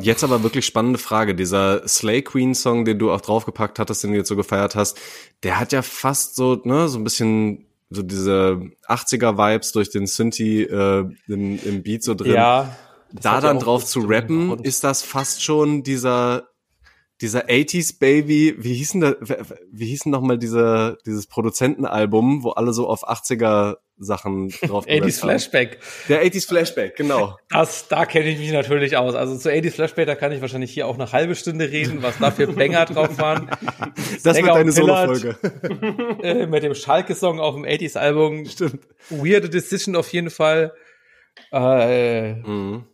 Jetzt 0.00 0.22
aber 0.22 0.44
wirklich 0.44 0.64
spannende 0.64 1.00
Frage. 1.00 1.34
Dieser 1.34 1.86
Slay 1.88 2.22
Queen 2.22 2.54
Song, 2.54 2.84
den 2.84 3.00
du 3.00 3.10
auch 3.10 3.20
draufgepackt 3.20 3.80
hattest, 3.80 4.04
den 4.04 4.12
du 4.12 4.18
jetzt 4.18 4.28
so 4.28 4.36
gefeiert 4.36 4.76
hast, 4.76 4.96
der 5.42 5.58
hat 5.58 5.72
ja 5.72 5.82
fast 5.82 6.36
so, 6.36 6.60
ne, 6.62 6.88
so 6.88 6.98
ein 6.98 7.04
bisschen 7.04 7.66
so 7.90 8.02
diese 8.02 8.60
80er 8.86 9.36
Vibes 9.36 9.72
durch 9.72 9.90
den 9.90 10.06
Synthi 10.06 10.62
äh, 10.62 11.04
im, 11.26 11.58
im 11.64 11.82
Beat 11.82 12.04
so 12.04 12.14
drin. 12.14 12.34
Ja. 12.34 12.76
Da 13.10 13.40
dann 13.40 13.58
drauf 13.58 13.84
zu 13.84 14.02
rappen, 14.06 14.62
ist 14.62 14.84
das 14.84 15.02
fast 15.02 15.42
schon 15.42 15.82
dieser 15.82 16.46
dieser 17.20 17.46
80s 17.46 17.98
Baby, 17.98 18.54
wie 18.58 18.74
hießen 18.74 19.00
da, 19.00 19.14
wie 19.70 19.86
hießen 19.86 20.10
noch 20.10 20.22
mal 20.22 20.38
diese, 20.38 20.96
dieses 21.04 21.26
Produzentenalbum, 21.26 22.44
wo 22.44 22.50
alle 22.50 22.72
so 22.72 22.88
auf 22.88 23.06
80er 23.06 23.76
Sachen 24.00 24.48
drauf 24.48 24.86
80s 24.88 25.20
Flashback. 25.20 25.78
Der 26.08 26.24
80s 26.24 26.48
Flashback, 26.48 26.96
genau. 26.96 27.36
Das, 27.50 27.86
da 27.88 28.06
kenne 28.06 28.30
ich 28.30 28.38
mich 28.38 28.50
natürlich 28.50 28.96
aus. 28.96 29.14
Also 29.14 29.36
zu 29.36 29.50
80s 29.50 29.72
Flashback, 29.72 30.06
da 30.06 30.14
kann 30.14 30.32
ich 30.32 30.40
wahrscheinlich 30.40 30.72
hier 30.72 30.86
auch 30.86 30.94
eine 30.94 31.12
halbe 31.12 31.36
Stunde 31.36 31.70
reden, 31.70 32.02
was 32.02 32.18
da 32.18 32.30
für 32.30 32.48
Banger 32.48 32.86
drauf 32.86 33.18
waren. 33.18 33.50
Das 34.22 34.34
Sänger 34.34 34.48
wird 34.48 34.56
deine 34.56 34.72
Solo-Folge. 34.72 35.36
Äh, 36.22 36.46
mit 36.46 36.62
dem 36.62 36.74
Schalke-Song 36.74 37.40
auf 37.40 37.54
dem 37.54 37.64
80s-Album. 37.64 38.46
Stimmt. 38.46 38.80
Weird 39.08 39.52
Decision 39.52 39.96
auf 39.96 40.12
jeden 40.12 40.30
Fall. 40.30 40.72
Äh, 41.52 42.34
mhm. 42.34 42.84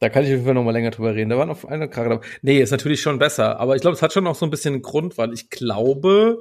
Da 0.00 0.08
kann 0.08 0.22
ich 0.22 0.28
auf 0.28 0.34
jeden 0.34 0.44
Fall 0.44 0.54
noch 0.54 0.64
mal 0.64 0.72
länger 0.72 0.90
drüber 0.90 1.14
reden. 1.14 1.30
Da 1.30 1.38
war 1.38 1.46
noch 1.46 1.64
eine 1.64 1.88
Charakter. 1.88 2.20
Nee, 2.42 2.60
ist 2.60 2.70
natürlich 2.70 3.00
schon 3.00 3.18
besser. 3.18 3.58
Aber 3.58 3.74
ich 3.74 3.82
glaube, 3.82 3.94
es 3.96 4.02
hat 4.02 4.12
schon 4.12 4.24
noch 4.24 4.34
so 4.34 4.46
ein 4.46 4.50
bisschen 4.50 4.74
einen 4.74 4.82
Grund, 4.82 5.18
weil 5.18 5.32
ich 5.32 5.50
glaube, 5.50 6.40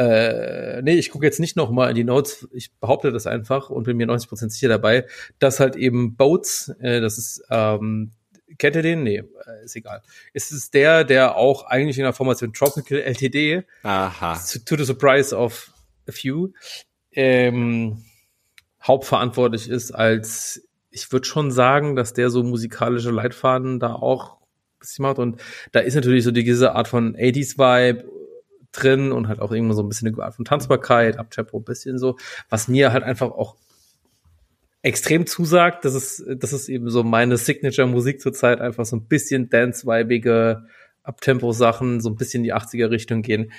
äh, 0.00 0.80
nee, 0.80 0.94
ich 0.94 1.10
gucke 1.10 1.26
jetzt 1.26 1.40
nicht 1.40 1.56
noch 1.56 1.70
mal 1.70 1.90
in 1.90 1.94
die 1.94 2.04
Notes. 2.04 2.48
Ich 2.52 2.72
behaupte 2.72 3.12
das 3.12 3.26
einfach 3.26 3.68
und 3.68 3.82
bin 3.82 3.98
mir 3.98 4.06
90% 4.06 4.48
sicher 4.48 4.68
dabei, 4.68 5.04
dass 5.38 5.60
halt 5.60 5.76
eben 5.76 6.16
Boats, 6.16 6.70
äh, 6.80 7.02
das 7.02 7.18
ist, 7.18 7.42
ähm, 7.50 8.12
kennt 8.56 8.76
ihr 8.76 8.82
den? 8.82 9.02
Nee, 9.02 9.18
äh, 9.18 9.64
ist 9.64 9.76
egal. 9.76 10.00
Es 10.32 10.52
ist 10.52 10.72
der, 10.72 11.04
der 11.04 11.36
auch 11.36 11.64
eigentlich 11.66 11.98
in 11.98 12.04
der 12.04 12.14
Formation 12.14 12.54
Tropical 12.54 12.98
LTD, 12.98 13.62
Aha. 13.82 14.40
to, 14.64 14.76
the 14.76 14.84
surprise 14.84 15.36
of 15.36 15.70
a 16.08 16.12
few, 16.12 16.48
ähm, 17.12 18.02
hauptverantwortlich 18.82 19.68
ist 19.68 19.92
als 19.92 20.66
ich 20.92 21.12
würde 21.12 21.26
schon 21.26 21.52
sagen, 21.52 21.94
dass 21.94 22.14
der 22.14 22.30
so 22.30 22.42
musikalische 22.42 23.10
Leitfaden 23.10 23.78
da 23.78 23.92
auch 23.92 24.38
bisschen 24.80 25.02
macht. 25.02 25.18
Und 25.18 25.40
da 25.70 25.80
ist 25.80 25.94
natürlich 25.94 26.24
so 26.24 26.32
diese 26.32 26.74
Art 26.74 26.88
von 26.88 27.14
80s-Vibe 27.14 28.19
drin 28.72 29.12
und 29.12 29.28
halt 29.28 29.40
auch 29.40 29.52
irgendwo 29.52 29.74
so 29.74 29.82
ein 29.82 29.88
bisschen 29.88 30.08
eine 30.08 30.22
Art 30.22 30.34
von 30.34 30.44
Tanzbarkeit, 30.44 31.18
Abtempo, 31.18 31.58
ein 31.58 31.64
bisschen 31.64 31.98
so, 31.98 32.16
was 32.48 32.68
mir 32.68 32.92
halt 32.92 33.04
einfach 33.04 33.30
auch 33.30 33.56
extrem 34.82 35.26
zusagt. 35.26 35.84
Das 35.84 35.94
ist, 35.94 36.24
das 36.36 36.52
ist 36.52 36.68
eben 36.68 36.88
so 36.90 37.02
meine 37.02 37.36
Signature-Musik 37.36 38.20
zurzeit, 38.20 38.60
einfach 38.60 38.84
so 38.84 38.96
ein 38.96 39.06
bisschen 39.06 39.50
dance-vibige 39.50 40.66
Abtempo-Sachen, 41.02 42.00
so 42.00 42.10
ein 42.10 42.16
bisschen 42.16 42.40
in 42.40 42.44
die 42.44 42.54
80er-Richtung 42.54 43.22
gehen. 43.22 43.52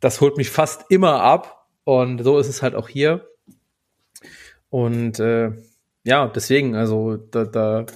Das 0.00 0.20
holt 0.20 0.36
mich 0.36 0.50
fast 0.50 0.84
immer 0.90 1.22
ab 1.22 1.66
und 1.84 2.22
so 2.22 2.38
ist 2.38 2.48
es 2.48 2.62
halt 2.62 2.74
auch 2.74 2.88
hier. 2.88 3.26
Und 4.70 5.18
äh, 5.18 5.52
ja, 6.04 6.28
deswegen, 6.28 6.74
also 6.74 7.16
da, 7.16 7.44
da 7.44 7.86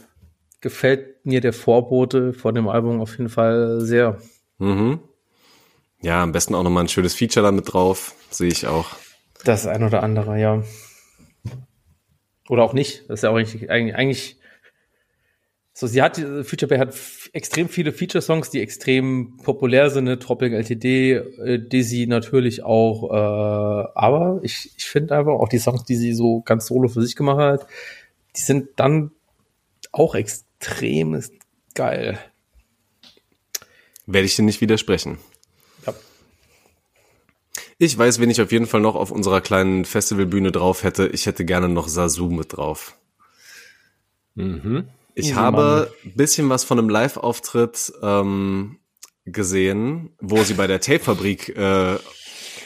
gefällt 0.60 1.24
mir 1.24 1.40
der 1.40 1.52
Vorbote 1.52 2.32
von 2.32 2.54
dem 2.54 2.68
Album 2.68 3.00
auf 3.00 3.18
jeden 3.18 3.28
Fall 3.28 3.80
sehr. 3.80 4.18
Mhm. 4.58 5.00
Ja, 6.02 6.22
am 6.22 6.32
besten 6.32 6.54
auch 6.54 6.62
nochmal 6.62 6.84
ein 6.84 6.88
schönes 6.88 7.14
Feature 7.14 7.46
damit 7.46 7.72
drauf, 7.72 8.14
sehe 8.30 8.48
ich 8.48 8.66
auch. 8.66 8.88
Das 9.44 9.66
ein 9.66 9.82
oder 9.84 10.02
andere, 10.02 10.38
ja. 10.38 10.62
Oder 12.48 12.64
auch 12.64 12.72
nicht. 12.72 13.08
Das 13.08 13.20
ist 13.20 13.22
ja 13.22 13.30
auch 13.30 13.36
eigentlich, 13.36 13.70
eigentlich 13.70 14.36
so, 15.74 15.86
sie 15.86 16.02
hat, 16.02 16.16
Future 16.18 16.68
Bay 16.68 16.78
hat 16.78 16.94
extrem 17.32 17.68
viele 17.68 17.92
Feature-Songs, 17.92 18.50
die 18.50 18.60
extrem 18.60 19.38
populär 19.42 19.88
sind, 19.88 20.04
ne? 20.04 20.18
Tropic 20.18 20.54
LTD, 20.54 21.12
äh, 21.12 21.58
Dizzy 21.58 22.06
natürlich 22.06 22.62
auch, 22.62 23.10
äh, 23.10 23.88
aber 23.94 24.40
ich, 24.42 24.70
ich 24.76 24.84
finde 24.84 25.16
einfach 25.16 25.32
auch 25.32 25.48
die 25.48 25.58
Songs, 25.58 25.84
die 25.84 25.96
sie 25.96 26.12
so 26.12 26.42
ganz 26.42 26.66
solo 26.66 26.88
für 26.88 27.00
sich 27.00 27.16
gemacht 27.16 27.38
hat, 27.38 27.66
die 28.36 28.42
sind 28.42 28.68
dann 28.76 29.12
auch 29.92 30.14
extrem 30.14 31.22
geil. 31.74 32.18
Werde 34.04 34.26
ich 34.26 34.36
dir 34.36 34.42
nicht 34.42 34.60
widersprechen. 34.60 35.18
Ich 37.82 37.98
weiß, 37.98 38.20
wen 38.20 38.30
ich 38.30 38.40
auf 38.40 38.52
jeden 38.52 38.66
Fall 38.66 38.80
noch 38.80 38.94
auf 38.94 39.10
unserer 39.10 39.40
kleinen 39.40 39.84
Festivalbühne 39.84 40.52
drauf 40.52 40.84
hätte. 40.84 41.08
Ich 41.08 41.26
hätte 41.26 41.44
gerne 41.44 41.68
noch 41.68 41.88
Sasu 41.88 42.28
mit 42.28 42.56
drauf. 42.56 42.96
Mhm. 44.36 44.84
Ich 45.16 45.30
Easy 45.30 45.34
habe 45.34 45.90
ein 46.04 46.14
bisschen 46.14 46.48
was 46.48 46.62
von 46.62 46.78
einem 46.78 46.88
Live-Auftritt 46.88 47.92
ähm, 48.00 48.78
gesehen, 49.24 50.10
wo 50.20 50.44
sie 50.44 50.54
bei 50.54 50.68
der 50.68 50.80
Tape-Fabrik 50.80 51.56
äh, 51.56 51.96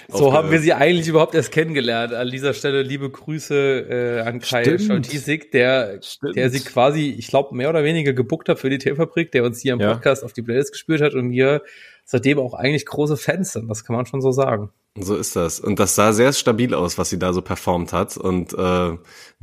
so 0.09 0.35
haben 0.35 0.51
wir 0.53 0.61
sie 0.61 0.73
eigentlich 0.75 1.09
überhaupt 1.09 1.35
erst 1.35 1.51
kennengelernt. 1.51 2.13
An 2.13 2.31
dieser 2.31 2.53
Stelle 2.53 2.83
liebe 2.83 3.11
Grüße 3.11 4.19
äh, 4.19 4.21
an 4.21 4.39
Kai 4.41 4.79
Scholtisik, 4.79 5.51
der, 5.51 5.99
der 6.35 6.51
sie 6.51 6.61
quasi, 6.61 7.17
ich 7.19 7.27
glaube, 7.29 7.57
mehr 7.57 7.71
oder 7.71 7.83
weniger 7.83 8.13
gebuckt 8.13 8.51
hat 8.51 8.61
für 8.61 8.71
die 8.71 8.79
Tape-Fabrik, 8.79 9.33
der 9.33 9.45
uns 9.45 9.63
hier 9.63 9.73
im 9.73 9.79
Podcast 9.81 10.23
ja. 10.23 10.27
auf 10.27 10.35
die 10.35 10.43
Playlist 10.43 10.73
gespürt 10.73 11.01
hat 11.01 11.15
und 11.15 11.31
wir 11.31 11.63
seitdem 12.05 12.39
auch 12.39 12.53
eigentlich 12.53 12.85
große 12.85 13.17
Fans 13.17 13.55
sind. 13.55 13.69
Das 13.69 13.83
kann 13.83 13.97
man 13.97 14.05
schon 14.05 14.21
so 14.21 14.31
sagen. 14.31 14.71
So 14.99 15.17
ist 15.17 15.37
das. 15.37 15.61
Und 15.61 15.79
das 15.79 15.95
sah 15.95 16.13
sehr 16.13 16.33
stabil 16.33 16.75
aus, 16.75 16.99
was 16.99 17.11
sie 17.11 17.19
da 17.19 17.33
so 17.33 17.43
performt 17.43 17.93
hat. 17.93 18.17
Und 18.17 18.53
äh, 18.53 18.57
würde 18.57 19.01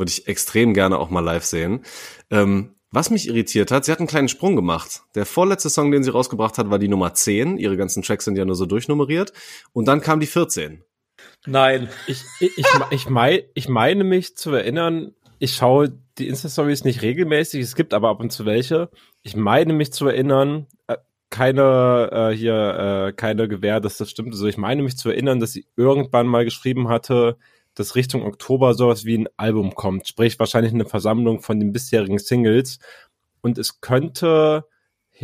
ich 0.07 0.27
extrem 0.27 0.73
gerne 0.73 0.97
auch 0.97 1.09
mal 1.09 1.21
live 1.21 1.43
sehen. 1.43 1.83
Ähm, 2.31 2.75
was 2.91 3.09
mich 3.09 3.27
irritiert 3.27 3.71
hat, 3.71 3.85
sie 3.85 3.91
hat 3.91 3.99
einen 3.99 4.07
kleinen 4.07 4.29
Sprung 4.29 4.55
gemacht. 4.55 5.01
Der 5.15 5.25
vorletzte 5.25 5.69
Song, 5.69 5.91
den 5.91 6.03
sie 6.03 6.11
rausgebracht 6.11 6.57
hat, 6.57 6.69
war 6.69 6.77
die 6.77 6.87
Nummer 6.87 7.13
10. 7.13 7.57
Ihre 7.57 7.77
ganzen 7.77 8.03
Tracks 8.03 8.25
sind 8.25 8.37
ja 8.37 8.45
nur 8.45 8.55
so 8.55 8.65
durchnummeriert. 8.65 9.33
Und 9.73 9.87
dann 9.87 10.01
kam 10.01 10.19
die 10.19 10.27
14. 10.27 10.83
Nein. 11.45 11.89
Ich, 12.07 12.23
ich, 12.39 12.57
ich, 12.57 12.67
ich, 12.91 13.09
mein, 13.09 13.41
ich 13.55 13.67
meine 13.67 14.03
mich 14.03 14.37
zu 14.37 14.51
erinnern, 14.51 15.13
ich 15.39 15.55
schaue 15.55 15.97
die 16.17 16.27
Insta-Stories 16.27 16.83
nicht 16.83 17.01
regelmäßig, 17.01 17.61
es 17.61 17.75
gibt 17.75 17.93
aber 17.93 18.09
ab 18.09 18.19
und 18.19 18.31
zu 18.31 18.45
welche. 18.45 18.89
Ich 19.23 19.35
meine 19.35 19.73
mich 19.73 19.91
zu 19.91 20.07
erinnern, 20.07 20.67
keine 21.33 22.09
äh, 22.11 22.35
hier, 22.35 23.07
äh, 23.07 23.13
keine 23.13 23.47
Gewähr, 23.47 23.79
dass 23.79 23.97
das 23.97 24.11
stimmt. 24.11 24.33
Also 24.33 24.45
ich 24.45 24.57
meine 24.57 24.83
mich 24.83 24.97
zu 24.97 25.09
erinnern, 25.09 25.39
dass 25.39 25.51
sie 25.51 25.65
irgendwann 25.75 26.27
mal 26.27 26.45
geschrieben 26.45 26.89
hatte, 26.89 27.37
dass 27.73 27.95
Richtung 27.95 28.21
Oktober 28.23 28.75
sowas 28.75 29.03
wie 29.03 29.17
ein 29.17 29.27
Album 29.35 29.73
kommt, 29.73 30.07
sprich 30.07 30.37
wahrscheinlich 30.37 30.73
eine 30.73 30.85
Versammlung 30.85 31.41
von 31.41 31.59
den 31.59 31.73
bisherigen 31.73 32.19
Singles. 32.19 32.77
Und 33.41 33.57
es 33.57 33.81
könnte 33.81 34.65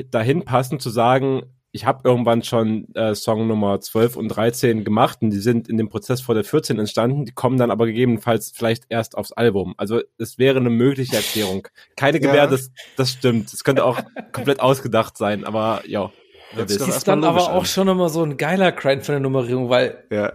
dahin 0.10 0.46
passen 0.46 0.80
zu 0.80 0.90
sagen, 0.90 1.44
ich 1.72 1.86
habe 1.86 2.02
irgendwann 2.04 2.42
schon 2.44 2.94
äh, 2.96 3.14
Song 3.14 3.48
Nummer 3.48 3.80
12 3.80 4.16
und 4.16 4.30
13 4.30 4.84
gemacht 4.84 5.20
und 5.22 5.30
die 5.30 5.40
sind 5.40 5.70
in 5.70 5.78
dem 5.78 5.90
Prozess 5.90 6.20
vor 6.20 6.34
der 6.34 6.44
14 6.44 6.80
entstanden, 6.80 7.26
die 7.26 7.32
kommen 7.32 7.58
dann 7.58 7.70
aber 7.70 7.86
gegebenenfalls 7.86 8.52
vielleicht 8.56 8.86
erst 8.90 9.16
aufs 9.16 9.32
Album. 9.32 9.76
Also 9.78 10.02
es 10.18 10.40
wäre 10.40 10.58
eine 10.58 10.72
mögliche 10.72 11.16
Erklärung. 11.16 11.68
Keine 11.96 12.20
Gewähr, 12.20 12.36
ja. 12.36 12.48
das, 12.48 12.72
das 12.96 13.12
stimmt. 13.12 13.54
Es 13.54 13.64
könnte 13.64 13.86
auch 13.86 14.00
komplett 14.32 14.60
ausgedacht 14.62 15.18
sein, 15.18 15.44
aber 15.44 15.84
ja. 15.86 16.12
Das 16.56 16.76
ist 16.76 17.08
dann 17.08 17.24
aber 17.24 17.54
auch 17.54 17.66
schon 17.66 17.88
immer 17.88 18.10
so 18.10 18.24
ein 18.24 18.38
geiler 18.38 18.72
Grind 18.72 19.06
von 19.06 19.14
der 19.14 19.20
Nummerierung, 19.20 19.70
weil 19.70 20.04
ja. 20.10 20.34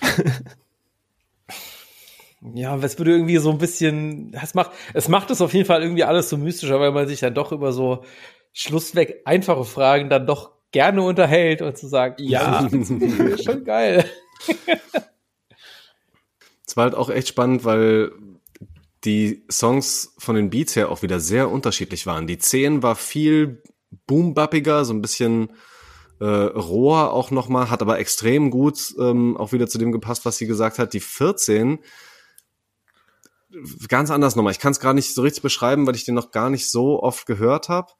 ja, 2.54 2.76
es 2.76 2.98
würde 2.98 3.10
irgendwie 3.10 3.38
so 3.38 3.50
ein 3.50 3.58
bisschen, 3.58 4.32
es 4.40 4.54
macht, 4.54 4.70
es 4.94 5.08
macht 5.08 5.32
es 5.32 5.40
auf 5.40 5.54
jeden 5.54 5.66
Fall 5.66 5.82
irgendwie 5.82 6.04
alles 6.04 6.28
so 6.28 6.36
mystischer, 6.36 6.78
weil 6.78 6.92
man 6.92 7.08
sich 7.08 7.18
dann 7.18 7.34
doch 7.34 7.50
über 7.50 7.72
so 7.72 8.04
schlussweg 8.52 9.22
einfache 9.24 9.64
Fragen 9.64 10.08
dann 10.10 10.24
doch 10.24 10.57
gerne 10.72 11.02
unterhält 11.02 11.62
und 11.62 11.76
zu 11.76 11.88
sagen, 11.88 12.16
ja, 12.18 12.68
schon 13.44 13.64
geil. 13.64 14.04
Es 16.66 16.76
war 16.76 16.84
halt 16.84 16.94
auch 16.94 17.10
echt 17.10 17.28
spannend, 17.28 17.64
weil 17.64 18.12
die 19.04 19.44
Songs 19.50 20.14
von 20.18 20.34
den 20.34 20.50
Beats 20.50 20.76
her 20.76 20.90
auch 20.90 21.02
wieder 21.02 21.20
sehr 21.20 21.50
unterschiedlich 21.50 22.06
waren. 22.06 22.26
Die 22.26 22.38
10 22.38 22.82
war 22.82 22.96
viel 22.96 23.62
boombappiger, 24.06 24.84
so 24.84 24.92
ein 24.92 25.00
bisschen 25.00 25.52
äh, 26.20 26.24
roher 26.24 27.12
auch 27.12 27.30
nochmal, 27.30 27.70
hat 27.70 27.80
aber 27.80 27.98
extrem 27.98 28.50
gut 28.50 28.94
ähm, 28.98 29.36
auch 29.36 29.52
wieder 29.52 29.68
zu 29.68 29.78
dem 29.78 29.92
gepasst, 29.92 30.24
was 30.24 30.36
sie 30.36 30.46
gesagt 30.46 30.78
hat. 30.78 30.92
Die 30.92 31.00
14 31.00 31.78
ganz 33.88 34.10
anders 34.10 34.36
nochmal. 34.36 34.52
Ich 34.52 34.58
kann 34.58 34.72
es 34.72 34.80
gar 34.80 34.94
nicht 34.94 35.14
so 35.14 35.22
richtig 35.22 35.42
beschreiben, 35.42 35.86
weil 35.86 35.94
ich 35.94 36.04
den 36.04 36.14
noch 36.14 36.30
gar 36.30 36.50
nicht 36.50 36.70
so 36.70 37.02
oft 37.02 37.26
gehört 37.26 37.68
habe. 37.68 37.92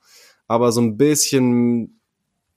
Aber 0.46 0.72
so 0.72 0.80
ein 0.80 0.96
bisschen 0.96 1.97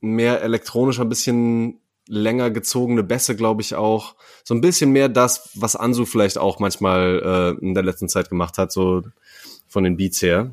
mehr 0.02 0.41
elektronisch, 0.41 0.99
ein 0.99 1.10
bisschen 1.10 1.80
länger 2.08 2.52
gezogene 2.52 3.04
Bässe, 3.04 3.36
glaube 3.36 3.62
ich 3.62 3.76
auch. 3.76 4.16
So 4.43 4.54
ein 4.54 4.62
bisschen 4.62 4.91
mehr 4.91 5.08
das, 5.08 5.52
was 5.56 5.76
Ansu 5.76 6.06
vielleicht 6.06 6.38
auch 6.38 6.60
manchmal 6.60 7.58
äh, 7.60 7.66
in 7.66 7.74
der 7.74 7.84
letzten 7.84 8.10
Zeit 8.10 8.30
gemacht 8.30 8.58
hat, 8.58 8.72
so 8.72 9.04
von 9.68 9.84
den 9.84 9.95
Beats 9.95 10.22
her. 10.22 10.52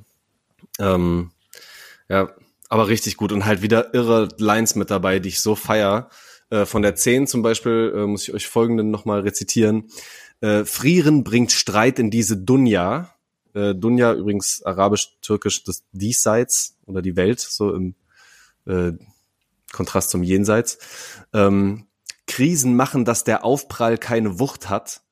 Ähm, 0.79 1.33
ja, 2.09 2.31
aber 2.69 2.89
richtig 2.89 3.17
gut 3.17 3.33
und 3.33 3.45
halt 3.45 3.63
wieder 3.63 3.95
irre 3.95 4.29
Lines 4.39 4.75
mit 4.77 4.91
dabei, 4.91 5.19
die 5.19 5.31
ich 5.31 5.41
so 5.41 5.55
feier. 5.55 6.11
Äh, 6.51 6.65
von 6.65 6.83
der 6.83 6.95
10 6.95 7.27
zum 7.27 7.43
Beispiel 7.43 7.93
äh, 7.95 8.07
muss 8.07 8.29
ich 8.29 8.35
euch 8.35 8.47
folgenden 8.47 8.91
nochmal 8.91 9.21
rezitieren. 9.21 9.91
Äh, 10.41 10.65
Frieren 10.65 11.25
bringt 11.25 11.53
Streit 11.53 11.99
in 11.99 12.11
diese 12.11 12.37
Dunja. 12.37 13.15
Äh, 13.55 13.75
Dunja 13.75 14.15
übrigens 14.15 14.63
arabisch-türkisch 14.63 15.65
des 15.65 15.85
Diesseits 15.93 16.77
oder 16.87 17.03
die 17.03 17.17
Welt, 17.17 17.41
so 17.41 17.75
im 17.75 17.95
äh, 18.67 18.93
Kontrast 19.73 20.11
zum 20.11 20.23
Jenseits. 20.23 20.79
Ähm, 21.33 21.87
Krisen 22.27 22.77
machen, 22.77 23.05
dass 23.05 23.25
der 23.25 23.45
Aufprall 23.45 23.99
keine 23.99 24.39
Wucht 24.39 24.69
hat. 24.69 25.03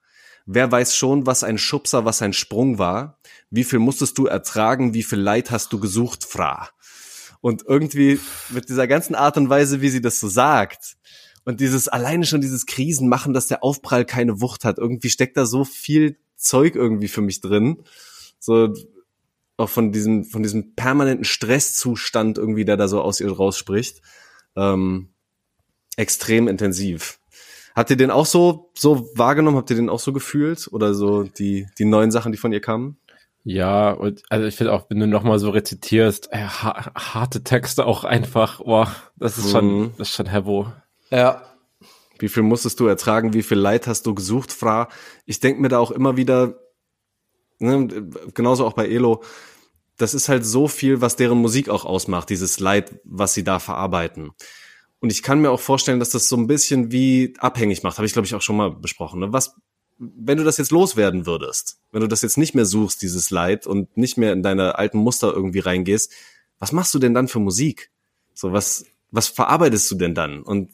Wer 0.44 0.70
weiß 0.70 0.94
schon, 0.94 1.26
was 1.26 1.42
ein 1.42 1.58
Schubser, 1.58 2.04
was 2.04 2.22
ein 2.22 2.32
Sprung 2.32 2.78
war? 2.78 3.18
Wie 3.50 3.64
viel 3.64 3.80
musstest 3.80 4.16
du 4.18 4.26
ertragen? 4.26 4.94
Wie 4.94 5.02
viel 5.02 5.18
Leid 5.18 5.50
hast 5.50 5.72
du 5.72 5.80
gesucht, 5.80 6.24
Fra? 6.24 6.68
Und 7.40 7.64
irgendwie 7.66 8.20
mit 8.50 8.68
dieser 8.68 8.86
ganzen 8.86 9.14
Art 9.14 9.36
und 9.36 9.48
Weise, 9.48 9.80
wie 9.80 9.88
sie 9.88 10.00
das 10.00 10.20
so 10.20 10.28
sagt, 10.28 10.96
und 11.44 11.60
dieses 11.60 11.86
alleine 11.86 12.26
schon 12.26 12.40
dieses 12.40 12.66
Krisen 12.66 13.08
machen, 13.08 13.32
dass 13.32 13.46
der 13.46 13.62
Aufprall 13.62 14.04
keine 14.04 14.40
Wucht 14.40 14.64
hat. 14.64 14.78
Irgendwie 14.78 15.10
steckt 15.10 15.36
da 15.36 15.46
so 15.46 15.64
viel 15.64 16.18
Zeug 16.34 16.74
irgendwie 16.74 17.06
für 17.06 17.20
mich 17.22 17.40
drin. 17.40 17.84
So 18.40 18.74
auch 19.56 19.68
von 19.68 19.92
diesem 19.92 20.24
von 20.24 20.42
diesem 20.42 20.74
permanenten 20.74 21.24
Stresszustand 21.24 22.36
irgendwie, 22.36 22.64
der 22.64 22.76
da 22.76 22.88
so 22.88 23.00
aus 23.00 23.20
ihr 23.20 23.30
rausspricht. 23.30 24.02
Ähm, 24.56 25.10
extrem 25.96 26.48
intensiv. 26.48 27.18
Habt 27.74 27.90
ihr 27.90 27.96
den 27.96 28.10
auch 28.10 28.26
so 28.26 28.70
so 28.74 29.10
wahrgenommen? 29.14 29.56
Habt 29.56 29.70
ihr 29.70 29.76
den 29.76 29.90
auch 29.90 30.00
so 30.00 30.12
gefühlt 30.12 30.68
oder 30.72 30.94
so 30.94 31.24
die 31.24 31.66
die 31.78 31.84
neuen 31.84 32.10
Sachen, 32.10 32.32
die 32.32 32.38
von 32.38 32.52
ihr 32.52 32.60
kamen? 32.60 32.98
Ja, 33.48 33.92
und 33.92 34.24
also 34.28 34.44
ich 34.44 34.56
finde 34.56 34.72
auch, 34.72 34.90
wenn 34.90 34.98
du 34.98 35.06
nochmal 35.06 35.38
so 35.38 35.50
rezitierst, 35.50 36.32
äh, 36.32 36.38
harte 36.38 37.44
Texte 37.44 37.86
auch 37.86 38.02
einfach, 38.02 38.58
boah, 38.58 38.90
das 39.14 39.38
ist 39.38 39.52
schon, 39.52 39.78
mhm. 39.78 39.92
das 39.98 40.08
ist 40.08 40.16
schon 40.16 40.26
Hevo. 40.26 40.72
Ja. 41.10 41.42
Wie 42.18 42.28
viel 42.28 42.42
musstest 42.42 42.80
du 42.80 42.86
ertragen? 42.86 43.34
Wie 43.34 43.44
viel 43.44 43.58
Leid 43.58 43.86
hast 43.86 44.04
du 44.04 44.16
gesucht, 44.16 44.50
Fra? 44.50 44.88
Ich 45.26 45.38
denke 45.38 45.60
mir 45.60 45.68
da 45.68 45.78
auch 45.78 45.92
immer 45.92 46.16
wieder, 46.16 46.58
ne, 47.60 47.86
genauso 48.34 48.66
auch 48.66 48.72
bei 48.72 48.88
Elo, 48.88 49.22
das 49.96 50.14
ist 50.14 50.28
halt 50.28 50.44
so 50.44 50.68
viel, 50.68 51.00
was 51.00 51.16
deren 51.16 51.38
Musik 51.38 51.68
auch 51.68 51.84
ausmacht, 51.84 52.30
dieses 52.30 52.60
Leid, 52.60 53.00
was 53.04 53.34
sie 53.34 53.44
da 53.44 53.58
verarbeiten. 53.58 54.30
Und 55.00 55.10
ich 55.10 55.22
kann 55.22 55.40
mir 55.40 55.50
auch 55.50 55.60
vorstellen, 55.60 56.00
dass 56.00 56.10
das 56.10 56.28
so 56.28 56.36
ein 56.36 56.46
bisschen 56.46 56.90
wie 56.92 57.34
abhängig 57.38 57.82
macht, 57.82 57.98
habe 57.98 58.06
ich 58.06 58.12
glaube 58.12 58.26
ich 58.26 58.34
auch 58.34 58.42
schon 58.42 58.56
mal 58.56 58.70
besprochen. 58.70 59.20
Ne? 59.20 59.32
Was, 59.32 59.54
wenn 59.98 60.38
du 60.38 60.44
das 60.44 60.56
jetzt 60.56 60.70
loswerden 60.70 61.26
würdest, 61.26 61.78
wenn 61.92 62.00
du 62.00 62.08
das 62.08 62.22
jetzt 62.22 62.38
nicht 62.38 62.54
mehr 62.54 62.66
suchst, 62.66 63.02
dieses 63.02 63.30
Leid 63.30 63.66
und 63.66 63.96
nicht 63.96 64.16
mehr 64.16 64.32
in 64.32 64.42
deine 64.42 64.78
alten 64.78 64.98
Muster 64.98 65.32
irgendwie 65.32 65.60
reingehst, 65.60 66.12
was 66.58 66.72
machst 66.72 66.94
du 66.94 66.98
denn 66.98 67.14
dann 67.14 67.28
für 67.28 67.40
Musik? 67.40 67.90
So 68.34 68.52
was, 68.52 68.86
was 69.10 69.28
verarbeitest 69.28 69.90
du 69.90 69.94
denn 69.96 70.14
dann? 70.14 70.42
Und 70.42 70.70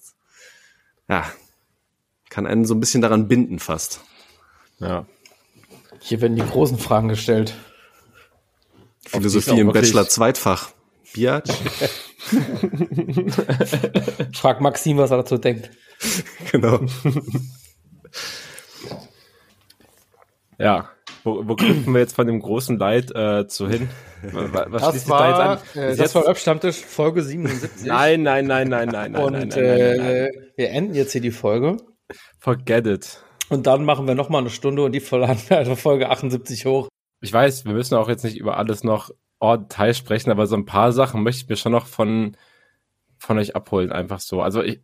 ja, 1.09 1.31
kann 2.29 2.47
einen 2.47 2.65
so 2.65 2.75
ein 2.75 2.81
bisschen 2.81 3.03
daran 3.03 3.29
binden 3.29 3.59
fast. 3.59 4.01
Ja. 4.79 5.07
Hier 6.01 6.21
werden 6.21 6.37
die 6.37 6.43
großen 6.43 6.79
Fragen 6.79 7.09
gestellt. 7.09 7.55
Philosophie 9.07 9.61
im 9.61 9.73
Bachelor 9.73 10.09
Zweitfach. 10.09 10.73
Biatch? 11.13 11.53
Frag 14.35 14.61
Maxim, 14.61 14.99
was 14.99 15.11
er 15.11 15.19
dazu 15.19 15.39
denkt. 15.39 15.71
Genau. 16.51 16.81
ja. 20.59 20.91
Wo, 21.23 21.47
wo 21.47 21.55
kommen 21.55 21.95
wir 21.95 22.01
jetzt 22.01 22.17
von 22.17 22.27
dem 22.27 22.41
großen 22.41 22.77
Leid 22.77 23.15
äh, 23.15 23.47
zu 23.47 23.69
hin? 23.69 23.89
Was 24.23 24.83
das 24.83 25.09
war, 25.09 25.21
da 25.21 25.55
jetzt 25.55 25.77
an? 25.77 25.83
Äh, 25.83 25.97
das 25.97 26.15
war 26.17 26.35
Stammtisch 26.35 26.77
Folge 26.77 27.23
77. 27.23 27.87
Nein, 27.87 28.23
nein, 28.23 28.47
nein, 28.47 28.69
nein, 28.69 28.89
nein, 28.89 29.15
Und 29.15 29.33
nein, 29.33 29.49
nein, 29.49 29.59
äh, 29.59 29.97
nein, 29.97 29.99
nein, 29.99 30.31
wir 30.57 30.71
enden 30.71 30.95
jetzt 30.95 31.13
hier 31.13 31.21
die 31.21 31.31
Folge. 31.31 31.77
Forget 32.41 32.87
it. 32.87 33.25
Und 33.49 33.67
dann 33.67 33.85
machen 33.85 34.07
wir 34.07 34.15
nochmal 34.15 34.41
eine 34.41 34.51
Stunde 34.51 34.83
und 34.83 34.93
die 34.93 35.01
Folge, 35.01 35.37
also 35.57 35.77
Folge 35.77 36.11
78 36.11 36.67
hoch. 36.67 36.89
Ich 37.23 37.33
weiß, 37.33 37.65
wir 37.65 37.73
müssen 37.73 37.95
auch 37.95 38.09
jetzt 38.09 38.25
nicht 38.25 38.37
über 38.37 38.59
alles 38.59 38.85
noch 38.85 39.11
en 39.41 39.63
Detail 39.63 39.95
sprechen, 39.95 40.31
aber 40.31 40.47
so 40.47 40.57
ein 40.57 40.67
paar 40.67 40.93
Sachen 40.93 41.23
möchte 41.23 41.43
ich 41.43 41.49
mir 41.49 41.57
schon 41.57 41.73
noch 41.73 41.87
von, 41.87 42.37
von 43.19 43.39
euch 43.39 43.57
abholen, 43.57 43.93
einfach 43.93 44.21
so. 44.21 44.43
Also 44.43 44.63
ich, 44.63 44.81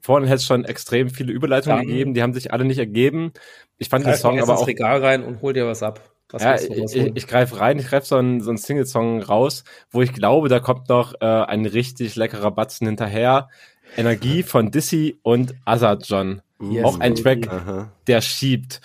vorhin 0.00 0.26
hätte 0.26 0.36
es 0.36 0.44
schon 0.44 0.64
extrem 0.64 1.10
viele 1.10 1.32
Überleitungen 1.32 1.78
dann 1.78 1.86
gegeben, 1.86 2.14
die 2.14 2.22
haben 2.22 2.34
sich 2.34 2.52
alle 2.52 2.64
nicht 2.64 2.78
ergeben. 2.78 3.32
Ich 3.78 3.88
fand 3.88 4.06
den 4.06 4.14
Song 4.14 4.40
aber 4.40 4.58
auch. 4.58 4.66
Regal 4.66 5.04
rein 5.04 5.24
und 5.24 5.42
hol 5.42 5.52
dir 5.52 5.66
was 5.66 5.82
ab. 5.82 6.00
Was 6.30 6.42
ja, 6.42 6.56
ich, 6.56 6.96
ich 6.96 7.26
greife 7.28 7.60
rein, 7.60 7.78
ich 7.78 7.86
greife 7.86 8.06
so 8.06 8.16
einen, 8.16 8.40
so 8.40 8.50
einen 8.50 8.58
Single-Song 8.58 9.22
raus, 9.22 9.62
wo 9.90 10.02
ich 10.02 10.12
glaube, 10.12 10.48
da 10.48 10.58
kommt 10.58 10.88
noch 10.88 11.14
äh, 11.20 11.24
ein 11.24 11.66
richtig 11.66 12.16
leckerer 12.16 12.50
Batzen 12.50 12.86
hinterher. 12.86 13.48
Energie 13.96 14.42
von 14.42 14.70
Dissy 14.72 15.18
und 15.22 15.54
Azad 15.64 16.08
John. 16.08 16.42
Yes, 16.58 16.84
auch 16.84 17.00
ein 17.00 17.14
Track, 17.14 17.48
Aha. 17.48 17.92
der 18.06 18.20
schiebt. 18.22 18.80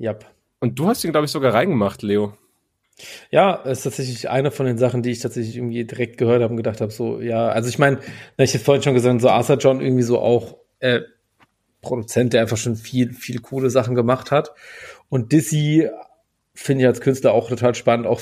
Yep. 0.00 0.31
Und 0.62 0.78
du 0.78 0.86
hast 0.86 1.02
ihn, 1.02 1.10
glaube 1.10 1.24
ich, 1.24 1.32
sogar 1.32 1.54
reingemacht, 1.54 2.02
Leo. 2.02 2.34
Ja, 3.32 3.54
ist 3.54 3.82
tatsächlich 3.82 4.30
eine 4.30 4.52
von 4.52 4.64
den 4.64 4.78
Sachen, 4.78 5.02
die 5.02 5.10
ich 5.10 5.18
tatsächlich 5.18 5.56
irgendwie 5.56 5.84
direkt 5.84 6.18
gehört 6.18 6.40
habe 6.40 6.52
und 6.52 6.56
gedacht 6.56 6.80
habe, 6.80 6.92
so, 6.92 7.20
ja, 7.20 7.48
also 7.48 7.68
ich 7.68 7.80
meine, 7.80 7.98
ich 8.36 8.54
habe 8.54 8.62
vorhin 8.62 8.80
schon 8.80 8.94
gesagt, 8.94 9.20
so 9.20 9.28
Arthur 9.28 9.56
John 9.56 9.80
irgendwie 9.80 10.04
so 10.04 10.20
auch 10.20 10.58
äh, 10.78 11.00
Produzent, 11.80 12.32
der 12.32 12.42
einfach 12.42 12.58
schon 12.58 12.76
viel, 12.76 13.12
viel 13.12 13.40
coole 13.40 13.70
Sachen 13.70 13.96
gemacht 13.96 14.30
hat. 14.30 14.52
Und 15.08 15.32
Dizzy 15.32 15.88
finde 16.54 16.84
ich 16.84 16.86
als 16.86 17.00
Künstler 17.00 17.32
auch 17.32 17.48
total 17.48 17.74
spannend, 17.74 18.06
auch 18.06 18.20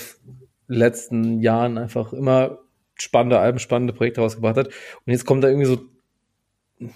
letzten 0.67 1.41
Jahren 1.41 1.77
einfach 1.77 2.15
immer 2.15 2.61
spannende 2.95 3.39
Alben, 3.39 3.59
spannende 3.59 3.93
Projekte 3.93 4.23
rausgebracht 4.23 4.57
hat. 4.57 4.69
Und 4.69 5.13
jetzt 5.13 5.27
kommt 5.27 5.45
da 5.45 5.49
irgendwie 5.49 5.67
so, 5.67 6.89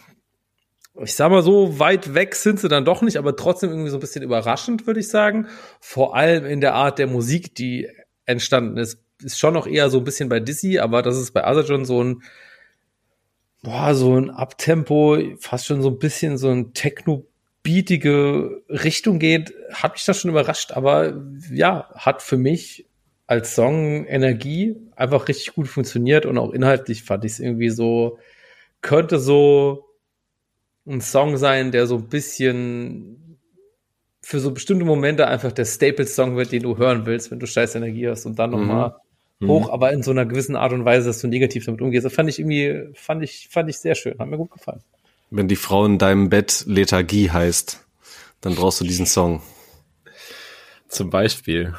ich 1.02 1.14
sag 1.14 1.30
mal 1.30 1.42
so, 1.42 1.78
weit 1.78 2.14
weg 2.14 2.34
sind 2.36 2.60
sie 2.60 2.68
dann 2.68 2.84
doch 2.84 3.02
nicht, 3.02 3.16
aber 3.16 3.34
trotzdem 3.36 3.70
irgendwie 3.70 3.90
so 3.90 3.96
ein 3.96 4.00
bisschen 4.00 4.22
überraschend, 4.22 4.86
würde 4.86 5.00
ich 5.00 5.08
sagen. 5.08 5.48
Vor 5.80 6.16
allem 6.16 6.44
in 6.46 6.60
der 6.60 6.74
Art 6.74 6.98
der 6.98 7.08
Musik, 7.08 7.54
die 7.54 7.88
entstanden 8.26 8.76
ist. 8.76 9.00
Ist 9.22 9.38
schon 9.38 9.54
noch 9.54 9.66
eher 9.66 9.90
so 9.90 9.98
ein 9.98 10.04
bisschen 10.04 10.28
bei 10.28 10.40
Dizzy, 10.40 10.78
aber 10.78 11.02
das 11.02 11.16
ist 11.16 11.32
bei 11.32 11.44
Azajon 11.44 11.84
so 11.84 12.02
ein, 12.02 12.22
boah, 13.62 13.94
so 13.94 14.16
ein 14.16 14.30
Abtempo, 14.30 15.18
fast 15.38 15.66
schon 15.66 15.82
so 15.82 15.88
ein 15.88 15.98
bisschen 15.98 16.36
so 16.36 16.50
ein 16.50 16.74
Techno 16.74 17.26
beatige 17.62 18.62
Richtung 18.68 19.18
geht, 19.18 19.54
hat 19.72 19.94
mich 19.94 20.04
das 20.04 20.20
schon 20.20 20.30
überrascht, 20.30 20.72
aber 20.72 21.24
ja, 21.50 21.88
hat 21.94 22.22
für 22.22 22.36
mich 22.36 22.86
als 23.26 23.54
Song 23.54 24.04
Energie 24.04 24.76
einfach 24.96 25.28
richtig 25.28 25.54
gut 25.54 25.66
funktioniert 25.68 26.26
und 26.26 26.36
auch 26.36 26.52
inhaltlich 26.52 27.04
fand 27.04 27.24
ich 27.24 27.32
es 27.32 27.40
irgendwie 27.40 27.70
so, 27.70 28.18
könnte 28.82 29.18
so 29.18 29.93
ein 30.86 31.00
Song 31.00 31.36
sein, 31.36 31.72
der 31.72 31.86
so 31.86 31.96
ein 31.96 32.08
bisschen 32.08 33.38
für 34.20 34.40
so 34.40 34.52
bestimmte 34.52 34.84
Momente 34.84 35.26
einfach 35.26 35.52
der 35.52 35.64
Staples-Song 35.64 36.36
wird, 36.36 36.52
den 36.52 36.62
du 36.62 36.78
hören 36.78 37.04
willst, 37.06 37.30
wenn 37.30 37.38
du 37.38 37.46
scheiß 37.46 37.74
Energie 37.74 38.08
hast 38.08 38.24
und 38.26 38.38
dann 38.38 38.50
mhm. 38.50 38.56
nochmal 38.56 38.94
mhm. 39.40 39.48
hoch, 39.48 39.70
aber 39.70 39.92
in 39.92 40.02
so 40.02 40.10
einer 40.10 40.24
gewissen 40.24 40.56
Art 40.56 40.72
und 40.72 40.84
Weise, 40.84 41.08
dass 41.08 41.20
du 41.20 41.28
negativ 41.28 41.66
damit 41.66 41.82
umgehst. 41.82 42.06
Das 42.06 42.12
fand 42.12 42.28
ich 42.28 42.38
irgendwie, 42.38 42.88
fand 42.94 43.22
ich, 43.22 43.48
fand 43.50 43.68
ich 43.68 43.78
sehr 43.78 43.94
schön, 43.94 44.18
hat 44.18 44.28
mir 44.28 44.38
gut 44.38 44.50
gefallen. 44.50 44.80
Wenn 45.30 45.48
die 45.48 45.56
Frau 45.56 45.84
in 45.84 45.98
deinem 45.98 46.30
Bett 46.30 46.64
Lethargie 46.66 47.30
heißt, 47.30 47.84
dann 48.40 48.54
brauchst 48.54 48.80
du 48.80 48.84
diesen 48.84 49.06
Song. 49.06 49.42
Zum 50.88 51.10
Beispiel. 51.10 51.74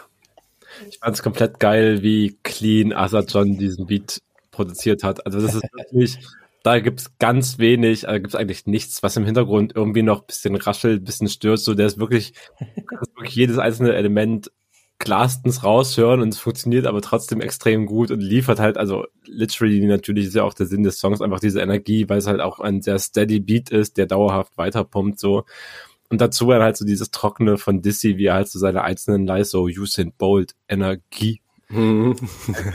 Ich 0.89 0.99
fand 0.99 1.15
es 1.15 1.23
komplett 1.23 1.59
geil, 1.59 2.01
wie 2.01 2.37
clean 2.43 2.91
Asa 2.91 3.21
John 3.21 3.57
diesen 3.57 3.85
Beat 3.85 4.21
produziert 4.51 5.03
hat. 5.03 5.25
Also 5.25 5.39
das 5.39 5.55
ist 5.55 5.63
wirklich 5.73 6.17
da 6.65 6.79
gibt's 6.79 7.15
ganz 7.19 7.59
wenig, 7.59 8.09
also 8.09 8.19
gibt's 8.19 8.33
eigentlich 8.33 8.65
nichts, 8.65 9.03
was 9.03 9.15
im 9.17 9.23
Hintergrund 9.23 9.73
irgendwie 9.75 10.01
noch 10.01 10.23
bisschen 10.23 10.55
raschelt, 10.55 11.05
bisschen 11.05 11.27
stört. 11.27 11.59
So, 11.59 11.75
der 11.75 11.85
ist 11.85 11.99
wirklich, 11.99 12.33
wirklich 13.15 13.35
jedes 13.35 13.59
einzelne 13.59 13.93
Element 13.93 14.51
klarstens 14.97 15.63
raushören 15.63 16.21
und 16.21 16.29
es 16.29 16.39
funktioniert 16.39 16.87
aber 16.87 17.01
trotzdem 17.01 17.39
extrem 17.39 17.85
gut 17.85 18.09
und 18.09 18.19
liefert 18.19 18.59
halt, 18.59 18.79
also 18.79 19.05
literally 19.25 19.85
natürlich 19.85 20.25
ist 20.25 20.35
ja 20.35 20.43
auch 20.43 20.55
der 20.55 20.65
Sinn 20.65 20.81
des 20.81 20.97
Songs, 20.97 21.21
einfach 21.21 21.39
diese 21.39 21.61
Energie, 21.61 22.09
weil 22.09 22.17
es 22.17 22.25
halt 22.25 22.41
auch 22.41 22.59
ein 22.59 22.81
sehr 22.81 22.97
steady 22.97 23.41
Beat 23.41 23.69
ist, 23.69 23.97
der 23.97 24.07
dauerhaft 24.07 24.57
weiterpumpt 24.57 25.19
so. 25.19 25.43
Und 26.09 26.19
dazu 26.19 26.51
halt 26.51 26.77
so 26.77 26.85
dieses 26.85 27.11
Trockene 27.11 27.57
von 27.57 27.83
Dizzy, 27.83 28.17
wie 28.17 28.25
er 28.25 28.35
halt 28.35 28.47
so 28.47 28.57
seine 28.57 28.83
einzelnen 28.83 29.27
Lines 29.27 29.51
so 29.51 29.65
Usain 29.65 30.13
Bolt 30.17 30.55
Energie 30.67 31.41
Mhm. 31.69 32.15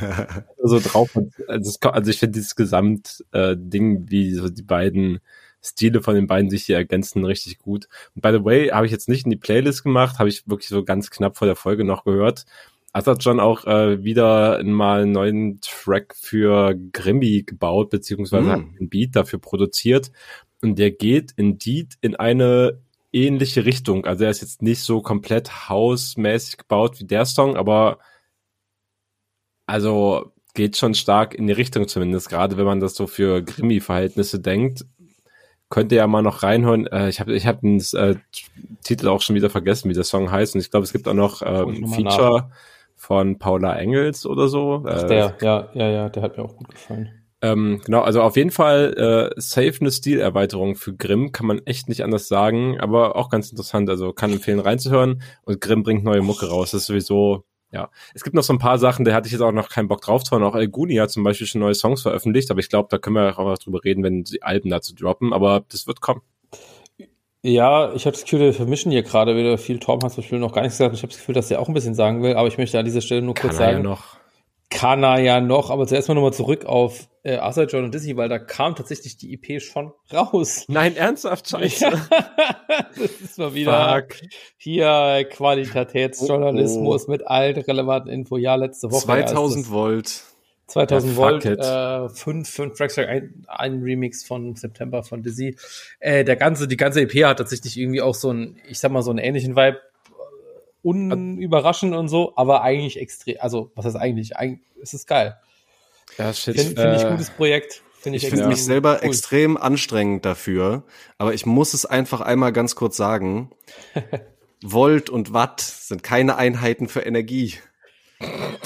so 0.62 0.80
drauf. 0.80 1.16
Also, 1.48 1.70
es, 1.70 1.82
also 1.82 2.10
ich 2.10 2.18
finde 2.18 2.38
dieses 2.38 2.56
Gesamtding, 2.56 3.26
äh, 3.32 3.56
Ding, 3.56 4.10
wie 4.10 4.34
so 4.34 4.48
die 4.48 4.62
beiden 4.62 5.20
Stile 5.62 6.02
von 6.02 6.14
den 6.14 6.26
beiden 6.26 6.50
sich 6.50 6.64
hier 6.64 6.76
ergänzen, 6.76 7.24
richtig 7.24 7.58
gut. 7.58 7.88
Und 8.14 8.22
by 8.22 8.30
the 8.32 8.44
way, 8.44 8.68
habe 8.68 8.86
ich 8.86 8.92
jetzt 8.92 9.08
nicht 9.08 9.24
in 9.24 9.30
die 9.30 9.36
Playlist 9.36 9.82
gemacht, 9.82 10.18
habe 10.18 10.28
ich 10.28 10.48
wirklich 10.48 10.68
so 10.68 10.84
ganz 10.84 11.10
knapp 11.10 11.36
vor 11.36 11.46
der 11.46 11.56
Folge 11.56 11.84
noch 11.84 12.04
gehört. 12.04 12.46
hat 12.94 13.24
John 13.24 13.40
auch 13.40 13.66
äh, 13.66 14.02
wieder 14.02 14.62
mal 14.64 15.02
einen 15.02 15.12
neuen 15.12 15.60
Track 15.60 16.14
für 16.16 16.74
Grimmy 16.92 17.42
gebaut, 17.42 17.90
beziehungsweise 17.90 18.46
mm. 18.46 18.50
hat 18.50 18.60
einen 18.60 18.88
Beat 18.88 19.16
dafür 19.16 19.38
produziert. 19.38 20.10
Und 20.62 20.78
der 20.78 20.90
geht 20.90 21.32
indeed 21.36 21.94
in 22.00 22.16
eine 22.16 22.80
ähnliche 23.12 23.64
Richtung. 23.64 24.06
Also 24.06 24.24
er 24.24 24.30
ist 24.30 24.42
jetzt 24.42 24.62
nicht 24.62 24.80
so 24.80 25.02
komplett 25.02 25.68
hausmäßig 25.68 26.58
gebaut 26.58 27.00
wie 27.00 27.04
der 27.04 27.26
Song, 27.26 27.56
aber 27.56 27.98
also 29.70 30.32
geht 30.54 30.76
schon 30.76 30.94
stark 30.94 31.34
in 31.34 31.46
die 31.46 31.52
Richtung 31.52 31.88
zumindest, 31.88 32.28
gerade 32.28 32.56
wenn 32.56 32.66
man 32.66 32.80
das 32.80 32.94
so 32.94 33.06
für 33.06 33.42
Grimmy-Verhältnisse 33.42 34.40
denkt. 34.40 34.84
Könnt 35.68 35.92
ihr 35.92 35.98
ja 35.98 36.06
mal 36.08 36.22
noch 36.22 36.42
reinhören. 36.42 36.88
Äh, 36.88 37.08
ich 37.08 37.20
habe 37.20 37.32
ich 37.32 37.46
hab 37.46 37.60
den 37.60 37.80
äh, 37.94 38.16
Titel 38.82 39.08
auch 39.08 39.22
schon 39.22 39.36
wieder 39.36 39.50
vergessen, 39.50 39.88
wie 39.88 39.94
der 39.94 40.02
Song 40.02 40.30
heißt. 40.30 40.56
Und 40.56 40.60
ich 40.60 40.70
glaube, 40.70 40.84
es 40.84 40.92
gibt 40.92 41.06
auch 41.06 41.14
noch 41.14 41.42
ähm, 41.44 41.86
Feature 41.86 42.48
nach. 42.48 42.56
von 42.96 43.38
Paula 43.38 43.76
Engels 43.76 44.26
oder 44.26 44.48
so. 44.48 44.82
Ach, 44.84 45.04
der, 45.04 45.36
äh, 45.40 45.44
ja, 45.44 45.68
ja, 45.74 45.88
ja, 45.88 46.08
der 46.08 46.22
hat 46.24 46.36
mir 46.36 46.42
auch 46.42 46.56
gut 46.56 46.70
gefallen. 46.70 47.10
Ähm, 47.42 47.80
genau, 47.84 48.02
also 48.02 48.20
auf 48.20 48.36
jeden 48.36 48.50
Fall 48.50 49.32
äh, 49.36 49.40
safe 49.40 49.74
eine 49.80 49.90
Stilerweiterung 49.90 50.74
für 50.74 50.94
Grimm, 50.94 51.32
kann 51.32 51.46
man 51.46 51.60
echt 51.64 51.88
nicht 51.88 52.04
anders 52.04 52.28
sagen, 52.28 52.78
aber 52.80 53.16
auch 53.16 53.30
ganz 53.30 53.50
interessant, 53.50 53.88
also 53.88 54.12
kann 54.12 54.30
empfehlen 54.30 54.60
reinzuhören 54.60 55.22
und 55.44 55.60
Grimm 55.60 55.82
bringt 55.82 56.04
neue 56.04 56.20
Mucke 56.20 56.50
raus, 56.50 56.72
das 56.72 56.82
ist 56.82 56.86
sowieso 56.88 57.44
ja, 57.72 57.90
es 58.14 58.24
gibt 58.24 58.34
noch 58.34 58.42
so 58.42 58.52
ein 58.52 58.58
paar 58.58 58.78
Sachen, 58.78 59.04
da 59.04 59.12
hatte 59.12 59.26
ich 59.26 59.32
jetzt 59.32 59.42
auch 59.42 59.52
noch 59.52 59.68
keinen 59.68 59.88
Bock 59.88 60.00
drauf 60.00 60.24
zu 60.24 60.32
hören. 60.32 60.42
Auch 60.42 60.56
El 60.56 60.68
Guni 60.68 60.96
hat 60.96 61.10
zum 61.10 61.22
Beispiel 61.22 61.46
schon 61.46 61.60
neue 61.60 61.74
Songs 61.74 62.02
veröffentlicht, 62.02 62.50
aber 62.50 62.60
ich 62.60 62.68
glaube, 62.68 62.88
da 62.90 62.98
können 62.98 63.16
wir 63.16 63.38
auch 63.38 63.44
was 63.44 63.60
drüber 63.60 63.84
reden, 63.84 64.02
wenn 64.02 64.24
die 64.24 64.42
Alben 64.42 64.70
dazu 64.70 64.94
droppen, 64.94 65.32
aber 65.32 65.64
das 65.70 65.86
wird 65.86 66.00
kommen. 66.00 66.22
Ja, 67.42 67.92
ich 67.94 68.04
habe 68.04 68.12
das 68.12 68.24
Gefühl, 68.24 68.40
wir 68.40 68.52
vermischen 68.52 68.92
hier 68.92 69.02
gerade 69.02 69.34
wieder 69.36 69.56
viel. 69.56 69.78
Tom 69.78 70.00
hat 70.02 70.12
zum 70.12 70.22
Beispiel 70.22 70.38
noch 70.38 70.52
gar 70.52 70.62
nichts 70.62 70.76
gesagt. 70.76 70.94
Ich 70.94 71.02
habe 71.02 71.10
das 71.10 71.18
Gefühl, 71.18 71.34
dass 71.34 71.50
er 71.50 71.60
auch 71.60 71.68
ein 71.68 71.74
bisschen 71.74 71.94
sagen 71.94 72.22
will, 72.22 72.34
aber 72.34 72.48
ich 72.48 72.58
möchte 72.58 72.78
an 72.78 72.84
dieser 72.84 73.00
Stelle 73.00 73.22
nur 73.22 73.34
Kann 73.34 73.48
kurz 73.48 73.58
sagen. 73.58 73.78
Ja 73.78 73.82
noch. 73.82 74.16
Kann 74.68 75.02
er 75.02 75.20
ja 75.20 75.40
noch, 75.40 75.70
aber 75.70 75.86
zuerst 75.86 76.08
mal 76.08 76.14
nochmal 76.14 76.34
zurück 76.34 76.66
auf 76.66 77.08
äh, 77.22 77.64
John 77.64 77.84
und 77.84 77.94
Disney, 77.94 78.16
weil 78.16 78.28
da 78.28 78.38
kam 78.38 78.74
tatsächlich 78.74 79.16
die 79.16 79.32
IP 79.32 79.60
schon 79.62 79.92
raus. 80.12 80.64
Nein, 80.68 80.96
ernsthaft, 80.96 81.48
scheiße. 81.50 81.90
Das 82.68 83.10
ist 83.20 83.38
mal 83.38 83.54
wieder 83.54 84.06
Fuck. 84.08 84.28
hier 84.56 85.26
Qualitätsjournalismus 85.30 87.02
oh, 87.02 87.06
oh. 87.08 87.10
mit 87.10 87.26
allen 87.26 87.56
relevanten 87.56 88.10
Info. 88.10 88.36
Ja, 88.36 88.54
letzte 88.54 88.90
Woche. 88.90 89.04
2000 89.04 89.70
Volt. 89.70 90.22
2000 90.68 91.12
ja, 91.12 91.18
Volt, 91.18 91.44
äh, 91.44 92.08
fünf, 92.14 92.48
fünf 92.48 92.78
Tracks, 92.78 92.96
ein, 92.96 93.44
ein 93.48 93.82
Remix 93.82 94.24
von 94.24 94.54
September 94.54 95.02
von 95.02 95.22
Dizzy. 95.22 95.56
Äh, 95.98 96.24
der 96.24 96.36
ganze, 96.36 96.68
die 96.68 96.76
ganze 96.76 97.02
EP 97.02 97.24
hat 97.24 97.38
tatsächlich 97.38 97.76
irgendwie 97.76 98.00
auch 98.00 98.14
so 98.14 98.32
ein, 98.32 98.56
ich 98.68 98.78
sag 98.78 98.92
mal, 98.92 99.02
so 99.02 99.10
einen 99.10 99.18
ähnlichen 99.18 99.56
Vibe 99.56 99.80
unüberraschend 100.82 101.94
und 101.94 102.08
so, 102.08 102.32
aber 102.36 102.62
eigentlich 102.62 102.98
extrem, 102.98 103.36
also 103.40 103.70
was 103.74 103.84
heißt 103.84 103.96
eigentlich? 103.96 104.36
Eigentlich 104.36 104.66
ist 104.80 104.94
es 104.94 105.06
geil. 105.06 105.36
Ja, 106.20 106.34
shit. 106.34 106.60
Finde 106.60 106.82
find 106.82 106.96
ich 106.96 107.02
äh, 107.02 107.10
gutes 107.10 107.30
Projekt. 107.30 107.82
Find 108.00 108.14
ich 108.14 108.24
ich 108.24 108.30
finde 108.30 108.46
mich 108.46 108.62
selber 108.62 109.00
cool. 109.00 109.08
extrem 109.08 109.56
anstrengend 109.56 110.24
dafür, 110.24 110.84
aber 111.18 111.32
ich 111.32 111.46
muss 111.46 111.72
es 111.72 111.86
einfach 111.86 112.20
einmal 112.20 112.52
ganz 112.52 112.74
kurz 112.74 112.96
sagen. 112.96 113.50
Volt 114.62 115.08
und 115.08 115.32
Watt 115.32 115.60
sind 115.60 116.02
keine 116.02 116.36
Einheiten 116.36 116.88
für 116.88 117.00
Energie. 117.00 117.54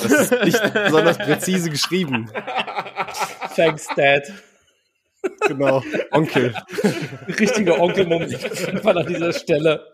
Das 0.03 0.11
ist 0.11 0.33
nicht 0.45 0.75
besonders 0.75 1.19
präzise 1.19 1.71
geschrieben. 1.71 2.29
Thanks, 3.55 3.87
Dad. 3.95 4.33
Genau, 5.47 5.85
Onkel. 6.11 6.53
Richtiger 7.39 7.79
Onkel-Moment 7.79 8.85
an 8.85 9.07
dieser 9.07 9.33
Stelle. 9.33 9.87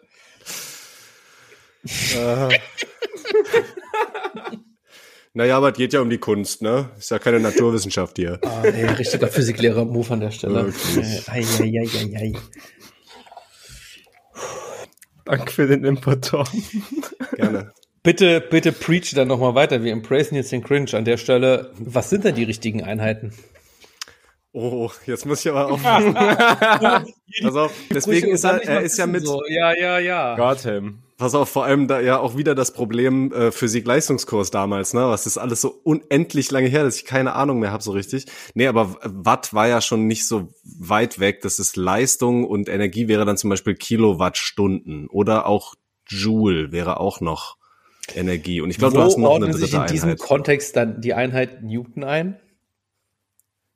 Naja, 5.34 5.56
aber 5.56 5.70
es 5.70 5.76
geht 5.76 5.92
ja 5.92 6.00
um 6.00 6.10
die 6.10 6.18
Kunst, 6.18 6.62
ne? 6.62 6.90
Ist 6.98 7.10
ja 7.10 7.18
keine 7.18 7.40
Naturwissenschaft 7.40 8.16
hier. 8.16 8.38
Ah, 8.44 8.62
ey, 8.64 8.86
richtiger 8.86 9.28
Physiklehrer-Move 9.28 10.12
an 10.12 10.20
der 10.20 10.30
Stelle. 10.30 10.72
Äh, 10.96 11.30
ei, 11.30 11.44
ei, 11.60 11.80
ei, 11.80 11.88
ei, 11.94 12.16
ei. 12.16 12.32
Danke 15.24 15.52
für 15.52 15.66
den 15.66 15.84
Input, 15.84 16.24
Tom. 16.24 16.44
Gerne. 17.36 17.72
Bitte, 18.02 18.40
bitte 18.40 18.72
preach 18.72 19.14
dann 19.14 19.28
nochmal 19.28 19.54
weiter. 19.54 19.84
Wir 19.84 19.92
embracen 19.92 20.34
jetzt 20.34 20.50
den 20.52 20.64
Cringe 20.64 20.94
an 20.94 21.04
der 21.04 21.18
Stelle. 21.18 21.72
Was 21.78 22.10
sind 22.10 22.24
denn 22.24 22.34
die 22.34 22.44
richtigen 22.44 22.82
Einheiten? 22.82 23.32
Oh, 24.52 24.90
jetzt 25.06 25.26
muss 25.26 25.44
ich 25.44 25.50
aber 25.52 25.70
aufpassen. 25.70 26.14
Pass 26.14 27.54
auf, 27.54 27.72
deswegen 27.90 28.28
ist 28.28 28.44
er, 28.44 28.62
er 28.64 28.80
ist 28.80 28.98
ja 28.98 29.06
mit. 29.06 29.24
So. 29.24 29.42
Ja, 29.48 29.72
ja, 29.78 29.98
ja. 30.00 30.34
Gotham. 30.34 31.02
Pass 31.20 31.34
auf, 31.34 31.50
vor 31.50 31.66
allem 31.66 31.86
da 31.86 32.00
ja 32.00 32.18
auch 32.18 32.38
wieder 32.38 32.54
das 32.54 32.72
Problem 32.72 33.30
äh, 33.30 33.52
Physik-Leistungskurs 33.52 34.50
damals, 34.50 34.94
ne? 34.94 35.06
Was 35.06 35.26
ist 35.26 35.36
alles 35.36 35.60
so 35.60 35.78
unendlich 35.84 36.50
lange 36.50 36.68
her, 36.68 36.82
dass 36.82 36.96
ich 36.96 37.04
keine 37.04 37.34
Ahnung 37.34 37.58
mehr 37.58 37.72
habe 37.72 37.82
so 37.82 37.92
richtig. 37.92 38.24
Nee, 38.54 38.66
aber 38.66 38.96
Watt 39.04 39.52
war 39.52 39.68
ja 39.68 39.82
schon 39.82 40.06
nicht 40.06 40.26
so 40.26 40.48
weit 40.64 41.20
weg. 41.20 41.42
Das 41.42 41.58
ist 41.58 41.76
Leistung 41.76 42.46
und 42.46 42.70
Energie 42.70 43.06
wäre 43.06 43.26
dann 43.26 43.36
zum 43.36 43.50
Beispiel 43.50 43.74
Kilowattstunden 43.74 45.08
oder 45.08 45.44
auch 45.44 45.74
Joule 46.06 46.72
wäre 46.72 46.98
auch 47.00 47.20
noch 47.20 47.58
Energie. 48.14 48.62
Und 48.62 48.70
ich 48.70 48.78
glaube, 48.78 48.94
du 48.94 49.02
hast 49.02 49.18
noch 49.18 49.36
eine 49.36 49.50
dritte 49.50 49.58
sich 49.58 49.74
in 49.74 49.86
diesem 49.88 50.08
Einheit. 50.08 50.20
Kontext 50.20 50.74
dann 50.74 51.02
die 51.02 51.12
Einheit 51.12 51.62
Newton 51.62 52.02
ein? 52.02 52.40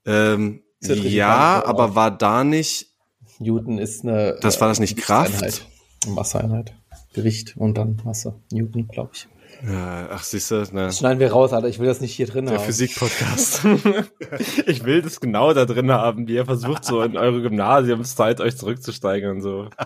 Ähm, 0.07 0.62
ja, 0.80 1.62
aber 1.62 1.95
war 1.95 2.11
da 2.11 2.42
nicht. 2.42 2.95
Newton 3.38 3.76
ist 3.76 4.03
eine. 4.03 4.38
Das 4.40 4.62
war 4.62 4.68
das 4.68 4.80
nicht 4.80 4.97
Kraft? 4.97 5.66
Masseeinheit. 6.07 6.74
Gewicht 7.15 7.57
und 7.57 7.79
dann 7.79 8.01
Masse. 8.05 8.35
Newton, 8.53 8.89
glaube 8.89 9.11
ich. 9.15 9.29
Ja, 9.67 10.09
ach, 10.11 10.23
siehst 10.23 10.51
du, 10.51 10.57
ne. 10.57 10.87
Das 10.87 10.99
schneiden 10.99 11.21
wir 11.21 11.33
raus, 11.33 11.53
Alter. 11.53 11.69
Ich 11.69 11.79
will 11.79 11.87
das 11.87 12.01
nicht 12.01 12.15
hier 12.15 12.27
drin 12.27 12.47
Der 12.47 12.55
haben. 12.55 12.59
Der 12.59 12.67
Physik-Podcast. 12.67 13.65
ich 14.67 14.85
will 14.85 15.01
das 15.01 15.21
genau 15.21 15.55
da 15.55 15.65
drin 15.65 15.91
haben, 15.91 16.29
wie 16.29 16.35
ihr 16.35 16.45
versucht, 16.45 16.85
so 16.85 17.03
in 17.03 17.17
eure 17.17 17.41
Gymnasiumszeit 17.41 18.41
euch 18.41 18.57
zurückzusteigern, 18.57 19.41
so. 19.41 19.69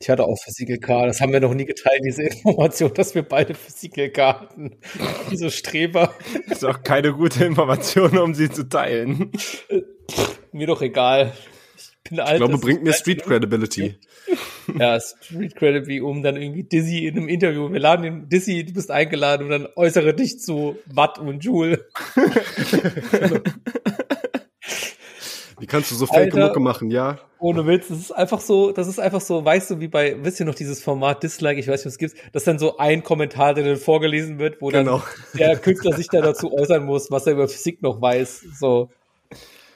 Ich 0.00 0.08
hatte 0.08 0.24
auch 0.24 0.36
Physik 0.42 0.70
LK, 0.70 1.06
das 1.06 1.20
haben 1.20 1.32
wir 1.32 1.40
noch 1.40 1.54
nie 1.54 1.64
geteilt, 1.64 2.00
diese 2.04 2.22
Information, 2.22 2.94
dass 2.94 3.16
wir 3.16 3.24
beide 3.24 3.54
Physik 3.54 3.96
LK 3.96 4.18
hatten. 4.18 4.76
Diese 5.30 5.50
Streber. 5.50 6.14
Das 6.48 6.58
ist 6.58 6.64
auch 6.64 6.84
keine 6.84 7.12
gute 7.12 7.44
Information, 7.44 8.16
um 8.16 8.32
sie 8.32 8.48
zu 8.48 8.68
teilen. 8.68 9.32
mir 10.52 10.68
doch 10.68 10.82
egal. 10.82 11.32
Ich 11.76 12.10
bin 12.10 12.20
alt. 12.20 12.34
Ich 12.34 12.36
glaube, 12.38 12.58
bringt 12.58 12.84
mir 12.84 12.92
Street 12.92 13.24
Credibility. 13.24 13.98
Ja, 14.78 14.98
Street 15.00 15.56
Credibility, 15.56 16.00
um 16.00 16.22
dann 16.22 16.36
irgendwie 16.36 16.64
Dizzy 16.64 17.06
in 17.06 17.16
einem 17.16 17.28
Interview, 17.28 17.72
wir 17.72 17.80
laden 17.80 18.02
den 18.02 18.28
Dizzy, 18.28 18.64
du 18.64 18.72
bist 18.72 18.90
eingeladen 18.90 19.44
und 19.44 19.50
dann 19.50 19.68
äußere 19.76 20.14
dich 20.14 20.40
zu 20.40 20.76
Watt 20.86 21.18
und 21.18 21.44
Joule. 21.44 21.86
Wie 25.60 25.66
kannst 25.66 25.90
du 25.90 25.96
so 25.96 26.06
fake 26.06 26.34
Alter, 26.34 26.46
Mucke 26.46 26.60
machen, 26.60 26.90
ja? 26.90 27.18
Ohne 27.40 27.66
Witz, 27.66 27.88
das 27.88 27.98
ist 27.98 28.12
einfach 28.12 28.40
so, 28.40 28.70
das 28.70 28.86
ist 28.86 29.00
einfach 29.00 29.20
so, 29.20 29.44
weißt 29.44 29.70
du, 29.70 29.80
wie 29.80 29.88
bei, 29.88 30.16
wisst 30.22 30.38
ihr 30.38 30.46
noch 30.46 30.54
dieses 30.54 30.82
Format 30.82 31.22
Dislike, 31.22 31.58
ich 31.58 31.66
weiß 31.66 31.80
nicht, 31.80 31.86
was 31.86 31.92
es 31.94 31.98
gibt, 31.98 32.34
dass 32.34 32.44
dann 32.44 32.58
so 32.58 32.78
ein 32.78 33.02
Kommentar, 33.02 33.54
der 33.54 33.64
dann 33.64 33.76
vorgelesen 33.76 34.38
wird, 34.38 34.60
wo 34.60 34.68
genau. 34.68 35.02
dann 35.32 35.38
der 35.38 35.56
Künstler 35.58 35.96
sich 35.96 36.08
da 36.08 36.20
dazu 36.20 36.52
äußern 36.52 36.84
muss, 36.84 37.10
was 37.10 37.26
er 37.26 37.32
über 37.32 37.48
Physik 37.48 37.82
noch 37.82 38.00
weiß. 38.00 38.44
So, 38.58 38.90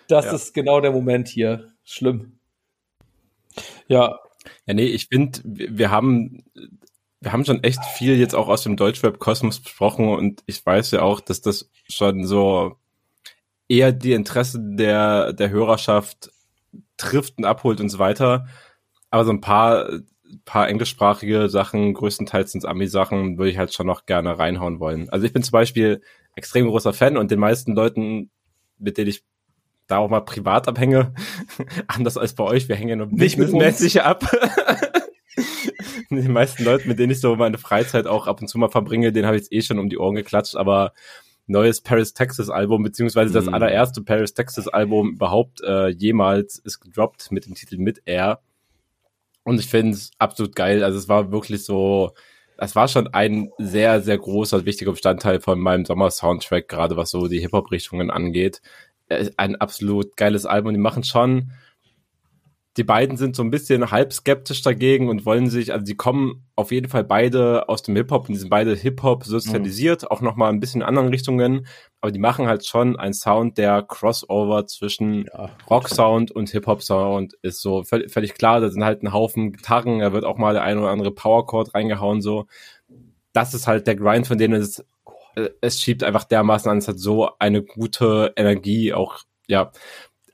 das 0.08 0.26
ja. 0.26 0.32
ist 0.34 0.54
genau 0.54 0.80
der 0.80 0.92
Moment 0.92 1.28
hier. 1.28 1.72
Schlimm. 1.84 2.38
Ja. 3.88 4.20
Ja, 4.66 4.74
nee, 4.74 4.86
ich 4.86 5.08
finde, 5.08 5.40
wir 5.44 5.90
haben, 5.90 6.44
wir 7.20 7.32
haben 7.32 7.44
schon 7.44 7.62
echt 7.62 7.84
viel 7.84 8.16
jetzt 8.16 8.34
auch 8.34 8.48
aus 8.48 8.62
dem 8.62 8.76
Deutschweb-Kosmos 8.76 9.60
besprochen 9.60 10.08
und 10.08 10.42
ich 10.46 10.64
weiß 10.64 10.90
ja 10.92 11.02
auch, 11.02 11.20
dass 11.20 11.40
das 11.40 11.70
schon 11.88 12.24
so 12.26 12.76
eher 13.68 13.92
die 13.92 14.12
Interessen 14.12 14.76
der, 14.76 15.32
der 15.32 15.50
Hörerschaft 15.50 16.30
trifft 16.96 17.38
und 17.38 17.44
abholt 17.44 17.80
und 17.80 17.88
so 17.88 17.98
weiter. 17.98 18.46
Aber 19.10 19.24
so 19.24 19.32
ein 19.32 19.40
paar, 19.40 19.88
paar 20.44 20.68
englischsprachige 20.68 21.48
Sachen, 21.48 21.94
größtenteils 21.94 22.52
sind 22.52 22.64
Ami-Sachen, 22.66 23.38
würde 23.38 23.50
ich 23.50 23.58
halt 23.58 23.72
schon 23.74 23.86
noch 23.86 24.06
gerne 24.06 24.38
reinhauen 24.38 24.80
wollen. 24.80 25.08
Also 25.10 25.26
ich 25.26 25.32
bin 25.32 25.42
zum 25.42 25.52
Beispiel 25.52 26.02
extrem 26.34 26.66
großer 26.66 26.92
Fan 26.92 27.16
und 27.16 27.30
den 27.30 27.40
meisten 27.40 27.74
Leuten, 27.74 28.30
mit 28.78 28.98
denen 28.98 29.10
ich 29.10 29.24
da 29.92 29.98
auch 29.98 30.10
mal 30.10 30.20
privat 30.20 30.68
abhänge. 30.68 31.14
Anders 31.86 32.16
als 32.16 32.34
bei 32.34 32.44
euch, 32.44 32.68
wir 32.68 32.76
hängen 32.76 32.88
ja 32.88 32.96
nur 32.96 33.08
businessmäßig 33.08 34.02
ab. 34.02 34.24
die 36.10 36.28
meisten 36.28 36.64
Leute, 36.64 36.88
mit 36.88 36.98
denen 36.98 37.12
ich 37.12 37.20
so 37.20 37.36
meine 37.36 37.58
Freizeit 37.58 38.06
auch 38.06 38.26
ab 38.26 38.40
und 38.40 38.48
zu 38.48 38.58
mal 38.58 38.68
verbringe, 38.68 39.12
den 39.12 39.26
habe 39.26 39.36
ich 39.36 39.42
jetzt 39.42 39.52
eh 39.52 39.62
schon 39.62 39.78
um 39.78 39.88
die 39.88 39.98
Ohren 39.98 40.14
geklatscht, 40.14 40.56
aber 40.56 40.92
neues 41.46 41.80
Paris 41.80 42.14
Texas 42.14 42.50
Album, 42.50 42.82
beziehungsweise 42.82 43.32
das 43.32 43.46
mm. 43.46 43.54
allererste 43.54 44.02
Paris 44.02 44.34
Texas 44.34 44.68
Album 44.68 45.12
überhaupt 45.12 45.60
äh, 45.62 45.88
jemals 45.88 46.58
ist 46.58 46.80
gedroppt 46.80 47.32
mit 47.32 47.46
dem 47.46 47.54
Titel 47.54 47.78
Mid 47.78 48.02
Air. 48.04 48.40
Und 49.44 49.58
ich 49.58 49.66
finde 49.66 49.92
es 49.92 50.12
absolut 50.18 50.54
geil. 50.54 50.84
Also 50.84 50.98
es 50.98 51.08
war 51.08 51.32
wirklich 51.32 51.64
so, 51.64 52.12
es 52.56 52.76
war 52.76 52.86
schon 52.86 53.08
ein 53.08 53.50
sehr, 53.58 54.00
sehr 54.02 54.18
großer, 54.18 54.64
wichtiger 54.64 54.92
Bestandteil 54.92 55.40
von 55.40 55.58
meinem 55.58 55.84
Sommer-Soundtrack, 55.84 56.68
gerade 56.68 56.96
was 56.96 57.10
so 57.10 57.26
die 57.26 57.40
Hip-Hop-Richtungen 57.40 58.10
angeht. 58.10 58.62
Ein 59.36 59.56
absolut 59.56 60.16
geiles 60.16 60.46
Album. 60.46 60.72
Die 60.72 60.80
machen 60.80 61.04
schon 61.04 61.52
die 62.78 62.84
beiden 62.84 63.18
sind 63.18 63.36
so 63.36 63.42
ein 63.42 63.50
bisschen 63.50 63.90
halb 63.90 64.14
skeptisch 64.14 64.62
dagegen 64.62 65.10
und 65.10 65.26
wollen 65.26 65.50
sich, 65.50 65.72
also 65.72 65.84
die 65.84 65.94
kommen 65.94 66.46
auf 66.56 66.72
jeden 66.72 66.88
Fall 66.88 67.04
beide 67.04 67.68
aus 67.68 67.82
dem 67.82 67.96
Hip-Hop 67.96 68.28
und 68.28 68.34
die 68.34 68.38
sind 68.38 68.48
beide 68.48 68.74
Hip-Hop 68.74 69.24
sozialisiert, 69.24 70.02
mhm. 70.02 70.08
auch 70.08 70.20
nochmal 70.22 70.50
ein 70.50 70.60
bisschen 70.60 70.80
in 70.80 70.86
anderen 70.86 71.08
Richtungen, 71.08 71.66
aber 72.00 72.12
die 72.12 72.18
machen 72.18 72.46
halt 72.46 72.64
schon 72.64 72.98
einen 72.98 73.12
Sound, 73.12 73.58
der 73.58 73.82
Crossover 73.82 74.66
zwischen 74.66 75.26
ja. 75.26 75.50
Rock-Sound 75.68 76.30
und 76.30 76.48
Hip-Hop-Sound 76.50 77.34
ist 77.42 77.60
so 77.60 77.82
völlig, 77.82 78.10
völlig 78.10 78.34
klar, 78.34 78.60
da 78.60 78.70
sind 78.70 78.84
halt 78.84 79.02
ein 79.02 79.12
Haufen 79.12 79.52
Gitarren, 79.52 79.98
da 79.98 80.14
wird 80.14 80.24
auch 80.24 80.38
mal 80.38 80.54
der 80.54 80.62
eine 80.62 80.80
oder 80.80 80.90
andere 80.90 81.12
Power-Chord 81.12 81.74
reingehauen, 81.74 82.22
so. 82.22 82.46
Das 83.34 83.54
ist 83.54 83.66
halt 83.66 83.86
der 83.86 83.96
Grind, 83.96 84.26
von 84.26 84.36
denen 84.36 84.60
es, 84.60 84.78
äh, 84.78 84.82
es 85.60 85.80
schiebt 85.80 86.04
einfach 86.04 86.24
dermaßen 86.24 86.70
an, 86.70 86.78
es 86.78 86.88
hat 86.88 86.98
so 86.98 87.30
eine 87.38 87.62
gute 87.62 88.32
Energie, 88.36 88.92
auch, 88.92 89.20
ja, 89.46 89.72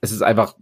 es 0.01 0.13
ist 0.13 0.23
einfach 0.23 0.55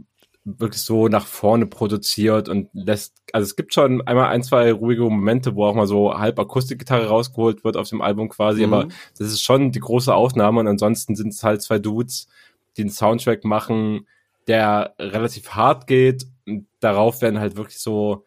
wirklich 0.44 0.82
so 0.82 1.08
nach 1.08 1.26
vorne 1.26 1.66
produziert 1.66 2.48
und 2.48 2.68
lässt, 2.72 3.16
also 3.32 3.44
es 3.44 3.56
gibt 3.56 3.74
schon 3.74 4.06
einmal 4.06 4.28
ein, 4.28 4.44
zwei 4.44 4.72
ruhige 4.72 5.02
Momente, 5.02 5.56
wo 5.56 5.64
auch 5.64 5.74
mal 5.74 5.88
so 5.88 6.16
halb 6.16 6.38
Akustikgitarre 6.38 7.08
rausgeholt 7.08 7.64
wird 7.64 7.76
auf 7.76 7.88
dem 7.88 8.00
Album 8.00 8.28
quasi, 8.28 8.64
mhm. 8.64 8.72
aber 8.72 8.88
das 9.18 9.26
ist 9.28 9.42
schon 9.42 9.72
die 9.72 9.80
große 9.80 10.14
Ausnahme 10.14 10.60
und 10.60 10.68
ansonsten 10.68 11.16
sind 11.16 11.32
es 11.32 11.42
halt 11.42 11.62
zwei 11.62 11.80
Dudes, 11.80 12.28
die 12.76 12.82
einen 12.82 12.90
Soundtrack 12.90 13.44
machen, 13.44 14.06
der 14.46 14.94
relativ 15.00 15.50
hart 15.50 15.88
geht 15.88 16.26
und 16.46 16.68
darauf 16.78 17.22
werden 17.22 17.40
halt 17.40 17.56
wirklich 17.56 17.80
so 17.80 18.24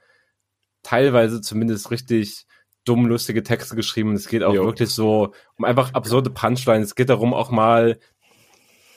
teilweise 0.84 1.40
zumindest 1.40 1.90
richtig 1.90 2.46
dumm 2.86 3.06
lustige 3.06 3.44
Texte 3.44 3.76
geschrieben. 3.76 4.14
Es 4.14 4.28
geht 4.28 4.44
auch 4.44 4.54
jo. 4.54 4.66
wirklich 4.66 4.90
so 4.90 5.34
um 5.58 5.66
einfach 5.66 5.94
absurde 5.94 6.30
Punchlines. 6.30 6.88
Es 6.88 6.96
geht 6.96 7.10
darum, 7.10 7.34
auch 7.34 7.52
mal 7.52 8.00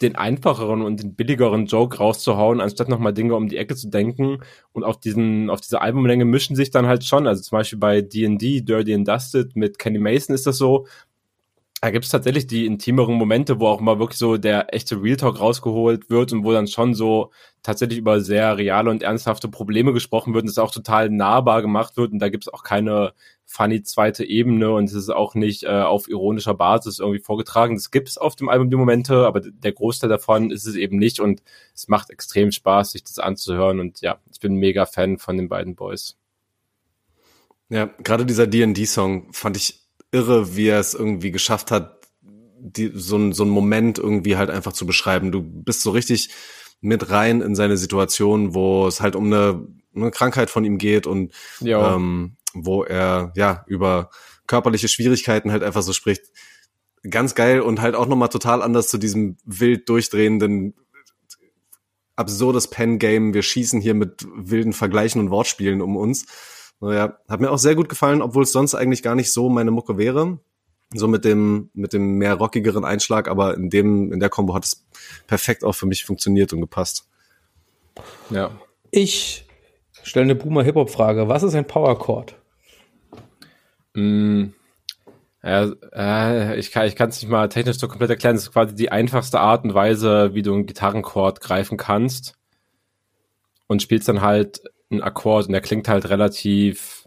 den 0.02 0.16
einfacheren 0.16 0.82
und 0.82 1.00
den 1.00 1.14
billigeren 1.14 1.66
Joke 1.66 1.98
rauszuhauen, 1.98 2.60
anstatt 2.60 2.88
nochmal 2.88 3.14
Dinge 3.14 3.36
um 3.36 3.48
die 3.48 3.56
Ecke 3.56 3.76
zu 3.76 3.88
denken. 3.88 4.38
Und 4.72 4.84
auf 4.84 4.98
diesen, 4.98 5.48
auf 5.48 5.60
diese 5.60 5.80
Albumlänge 5.80 6.24
mischen 6.24 6.56
sich 6.56 6.70
dann 6.70 6.86
halt 6.86 7.04
schon, 7.04 7.26
also 7.26 7.40
zum 7.42 7.58
Beispiel 7.58 7.78
bei 7.78 8.02
D&D, 8.02 8.62
Dirty 8.62 8.94
and 8.94 9.06
Dusted 9.06 9.56
mit 9.56 9.78
Kenny 9.78 9.98
Mason 9.98 10.34
ist 10.34 10.46
das 10.46 10.58
so, 10.58 10.86
da 11.82 11.90
gibt 11.90 12.04
es 12.04 12.12
tatsächlich 12.12 12.46
die 12.46 12.64
intimeren 12.64 13.16
Momente, 13.16 13.58
wo 13.58 13.66
auch 13.66 13.80
mal 13.80 13.98
wirklich 13.98 14.16
so 14.16 14.36
der 14.36 14.72
echte 14.72 15.02
Real 15.02 15.16
Talk 15.16 15.40
rausgeholt 15.40 16.10
wird 16.10 16.32
und 16.32 16.44
wo 16.44 16.52
dann 16.52 16.68
schon 16.68 16.94
so 16.94 17.32
tatsächlich 17.64 17.98
über 17.98 18.20
sehr 18.20 18.56
reale 18.56 18.88
und 18.88 19.02
ernsthafte 19.02 19.48
Probleme 19.48 19.92
gesprochen 19.92 20.32
wird 20.32 20.44
und 20.44 20.48
es 20.48 20.58
auch 20.58 20.70
total 20.70 21.10
nahbar 21.10 21.60
gemacht 21.60 21.96
wird 21.96 22.12
und 22.12 22.20
da 22.20 22.28
gibt 22.28 22.44
es 22.44 22.52
auch 22.52 22.62
keine 22.62 23.14
funny 23.46 23.82
zweite 23.82 24.24
Ebene 24.24 24.70
und 24.70 24.84
es 24.84 24.94
ist 24.94 25.10
auch 25.10 25.34
nicht 25.34 25.64
äh, 25.64 25.70
auf 25.70 26.08
ironischer 26.08 26.54
Basis 26.54 27.00
irgendwie 27.00 27.18
vorgetragen. 27.18 27.74
Das 27.74 27.90
gibt 27.90 28.08
es 28.08 28.16
auf 28.16 28.36
dem 28.36 28.48
Album 28.48 28.70
die 28.70 28.76
Momente, 28.76 29.26
aber 29.26 29.40
der 29.40 29.72
Großteil 29.72 30.08
davon 30.08 30.52
ist 30.52 30.66
es 30.66 30.76
eben 30.76 30.98
nicht 30.98 31.18
und 31.18 31.42
es 31.74 31.88
macht 31.88 32.10
extrem 32.10 32.52
Spaß, 32.52 32.92
sich 32.92 33.02
das 33.02 33.18
anzuhören 33.18 33.80
und 33.80 34.02
ja, 34.02 34.20
ich 34.30 34.38
bin 34.38 34.54
mega 34.54 34.86
Fan 34.86 35.18
von 35.18 35.36
den 35.36 35.48
beiden 35.48 35.74
Boys. 35.74 36.16
Ja, 37.70 37.86
gerade 38.04 38.24
dieser 38.24 38.46
D&D-Song 38.46 39.32
fand 39.32 39.56
ich 39.56 39.81
irre, 40.12 40.56
wie 40.56 40.68
er 40.68 40.78
es 40.78 40.94
irgendwie 40.94 41.30
geschafft 41.30 41.70
hat, 41.70 41.98
die, 42.22 42.92
so, 42.94 43.16
ein, 43.16 43.32
so 43.32 43.44
ein 43.44 43.48
Moment 43.48 43.98
irgendwie 43.98 44.36
halt 44.36 44.50
einfach 44.50 44.72
zu 44.72 44.86
beschreiben. 44.86 45.32
Du 45.32 45.42
bist 45.42 45.82
so 45.82 45.90
richtig 45.90 46.30
mit 46.80 47.10
rein 47.10 47.40
in 47.40 47.54
seine 47.54 47.76
Situation, 47.76 48.54
wo 48.54 48.86
es 48.86 49.00
halt 49.00 49.16
um 49.16 49.26
eine, 49.26 49.66
eine 49.94 50.10
Krankheit 50.10 50.50
von 50.50 50.64
ihm 50.64 50.78
geht 50.78 51.06
und 51.06 51.32
ähm, 51.94 52.36
wo 52.54 52.84
er 52.84 53.32
ja 53.34 53.64
über 53.66 54.10
körperliche 54.46 54.88
Schwierigkeiten 54.88 55.50
halt 55.50 55.62
einfach 55.62 55.82
so 55.82 55.92
spricht. 55.92 56.22
Ganz 57.08 57.34
geil 57.34 57.60
und 57.60 57.80
halt 57.80 57.96
auch 57.96 58.06
nochmal 58.06 58.28
total 58.28 58.62
anders 58.62 58.88
zu 58.88 58.98
diesem 58.98 59.38
wild 59.44 59.88
durchdrehenden 59.88 60.74
absurdes 62.16 62.68
Pen-Game. 62.68 63.34
Wir 63.34 63.42
schießen 63.42 63.80
hier 63.80 63.94
mit 63.94 64.26
wilden 64.34 64.72
Vergleichen 64.72 65.20
und 65.20 65.30
Wortspielen 65.30 65.80
um 65.80 65.96
uns. 65.96 66.26
Naja, 66.82 67.16
hat 67.28 67.40
mir 67.40 67.52
auch 67.52 67.58
sehr 67.58 67.76
gut 67.76 67.88
gefallen, 67.88 68.20
obwohl 68.20 68.42
es 68.42 68.50
sonst 68.50 68.74
eigentlich 68.74 69.04
gar 69.04 69.14
nicht 69.14 69.32
so 69.32 69.48
meine 69.48 69.70
Mucke 69.70 69.98
wäre. 69.98 70.40
So 70.92 71.06
mit 71.06 71.24
dem, 71.24 71.70
mit 71.74 71.92
dem 71.92 72.18
mehr 72.18 72.34
rockigeren 72.34 72.84
Einschlag, 72.84 73.28
aber 73.28 73.54
in 73.54 73.70
dem, 73.70 74.12
in 74.12 74.18
der 74.18 74.28
Kombo 74.28 74.52
hat 74.52 74.64
es 74.64 74.84
perfekt 75.28 75.62
auch 75.62 75.74
für 75.74 75.86
mich 75.86 76.04
funktioniert 76.04 76.52
und 76.52 76.60
gepasst. 76.60 77.08
Ja. 78.30 78.50
Ich 78.90 79.46
stelle 80.02 80.24
eine 80.24 80.34
Boomer 80.34 80.64
Hip-Hop-Frage. 80.64 81.28
Was 81.28 81.44
ist 81.44 81.54
ein 81.54 81.68
Power 81.68 81.96
Chord? 81.98 82.34
Mm, 83.94 84.46
äh, 85.44 86.58
ich 86.58 86.72
kann 86.72 86.86
ich 86.86 86.96
kann 86.96 87.10
es 87.10 87.22
nicht 87.22 87.30
mal 87.30 87.48
technisch 87.48 87.78
so 87.78 87.86
komplett 87.86 88.10
erklären. 88.10 88.34
Das 88.34 88.44
ist 88.44 88.52
quasi 88.52 88.74
die 88.74 88.90
einfachste 88.90 89.38
Art 89.38 89.64
und 89.64 89.72
Weise, 89.72 90.34
wie 90.34 90.42
du 90.42 90.52
einen 90.52 90.66
Gitarrenchord 90.66 91.40
greifen 91.40 91.78
kannst 91.78 92.34
und 93.68 93.82
spielst 93.82 94.08
dann 94.08 94.20
halt 94.20 94.62
einen 94.92 95.02
Akkord 95.02 95.46
und 95.46 95.52
der 95.52 95.60
klingt 95.60 95.88
halt 95.88 96.08
relativ 96.08 97.02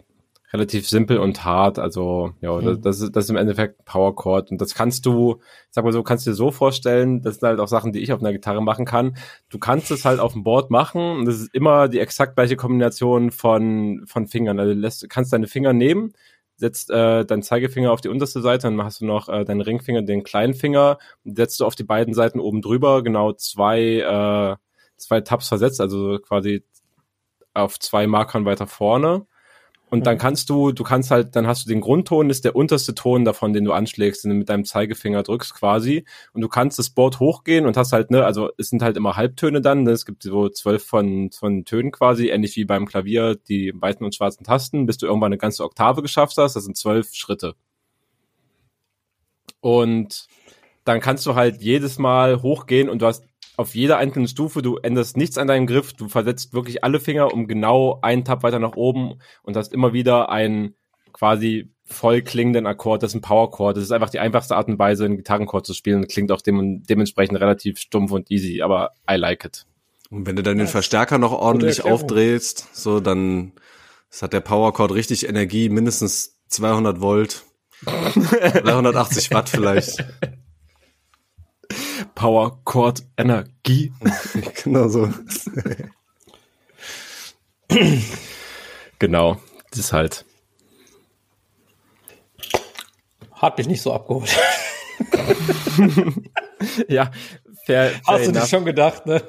relativ 0.55 0.87
simpel 0.87 1.17
und 1.19 1.43
hart. 1.43 1.79
Also 1.79 2.31
ja, 2.41 2.53
mhm. 2.53 2.81
das, 2.81 3.01
ist, 3.01 3.15
das 3.15 3.25
ist 3.25 3.29
im 3.29 3.35
Endeffekt 3.35 3.79
ein 3.79 3.85
Power 3.85 4.15
Chord 4.15 4.51
und 4.51 4.61
das 4.61 4.73
kannst 4.73 5.05
du, 5.05 5.41
sag 5.69 5.83
mal 5.83 5.91
so, 5.93 6.03
kannst 6.03 6.25
du 6.25 6.31
dir 6.31 6.35
so 6.35 6.51
vorstellen. 6.51 7.21
Das 7.21 7.35
sind 7.35 7.47
halt 7.47 7.59
auch 7.59 7.67
Sachen, 7.67 7.91
die 7.91 7.99
ich 7.99 8.13
auf 8.13 8.21
einer 8.21 8.31
Gitarre 8.31 8.61
machen 8.61 8.85
kann. 8.85 9.17
Du 9.49 9.59
kannst 9.59 9.91
es 9.91 10.05
halt 10.05 10.19
auf 10.19 10.33
dem 10.33 10.43
Board 10.43 10.71
machen 10.71 11.01
und 11.01 11.25
das 11.25 11.35
ist 11.39 11.53
immer 11.53 11.87
die 11.89 11.99
exakt 11.99 12.35
gleiche 12.35 12.55
Kombination 12.55 13.31
von 13.31 14.03
von 14.05 14.27
Fingern. 14.27 14.59
Also 14.59 14.73
du 14.73 14.79
lässt, 14.79 15.09
kannst 15.09 15.33
deine 15.33 15.47
Finger 15.47 15.73
nehmen 15.73 16.13
setzt 16.57 16.89
äh, 16.89 17.25
deinen 17.25 17.43
Zeigefinger 17.43 17.91
auf 17.91 18.01
die 18.01 18.07
unterste 18.07 18.41
Seite, 18.41 18.63
dann 18.67 18.81
hast 18.81 19.01
du 19.01 19.05
noch 19.05 19.27
äh, 19.27 19.43
deinen 19.43 19.59
Ringfinger, 19.61 20.03
den 20.03 20.23
kleinen 20.23 20.53
Finger, 20.53 20.99
setzt 21.25 21.59
du 21.59 21.65
auf 21.65 21.75
die 21.75 21.83
beiden 21.83 22.13
Seiten 22.13 22.39
oben 22.39 22.61
drüber 22.61 23.03
genau 23.03 23.33
zwei, 23.33 23.99
äh, 23.99 24.55
zwei 24.95 25.19
Tabs 25.21 25.49
versetzt, 25.49 25.81
also 25.81 26.17
quasi 26.19 26.63
auf 27.55 27.79
zwei 27.79 28.05
Markern 28.07 28.45
weiter 28.45 28.67
vorne. 28.67 29.25
Und 29.87 30.07
dann 30.07 30.15
mhm. 30.15 30.19
kannst 30.19 30.49
du, 30.49 30.71
du 30.71 30.83
kannst 30.83 31.11
halt, 31.11 31.35
dann 31.35 31.45
hast 31.47 31.65
du 31.65 31.69
den 31.69 31.79
Grundton, 31.79 32.27
das 32.27 32.37
ist 32.37 32.45
der 32.45 32.55
unterste 32.55 32.95
Ton 32.95 33.23
davon, 33.23 33.53
den 33.53 33.63
du 33.63 33.71
anschlägst, 33.71 34.23
den 34.23 34.31
du 34.31 34.37
mit 34.37 34.49
deinem 34.49 34.65
Zeigefinger 34.65 35.23
drückst 35.23 35.53
quasi. 35.53 36.05
Und 36.33 36.41
du 36.41 36.49
kannst 36.49 36.79
das 36.79 36.89
Board 36.89 37.19
hochgehen 37.19 37.65
und 37.65 37.77
hast 37.77 37.93
halt, 37.93 38.09
ne, 38.09 38.25
also 38.25 38.49
es 38.57 38.69
sind 38.69 38.81
halt 38.81 38.97
immer 38.97 39.15
Halbtöne 39.15 39.61
dann, 39.61 39.83
ne? 39.83 39.91
es 39.91 40.05
gibt 40.05 40.23
so 40.23 40.49
zwölf 40.49 40.83
von, 40.83 41.29
von 41.31 41.65
Tönen 41.65 41.91
quasi, 41.91 42.29
ähnlich 42.29 42.55
wie 42.55 42.65
beim 42.65 42.87
Klavier, 42.87 43.35
die 43.35 43.73
weißen 43.75 44.03
und 44.03 44.15
schwarzen 44.15 44.43
Tasten, 44.43 44.85
bis 44.85 44.97
du 44.97 45.05
irgendwann 45.05 45.27
eine 45.27 45.37
ganze 45.37 45.63
Oktave 45.63 46.01
geschafft 46.01 46.35
hast. 46.37 46.55
Das 46.55 46.65
sind 46.65 46.75
zwölf 46.75 47.13
Schritte. 47.13 47.53
Und 49.61 50.27
dann 50.83 50.99
kannst 50.99 51.25
du 51.25 51.35
halt 51.35 51.61
jedes 51.61 51.97
Mal 51.99 52.41
hochgehen 52.41 52.89
und 52.89 53.01
du 53.01 53.07
hast 53.07 53.23
auf 53.57 53.75
jeder 53.75 53.97
einzelnen 53.97 54.27
Stufe, 54.27 54.61
du 54.61 54.77
änderst 54.77 55.17
nichts 55.17 55.37
an 55.37 55.47
deinem 55.47 55.67
Griff, 55.67 55.93
du 55.93 56.07
versetzt 56.07 56.53
wirklich 56.53 56.83
alle 56.83 56.99
Finger 56.99 57.33
um 57.33 57.47
genau 57.47 57.99
einen 58.01 58.25
Tab 58.25 58.43
weiter 58.43 58.59
nach 58.59 58.75
oben 58.75 59.19
und 59.43 59.55
hast 59.55 59.73
immer 59.73 59.93
wieder 59.93 60.29
einen 60.29 60.75
quasi 61.13 61.71
voll 61.85 62.21
klingenden 62.21 62.65
Akkord, 62.65 63.03
das 63.03 63.11
ist 63.11 63.15
ein 63.15 63.21
Powerchord. 63.21 63.77
Das 63.77 63.83
ist 63.83 63.91
einfach 63.91 64.09
die 64.09 64.19
einfachste 64.19 64.55
Art 64.55 64.67
und 64.67 64.79
Weise, 64.79 65.05
einen 65.05 65.17
Gitarrenchord 65.17 65.65
zu 65.65 65.73
spielen. 65.73 66.07
Klingt 66.07 66.31
auch 66.31 66.41
dem, 66.41 66.83
dementsprechend 66.83 67.39
relativ 67.39 67.79
stumpf 67.79 68.11
und 68.11 68.31
easy, 68.31 68.61
aber 68.61 68.91
I 69.09 69.15
like 69.15 69.45
it. 69.45 69.65
Und 70.09 70.25
wenn 70.25 70.35
du 70.35 70.43
dann 70.43 70.57
den 70.57 70.67
Verstärker 70.67 71.17
noch 71.17 71.31
ordentlich 71.31 71.83
aufdrehst, 71.83 72.75
so 72.75 72.99
dann 72.99 73.53
hat 74.21 74.33
der 74.33 74.39
Powerchord 74.39 74.93
richtig 74.93 75.27
Energie, 75.27 75.69
mindestens 75.69 76.39
200 76.47 77.01
Volt, 77.01 77.43
380 77.85 79.31
Watt 79.31 79.49
vielleicht. 79.49 80.03
Power, 82.25 82.59
Chord, 82.63 83.03
Energie. 83.17 83.93
genau 84.63 84.87
so. 84.87 85.13
genau, 88.97 89.39
das 89.69 89.79
ist 89.79 89.93
halt. 89.93 90.25
Hat 93.31 93.59
mich 93.59 93.67
nicht 93.67 93.83
so 93.83 93.93
abgeholt. 93.93 94.35
ja, 96.87 97.11
fair, 97.67 97.91
fair 97.91 98.01
Hast 98.07 98.25
du 98.25 98.31
dir 98.31 98.47
schon 98.47 98.65
gedacht, 98.65 99.05
ne? 99.05 99.21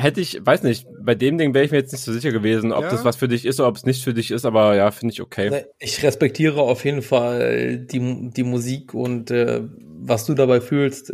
Hätte 0.00 0.20
ich, 0.20 0.44
weiß 0.44 0.62
nicht, 0.62 0.86
bei 1.00 1.14
dem 1.14 1.38
Ding 1.38 1.54
wäre 1.54 1.64
ich 1.64 1.70
mir 1.70 1.78
jetzt 1.78 1.92
nicht 1.92 2.02
so 2.02 2.12
sicher 2.12 2.32
gewesen, 2.32 2.72
ob 2.72 2.82
ja. 2.82 2.90
das 2.90 3.04
was 3.04 3.16
für 3.16 3.28
dich 3.28 3.44
ist 3.44 3.60
oder 3.60 3.68
ob 3.68 3.76
es 3.76 3.84
nicht 3.84 4.02
für 4.02 4.14
dich 4.14 4.30
ist, 4.30 4.44
aber 4.44 4.74
ja, 4.74 4.90
finde 4.90 5.12
ich 5.12 5.20
okay. 5.20 5.50
Ne, 5.50 5.66
ich 5.78 6.02
respektiere 6.02 6.60
auf 6.60 6.84
jeden 6.84 7.02
Fall 7.02 7.78
die, 7.78 8.30
die 8.30 8.42
Musik 8.42 8.94
und 8.94 9.30
äh, 9.30 9.62
was 10.02 10.26
du 10.26 10.34
dabei 10.34 10.60
fühlst, 10.60 11.12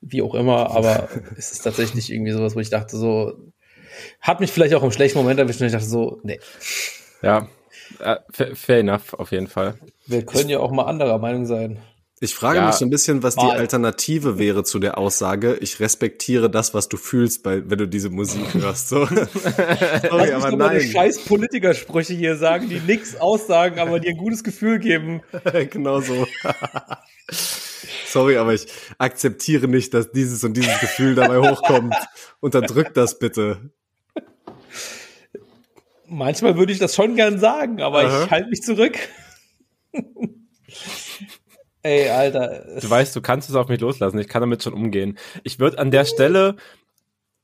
wie 0.00 0.22
auch 0.22 0.34
immer, 0.34 0.70
aber 0.70 1.08
es 1.36 1.52
ist 1.52 1.62
tatsächlich 1.62 2.12
irgendwie 2.12 2.32
sowas, 2.32 2.56
wo 2.56 2.60
ich 2.60 2.70
dachte, 2.70 2.96
so, 2.96 3.34
hat 4.20 4.40
mich 4.40 4.50
vielleicht 4.50 4.74
auch 4.74 4.82
im 4.82 4.92
schlechten 4.92 5.18
Moment 5.18 5.38
erwischt 5.38 5.60
und 5.60 5.66
ich 5.66 5.72
dachte 5.72 5.86
so, 5.86 6.20
nee. 6.22 6.40
Ja, 7.22 7.48
äh, 8.00 8.16
fair 8.54 8.78
enough, 8.78 9.14
auf 9.14 9.32
jeden 9.32 9.48
Fall. 9.48 9.74
Wir 10.06 10.24
können 10.24 10.48
ja 10.48 10.58
auch 10.58 10.70
mal 10.70 10.84
anderer 10.84 11.18
Meinung 11.18 11.46
sein. 11.46 11.78
Ich 12.22 12.36
frage 12.36 12.60
ja, 12.60 12.66
mich 12.68 12.76
so 12.76 12.84
ein 12.84 12.90
bisschen, 12.90 13.24
was 13.24 13.34
die 13.34 13.40
Alternative 13.40 14.38
wäre 14.38 14.62
zu 14.62 14.78
der 14.78 14.96
Aussage, 14.96 15.56
ich 15.56 15.80
respektiere 15.80 16.48
das, 16.48 16.72
was 16.72 16.88
du 16.88 16.96
fühlst, 16.96 17.42
bei, 17.42 17.68
wenn 17.68 17.78
du 17.78 17.88
diese 17.88 18.10
Musik 18.10 18.54
hörst. 18.54 18.90
So. 18.90 19.06
Sorry, 19.06 20.30
aber 20.30 20.52
nein. 20.52 20.80
scheiß 20.82 21.24
Politikersprüche 21.24 22.14
hier 22.14 22.36
sagen, 22.36 22.68
die 22.68 22.78
nichts 22.78 23.20
aussagen, 23.20 23.80
aber 23.80 23.98
dir 23.98 24.10
ein 24.10 24.18
gutes 24.18 24.44
Gefühl 24.44 24.78
geben. 24.78 25.22
genau 25.70 26.00
so. 26.00 26.28
Sorry, 28.06 28.36
aber 28.36 28.54
ich 28.54 28.68
akzeptiere 28.98 29.66
nicht, 29.66 29.92
dass 29.92 30.12
dieses 30.12 30.44
und 30.44 30.56
dieses 30.56 30.78
Gefühl 30.78 31.16
dabei 31.16 31.38
hochkommt. 31.50 31.96
Unterdrück 32.38 32.94
das 32.94 33.18
bitte. 33.18 33.72
Manchmal 36.06 36.56
würde 36.56 36.72
ich 36.72 36.78
das 36.78 36.94
schon 36.94 37.16
gern 37.16 37.40
sagen, 37.40 37.82
aber 37.82 38.04
Aha. 38.04 38.24
ich 38.24 38.30
halte 38.30 38.48
mich 38.48 38.62
zurück. 38.62 38.96
Ey, 41.82 42.08
Alter. 42.08 42.64
Du 42.80 42.88
weißt, 42.88 43.14
du 43.14 43.20
kannst 43.20 43.50
es 43.50 43.56
auf 43.56 43.68
mich 43.68 43.80
loslassen. 43.80 44.18
Ich 44.18 44.28
kann 44.28 44.40
damit 44.40 44.62
schon 44.62 44.72
umgehen. 44.72 45.18
Ich 45.42 45.58
würde 45.58 45.78
an 45.78 45.90
der 45.90 46.04
Stelle, 46.04 46.56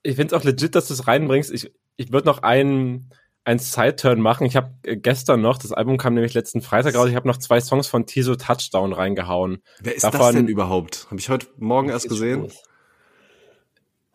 ich 0.02 0.16
finde 0.16 0.35
es 0.35 0.40
auch 0.40 0.44
legit, 0.44 0.74
dass 0.74 0.89
du 0.89 0.94
es 0.94 1.06
reinbringst. 1.06 1.51
Ich, 1.51 1.73
ich 1.97 2.12
würde 2.12 2.28
noch 2.28 2.43
einen, 2.43 3.10
einen 3.44 3.59
Side-Turn 3.59 4.20
machen. 4.20 4.47
Ich 4.47 4.56
habe 4.56 4.73
äh, 4.85 4.97
gestern 4.97 5.40
noch, 5.40 5.59
das 5.59 5.73
Album 5.73 5.97
kam 5.98 6.15
nämlich 6.15 6.35
letzten 6.35 6.62
Freitag 6.62 6.94
raus, 6.94 7.09
ich 7.09 7.16
habe 7.16 7.27
noch 7.27 7.39
zwei 7.39 7.60
Songs 7.60 7.89
von 7.89 8.06
Tiso 8.06 8.36
Touchdown 8.36 8.93
reingehauen. 8.93 9.62
Wer 9.81 9.97
ist 9.97 10.05
Davon, 10.05 10.20
das 10.20 10.32
denn 10.35 10.48
überhaupt? 10.48 11.06
Habe 11.10 11.19
ich 11.19 11.28
heute 11.28 11.48
Morgen 11.56 11.89
erst 11.89 12.09
gesehen. 12.09 12.43
Groß. 12.43 12.62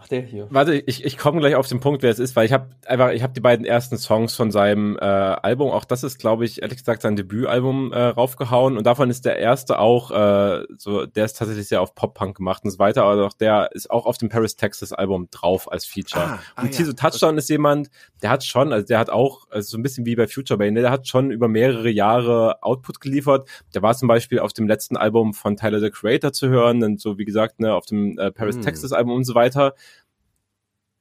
Ach, 0.03 0.07
der 0.09 0.21
hier. 0.21 0.47
Warte, 0.49 0.75
ich, 0.75 1.05
ich 1.05 1.17
komme 1.17 1.39
gleich 1.39 1.55
auf 1.55 1.67
den 1.67 1.79
Punkt, 1.79 2.03
wer 2.03 2.11
es 2.11 2.19
ist, 2.19 2.35
weil 2.35 2.45
ich 2.45 2.51
habe 2.51 2.67
einfach, 2.85 3.11
ich 3.11 3.23
habe 3.23 3.31
die 3.31 3.39
beiden 3.39 3.65
ersten 3.65 3.97
Songs 3.97 4.35
von 4.35 4.51
seinem 4.51 4.97
äh, 4.97 5.01
Album, 5.01 5.71
auch 5.71 5.85
das 5.85 6.03
ist, 6.03 6.17
glaube 6.17 6.43
ich, 6.43 6.61
ehrlich 6.61 6.79
gesagt, 6.79 7.03
sein 7.03 7.15
Debütalbum 7.15 7.93
äh, 7.93 8.07
raufgehauen 8.07 8.77
und 8.77 8.85
davon 8.85 9.09
ist 9.09 9.23
der 9.23 9.37
erste 9.37 9.79
auch, 9.79 10.11
äh, 10.11 10.65
so, 10.77 11.05
der 11.05 11.23
ist 11.23 11.37
tatsächlich 11.37 11.69
sehr 11.69 11.81
auf 11.81 11.95
Pop-Punk 11.95 12.35
gemacht 12.35 12.65
und 12.65 12.71
so 12.71 12.79
weiter, 12.79 13.05
aber 13.05 13.27
auch 13.27 13.33
der 13.33 13.69
ist 13.71 13.89
auch 13.89 14.05
auf 14.05 14.17
dem 14.17 14.27
Paris, 14.27 14.57
Texas 14.57 14.91
Album 14.91 15.29
drauf 15.31 15.71
als 15.71 15.85
Feature. 15.85 16.23
Ah, 16.23 16.39
ah, 16.57 16.63
und 16.63 16.71
Tiso 16.71 16.91
ja. 16.91 16.95
Touchdown 16.97 17.37
ist 17.37 17.49
jemand, 17.49 17.89
der 18.21 18.29
hat 18.29 18.43
schon, 18.43 18.73
also 18.73 18.85
der 18.85 18.99
hat 18.99 19.09
auch, 19.09 19.47
also 19.51 19.69
so 19.69 19.77
ein 19.77 19.83
bisschen 19.83 20.05
wie 20.05 20.17
bei 20.17 20.27
Future 20.27 20.57
Bane, 20.57 20.81
der 20.81 20.91
hat 20.91 21.07
schon 21.07 21.31
über 21.31 21.47
mehrere 21.47 21.89
Jahre 21.89 22.61
Output 22.61 22.99
geliefert. 22.99 23.47
Der 23.73 23.81
war 23.81 23.95
zum 23.95 24.09
Beispiel 24.09 24.39
auf 24.39 24.51
dem 24.51 24.67
letzten 24.67 24.97
Album 24.97 25.33
von 25.33 25.55
Tyler 25.55 25.79
the 25.79 25.91
Creator 25.91 26.33
zu 26.33 26.49
hören, 26.49 26.83
und 26.83 26.99
so 26.99 27.17
wie 27.17 27.25
gesagt, 27.25 27.61
ne, 27.61 27.73
auf 27.73 27.85
dem 27.85 28.17
äh, 28.17 28.31
Paris, 28.31 28.55
hm. 28.55 28.63
Texas 28.63 28.91
Album 28.91 29.15
und 29.15 29.23
so 29.23 29.33
weiter 29.33 29.73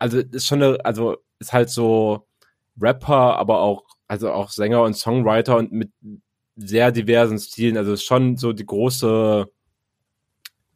also 0.03 0.19
ist 0.19 0.47
schon 0.49 0.63
eine, 0.63 0.85
also 0.85 1.19
ist 1.39 1.53
halt 1.53 1.71
so 1.71 2.27
Rapper, 2.81 3.37
aber 3.39 3.61
auch, 3.61 3.85
also 4.09 4.33
auch 4.33 4.51
Sänger 4.51 4.83
und 4.83 4.95
Songwriter 4.95 5.57
und 5.57 5.71
mit 5.71 5.93
sehr 6.57 6.91
diversen 6.91 7.39
Stilen. 7.39 7.77
Also 7.77 7.93
ist 7.93 8.03
schon 8.03 8.37
so 8.37 8.53
die 8.53 8.67
große, 8.67 9.47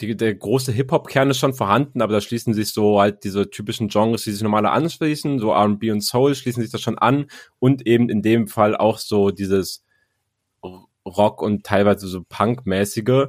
die, 0.00 0.16
der 0.16 0.34
große 0.34 0.70
Hip-Hop-Kern 0.70 1.30
ist 1.30 1.38
schon 1.38 1.54
vorhanden, 1.54 2.02
aber 2.02 2.12
da 2.12 2.20
schließen 2.20 2.54
sich 2.54 2.72
so 2.72 3.00
halt 3.00 3.24
diese 3.24 3.50
typischen 3.50 3.88
Genres, 3.88 4.22
die 4.22 4.30
sich 4.30 4.42
normale 4.42 4.70
anschließen, 4.70 5.40
so 5.40 5.50
R&B 5.50 5.90
und 5.90 6.02
Soul 6.02 6.36
schließen 6.36 6.62
sich 6.62 6.70
da 6.70 6.78
schon 6.78 6.98
an 6.98 7.26
und 7.58 7.84
eben 7.84 8.08
in 8.08 8.22
dem 8.22 8.46
Fall 8.46 8.76
auch 8.76 8.98
so 8.98 9.32
dieses 9.32 9.84
Rock 11.04 11.42
und 11.42 11.64
teilweise 11.64 12.06
so 12.06 12.22
Punk-mäßige 12.28 13.26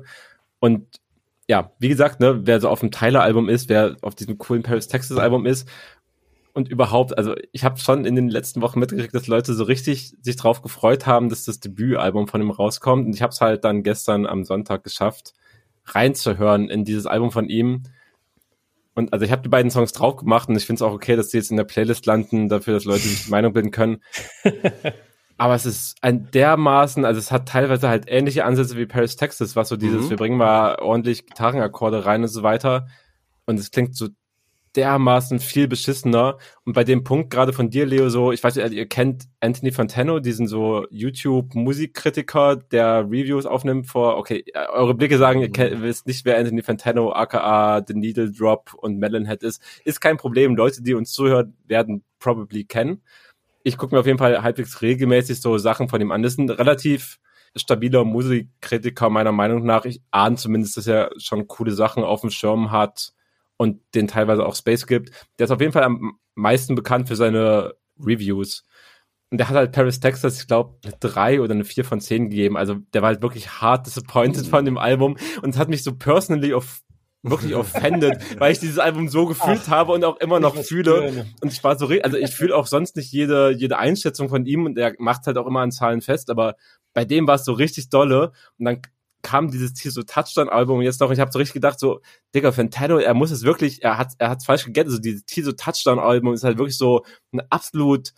und 0.59 0.99
ja, 1.47 1.71
wie 1.79 1.87
gesagt, 1.87 2.19
ne, 2.19 2.41
wer 2.45 2.59
so 2.59 2.69
auf 2.69 2.81
dem 2.81 2.91
Tyler-Album 2.91 3.49
ist, 3.49 3.69
wer 3.69 3.95
auf 4.01 4.15
diesem 4.15 4.37
coolen 4.37 4.63
Paris, 4.63 4.87
Texas-Album 4.87 5.45
ist 5.45 5.67
und 6.53 6.67
überhaupt, 6.69 7.17
also 7.17 7.35
ich 7.51 7.63
habe 7.63 7.79
schon 7.79 8.03
in 8.03 8.15
den 8.15 8.29
letzten 8.29 8.61
Wochen 8.61 8.79
mitgekriegt, 8.79 9.13
dass 9.13 9.27
Leute 9.27 9.53
so 9.53 9.63
richtig 9.63 10.15
sich 10.21 10.35
drauf 10.35 10.61
gefreut 10.61 11.05
haben, 11.05 11.29
dass 11.29 11.45
das 11.45 11.59
Debütalbum 11.59 12.27
von 12.27 12.41
ihm 12.41 12.51
rauskommt 12.51 13.05
und 13.05 13.13
ich 13.13 13.21
habe 13.21 13.31
es 13.31 13.39
halt 13.39 13.63
dann 13.63 13.83
gestern 13.83 14.25
am 14.25 14.43
Sonntag 14.43 14.83
geschafft, 14.83 15.33
reinzuhören 15.85 16.69
in 16.69 16.83
dieses 16.83 17.05
Album 17.05 17.31
von 17.31 17.47
ihm. 17.47 17.83
Und 18.93 19.13
also 19.13 19.23
ich 19.23 19.31
habe 19.31 19.43
die 19.43 19.49
beiden 19.49 19.69
Songs 19.71 19.93
drauf 19.93 20.15
gemacht 20.15 20.49
und 20.49 20.55
ich 20.57 20.65
finde 20.65 20.79
es 20.79 20.81
auch 20.81 20.93
okay, 20.93 21.15
dass 21.15 21.29
die 21.29 21.37
jetzt 21.37 21.51
in 21.51 21.57
der 21.57 21.63
Playlist 21.63 22.07
landen, 22.07 22.49
dafür, 22.49 22.73
dass 22.73 22.85
Leute 22.85 23.01
sich 23.01 23.25
die 23.25 23.31
Meinung 23.31 23.53
bilden 23.53 23.71
können. 23.71 24.01
aber 25.37 25.53
es 25.53 25.65
ist 25.65 25.97
ein 26.01 26.31
dermaßen, 26.31 27.05
also 27.05 27.19
es 27.19 27.31
hat 27.31 27.47
teilweise 27.47 27.87
halt 27.87 28.05
ähnliche 28.07 28.43
Ansätze 28.43 28.75
wie 28.75 28.87
Paris, 28.87 29.15
Texas, 29.15 29.55
was 29.55 29.69
so 29.69 29.77
dieses, 29.77 30.05
mhm. 30.05 30.09
wir 30.09 30.17
bringen 30.17 30.37
mal 30.37 30.75
ordentlich 30.79 31.25
Gitarrenakkorde 31.27 32.05
rein 32.05 32.23
und 32.23 32.27
so 32.27 32.43
weiter. 32.43 32.87
Und 33.45 33.59
es 33.59 33.71
klingt 33.71 33.95
so 33.95 34.09
dermaßen 34.75 35.39
viel 35.39 35.67
beschissener. 35.67 36.37
Und 36.65 36.73
bei 36.73 36.83
dem 36.83 37.03
Punkt 37.03 37.29
gerade 37.29 37.53
von 37.53 37.69
dir, 37.69 37.85
Leo, 37.85 38.09
so, 38.09 38.31
ich 38.31 38.43
weiß 38.43 38.55
nicht, 38.55 38.71
ihr 38.73 38.87
kennt 38.87 39.25
Anthony 39.39 39.71
Fantano, 39.71 40.19
diesen 40.19 40.47
so 40.47 40.85
YouTube-Musikkritiker, 40.91 42.57
der 42.57 43.05
Reviews 43.05 43.45
aufnimmt 43.45 43.87
vor, 43.87 44.17
okay, 44.17 44.43
eure 44.71 44.93
Blicke 44.93 45.17
sagen, 45.17 45.41
ihr 45.41 45.51
kennt, 45.51 45.81
wisst 45.81 46.07
nicht, 46.07 46.25
wer 46.25 46.37
Anthony 46.37 46.61
Fantano, 46.61 47.11
aka 47.11 47.83
The 47.87 47.93
Needle 47.93 48.31
Drop 48.31 48.73
und 48.75 48.97
Melonhead 48.97 49.43
ist. 49.43 49.61
Ist 49.85 50.01
kein 50.01 50.17
Problem. 50.17 50.55
Leute, 50.55 50.83
die 50.83 50.93
uns 50.93 51.11
zuhören, 51.11 51.55
werden 51.67 52.03
probably 52.19 52.63
kennen 52.63 53.01
ich 53.67 53.77
gucke 53.77 53.93
mir 53.93 53.99
auf 53.99 54.05
jeden 54.05 54.17
Fall 54.17 54.41
halbwegs 54.43 54.81
regelmäßig 54.81 55.41
so 55.41 55.57
Sachen 55.57 55.89
von 55.89 55.99
ihm 55.99 56.11
an. 56.11 56.23
Das 56.23 56.33
ist 56.33 56.39
ein 56.39 56.49
relativ 56.49 57.19
stabiler 57.53 58.05
Musikkritiker 58.05 59.09
meiner 59.09 59.33
Meinung 59.33 59.65
nach. 59.65 59.83
Ich 59.83 60.01
ahne 60.09 60.37
zumindest, 60.37 60.77
dass 60.77 60.87
er 60.87 61.11
schon 61.17 61.47
coole 61.47 61.73
Sachen 61.73 62.03
auf 62.03 62.21
dem 62.21 62.29
Schirm 62.29 62.71
hat 62.71 63.11
und 63.57 63.81
den 63.93 64.07
teilweise 64.07 64.45
auch 64.45 64.55
Space 64.55 64.87
gibt. 64.87 65.11
Der 65.37 65.45
ist 65.45 65.51
auf 65.51 65.59
jeden 65.59 65.73
Fall 65.73 65.83
am 65.83 66.17
meisten 66.35 66.75
bekannt 66.75 67.09
für 67.09 67.17
seine 67.17 67.73
Reviews. 67.99 68.63
Und 69.31 69.39
der 69.39 69.49
hat 69.49 69.57
halt 69.57 69.73
Paris, 69.73 69.99
Texas, 69.99 70.39
ich 70.39 70.47
glaube, 70.47 70.77
eine 70.85 70.93
drei 71.01 71.41
oder 71.41 71.53
eine 71.53 71.65
vier 71.65 71.83
von 71.83 71.99
zehn 71.99 72.29
gegeben. 72.29 72.55
Also 72.55 72.75
der 72.93 73.01
war 73.01 73.07
halt 73.07 73.21
wirklich 73.21 73.49
hart 73.61 73.85
disappointed 73.85 74.47
von 74.47 74.63
dem 74.63 74.77
Album 74.77 75.17
und 75.41 75.49
es 75.49 75.57
hat 75.57 75.67
mich 75.67 75.83
so 75.83 75.93
personally 75.93 76.53
auf 76.53 76.79
wirklich 77.23 77.55
offended, 77.55 78.17
weil 78.39 78.51
ich 78.51 78.59
dieses 78.59 78.79
Album 78.79 79.09
so 79.09 79.25
gefühlt 79.25 79.61
Ach, 79.65 79.69
habe 79.69 79.93
und 79.93 80.03
auch 80.03 80.17
immer 80.17 80.39
noch 80.39 80.55
fühle. 80.55 81.09
Fühle. 81.09 81.25
Und 81.41 81.51
ich 81.51 81.63
war 81.63 81.77
so, 81.77 81.87
also 81.87 82.17
ich 82.17 82.31
fühle 82.31 82.55
auch 82.55 82.67
sonst 82.67 82.95
nicht 82.95 83.11
jede, 83.11 83.51
jede 83.51 83.77
Einschätzung 83.77 84.29
von 84.29 84.45
ihm 84.45 84.65
und 84.65 84.77
er 84.77 84.93
macht 84.99 85.27
halt 85.27 85.37
auch 85.37 85.47
immer 85.47 85.61
an 85.61 85.71
Zahlen 85.71 86.01
fest, 86.01 86.29
aber 86.29 86.55
bei 86.93 87.05
dem 87.05 87.27
war 87.27 87.35
es 87.35 87.45
so 87.45 87.53
richtig 87.53 87.89
dolle. 87.89 88.31
Und 88.57 88.65
dann 88.65 88.81
kam 89.21 89.51
dieses 89.51 89.73
so 89.73 90.03
Touchdown-Album 90.03 90.81
jetzt 90.81 91.01
noch, 91.01 91.11
ich 91.11 91.19
habe 91.19 91.31
so 91.31 91.39
richtig 91.39 91.55
gedacht, 91.55 91.79
so, 91.79 92.01
Digga, 92.33 92.51
Fantano, 92.51 92.97
er 92.97 93.13
muss 93.13 93.31
es 93.31 93.43
wirklich, 93.43 93.83
er 93.83 93.97
hat 93.97 94.13
er 94.19 94.29
hat's 94.29 94.45
falsch 94.45 94.65
gegettet, 94.65 94.91
so 94.91 94.99
dieses 94.99 95.25
Tiso 95.25 95.51
Touchdown-Album 95.51 96.33
ist 96.33 96.43
halt 96.43 96.57
wirklich 96.57 96.77
so 96.77 97.03
ein 97.33 97.41
absolut 97.49 98.13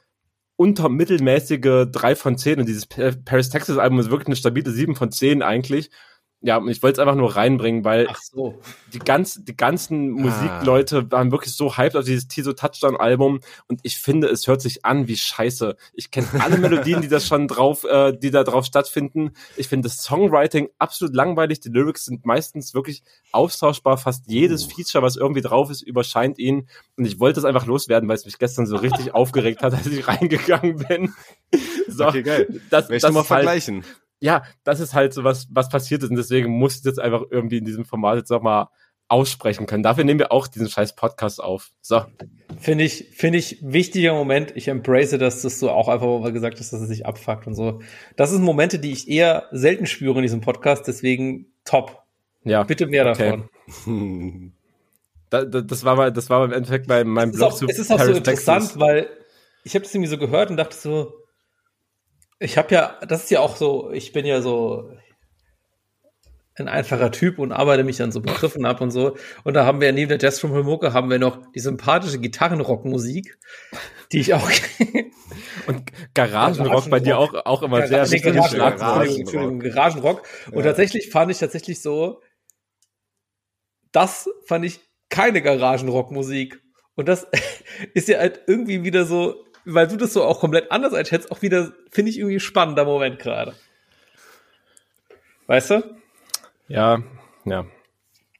untermittelmäßige 0.57 1.87
drei 1.89 2.15
von 2.15 2.37
zehn. 2.37 2.59
Und 2.59 2.67
dieses 2.67 2.85
Paris 2.85 3.49
Texas 3.49 3.77
Album 3.77 3.99
ist 3.99 4.11
wirklich 4.11 4.27
eine 4.27 4.35
stabile 4.35 4.71
sieben 4.71 4.95
von 4.95 5.11
zehn 5.11 5.41
eigentlich 5.41 5.89
ja, 6.41 6.57
und 6.57 6.69
ich 6.69 6.81
wollte 6.81 7.01
es 7.01 7.05
einfach 7.05 7.19
nur 7.19 7.35
reinbringen, 7.35 7.83
weil 7.83 8.07
so. 8.21 8.59
die, 8.93 8.99
ganz, 8.99 9.43
die 9.43 9.57
ganzen 9.57 10.17
ah. 10.17 10.21
Musikleute 10.21 11.11
waren 11.11 11.31
wirklich 11.31 11.53
so 11.53 11.75
hyped 11.75 11.97
auf 11.97 12.05
dieses 12.05 12.29
Tiso 12.29 12.53
Touchdown 12.53 12.95
Album 12.95 13.41
und 13.67 13.81
ich 13.83 13.97
finde, 13.97 14.27
es 14.27 14.47
hört 14.47 14.61
sich 14.61 14.85
an 14.85 15.09
wie 15.09 15.17
Scheiße. 15.17 15.75
Ich 15.93 16.11
kenne 16.11 16.27
alle 16.39 16.57
Melodien, 16.59 17.01
die 17.01 17.09
da 17.09 17.19
schon 17.19 17.49
drauf, 17.49 17.83
äh, 17.83 18.13
die 18.13 18.31
da 18.31 18.45
drauf 18.45 18.65
stattfinden. 18.65 19.31
Ich 19.57 19.67
finde 19.67 19.89
das 19.89 20.01
Songwriting 20.01 20.69
absolut 20.77 21.13
langweilig. 21.13 21.59
Die 21.59 21.69
Lyrics 21.69 22.05
sind 22.05 22.25
meistens 22.25 22.73
wirklich 22.73 23.03
austauschbar. 23.33 23.97
Fast 23.97 24.23
jedes 24.27 24.65
uh. 24.65 24.69
Feature, 24.69 25.03
was 25.03 25.17
irgendwie 25.17 25.41
drauf 25.41 25.69
ist, 25.69 25.81
überscheint 25.81 26.39
ihn. 26.39 26.69
Und 26.95 27.03
ich 27.03 27.19
wollte 27.19 27.41
es 27.41 27.45
einfach 27.45 27.65
loswerden, 27.65 28.07
weil 28.07 28.15
es 28.15 28.23
mich 28.23 28.39
gestern 28.39 28.65
so 28.65 28.77
richtig 28.77 29.13
aufgeregt 29.13 29.61
hat, 29.61 29.73
als 29.73 29.87
ich 29.87 30.07
reingegangen 30.07 30.77
bin. 30.87 31.13
So, 31.89 32.07
okay, 32.07 32.23
geil. 32.23 32.61
Das, 32.69 32.87
Möchte 32.87 33.07
das 33.07 33.13
mal 33.13 33.19
halt 33.19 33.27
vergleichen 33.27 33.83
ja, 34.19 34.43
das 34.63 34.79
ist 34.79 34.93
halt 34.93 35.13
so 35.13 35.23
was, 35.23 35.47
was 35.51 35.69
passiert 35.69 36.03
ist 36.03 36.09
und 36.09 36.15
deswegen 36.15 36.51
muss 36.51 36.77
ich 36.77 36.83
jetzt 36.83 36.99
einfach 36.99 37.23
irgendwie 37.29 37.57
in 37.57 37.65
diesem 37.65 37.85
Format 37.85 38.17
jetzt 38.17 38.29
nochmal 38.29 38.67
aussprechen 39.09 39.65
können. 39.65 39.81
Dafür 39.81 40.03
nehmen 40.03 40.19
wir 40.19 40.31
auch 40.31 40.47
diesen 40.47 40.69
scheiß 40.69 40.95
Podcast 40.95 41.41
auf. 41.41 41.71
So. 41.81 42.05
Finde 42.59 42.83
ich, 42.83 43.07
finde 43.11 43.39
ich 43.39 43.57
wichtiger 43.61 44.13
Moment. 44.13 44.55
Ich 44.55 44.67
embrace 44.67 45.17
das, 45.17 45.41
dass 45.41 45.59
du 45.59 45.69
auch 45.69 45.87
einfach 45.87 46.05
mal 46.19 46.31
gesagt 46.31 46.59
hast, 46.59 46.71
dass 46.71 46.81
es 46.81 46.87
sich 46.87 47.05
abfuckt 47.05 47.47
und 47.47 47.55
so. 47.55 47.81
Das 48.15 48.29
sind 48.29 48.43
Momente, 48.43 48.77
die 48.77 48.91
ich 48.91 49.09
eher 49.09 49.47
selten 49.51 49.87
spüre 49.87 50.15
in 50.17 50.21
diesem 50.21 50.41
Podcast, 50.41 50.87
deswegen 50.87 51.47
top. 51.65 52.03
Ja. 52.43 52.63
Bitte 52.63 52.85
mehr 52.85 53.07
okay. 53.09 53.41
davon. 53.65 54.53
Da, 55.31 55.45
da, 55.45 55.61
das 55.61 55.83
war 55.83 55.95
mal, 55.95 56.11
das 56.11 56.29
war 56.31 56.43
im 56.43 56.51
Endeffekt 56.51 56.87
bei 56.87 57.03
meinem 57.03 57.31
Blog. 57.31 57.51
Auch, 57.51 57.61
es 57.61 57.77
ist 57.77 57.91
auch 57.91 57.99
so 57.99 58.13
interessant, 58.13 58.63
Texas. 58.63 58.79
weil 58.79 59.07
ich 59.63 59.75
habe 59.75 59.83
das 59.83 59.93
irgendwie 59.93 60.09
so 60.09 60.17
gehört 60.17 60.49
und 60.49 60.57
dachte 60.57 60.75
so, 60.75 61.13
ich 62.39 62.57
habe 62.57 62.73
ja, 62.73 62.97
das 63.07 63.23
ist 63.23 63.31
ja 63.31 63.41
auch 63.41 63.55
so, 63.55 63.91
ich 63.91 64.13
bin 64.13 64.25
ja 64.25 64.41
so 64.41 64.91
ein 66.55 66.67
einfacher 66.67 67.11
Typ 67.11 67.39
und 67.39 67.51
arbeite 67.51 67.83
mich 67.83 67.97
dann 67.97 68.11
so 68.11 68.21
Begriffen 68.21 68.65
ab 68.65 68.81
und 68.81 68.91
so. 68.91 69.15
Und 69.43 69.53
da 69.53 69.65
haben 69.65 69.81
wir 69.81 69.91
neben 69.91 70.09
der 70.09 70.19
Jazz 70.19 70.39
from 70.39 70.51
Homoke 70.51 70.93
haben 70.93 71.09
wir 71.09 71.19
noch 71.19 71.51
die 71.53 71.59
sympathische 71.59 72.19
Gitarrenrockmusik, 72.19 73.37
die 74.11 74.19
ich 74.19 74.33
auch 74.33 74.49
und 75.67 75.91
Garagenrock 76.13 76.89
bei 76.89 76.99
dir 76.99 77.17
auch 77.17 77.33
auch 77.45 77.63
immer 77.63 77.79
Gar 77.87 78.05
sehr 78.05 78.19
nee, 78.19 78.31
Garagenrock, 78.31 78.77
Garagenrock. 78.77 79.63
Garagenrock. 79.63 80.27
Und 80.51 80.57
ja. 80.57 80.63
tatsächlich 80.63 81.09
fand 81.09 81.31
ich 81.31 81.39
tatsächlich 81.39 81.81
so, 81.81 82.21
das 83.91 84.29
fand 84.45 84.65
ich 84.65 84.79
keine 85.09 85.41
Garagenrockmusik. 85.41 86.61
Und 86.95 87.07
das 87.07 87.27
ist 87.93 88.07
ja 88.07 88.19
halt 88.19 88.41
irgendwie 88.47 88.83
wieder 88.83 89.05
so, 89.05 89.45
weil 89.73 89.87
du 89.87 89.97
das 89.97 90.13
so 90.13 90.23
auch 90.23 90.39
komplett 90.39 90.71
anders 90.71 90.93
einschätzt, 90.93 91.31
auch 91.31 91.41
wieder, 91.41 91.71
finde 91.91 92.11
ich, 92.11 92.17
irgendwie 92.17 92.37
ein 92.37 92.41
spannender 92.41 92.85
Moment 92.85 93.19
gerade. 93.19 93.53
Weißt 95.47 95.71
du? 95.71 95.83
Ja, 96.67 97.01
ja. 97.45 97.65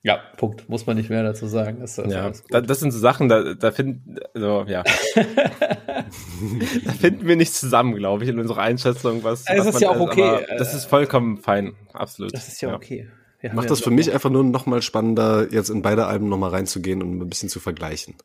Ja, 0.01 0.22
Punkt. 0.38 0.69
Muss 0.69 0.85
man 0.85 0.95
nicht 0.95 1.10
mehr 1.10 1.23
dazu 1.23 1.47
sagen. 1.47 1.81
Das, 1.81 1.95
das 1.95 2.11
ja, 2.11 2.30
das, 2.30 2.65
das 2.65 2.80
sind 2.80 2.91
so 2.91 2.99
Sachen, 2.99 3.27
da, 3.27 3.53
da 3.53 3.72
finden, 3.72 4.15
also, 4.34 4.64
ja. 4.65 4.84
da 5.15 6.91
finden 6.93 7.27
wir 7.27 7.35
nicht 7.35 7.53
zusammen, 7.53 7.95
glaube 7.95 8.23
ich, 8.23 8.30
in 8.30 8.39
unserer 8.39 8.61
Einschätzung, 8.61 9.23
was. 9.26 9.43
Das 9.43 9.60
was 9.60 9.76
ist 9.76 9.81
ja 9.81 9.89
auch 9.89 9.99
okay. 9.99 10.45
Das 10.57 10.73
ist 10.73 10.85
vollkommen 10.85 11.38
fein, 11.38 11.76
absolut. 11.91 12.34
Das 12.34 12.47
ist 12.47 12.61
ja, 12.61 12.69
ja. 12.69 12.76
okay. 12.76 13.10
Macht 13.53 13.69
das 13.69 13.81
für 13.81 13.91
mich 13.91 14.11
einfach 14.11 14.30
nur 14.30 14.43
noch 14.43 14.65
mal 14.65 14.81
spannender, 14.81 15.47
jetzt 15.51 15.69
in 15.69 15.81
beide 15.81 16.06
Alben 16.06 16.30
noch 16.30 16.38
mal 16.38 16.49
reinzugehen 16.49 17.01
und 17.01 17.19
ein 17.19 17.30
bisschen 17.30 17.49
zu 17.49 17.60
vergleichen. 17.60 18.15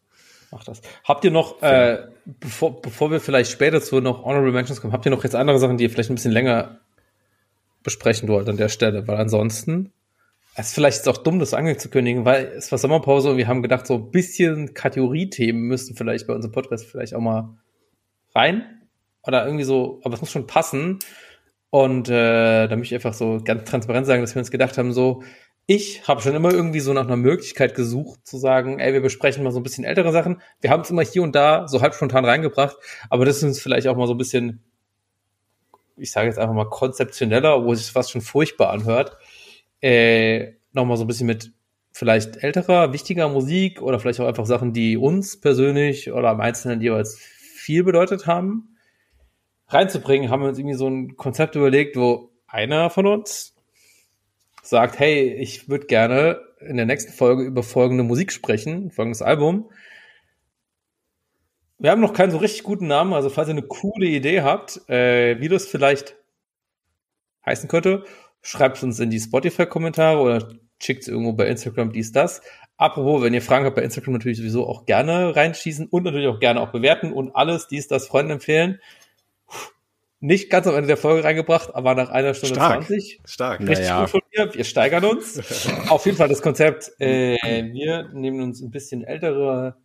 Macht 0.51 0.69
das. 0.69 0.81
Habt 1.05 1.25
ihr 1.25 1.31
noch, 1.33 1.61
äh, 1.63 2.07
bevor, 2.27 2.81
bevor 2.81 3.11
wir 3.11 3.21
vielleicht 3.21 3.51
später 3.51 3.81
zu 3.81 4.01
noch 4.01 4.25
Honorable 4.25 4.53
Mentions 4.53 4.81
kommen, 4.81 4.93
habt 4.93 5.07
ihr 5.07 5.11
noch 5.11 5.25
jetzt 5.25 5.35
andere 5.35 5.59
Sachen, 5.59 5.77
die 5.77 5.85
ihr 5.85 5.91
vielleicht 5.91 6.11
ein 6.11 6.15
bisschen 6.15 6.33
länger 6.33 6.81
besprechen 7.83 8.29
wollt 8.29 8.49
an 8.49 8.57
der 8.57 8.69
Stelle? 8.69 9.07
Weil 9.07 9.17
ansonsten 9.17 9.93
es 10.57 10.69
ist 10.69 10.75
vielleicht 10.75 11.09
auch 11.09 11.17
dumm, 11.17 11.41
das 11.41 11.53
angekündigen, 11.53 12.25
weil 12.25 12.45
es 12.57 12.71
war 12.71 12.79
Sommerpause 12.79 13.31
und 13.31 13.39
wir 13.39 13.49
haben 13.49 13.63
gedacht, 13.63 13.87
so 13.87 13.95
ein 13.95 14.11
bisschen 14.13 14.73
Kategoriethemen 14.73 15.63
müssten 15.63 15.97
vielleicht 15.97 16.29
bei 16.29 16.35
unserem 16.35 16.53
Podcast 16.53 16.87
vielleicht 16.87 17.15
auch 17.15 17.21
mal 17.21 17.57
rein. 18.35 18.65
Oder 19.27 19.47
irgendwie 19.47 19.65
so, 19.65 20.01
aber 20.05 20.15
es 20.15 20.21
muss 20.21 20.31
schon 20.31 20.47
passen. 20.47 21.01
Und 21.71 22.09
äh, 22.09 22.69
da 22.69 22.77
möchte 22.77 22.95
ich 22.95 23.05
einfach 23.05 23.15
so 23.15 23.41
ganz 23.43 23.69
transparent 23.69 24.07
sagen, 24.07 24.23
dass 24.23 24.35
wir 24.37 24.41
uns 24.41 24.53
gedacht 24.53 24.79
haben, 24.79 24.93
so, 24.93 25.25
ich 25.67 26.07
habe 26.07 26.21
schon 26.21 26.35
immer 26.35 26.53
irgendwie 26.53 26.81
so 26.81 26.93
nach 26.93 27.07
einer 27.07 27.17
Möglichkeit 27.17 27.75
gesucht, 27.75 28.27
zu 28.27 28.37
sagen, 28.37 28.79
ey, 28.81 28.93
wir 28.93 29.01
besprechen 29.01 29.43
mal 29.43 29.51
so 29.51 29.61
ein 29.61 29.63
bisschen 29.63 29.85
ältere 29.85 30.13
Sachen. 30.13 30.43
Wir 30.61 30.71
haben 30.71 30.83
es 30.83 30.91
immer 30.91 31.03
hier 31.03 31.23
und 31.23 31.35
da 31.35 31.69
so 31.69 31.81
halb 31.81 31.95
spontan 31.95 32.25
reingebracht, 32.25 32.77
aber 33.09 33.25
das 33.25 33.39
ist 33.39 33.45
uns 33.45 33.61
vielleicht 33.61 33.89
auch 33.89 33.97
mal 33.97 34.07
so 34.07 34.15
ein 34.15 34.19
bisschen, 34.19 34.63
ich 35.97 36.11
sage 36.11 36.29
jetzt 36.29 36.39
einfach 36.39 36.55
mal 36.55 36.69
konzeptioneller, 36.69 37.65
wo 37.65 37.75
sich 37.75 37.91
fast 37.91 38.11
schon 38.11 38.21
furchtbar 38.21 38.71
anhört 38.71 39.17
äh, 39.85 40.55
nochmal 40.73 40.97
so 40.97 41.05
ein 41.05 41.07
bisschen 41.07 41.27
mit 41.27 41.53
vielleicht 41.93 42.43
älterer, 42.43 42.95
wichtiger 42.95 43.29
Musik 43.29 43.83
oder 43.83 44.01
vielleicht 44.01 44.19
auch 44.19 44.27
einfach 44.27 44.47
Sachen, 44.47 44.73
die 44.73 44.97
uns 44.97 45.39
persönlich 45.39 46.11
oder 46.11 46.31
am 46.31 46.41
Einzelnen 46.41 46.81
jeweils 46.81 47.19
viel 47.19 47.85
bedeutet 47.85 48.27
haben, 48.27 48.79
reinzubringen, 49.69 50.31
haben 50.31 50.41
wir 50.41 50.49
uns 50.49 50.59
irgendwie 50.59 50.77
so 50.77 50.89
ein 50.89 51.17
Konzept 51.17 51.55
überlegt, 51.55 51.97
wo 51.97 52.31
einer 52.47 52.89
von 52.89 53.07
uns 53.07 53.54
sagt, 54.67 54.99
hey, 54.99 55.33
ich 55.35 55.69
würde 55.69 55.87
gerne 55.87 56.41
in 56.61 56.77
der 56.77 56.87
nächsten 56.87 57.13
Folge 57.13 57.45
über 57.45 57.63
folgende 57.63 58.05
Musik 58.05 58.33
sprechen, 58.33 58.91
folgendes 58.91 59.23
Album. 59.23 59.71
Wir 61.79 61.91
haben 61.91 62.01
noch 62.01 62.15
keinen 62.15 62.31
so 62.31 62.39
richtig 62.39 62.63
guten 62.63 62.87
Namen, 62.87 63.13
also 63.13 63.29
falls 63.29 63.49
ihr 63.49 63.53
eine 63.53 63.63
coole 63.63 64.07
Idee 64.07 64.43
habt, 64.43 64.89
äh, 64.89 65.39
wie 65.41 65.49
das 65.49 65.67
vielleicht 65.67 66.17
heißen 67.45 67.69
könnte, 67.69 68.05
schreibt 68.41 68.83
uns 68.83 69.01
in 69.01 69.11
die 69.11 69.21
Spotify-Kommentare 69.21 70.21
oder 70.21 70.49
schickt 70.81 71.03
es 71.03 71.09
irgendwo 71.09 71.33
bei 71.33 71.47
Instagram 71.47 71.93
dies, 71.93 72.13
das. 72.13 72.41
Apropos, 72.77 73.23
wenn 73.23 73.35
ihr 73.35 73.43
Fragen 73.43 73.67
habt 73.67 73.77
bei 73.77 73.83
Instagram 73.83 74.15
natürlich 74.15 74.39
sowieso 74.39 74.67
auch 74.67 74.87
gerne 74.87 75.37
reinschießen 75.37 75.87
und 75.89 76.05
natürlich 76.05 76.29
auch 76.29 76.41
gerne 76.41 76.61
auch 76.61 76.73
bewerten 76.73 77.13
und 77.13 77.35
alles 77.37 77.69
dies, 77.69 77.87
das 77.87 78.07
Freunden 78.07 78.33
empfehlen. 78.33 78.81
Nicht 80.25 80.49
ganz 80.49 80.67
am 80.67 80.75
Ende 80.75 80.87
der 80.87 80.97
Folge 80.97 81.23
reingebracht, 81.23 81.75
aber 81.75 81.95
nach 81.95 82.09
einer 82.09 82.33
Stunde 82.33 82.55
Stark. 82.55 82.87
20. 82.87 83.21
Stark. 83.27 83.61
Richtig 83.61 83.81
Naja. 83.81 84.01
gut 84.01 84.09
von 84.09 84.23
mir. 84.35 84.55
Wir 84.55 84.65
steigern 84.65 85.05
uns. 85.05 85.69
Auf 85.91 86.07
jeden 86.07 86.17
Fall 86.17 86.29
das 86.29 86.41
Konzept. 86.41 86.93
Äh, 86.99 87.37
wir 87.75 88.09
nehmen 88.15 88.41
uns 88.41 88.63
ein 88.63 88.71
bisschen 88.71 89.05
ältere 89.05 89.77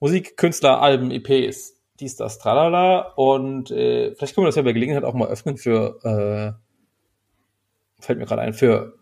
Musikkünstler, 0.00 0.80
Alben, 0.80 1.10
EPs, 1.10 1.74
dies, 2.00 2.16
das, 2.16 2.38
tralala. 2.38 3.12
Und 3.16 3.70
äh, 3.70 4.14
vielleicht 4.14 4.34
können 4.34 4.46
wir 4.46 4.48
das 4.48 4.56
ja 4.56 4.62
bei 4.62 4.72
Gelegenheit 4.72 5.04
auch 5.04 5.12
mal 5.12 5.28
öffnen 5.28 5.58
für, 5.58 5.98
äh, 6.02 8.02
fällt 8.02 8.18
mir 8.18 8.24
gerade 8.24 8.40
ein, 8.40 8.54
für 8.54 8.94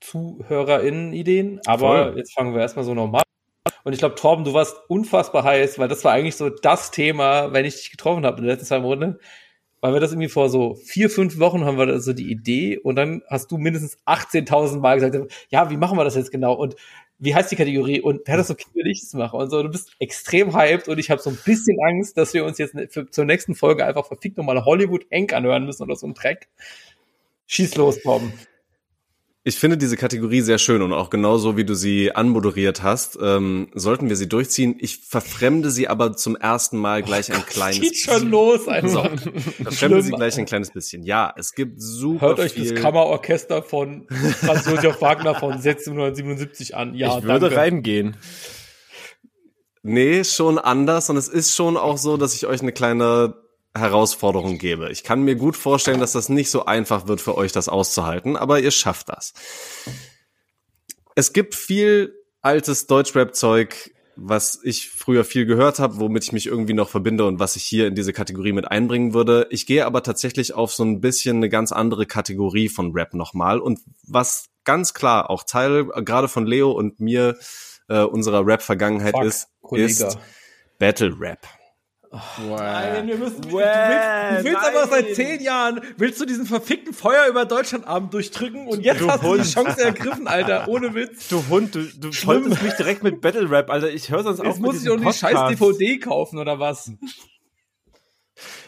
ZuhörerInnen-Ideen. 0.00 1.60
Aber 1.66 2.04
Voll. 2.04 2.16
jetzt 2.16 2.32
fangen 2.32 2.54
wir 2.54 2.62
erstmal 2.62 2.86
so 2.86 2.94
normal 2.94 3.24
an. 3.64 3.72
Und 3.84 3.92
ich 3.92 3.98
glaube, 3.98 4.14
Torben, 4.14 4.46
du 4.46 4.54
warst 4.54 4.74
unfassbar 4.88 5.44
heiß, 5.44 5.78
weil 5.78 5.88
das 5.88 6.02
war 6.02 6.12
eigentlich 6.12 6.36
so 6.36 6.48
das 6.48 6.92
Thema, 6.92 7.52
wenn 7.52 7.66
ich 7.66 7.76
dich 7.76 7.90
getroffen 7.90 8.24
habe 8.24 8.38
in 8.38 8.44
den 8.44 8.52
letzten 8.52 8.68
zwei 8.68 8.78
Monaten. 8.78 9.18
Weil 9.80 9.92
wir 9.92 10.00
das 10.00 10.12
irgendwie 10.12 10.28
vor 10.28 10.48
so 10.50 10.74
vier, 10.74 11.08
fünf 11.08 11.38
Wochen 11.38 11.64
haben 11.64 11.78
wir 11.78 11.86
da 11.86 12.00
so 12.00 12.12
die 12.12 12.30
Idee 12.30 12.78
und 12.78 12.96
dann 12.96 13.22
hast 13.28 13.50
du 13.50 13.58
mindestens 13.58 13.98
18.000 14.06 14.80
Mal 14.80 14.98
gesagt, 14.98 15.32
ja, 15.50 15.70
wie 15.70 15.76
machen 15.76 15.96
wir 15.96 16.04
das 16.04 16.16
jetzt 16.16 16.32
genau 16.32 16.54
und 16.54 16.74
wie 17.18 17.34
heißt 17.34 17.50
die 17.50 17.56
Kategorie 17.56 18.00
und 18.00 18.26
wäre 18.26 18.38
das 18.38 18.50
okay, 18.50 18.66
wenn 18.74 18.86
ich 18.86 19.00
das 19.00 19.12
mache 19.14 19.36
und 19.36 19.50
so. 19.50 19.62
Du 19.62 19.68
bist 19.68 19.92
extrem 19.98 20.56
hyped 20.56 20.88
und 20.88 20.98
ich 20.98 21.10
habe 21.10 21.20
so 21.20 21.30
ein 21.30 21.38
bisschen 21.44 21.76
Angst, 21.84 22.16
dass 22.16 22.32
wir 22.32 22.44
uns 22.44 22.58
jetzt 22.58 22.74
ne, 22.74 22.88
für, 22.88 23.10
zur 23.10 23.24
nächsten 23.24 23.54
Folge 23.54 23.84
einfach 23.84 24.06
verfickt 24.06 24.36
nochmal 24.36 24.64
Hollywood 24.64 25.06
Hank 25.12 25.32
anhören 25.32 25.64
müssen 25.64 25.82
oder 25.82 25.96
so 25.96 26.06
ein 26.06 26.14
Track. 26.14 26.48
Schieß 27.46 27.74
los, 27.76 28.00
Torben. 28.02 28.32
Ich 29.48 29.58
finde 29.58 29.78
diese 29.78 29.96
Kategorie 29.96 30.42
sehr 30.42 30.58
schön 30.58 30.82
und 30.82 30.92
auch 30.92 31.08
genauso, 31.08 31.56
wie 31.56 31.64
du 31.64 31.72
sie 31.72 32.14
anmoderiert 32.14 32.82
hast, 32.82 33.18
ähm, 33.18 33.68
sollten 33.72 34.10
wir 34.10 34.16
sie 34.16 34.28
durchziehen. 34.28 34.76
Ich 34.78 34.98
verfremde 34.98 35.70
sie 35.70 35.88
aber 35.88 36.14
zum 36.14 36.36
ersten 36.36 36.76
Mal 36.76 37.02
gleich 37.02 37.32
ein 37.32 37.46
kleines 37.46 37.80
Geht 37.80 37.96
schon 37.96 38.28
los, 38.28 38.68
also. 38.68 39.04
Verfremde 39.04 40.02
sie 40.02 40.08
Schlimm. 40.08 40.16
gleich 40.18 40.38
ein 40.38 40.44
kleines 40.44 40.70
bisschen. 40.70 41.02
Ja, 41.02 41.32
es 41.34 41.54
gibt 41.54 41.80
super 41.80 42.26
Hört 42.26 42.40
euch 42.40 42.52
viel. 42.52 42.74
das 42.74 42.82
Kammerorchester 42.82 43.62
von 43.62 44.06
Franz 44.38 44.66
Josef 44.66 45.00
Wagner 45.00 45.34
von 45.34 45.52
1677 45.52 46.76
an. 46.76 46.94
Ja, 46.94 47.16
ich 47.16 47.24
würde 47.24 47.40
danke. 47.48 47.56
reingehen. 47.56 48.18
Nee, 49.82 50.24
schon 50.24 50.58
anders 50.58 51.08
und 51.08 51.16
es 51.16 51.28
ist 51.28 51.56
schon 51.56 51.78
auch 51.78 51.96
so, 51.96 52.18
dass 52.18 52.34
ich 52.34 52.46
euch 52.46 52.60
eine 52.60 52.72
kleine 52.72 53.34
Herausforderung 53.78 54.58
gebe. 54.58 54.90
Ich 54.90 55.04
kann 55.04 55.22
mir 55.22 55.36
gut 55.36 55.56
vorstellen, 55.56 56.00
dass 56.00 56.12
das 56.12 56.28
nicht 56.28 56.50
so 56.50 56.66
einfach 56.66 57.06
wird 57.06 57.20
für 57.20 57.36
euch, 57.36 57.52
das 57.52 57.68
auszuhalten, 57.68 58.36
aber 58.36 58.60
ihr 58.60 58.70
schafft 58.70 59.08
das. 59.08 59.32
Es 61.14 61.32
gibt 61.32 61.54
viel 61.54 62.14
altes 62.42 62.86
Deutschrap-Zeug, 62.86 63.92
was 64.20 64.58
ich 64.62 64.90
früher 64.90 65.24
viel 65.24 65.46
gehört 65.46 65.78
habe, 65.78 65.98
womit 65.98 66.24
ich 66.24 66.32
mich 66.32 66.46
irgendwie 66.46 66.74
noch 66.74 66.88
verbinde 66.88 67.24
und 67.24 67.38
was 67.38 67.56
ich 67.56 67.64
hier 67.64 67.86
in 67.86 67.94
diese 67.94 68.12
Kategorie 68.12 68.52
mit 68.52 68.68
einbringen 68.68 69.14
würde. 69.14 69.46
Ich 69.50 69.64
gehe 69.64 69.86
aber 69.86 70.02
tatsächlich 70.02 70.54
auf 70.54 70.72
so 70.72 70.84
ein 70.84 71.00
bisschen 71.00 71.36
eine 71.36 71.48
ganz 71.48 71.70
andere 71.70 72.04
Kategorie 72.04 72.68
von 72.68 72.92
Rap 72.92 73.14
nochmal 73.14 73.60
und 73.60 73.80
was 74.06 74.46
ganz 74.64 74.92
klar 74.92 75.30
auch 75.30 75.44
Teil 75.44 75.86
gerade 75.86 76.28
von 76.28 76.46
Leo 76.46 76.72
und 76.72 77.00
mir 77.00 77.38
äh, 77.88 78.02
unserer 78.02 78.44
Rap-Vergangenheit 78.44 79.14
ist, 79.24 79.48
Kollege. 79.62 79.86
ist 79.86 80.18
Battle 80.78 81.14
Rap. 81.18 81.46
Nein, 82.10 83.06
wir 83.06 83.16
müssen, 83.18 83.42
du 83.42 83.52
willst, 83.52 84.38
du 84.38 84.44
willst 84.44 84.64
aber 84.66 84.86
seit 84.88 85.14
zehn 85.14 85.40
Jahren, 85.42 85.80
willst 85.98 86.18
du 86.20 86.24
diesen 86.24 86.46
verfickten 86.46 86.94
Feuer 86.94 87.26
über 87.28 87.44
Deutschlandabend 87.44 88.14
durchdrücken 88.14 88.66
und 88.66 88.80
jetzt 88.82 89.00
Du 89.02 89.10
hast 89.10 89.22
du 89.22 89.34
die 89.34 89.40
Hund. 89.42 89.52
Chance 89.52 89.82
ergriffen, 89.84 90.26
Alter, 90.26 90.68
ohne 90.68 90.94
Witz. 90.94 91.28
Du 91.28 91.44
Hund, 91.50 91.74
du, 91.74 91.82
du 91.82 92.08
wolltest 92.26 92.62
mich 92.62 92.72
direkt 92.74 93.02
mit 93.02 93.20
Battle 93.20 93.50
Rap, 93.50 93.68
Alter. 93.68 93.90
Ich 93.90 94.10
höre 94.10 94.22
sonst 94.22 94.38
Jetzt 94.38 94.46
auf 94.48 94.56
mit 94.56 94.64
muss 94.72 94.82
ich 94.82 94.88
doch 94.88 94.96
die 94.96 95.12
scheiß. 95.12 95.50
DVD 95.50 95.98
kaufen, 95.98 96.38
oder 96.38 96.58
was? 96.58 96.90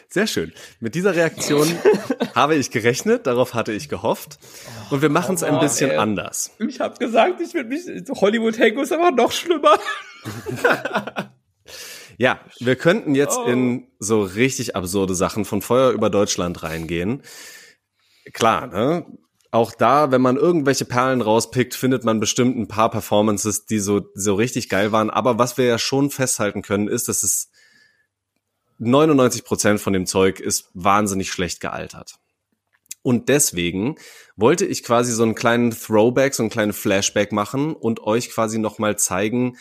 Sehr 0.07 0.27
schön. 0.27 0.53
Mit 0.79 0.93
dieser 0.93 1.15
Reaktion 1.15 1.67
habe 2.35 2.55
ich 2.55 2.69
gerechnet, 2.69 3.25
darauf 3.25 3.53
hatte 3.55 3.71
ich 3.71 3.89
gehofft. 3.89 4.37
Und 4.91 5.01
wir 5.01 5.09
machen 5.09 5.35
es 5.35 5.41
ein 5.43 5.53
Mann, 5.53 5.61
bisschen 5.61 5.89
ey. 5.89 5.97
anders. 5.97 6.51
Ich 6.59 6.79
hab 6.79 6.99
gesagt, 6.99 7.41
ich 7.41 7.53
will 7.55 7.63
mich, 7.63 7.81
Hollywood 8.09 8.59
Hango 8.59 8.81
ist 8.81 8.91
aber 8.91 9.09
noch 9.11 9.31
schlimmer. 9.31 9.79
Ja, 12.21 12.39
wir 12.59 12.75
könnten 12.75 13.15
jetzt 13.15 13.39
Oh. 13.39 13.45
in 13.45 13.87
so 13.97 14.21
richtig 14.21 14.75
absurde 14.75 15.15
Sachen 15.15 15.43
von 15.43 15.63
Feuer 15.63 15.89
über 15.89 16.11
Deutschland 16.11 16.61
reingehen. 16.61 17.23
Klar, 18.31 18.67
ne? 18.67 19.07
Auch 19.49 19.71
da, 19.73 20.11
wenn 20.11 20.21
man 20.21 20.37
irgendwelche 20.37 20.85
Perlen 20.85 21.21
rauspickt, 21.21 21.73
findet 21.73 22.03
man 22.03 22.19
bestimmt 22.19 22.57
ein 22.57 22.67
paar 22.67 22.91
Performances, 22.91 23.65
die 23.65 23.79
so, 23.79 24.01
so 24.13 24.35
richtig 24.35 24.69
geil 24.69 24.91
waren. 24.91 25.09
Aber 25.09 25.39
was 25.39 25.57
wir 25.57 25.65
ja 25.65 25.79
schon 25.79 26.11
festhalten 26.11 26.61
können, 26.61 26.87
ist, 26.87 27.07
dass 27.07 27.23
es 27.23 27.49
99 28.77 29.43
Prozent 29.43 29.81
von 29.81 29.93
dem 29.93 30.05
Zeug 30.05 30.39
ist 30.39 30.69
wahnsinnig 30.75 31.31
schlecht 31.31 31.59
gealtert. 31.59 32.19
Und 33.01 33.29
deswegen 33.29 33.95
wollte 34.35 34.67
ich 34.67 34.83
quasi 34.83 35.11
so 35.11 35.23
einen 35.23 35.33
kleinen 35.33 35.71
Throwback, 35.71 36.35
so 36.35 36.43
einen 36.43 36.51
kleinen 36.51 36.73
Flashback 36.73 37.31
machen 37.31 37.73
und 37.73 38.01
euch 38.03 38.29
quasi 38.29 38.59
nochmal 38.59 38.95
zeigen, 38.99 39.57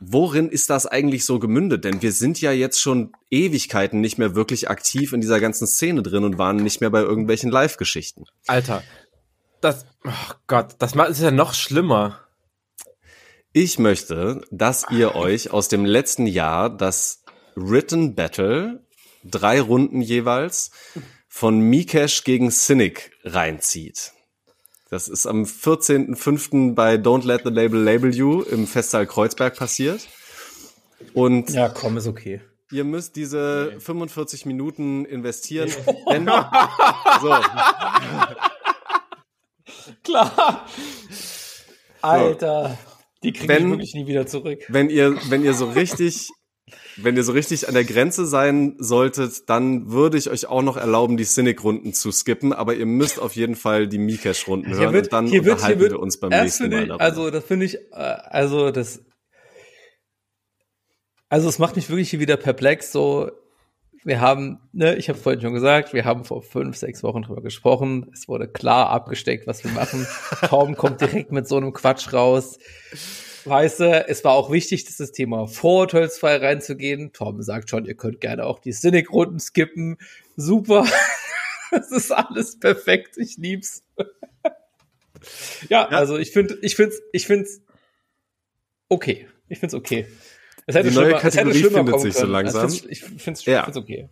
worin 0.00 0.48
ist 0.48 0.70
das 0.70 0.86
eigentlich 0.86 1.24
so 1.24 1.38
gemündet? 1.38 1.84
Denn 1.84 2.02
wir 2.02 2.12
sind 2.12 2.40
ja 2.40 2.52
jetzt 2.52 2.80
schon 2.80 3.12
Ewigkeiten 3.30 4.00
nicht 4.00 4.18
mehr 4.18 4.34
wirklich 4.34 4.68
aktiv 4.70 5.12
in 5.12 5.20
dieser 5.20 5.40
ganzen 5.40 5.66
Szene 5.66 6.02
drin 6.02 6.24
und 6.24 6.38
waren 6.38 6.56
nicht 6.56 6.80
mehr 6.80 6.90
bei 6.90 7.00
irgendwelchen 7.00 7.50
Live-Geschichten. 7.50 8.24
Alter, 8.46 8.82
das, 9.60 9.86
oh 10.04 10.34
Gott, 10.46 10.76
das 10.78 10.94
ist 10.94 11.22
ja 11.22 11.30
noch 11.30 11.54
schlimmer. 11.54 12.20
Ich 13.52 13.78
möchte, 13.78 14.42
dass 14.50 14.86
ihr 14.90 15.14
euch 15.16 15.50
aus 15.50 15.68
dem 15.68 15.84
letzten 15.84 16.26
Jahr 16.26 16.70
das 16.70 17.24
Written 17.56 18.14
Battle, 18.14 18.84
drei 19.24 19.60
Runden 19.60 20.00
jeweils, 20.00 20.70
von 21.28 21.60
Mikesh 21.60 22.24
gegen 22.24 22.50
Cynic 22.50 23.12
reinzieht. 23.24 24.12
Das 24.90 25.08
ist 25.08 25.26
am 25.26 25.44
14.05. 25.44 26.74
bei 26.74 26.96
Don't 26.96 27.24
Let 27.24 27.42
the 27.44 27.50
Label 27.50 27.80
Label 27.80 28.12
You 28.12 28.42
im 28.42 28.66
Festsaal 28.66 29.06
Kreuzberg 29.06 29.56
passiert. 29.56 30.08
Und 31.14 31.50
Ja, 31.50 31.68
komm, 31.68 31.96
ist 31.96 32.08
okay. 32.08 32.40
ihr 32.72 32.82
müsst 32.84 33.14
diese 33.14 33.72
45 33.78 34.46
Minuten 34.46 35.04
investieren. 35.04 35.70
Wenn, 36.06 36.26
so, 37.20 37.34
Klar. 40.02 40.66
Alter, 42.02 42.76
die 43.22 43.32
kriege 43.32 43.58
ich 43.58 43.64
wirklich 43.64 43.94
nie 43.94 44.06
wieder 44.06 44.26
zurück. 44.26 44.60
wenn 44.68 44.90
ihr, 44.90 45.16
wenn 45.28 45.44
ihr 45.44 45.54
so 45.54 45.66
richtig, 45.70 46.30
wenn 46.96 47.16
ihr 47.16 47.24
so 47.24 47.32
richtig 47.32 47.68
an 47.68 47.74
der 47.74 47.84
Grenze 47.84 48.26
sein 48.26 48.76
solltet, 48.78 49.48
dann 49.48 49.90
würde 49.90 50.18
ich 50.18 50.30
euch 50.30 50.46
auch 50.46 50.62
noch 50.62 50.76
erlauben, 50.76 51.16
die 51.16 51.24
Cynic-Runden 51.24 51.92
zu 51.92 52.12
skippen, 52.12 52.52
aber 52.52 52.74
ihr 52.74 52.86
müsst 52.86 53.20
auf 53.20 53.36
jeden 53.36 53.56
Fall 53.56 53.88
die 53.88 53.98
Mikesh-Runden 53.98 54.74
hören 54.74 54.96
und 54.96 55.12
dann 55.12 55.28
unterhalten 55.28 55.80
wir 55.80 56.00
uns 56.00 56.18
beim 56.18 56.30
nächsten 56.30 56.70
Mal 56.70 56.86
darüber. 56.86 57.04
Also, 57.04 57.30
das 57.30 57.44
finde 57.44 57.66
ich, 57.66 57.76
äh, 57.76 57.94
also 57.94 58.70
das, 58.70 59.04
also 61.28 61.48
es 61.48 61.58
macht 61.58 61.76
mich 61.76 61.88
wirklich 61.88 62.10
hier 62.10 62.20
wieder 62.20 62.36
perplex. 62.36 62.92
So, 62.92 63.30
wir 64.02 64.20
haben, 64.20 64.58
ne, 64.72 64.96
ich 64.96 65.08
habe 65.08 65.18
vorhin 65.18 65.40
schon 65.40 65.52
gesagt, 65.52 65.92
wir 65.92 66.04
haben 66.04 66.24
vor 66.24 66.42
fünf, 66.42 66.76
sechs 66.76 67.02
Wochen 67.02 67.22
drüber 67.22 67.42
gesprochen. 67.42 68.10
Es 68.12 68.28
wurde 68.28 68.48
klar 68.48 68.90
abgesteckt, 68.90 69.46
was 69.46 69.62
wir 69.62 69.70
machen. 69.72 70.06
Tom 70.48 70.76
kommt 70.76 71.00
direkt 71.00 71.32
mit 71.32 71.46
so 71.46 71.56
einem 71.56 71.72
Quatsch 71.72 72.12
raus. 72.12 72.58
Weißt 73.44 73.80
du, 73.80 74.08
es 74.08 74.24
war 74.24 74.32
auch 74.32 74.50
wichtig, 74.50 74.84
dass 74.84 74.96
das 74.96 75.12
Thema 75.12 75.46
vorurteilsfrei 75.46 76.36
reinzugehen. 76.36 77.12
Tom 77.12 77.42
sagt 77.42 77.70
schon, 77.70 77.84
ihr 77.86 77.94
könnt 77.94 78.20
gerne 78.20 78.44
auch 78.44 78.58
die 78.58 78.72
Cynic-Runden 78.72 79.40
skippen. 79.40 79.96
Super. 80.36 80.86
Das 81.72 81.92
ist 81.92 82.10
alles 82.10 82.58
perfekt. 82.58 83.16
Ich 83.16 83.36
lieb's. 83.36 83.84
ja, 84.42 84.50
Ja. 85.68 85.86
also 85.88 86.18
ich 86.18 86.32
finde, 86.32 86.58
ich 86.62 86.74
find's, 86.74 87.00
ich 87.12 87.28
find's 87.28 87.60
okay. 88.88 89.28
Ich 89.48 89.60
find's 89.60 89.74
okay. 89.74 90.08
Es 90.66 90.74
hätte 90.74 90.88
Die 90.90 90.94
neue 90.96 91.14
es 91.14 91.22
Kategorie 91.22 91.62
findet 91.62 92.00
sich 92.00 92.14
so 92.14 92.20
können. 92.22 92.32
langsam. 92.32 92.62
Also 92.62 92.88
Ich 92.88 93.02
find's, 93.02 93.16
ich 93.16 93.22
find's, 93.22 93.44
Ja. 93.44 93.58
ich 93.60 93.64
find's 93.66 93.76
okay. 93.78 94.08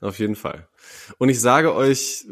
Auf 0.00 0.18
jeden 0.18 0.34
Fall. 0.34 0.66
Und 1.18 1.28
ich 1.28 1.40
sage 1.40 1.72
euch, 1.76 2.24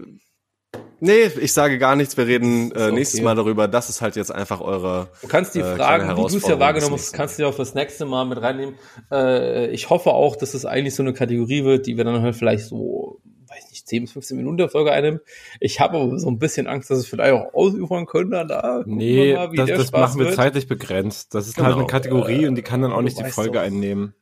nee, 1.01 1.24
ich 1.40 1.52
sage 1.52 1.78
gar 1.78 1.96
nichts. 1.96 2.16
Wir 2.16 2.26
reden 2.26 2.72
äh, 2.72 2.90
nächstes 2.92 3.20
okay. 3.20 3.24
Mal 3.24 3.34
darüber. 3.34 3.68
Das 3.68 3.88
ist 3.88 4.01
halt 4.02 4.16
jetzt 4.16 4.32
einfach 4.34 4.60
eure. 4.60 5.09
Du 5.22 5.28
kannst 5.28 5.55
die 5.55 5.60
äh, 5.60 5.76
Fragen, 5.76 6.09
wie 6.16 6.20
du 6.30 6.36
es 6.36 6.46
ja 6.46 6.59
wahrgenommen 6.59 6.94
hast, 6.94 7.12
kannst 7.12 7.38
du 7.38 7.42
ja 7.42 7.48
auch 7.48 7.55
fürs 7.55 7.74
nächste 7.74 8.05
Mal 8.06 8.24
mit 8.24 8.40
reinnehmen. 8.40 8.74
Äh, 9.10 9.68
ich 9.70 9.90
hoffe 9.90 10.10
auch, 10.10 10.36
dass 10.36 10.55
es 10.55 10.64
eigentlich 10.64 10.94
so 10.94 11.02
eine 11.02 11.12
Kategorie 11.12 11.64
wird, 11.64 11.86
die 11.86 11.96
wir 11.96 12.05
dann 12.05 12.22
halt 12.22 12.36
vielleicht 12.36 12.64
so, 12.66 13.20
weiß 13.48 13.70
nicht, 13.70 13.86
10 13.86 14.02
bis 14.05 14.12
15 14.12 14.36
Minuten 14.36 14.56
der 14.56 14.68
Folge 14.68 14.92
einnimmt. 14.92 15.20
Ich 15.60 15.80
habe 15.80 15.98
aber 15.98 16.18
so 16.18 16.28
ein 16.28 16.38
bisschen 16.38 16.66
Angst, 16.66 16.90
dass 16.90 16.98
es 16.98 17.06
vielleicht 17.06 17.32
auch 17.34 17.52
ausufern 17.55 18.06
könnte. 18.06 18.44
Da 18.48 18.78
gucken 18.78 18.96
Nee, 18.96 19.26
wir 19.26 19.36
mal, 19.36 19.52
wie 19.52 19.56
das, 19.56 19.66
der 19.66 19.76
das 19.78 19.88
Spaß 19.88 20.01
machen 20.01 20.18
wir 20.20 20.26
wird. 20.26 20.36
zeitlich 20.36 20.68
begrenzt. 20.68 21.34
Das 21.34 21.48
ist 21.48 21.56
halt 21.59 21.66
Genau. 21.68 21.78
eine 21.78 21.86
Kategorie 21.86 22.46
und 22.46 22.55
die 22.56 22.62
kann 22.62 22.82
dann 22.82 22.92
auch 22.92 22.98
du 22.98 23.05
nicht 23.05 23.18
die 23.18 23.24
Folge 23.24 23.59
doch. 23.59 23.60
einnehmen. 23.62 24.14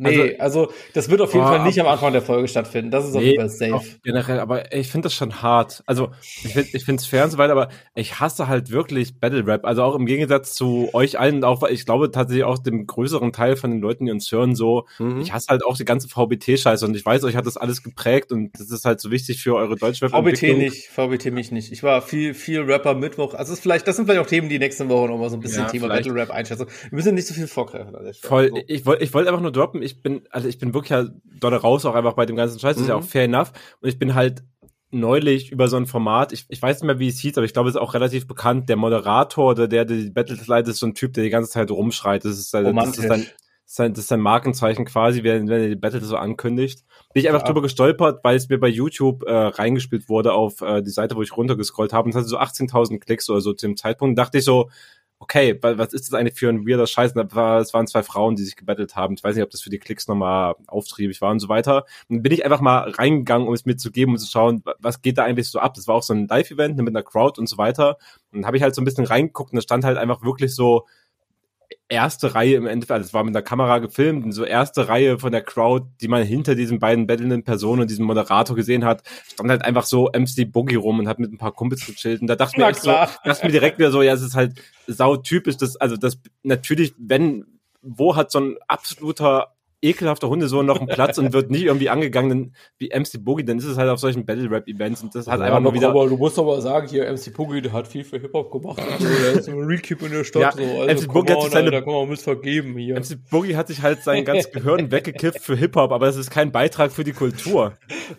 Nee, 0.00 0.36
also, 0.38 0.70
das 0.94 1.10
wird 1.10 1.20
auf 1.20 1.32
jeden 1.34 1.44
Oh, 1.44 1.48
Fall 1.48 1.64
nicht 1.64 1.80
am 1.80 1.86
Anfang 1.88 2.12
der 2.12 2.22
Folge 2.22 2.46
stattfinden. 2.46 2.90
Das 2.92 3.06
ist 3.08 3.16
auf 3.16 3.22
jeden 3.22 3.38
Fall 3.40 3.48
safe. 3.50 3.84
generell, 4.04 4.38
aber 4.38 4.72
ich 4.72 4.88
finde 4.88 5.06
das 5.06 5.14
schon 5.14 5.42
hart. 5.42 5.82
Also 5.86 6.10
ich 6.44 6.52
finde 6.52 6.68
ich 6.72 6.84
finde 6.84 7.00
es 7.00 7.06
fair 7.06 7.24
und 7.24 7.30
so 7.30 7.38
weiter, 7.38 7.52
aber 7.52 7.68
ich 7.96 8.20
hasse 8.20 8.46
halt 8.46 8.70
wirklich 8.70 9.18
Battle 9.18 9.44
Rap. 9.46 9.64
Also 9.64 9.82
auch 9.82 9.96
im 9.96 10.06
Gegensatz 10.06 10.54
zu 10.54 10.88
euch 10.92 11.18
allen, 11.18 11.42
auch 11.42 11.62
weil 11.62 11.72
ich 11.72 11.84
glaube 11.84 12.10
tatsächlich 12.12 12.44
auch 12.44 12.58
dem 12.58 12.86
größeren 12.86 13.32
Teil 13.32 13.56
von 13.56 13.70
den 13.72 13.80
Leuten, 13.80 14.06
die 14.06 14.12
uns 14.12 14.30
hören, 14.30 14.54
so, 14.54 14.86
Mhm. 15.00 15.20
ich 15.20 15.32
hasse 15.32 15.48
halt 15.48 15.64
auch 15.64 15.76
die 15.76 15.84
ganze 15.84 16.08
VBT-Scheiße 16.08 16.84
und 16.86 16.94
ich 16.94 17.04
weiß, 17.04 17.24
euch 17.24 17.34
hat 17.36 17.46
das 17.46 17.56
alles 17.56 17.82
geprägt 17.82 18.30
und 18.30 18.52
das 18.58 18.70
ist 18.70 18.84
halt 18.84 19.00
so 19.00 19.10
wichtig 19.10 19.42
für 19.42 19.56
eure 19.56 19.76
VBT 19.76 19.82
Deutschrap-Entwicklung. 19.82 20.58
nicht, 20.58 20.88
VBT 20.88 21.32
mich 21.32 21.50
nicht. 21.50 21.72
Ich 21.72 21.82
war 21.82 22.02
viel, 22.02 22.34
viel 22.34 22.60
Rapper 22.60 22.94
Mittwoch. 22.94 23.34
Also 23.34 23.52
es 23.52 23.58
ist 23.58 23.62
vielleicht, 23.62 23.88
das 23.88 23.96
sind 23.96 24.06
vielleicht 24.06 24.20
auch 24.20 24.26
Themen, 24.28 24.48
die 24.48 24.58
nächste 24.60 24.88
Woche 24.88 25.08
noch 25.08 25.18
mal 25.18 25.28
so 25.28 25.36
ein 25.36 25.40
bisschen 25.40 25.62
Ja, 25.64 25.68
Thema 25.68 25.86
vielleicht. 25.86 26.04
Battle 26.06 26.20
Rap 26.22 26.30
einschätzen. 26.30 26.66
Wir 26.90 26.96
müssen 26.96 27.14
nicht 27.16 27.26
so 27.26 27.34
viel 27.34 27.48
vorgreifen. 27.48 27.96
Voll, 28.22 28.50
So. 28.50 28.60
ich 28.68 28.86
wollte 28.86 29.02
ich 29.04 29.12
wollte 29.14 29.28
einfach 29.28 29.42
nur 29.42 29.50
droppen, 29.52 29.82
ich 29.90 30.02
bin, 30.02 30.22
also 30.30 30.48
ich 30.48 30.58
bin 30.58 30.74
wirklich 30.74 30.90
ja 30.90 31.06
dolle 31.40 31.56
raus 31.56 31.84
auch 31.84 31.94
einfach 31.94 32.14
bei 32.14 32.26
dem 32.26 32.36
ganzen 32.36 32.58
Scheiß, 32.58 32.74
das 32.76 32.82
ist 32.82 32.88
ja 32.88 32.96
Mhm. 32.96 33.02
auch 33.02 33.06
fair 33.06 33.24
enough. 33.24 33.52
Und 33.80 33.88
ich 33.88 33.98
bin 33.98 34.14
halt 34.14 34.42
neulich 34.90 35.52
über 35.52 35.68
so 35.68 35.76
ein 35.76 35.86
Format, 35.86 36.32
ich, 36.32 36.46
ich 36.48 36.62
weiß 36.62 36.76
nicht 36.80 36.86
mehr, 36.86 36.98
wie 36.98 37.08
es 37.08 37.18
hieß, 37.18 37.36
aber 37.36 37.44
ich 37.44 37.52
glaube, 37.52 37.68
es 37.68 37.74
ist 37.74 37.80
auch 37.80 37.94
relativ 37.94 38.26
bekannt, 38.26 38.68
der 38.68 38.76
Moderator 38.76 39.50
oder 39.50 39.68
der, 39.68 39.84
der 39.84 39.96
die 39.98 40.10
Battles 40.10 40.46
leitet, 40.46 40.70
ist 40.72 40.78
so 40.80 40.86
ein 40.86 40.94
Typ, 40.94 41.12
der 41.12 41.24
die 41.24 41.30
ganze 41.30 41.50
Zeit 41.50 41.70
rumschreit. 41.70 42.24
Das 42.24 42.38
ist, 42.38 42.50
sein- 42.50 42.64
das 42.74 42.98
ist 42.98 42.98
ist 43.66 43.76
sein, 43.76 43.92
das 43.92 44.04
ist 44.04 44.08
sein 44.08 44.20
Markenzeichen 44.20 44.86
quasi, 44.86 45.22
wenn, 45.24 45.46
wenn 45.50 45.60
er 45.60 45.68
die 45.68 45.76
Battles 45.76 46.04
so 46.08 46.16
ankündigt. 46.16 46.84
Bin 47.12 47.20
ich 47.20 47.28
einfach 47.28 47.42
Ja. 47.42 47.48
drüber 47.48 47.60
gestolpert, 47.60 48.20
weil 48.24 48.34
es 48.36 48.48
mir 48.48 48.58
bei 48.58 48.68
YouTube 48.68 49.24
äh, 49.26 49.30
reingespielt 49.30 50.08
wurde 50.08 50.32
auf 50.32 50.62
äh, 50.62 50.80
die 50.80 50.88
Seite, 50.88 51.16
wo 51.16 51.22
ich 51.22 51.36
runtergescrollt 51.36 51.92
habe 51.92 52.06
und 52.06 52.10
es 52.12 52.16
hatte 52.16 52.28
so 52.28 52.38
18.000 52.38 52.98
Klicks 52.98 53.28
oder 53.28 53.42
so 53.42 53.52
zu 53.52 53.66
dem 53.66 53.76
Zeitpunkt. 53.76 54.18
dachte 54.18 54.38
ich 54.38 54.44
so, 54.44 54.70
okay, 55.20 55.58
wa- 55.62 55.76
was 55.78 55.92
ist 55.92 56.06
das 56.10 56.14
eigentlich 56.18 56.38
für 56.38 56.48
ein 56.48 56.66
weirder 56.66 56.86
Scheiß? 56.86 57.12
Und 57.14 57.32
es 57.32 57.74
waren 57.74 57.86
zwei 57.86 58.02
Frauen, 58.02 58.36
die 58.36 58.44
sich 58.44 58.56
gebettelt 58.56 58.96
haben. 58.96 59.14
Ich 59.14 59.24
weiß 59.24 59.34
nicht, 59.34 59.44
ob 59.44 59.50
das 59.50 59.60
für 59.60 59.70
die 59.70 59.78
Klicks 59.78 60.06
nochmal 60.08 60.54
auftriebig 60.66 61.20
war 61.20 61.30
und 61.30 61.40
so 61.40 61.48
weiter. 61.48 61.84
Und 62.08 62.16
dann 62.16 62.22
bin 62.22 62.32
ich 62.32 62.44
einfach 62.44 62.60
mal 62.60 62.90
reingegangen, 62.90 63.48
um 63.48 63.54
es 63.54 63.64
mir 63.66 63.76
zu 63.76 63.90
geben 63.90 64.12
und 64.12 64.18
zu 64.18 64.30
schauen, 64.30 64.62
wa- 64.64 64.74
was 64.78 65.02
geht 65.02 65.18
da 65.18 65.24
eigentlich 65.24 65.50
so 65.50 65.58
ab. 65.58 65.74
Das 65.74 65.88
war 65.88 65.96
auch 65.96 66.02
so 66.02 66.14
ein 66.14 66.28
Live-Event 66.28 66.76
ne, 66.76 66.82
mit 66.82 66.94
einer 66.94 67.02
Crowd 67.02 67.40
und 67.40 67.48
so 67.48 67.58
weiter. 67.58 67.98
Und 68.32 68.46
habe 68.46 68.56
ich 68.56 68.62
halt 68.62 68.74
so 68.74 68.80
ein 68.80 68.84
bisschen 68.84 69.06
reingeguckt 69.06 69.52
und 69.52 69.56
da 69.56 69.62
stand 69.62 69.84
halt 69.84 69.98
einfach 69.98 70.22
wirklich 70.22 70.54
so 70.54 70.86
erste 71.88 72.34
Reihe 72.34 72.56
im 72.56 72.66
Endeffekt, 72.66 72.98
also 72.98 73.06
es 73.06 73.14
war 73.14 73.24
mit 73.24 73.34
der 73.34 73.42
Kamera 73.42 73.78
gefilmt 73.78 74.24
und 74.24 74.32
so 74.32 74.44
erste 74.44 74.88
Reihe 74.88 75.18
von 75.18 75.32
der 75.32 75.42
Crowd, 75.42 75.86
die 76.00 76.08
man 76.08 76.22
hinter 76.22 76.54
diesen 76.54 76.78
beiden 76.78 77.06
bettelnden 77.06 77.44
Personen 77.44 77.82
und 77.82 77.90
diesem 77.90 78.04
Moderator 78.04 78.54
gesehen 78.54 78.84
hat, 78.84 79.02
stand 79.32 79.50
halt 79.50 79.64
einfach 79.64 79.84
so 79.84 80.10
MC 80.12 80.50
Boogie 80.50 80.74
rum 80.76 80.98
und 80.98 81.08
hat 81.08 81.18
mit 81.18 81.32
ein 81.32 81.38
paar 81.38 81.52
Kumpels 81.52 81.86
gechillt 81.86 82.20
und 82.20 82.26
da 82.26 82.36
dachte 82.36 82.56
ich 82.56 82.58
mir 82.58 82.68
echt 82.68 82.82
so, 82.82 82.90
dachte 82.90 83.46
mir 83.46 83.52
direkt 83.52 83.78
wieder 83.78 83.90
so, 83.90 84.02
ja, 84.02 84.12
es 84.12 84.22
ist 84.22 84.34
halt 84.34 84.60
sautypisch, 84.86 85.56
das, 85.56 85.76
also 85.76 85.96
das, 85.96 86.18
natürlich, 86.42 86.94
wenn, 86.98 87.46
wo 87.80 88.16
hat 88.16 88.30
so 88.30 88.40
ein 88.40 88.56
absoluter 88.66 89.54
ekelhafter 89.80 90.28
Hundesohn 90.28 90.66
noch 90.66 90.78
einen 90.78 90.88
Platz 90.88 91.18
und 91.18 91.32
wird 91.32 91.50
nicht 91.50 91.62
irgendwie 91.64 91.88
angegangen 91.88 92.54
wie 92.78 92.88
MC 92.88 93.22
Boogie, 93.24 93.44
dann 93.44 93.58
ist 93.58 93.64
es 93.64 93.76
halt 93.78 93.88
auf 93.90 94.00
solchen 94.00 94.26
Battle-Rap-Events 94.26 95.02
und 95.02 95.14
das 95.14 95.26
hat 95.28 95.38
Ja, 95.38 95.46
einfach 95.46 95.60
nur 95.60 95.74
wieder, 95.74 95.90
aber 95.90 96.08
du 96.08 96.16
musst 96.16 96.38
aber 96.38 96.60
sagen, 96.60 96.88
hier 96.88 97.04
MC 97.10 97.32
Puggy, 97.32 97.62
der 97.62 97.72
hat 97.72 97.86
viel 97.86 98.04
für 98.04 98.18
Hip-Hop 98.18 98.50
gemacht. 98.50 98.78
Und 98.78 99.00
so, 99.00 99.08
der 99.22 99.32
ist 99.34 99.48
ein 99.48 99.58
Real 99.58 99.80
Keep 99.80 100.02
in 100.02 100.10
der 100.12 100.24
Stadt. 100.24 100.42
Ja, 100.42 100.52
so. 100.52 100.62
MC 100.62 100.88
Also, 100.88 101.08
Puggy 101.08 101.32
hat 101.32 101.42
sich 101.42 101.52
seine- 101.52 101.70
da 101.70 101.80
kann 101.80 101.92
man 102.08 102.16
vergeben 102.16 102.76
hier. 102.76 102.96
MC 102.96 103.18
Boogie 103.30 103.56
hat 103.56 103.68
sich 103.68 103.82
halt 103.82 104.02
sein 104.02 104.24
ganzes 104.24 104.50
Gehirn 104.50 104.90
weggekifft 104.90 105.40
für 105.40 105.54
Hip-Hop, 105.56 105.92
aber 105.92 106.06
das 106.06 106.16
ist 106.16 106.30
kein 106.30 106.50
Beitrag 106.50 106.90
für 106.92 107.04
die 107.04 107.12
Kultur. 107.12 107.74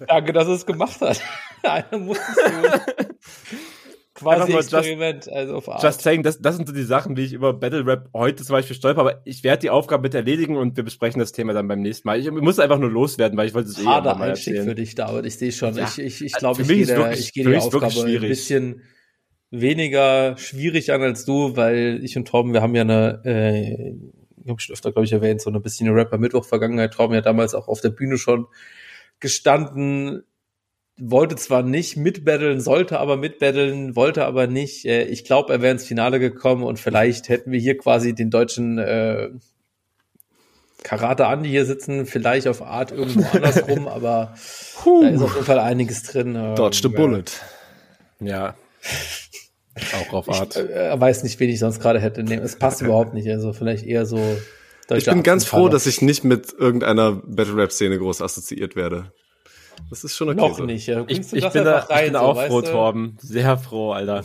Danke, 0.07 0.31
dass 0.34 0.48
er 0.48 0.53
es 0.53 0.65
gemacht 0.65 1.02
hat. 1.02 1.22
Einer 1.64 1.98
muss 1.98 2.18
es 2.18 2.36
tun. 2.36 3.57
Quasi 4.19 4.51
nur 4.51 4.61
just- 4.61 4.73
Experiment, 4.73 5.29
also 5.31 5.55
auf 5.55 5.69
Art. 5.69 5.83
Just 5.83 6.01
saying, 6.01 6.23
das, 6.23 6.39
das 6.41 6.55
sind 6.57 6.67
so 6.67 6.73
die 6.73 6.83
Sachen, 6.83 7.15
wie 7.17 7.23
ich 7.25 7.33
über 7.33 7.53
Battle 7.53 7.85
Rap 7.85 8.09
heute 8.13 8.43
zum 8.43 8.53
Beispiel 8.53 8.75
stolper, 8.75 9.01
aber 9.01 9.21
ich 9.25 9.43
werde 9.43 9.61
die 9.61 9.69
Aufgabe 9.69 10.03
mit 10.03 10.13
erledigen 10.13 10.57
und 10.57 10.75
wir 10.77 10.83
besprechen 10.83 11.19
das 11.19 11.31
Thema 11.31 11.53
dann 11.53 11.67
beim 11.67 11.81
nächsten 11.81 12.07
Mal. 12.07 12.19
Ich 12.19 12.29
muss 12.29 12.59
einfach 12.59 12.79
nur 12.79 12.89
loswerden, 12.91 13.37
weil 13.37 13.47
ich 13.47 13.53
wollte 13.53 13.69
es 13.69 13.77
eh 13.77 13.87
einfach 13.87 14.17
mal 14.17 14.29
Einstieg 14.29 14.61
für 14.63 14.75
dich, 14.75 14.95
David. 14.95 15.25
Ich 15.25 15.37
sehe 15.37 15.51
schon. 15.51 15.75
Ja. 15.75 15.85
Ich, 15.85 15.99
ich, 15.99 16.23
ich 16.25 16.33
Also 16.35 16.39
glaube, 16.45 16.63
für 16.65 16.73
ich 16.73 16.87
gehe 16.87 16.97
wirklich- 16.97 17.19
ich 17.19 17.33
gehe 17.33 17.43
die 17.49 17.57
Aufgabe 17.57 18.03
ein 18.05 18.21
bisschen 18.21 18.81
weniger 19.51 20.37
schwierig 20.37 20.91
an 20.91 21.01
als 21.01 21.25
du, 21.25 21.55
weil 21.55 21.99
ich 22.03 22.15
und 22.17 22.27
Torben, 22.27 22.53
wir 22.53 22.61
haben 22.61 22.75
ja 22.75 22.81
eine, 22.83 23.21
äh, 23.25 23.93
ich 24.43 24.49
habe 24.49 24.59
schon 24.61 24.73
öfter, 24.73 24.91
glaube 24.91 25.05
ich, 25.05 25.11
erwähnt, 25.11 25.41
so 25.41 25.49
eine 25.49 25.59
bisschen 25.59 25.87
eine 25.87 25.95
Rapper-Mittwoch-Vergangenheit. 25.97 26.93
Torben 26.93 27.13
ja 27.15 27.21
damals 27.21 27.53
auch 27.55 27.67
auf 27.67 27.81
der 27.81 27.89
Bühne 27.89 28.17
schon 28.17 28.47
gestanden, 29.19 30.23
wollte 30.99 31.35
zwar 31.35 31.63
nicht 31.63 31.97
mitbetteln, 31.97 32.59
sollte 32.59 32.99
aber 32.99 33.17
mitbetteln, 33.17 33.95
wollte 33.95 34.26
aber 34.26 34.47
nicht. 34.47 34.85
Äh, 34.85 35.03
ich 35.05 35.23
glaube, 35.23 35.53
er 35.53 35.61
wäre 35.61 35.71
ins 35.71 35.85
Finale 35.85 36.19
gekommen 36.19 36.63
und 36.63 36.80
vielleicht 36.80 37.30
hätten 37.30 37.51
wir 37.51 37.59
hier 37.59 37.77
quasi 37.77 38.13
den 38.13 38.30
deutschen 38.30 38.77
äh, 38.77 39.30
Karate 40.84 41.27
Andi 41.27 41.49
hier 41.49 41.65
sitzen, 41.65 42.05
vielleicht 42.05 42.47
auf 42.47 42.61
Art 42.61 42.91
irgendwo 42.91 43.26
andersrum, 43.34 43.88
aber 43.88 44.34
da 45.01 45.09
ist 45.09 45.21
auf 45.21 45.34
jeden 45.34 45.45
Fall 45.45 45.59
einiges 45.59 46.03
drin. 46.03 46.35
Ähm, 46.35 46.55
Dodge 46.55 46.80
the 46.81 46.89
bullet. 46.89 47.26
Ja. 48.19 48.55
Auch 49.93 50.13
auf 50.13 50.30
Art. 50.30 50.55
Ich 50.55 50.69
äh, 50.69 50.99
weiß 50.99 51.23
nicht, 51.23 51.39
wen 51.39 51.49
ich 51.49 51.59
sonst 51.59 51.80
gerade 51.80 51.99
hätte 51.99 52.23
nehmen. 52.23 52.43
Es 52.43 52.57
passt 52.57 52.81
überhaupt 52.81 53.13
nicht. 53.13 53.30
Also 53.30 53.53
vielleicht 53.53 53.85
eher 53.85 54.05
so. 54.05 54.19
Ich 54.91 55.05
bin 55.05 55.23
ganz 55.23 55.45
froh, 55.45 55.69
dass 55.69 55.85
ich 55.85 56.01
nicht 56.01 56.23
mit 56.23 56.51
irgendeiner 56.51 57.21
Battle 57.23 57.55
Rap 57.55 57.71
Szene 57.71 57.99
groß 57.99 58.21
assoziiert 58.21 58.76
werde. 58.76 59.13
Das 59.89 60.03
ist 60.03 60.15
schon 60.15 60.30
okay 60.30 60.38
noch 60.38 60.57
so. 60.57 60.64
nicht. 60.65 60.88
Ja, 60.88 61.03
Ich, 61.07 61.19
ich, 61.34 61.49
bin 61.49 61.64
da, 61.64 61.80
rein, 61.80 61.97
ich 61.99 62.11
bin 62.11 62.14
so, 62.14 62.19
auch 62.19 62.41
froh, 62.45 62.61
du? 62.61 62.72
Torben. 62.72 63.18
Sehr 63.22 63.57
froh, 63.57 63.91
Alter. 63.91 64.23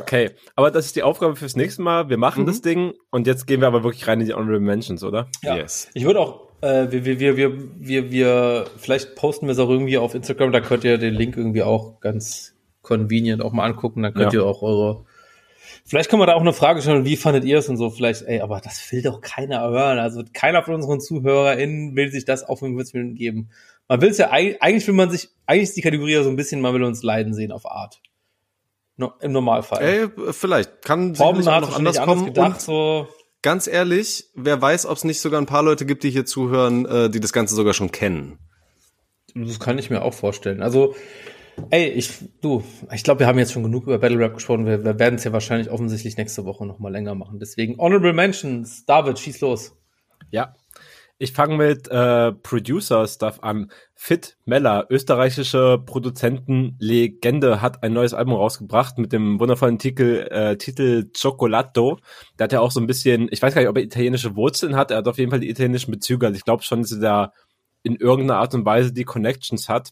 Okay, 0.00 0.30
aber 0.56 0.70
das 0.70 0.86
ist 0.86 0.96
die 0.96 1.02
Aufgabe 1.02 1.36
fürs 1.36 1.56
nächste 1.56 1.82
Mal. 1.82 2.08
Wir 2.08 2.16
machen 2.18 2.42
Mhm. 2.42 2.46
das 2.46 2.62
Ding 2.62 2.94
und 3.10 3.26
jetzt 3.26 3.46
gehen 3.46 3.60
wir 3.60 3.68
aber 3.68 3.84
wirklich 3.84 4.06
rein 4.08 4.20
in 4.20 4.26
die 4.26 4.34
Honorable 4.34 4.60
Mentions, 4.60 5.02
oder? 5.04 5.28
Ja. 5.42 5.56
Yes. 5.56 5.88
Ich 5.94 6.04
würde 6.04 6.20
auch, 6.20 6.48
äh, 6.62 6.90
wir, 6.90 7.04
wir, 7.04 7.18
wir, 7.20 7.36
wir, 7.36 7.52
wir, 7.78 8.10
wir, 8.10 8.64
vielleicht 8.78 9.14
posten 9.16 9.46
wir 9.46 9.52
es 9.52 9.58
auch 9.58 9.68
irgendwie 9.70 9.98
auf 9.98 10.14
Instagram, 10.14 10.52
da 10.52 10.60
könnt 10.60 10.84
ihr 10.84 10.98
den 10.98 11.14
Link 11.14 11.36
irgendwie 11.36 11.62
auch 11.62 12.00
ganz 12.00 12.54
convenient 12.82 13.42
auch 13.42 13.52
mal 13.52 13.64
angucken, 13.64 14.02
dann 14.02 14.14
könnt 14.14 14.32
Ja. 14.32 14.40
ihr 14.40 14.46
auch 14.46 14.62
eure, 14.62 15.04
vielleicht 15.84 16.10
kann 16.10 16.18
man 16.18 16.26
da 16.28 16.34
auch 16.34 16.40
eine 16.40 16.52
Frage 16.52 16.80
stellen, 16.82 17.04
wie 17.04 17.16
fandet 17.16 17.44
ihr 17.44 17.58
es 17.58 17.68
und 17.68 17.76
so, 17.76 17.90
vielleicht, 17.90 18.22
ey, 18.22 18.40
aber 18.40 18.60
das 18.60 18.90
will 18.90 19.02
doch 19.02 19.20
keiner 19.20 19.60
hören, 19.70 19.98
also 19.98 20.22
keiner 20.32 20.62
von 20.62 20.74
unseren 20.74 21.00
ZuhörerInnen 21.00 21.94
will 21.94 22.10
sich 22.10 22.24
das 22.24 22.42
auf 22.42 22.58
45 22.60 22.94
Minuten 22.94 23.14
geben. 23.16 23.50
Man 23.90 24.00
will 24.02 24.10
es 24.10 24.18
ja, 24.18 24.30
eig- 24.32 24.56
eigentlich 24.60 24.86
will 24.86 24.94
man 24.94 25.10
sich, 25.10 25.30
eigentlich 25.46 25.64
ist 25.64 25.76
die 25.76 25.80
Kategorie 25.82 26.12
ja 26.12 26.22
so 26.22 26.30
ein 26.30 26.36
bisschen, 26.36 26.60
man 26.60 26.72
will 26.74 26.84
uns 26.84 27.02
leiden 27.02 27.34
sehen 27.34 27.50
auf 27.50 27.66
Art. 27.66 28.00
No, 28.96 29.12
Im 29.20 29.32
Normalfall. 29.32 29.82
Ey, 29.82 30.32
vielleicht. 30.32 30.82
Kann 30.82 31.12
Torben 31.14 31.42
sicherlich 31.42 31.48
auch 31.48 31.54
hat 31.54 31.70
noch 31.70 31.76
anders 31.76 31.96
kommen. 31.98 32.10
anders 32.20 32.26
gedacht, 32.26 32.54
Und 32.54 32.60
so, 32.60 33.08
ganz 33.42 33.66
ehrlich, 33.66 34.26
wer 34.36 34.62
weiß, 34.62 34.86
ob 34.86 34.96
es 34.96 35.02
nicht 35.02 35.20
sogar 35.20 35.40
ein 35.40 35.46
paar 35.46 35.64
Leute 35.64 35.86
gibt, 35.86 36.04
die 36.04 36.10
hier 36.10 36.24
zuhören, 36.24 36.86
äh, 36.86 37.10
die 37.10 37.18
das 37.18 37.32
Ganze 37.32 37.56
sogar 37.56 37.74
schon 37.74 37.90
kennen. 37.90 38.38
das 39.34 39.58
kann 39.58 39.76
ich 39.78 39.90
mir 39.90 40.02
auch 40.02 40.14
vorstellen. 40.14 40.62
Also, 40.62 40.94
ey, 41.70 41.88
ich, 41.88 42.10
du, 42.42 42.62
ich 42.94 43.02
glaube, 43.02 43.20
wir 43.20 43.26
haben 43.26 43.38
jetzt 43.40 43.52
schon 43.52 43.64
genug 43.64 43.84
über 43.88 43.98
Battle 43.98 44.18
Rap 44.20 44.34
gesprochen. 44.34 44.66
Wir, 44.66 44.84
wir 44.84 45.00
werden 45.00 45.16
es 45.16 45.24
ja 45.24 45.32
wahrscheinlich 45.32 45.68
offensichtlich 45.70 46.16
nächste 46.16 46.44
Woche 46.44 46.64
noch 46.64 46.78
mal 46.78 46.92
länger 46.92 47.16
machen. 47.16 47.40
Deswegen 47.40 47.76
Honorable 47.78 48.12
Mentions. 48.12 48.84
David, 48.86 49.18
schieß 49.18 49.40
los. 49.40 49.72
Ja. 50.30 50.54
Ich 51.22 51.32
fange 51.32 51.58
mit 51.58 51.86
äh, 51.88 52.32
Producer-Stuff 52.32 53.40
an. 53.42 53.70
Fit 53.94 54.38
Meller, 54.46 54.86
österreichische 54.88 55.76
Produzentenlegende, 55.84 57.60
hat 57.60 57.82
ein 57.82 57.92
neues 57.92 58.14
Album 58.14 58.36
rausgebracht 58.36 58.96
mit 58.96 59.12
dem 59.12 59.38
wundervollen 59.38 59.78
Titel, 59.78 60.26
äh, 60.30 60.56
Titel 60.56 61.10
Cioccolato. 61.12 61.98
Der 62.38 62.44
hat 62.44 62.52
ja 62.52 62.60
auch 62.60 62.70
so 62.70 62.80
ein 62.80 62.86
bisschen, 62.86 63.28
ich 63.30 63.42
weiß 63.42 63.52
gar 63.52 63.60
nicht, 63.60 63.68
ob 63.68 63.76
er 63.76 63.82
italienische 63.82 64.34
Wurzeln 64.34 64.76
hat, 64.76 64.90
er 64.90 64.96
hat 64.96 65.08
auf 65.08 65.18
jeden 65.18 65.30
Fall 65.30 65.40
die 65.40 65.50
italienischen 65.50 65.90
Bezüge. 65.90 66.24
Also 66.24 66.38
ich 66.38 66.44
glaube 66.46 66.62
schon, 66.62 66.80
dass 66.80 66.92
er 66.92 67.00
da 67.00 67.32
in 67.82 67.96
irgendeiner 67.96 68.40
Art 68.40 68.54
und 68.54 68.64
Weise 68.64 68.90
die 68.90 69.04
Connections 69.04 69.68
hat. 69.68 69.90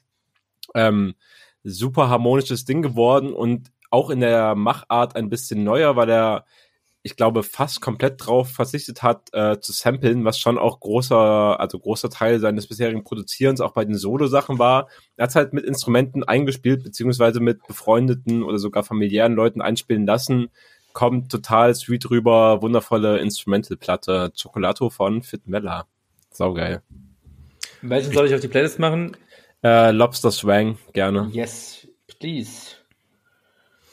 Ähm, 0.75 1.15
super 1.63 2.09
harmonisches 2.09 2.65
Ding 2.65 2.81
geworden 2.81 3.35
und 3.35 3.71
auch 3.91 4.09
in 4.09 4.21
der 4.21 4.55
Machart 4.55 5.15
ein 5.15 5.29
bisschen 5.29 5.63
neuer, 5.63 5.95
weil 5.95 6.09
er 6.09 6.47
ich 7.03 7.17
glaube, 7.17 7.43
fast 7.43 7.81
komplett 7.81 8.15
drauf 8.19 8.51
verzichtet 8.51 9.03
hat, 9.03 9.29
äh, 9.33 9.59
zu 9.61 9.73
samplen, 9.73 10.25
was 10.25 10.39
schon 10.39 10.59
auch 10.59 10.81
großer, 10.81 11.59
also 11.59 11.79
großer 11.79 12.11
Teil 12.11 12.41
seines 12.41 12.67
bisherigen 12.67 13.05
Produzierens 13.05 13.61
auch 13.61 13.73
bei 13.73 13.85
den 13.85 13.97
Solo-Sachen 13.97 14.59
war. 14.59 14.89
Er 15.17 15.25
hat 15.25 15.35
halt 15.35 15.53
mit 15.53 15.65
Instrumenten 15.65 16.25
eingespielt, 16.25 16.83
beziehungsweise 16.83 17.41
mit 17.41 17.67
befreundeten 17.67 18.43
oder 18.43 18.59
sogar 18.59 18.83
familiären 18.83 19.35
Leuten 19.35 19.63
einspielen 19.63 20.07
lassen. 20.07 20.49
Kommt 20.93 21.31
total 21.31 21.75
sweet 21.75 22.11
rüber, 22.11 22.61
wundervolle 22.63 23.19
Instrumental-Platte. 23.19 24.33
Chocolato 24.41 24.91
von 24.91 25.23
Fit 25.23 25.47
Mella. 25.47 25.87
Saugeil. 26.31 26.83
Welchen 27.83 28.13
soll 28.13 28.27
ich 28.27 28.35
auf 28.35 28.41
die 28.41 28.49
Playlist 28.49 28.79
machen? 28.81 29.17
Äh, 29.63 29.93
Lobster 29.93 30.31
Swang, 30.31 30.79
gerne. 30.93 31.29
Yes, 31.33 31.87
please. 32.07 32.78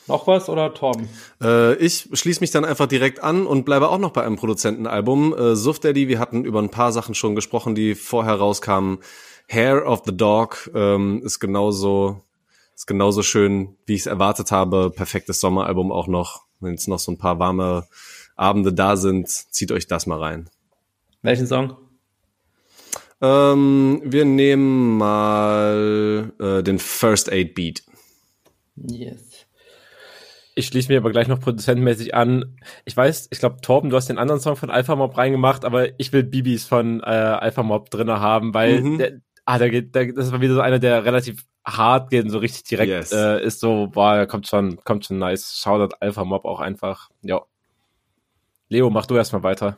Noch 0.07 0.27
was 0.27 0.49
oder 0.49 0.73
Torben? 0.73 1.09
Äh, 1.41 1.75
ich 1.75 2.09
schließe 2.13 2.39
mich 2.41 2.51
dann 2.51 2.65
einfach 2.65 2.87
direkt 2.87 3.23
an 3.23 3.47
und 3.47 3.65
bleibe 3.65 3.89
auch 3.89 3.97
noch 3.97 4.11
bei 4.11 4.23
einem 4.23 4.35
Produzentenalbum. 4.35 5.35
Äh, 5.35 5.55
Suf 5.55 5.79
Daddy, 5.79 6.07
wir 6.07 6.19
hatten 6.19 6.45
über 6.45 6.61
ein 6.61 6.69
paar 6.69 6.91
Sachen 6.91 7.15
schon 7.15 7.35
gesprochen, 7.35 7.75
die 7.75 7.95
vorher 7.95 8.35
rauskamen. 8.35 8.99
Hair 9.47 9.87
of 9.87 10.03
the 10.05 10.15
Dog 10.15 10.69
ähm, 10.73 11.21
ist 11.23 11.39
genauso 11.39 12.21
ist 12.75 12.87
genauso 12.87 13.23
schön, 13.23 13.77
wie 13.85 13.93
ich 13.93 14.01
es 14.01 14.05
erwartet 14.05 14.51
habe. 14.51 14.91
Perfektes 14.93 15.39
Sommeralbum 15.39 15.91
auch 15.91 16.07
noch. 16.07 16.43
Wenn 16.59 16.71
jetzt 16.71 16.87
noch 16.87 16.99
so 16.99 17.11
ein 17.11 17.17
paar 17.17 17.39
warme 17.39 17.87
Abende 18.35 18.73
da 18.73 18.97
sind, 18.97 19.29
zieht 19.29 19.71
euch 19.71 19.87
das 19.87 20.07
mal 20.07 20.19
rein. 20.19 20.49
Welchen 21.21 21.47
Song? 21.47 21.77
Ähm, 23.21 24.01
wir 24.03 24.25
nehmen 24.25 24.97
mal 24.97 26.33
äh, 26.39 26.63
den 26.63 26.79
First 26.79 27.31
Aid 27.31 27.55
Beat. 27.55 27.83
Yes. 28.75 29.34
Ich 30.57 30.67
schließe 30.67 30.89
mir 30.91 30.99
aber 30.99 31.11
gleich 31.11 31.27
noch 31.27 31.41
produzentenmäßig 31.41 32.15
an. 32.15 32.57
Ich 32.85 32.95
weiß, 32.95 33.27
ich 33.29 33.39
glaube, 33.39 33.59
Torben, 33.61 33.89
du 33.89 33.97
hast 33.97 34.07
den 34.07 34.17
anderen 34.17 34.39
Song 34.39 34.55
von 34.55 34.71
Alpha 34.71 34.95
Mob 34.95 35.17
reingemacht, 35.17 35.65
aber 35.65 35.99
ich 35.99 36.13
will 36.13 36.23
Bibis 36.23 36.65
von 36.65 37.01
äh, 37.01 37.05
Alpha 37.05 37.61
Mob 37.61 37.89
drinne 37.89 38.21
haben, 38.21 38.53
weil 38.53 38.81
Mhm. 38.81 38.97
der, 38.97 39.11
ah, 39.43 39.57
der 39.57 39.69
geht, 39.69 39.93
der, 39.95 40.13
das 40.13 40.31
war 40.31 40.39
wieder 40.39 40.53
so 40.55 40.61
einer, 40.61 40.79
der 40.79 41.03
relativ 41.03 41.43
hart 41.65 42.09
geht 42.09 42.23
und 42.23 42.29
so 42.29 42.37
richtig 42.37 42.63
direkt 42.63 42.89
Yes. 42.89 43.11
äh, 43.11 43.43
ist 43.43 43.59
so, 43.59 43.87
boah, 43.87 44.25
kommt 44.27 44.47
schon, 44.47 44.77
kommt 44.85 45.05
schon 45.05 45.17
nice. 45.17 45.59
Shoutout 45.61 45.95
Alpha 45.99 46.23
Mob 46.23 46.45
auch 46.45 46.61
einfach. 46.61 47.09
Ja. 47.21 47.41
Leo, 48.69 48.89
mach 48.89 49.07
du 49.07 49.15
erstmal 49.17 49.43
weiter. 49.43 49.77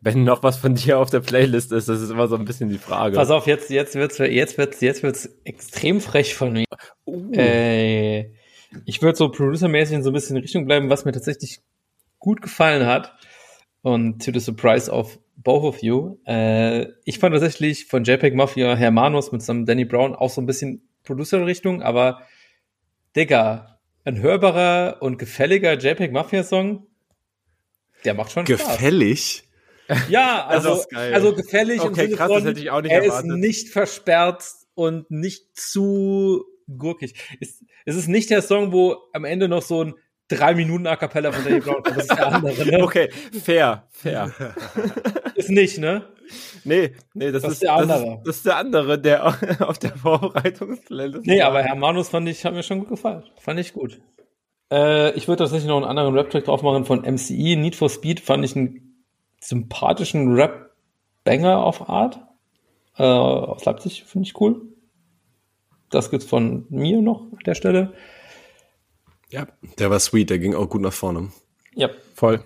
Wenn 0.00 0.22
noch 0.24 0.42
was 0.44 0.56
von 0.56 0.74
dir 0.76 0.98
auf 1.00 1.10
der 1.10 1.20
Playlist 1.20 1.72
ist, 1.72 1.88
das 1.88 2.00
ist 2.00 2.10
immer 2.10 2.28
so 2.28 2.36
ein 2.36 2.44
bisschen 2.44 2.68
die 2.70 2.78
Frage. 2.78 3.16
Pass 3.16 3.30
auf, 3.30 3.46
jetzt, 3.48 3.68
jetzt 3.68 3.94
wird's, 3.96 4.18
jetzt 4.18 4.56
wird's, 4.56 4.80
jetzt 4.80 5.02
wird's 5.02 5.28
extrem 5.44 6.00
frech 6.00 6.34
von 6.36 6.52
mir. 6.52 6.64
Uh. 7.04 7.32
Äh, 7.32 8.32
ich 8.84 9.02
würde 9.02 9.16
so 9.16 9.30
producermäßig 9.30 9.96
in 9.96 10.02
so 10.02 10.10
ein 10.10 10.12
bisschen 10.12 10.36
in 10.36 10.42
Richtung 10.42 10.66
bleiben, 10.66 10.90
was 10.90 11.04
mir 11.04 11.12
tatsächlich 11.12 11.60
gut 12.18 12.42
gefallen 12.42 12.86
hat. 12.86 13.14
Und 13.82 14.24
to 14.24 14.32
the 14.32 14.40
surprise 14.40 14.90
of 14.90 15.18
both 15.36 15.62
of 15.64 15.82
you. 15.82 16.18
Äh, 16.26 16.88
ich 17.04 17.18
fand 17.18 17.32
tatsächlich 17.32 17.86
von 17.86 18.04
JPEG 18.04 18.34
Mafia 18.34 18.74
Hermanos 18.74 19.32
mit 19.32 19.40
seinem 19.42 19.66
Danny 19.66 19.84
Brown 19.84 20.14
auch 20.14 20.30
so 20.30 20.40
ein 20.40 20.46
bisschen 20.46 20.88
Producer-Richtung, 21.04 21.80
aber 21.82 22.22
Digga, 23.16 23.78
ein 24.04 24.20
hörbarer 24.20 24.98
und 25.00 25.18
gefälliger 25.18 25.78
JPEG 25.78 26.12
Mafia 26.12 26.42
Song, 26.42 26.86
der 28.04 28.14
macht 28.14 28.32
schon 28.32 28.46
Spaß. 28.46 28.58
Gefällig. 28.58 29.44
Ja, 30.08 30.44
also, 30.48 30.74
ist 30.74 30.90
geil. 30.90 31.14
also 31.14 31.34
gefällig 31.34 31.76
im 31.82 31.88
Okay, 31.88 32.02
Sinne 32.06 32.16
krass, 32.16 32.26
von, 32.28 32.36
das 32.36 32.44
hätte 32.50 32.60
ich 32.60 32.70
auch 32.70 32.82
nicht 32.82 32.90
er 32.92 33.02
erwartet. 33.04 33.30
ist 33.30 33.36
nicht 33.36 33.68
versperrt 33.70 34.44
und 34.74 35.10
nicht 35.10 35.56
zu 35.58 36.44
gurkig. 36.76 37.14
Es, 37.40 37.64
es 37.84 37.96
ist 37.96 38.08
nicht 38.08 38.30
der 38.30 38.42
Song, 38.42 38.72
wo 38.72 38.96
am 39.12 39.24
Ende 39.24 39.48
noch 39.48 39.62
so 39.62 39.84
ein 39.84 39.94
drei 40.28 40.54
Minuten 40.54 40.86
A 40.86 40.96
Cappella 40.96 41.32
von 41.32 41.42
Danny 41.44 41.60
Brown 41.60 41.82
kommt. 41.82 41.96
Das 41.96 42.04
ist 42.04 42.10
der 42.10 42.26
andere, 42.34 42.66
ne? 42.66 42.78
Okay, 42.82 43.10
fair, 43.42 43.86
fair. 43.90 44.30
Ist 45.34 45.50
nicht, 45.50 45.78
ne? 45.78 46.04
Nee, 46.64 46.92
nee, 47.14 47.30
das, 47.30 47.42
Das 47.42 47.52
ist, 47.52 47.56
ist 47.58 47.62
der 47.62 47.76
Das 47.78 47.90
andere. 47.90 48.14
ist, 48.18 48.26
das 48.26 48.36
ist 48.36 48.46
der 48.46 48.56
andere, 48.56 48.98
der 49.00 49.26
auf 49.68 49.78
der 49.78 49.96
Vorbereitungsliste 49.96 51.20
Nee, 51.24 51.40
aber 51.42 51.62
Hermanus 51.62 52.08
fand 52.10 52.28
ich, 52.28 52.44
hat 52.44 52.52
mir 52.52 52.62
schon 52.62 52.80
gut 52.80 52.88
gefallen. 52.88 53.22
Fand 53.38 53.58
ich 53.60 53.72
gut. 53.72 54.00
Äh, 54.70 55.12
ich 55.12 55.28
würde 55.28 55.44
tatsächlich 55.44 55.68
noch 55.68 55.76
einen 55.76 55.86
anderen 55.86 56.14
Rap-Track 56.14 56.44
drauf 56.44 56.62
machen 56.62 56.84
von 56.84 57.00
MCE. 57.02 57.56
Need 57.56 57.76
for 57.76 57.88
Speed 57.88 58.20
fand 58.20 58.44
ich 58.44 58.56
einen 58.56 59.04
sympathischen 59.40 60.34
Rap-Banger 60.34 61.62
auf 61.64 61.88
Art. 61.88 62.20
Äh, 62.98 63.04
aus 63.04 63.64
Leipzig 63.64 64.04
finde 64.04 64.26
ich 64.26 64.38
cool. 64.40 64.67
Das 65.90 66.10
gibt's 66.10 66.26
von 66.26 66.66
mir 66.68 67.00
noch 67.00 67.22
an 67.22 67.38
der 67.46 67.54
Stelle. 67.54 67.92
Ja, 69.30 69.46
der 69.78 69.90
war 69.90 70.00
sweet, 70.00 70.30
der 70.30 70.38
ging 70.38 70.54
auch 70.54 70.68
gut 70.68 70.80
nach 70.82 70.92
vorne. 70.92 71.30
Ja. 71.74 71.90
Voll. 72.14 72.42